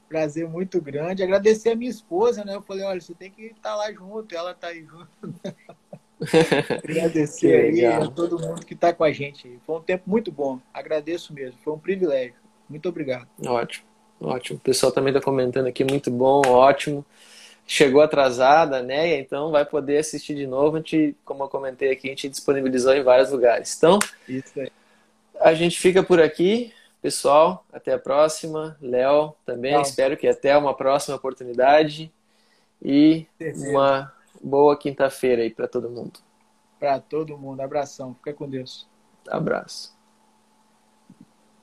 Prazer 0.07 0.47
muito 0.47 0.83
grande. 0.83 1.23
Agradecer 1.23 1.71
a 1.71 1.75
minha 1.75 1.91
esposa, 1.91 2.45
né? 2.45 2.55
Eu 2.55 2.61
falei, 2.61 2.85
olha, 2.85 3.01
você 3.01 3.15
tem 3.15 3.31
que 3.31 3.47
estar 3.47 3.75
lá 3.75 3.91
junto, 3.91 4.37
ela 4.37 4.51
está 4.51 4.67
aí 4.67 4.85
junto. 4.85 5.35
Agradecer 6.85 7.57
aí 7.57 7.87
a 7.87 8.07
todo 8.07 8.39
mundo 8.39 8.67
que 8.67 8.75
está 8.75 8.93
com 8.93 9.03
a 9.03 9.11
gente. 9.11 9.59
Foi 9.65 9.77
um 9.77 9.83
tempo 9.83 10.05
muito 10.07 10.31
bom. 10.31 10.61
Agradeço 10.75 11.33
mesmo. 11.33 11.59
Foi 11.65 11.73
um 11.73 11.79
privilégio. 11.79 12.35
Muito 12.69 12.87
obrigado. 12.87 13.29
Ótimo, 13.47 13.87
ótimo. 14.21 14.59
O 14.59 14.61
pessoal 14.61 14.93
também 14.93 15.11
está 15.15 15.25
comentando 15.25 15.69
aqui, 15.69 15.85
muito 15.85 16.11
bom, 16.11 16.43
ótimo. 16.47 17.03
Chegou 17.67 18.01
atrasada, 18.01 18.83
né? 18.83 19.19
Então 19.19 19.51
vai 19.51 19.65
poder 19.65 19.99
assistir 19.99 20.35
de 20.35 20.47
novo. 20.47 20.77
A 20.77 20.79
gente, 20.79 21.17
como 21.25 21.43
eu 21.45 21.49
comentei 21.49 21.91
aqui, 21.91 22.07
a 22.07 22.11
gente 22.11 22.29
disponibilizou 22.29 22.95
em 22.95 23.03
vários 23.03 23.31
lugares. 23.33 23.77
Então, 23.77 23.99
Isso 24.29 24.61
aí. 24.61 24.71
a 25.41 25.53
gente 25.53 25.79
fica 25.79 26.03
por 26.03 26.21
aqui. 26.21 26.73
Pessoal, 27.03 27.65
até 27.73 27.93
a 27.93 27.99
próxima. 27.99 28.77
Léo 28.81 29.35
também, 29.45 29.73
Tchau. 29.73 29.83
espero 29.83 30.17
que 30.17 30.29
até 30.29 30.57
uma 30.57 30.75
próxima 30.75 31.17
oportunidade. 31.17 32.13
E 32.83 33.27
uma 33.71 34.13
boa 34.41 34.77
quinta-feira 34.77 35.43
aí 35.43 35.51
para 35.51 35.67
todo 35.67 35.91
mundo. 35.91 36.21
Para 36.79 37.01
todo 37.01 37.37
mundo. 37.39 37.61
Abração. 37.61 38.15
Fica 38.15 38.33
com 38.33 38.49
Deus. 38.49 38.87
Abraço. 39.29 39.96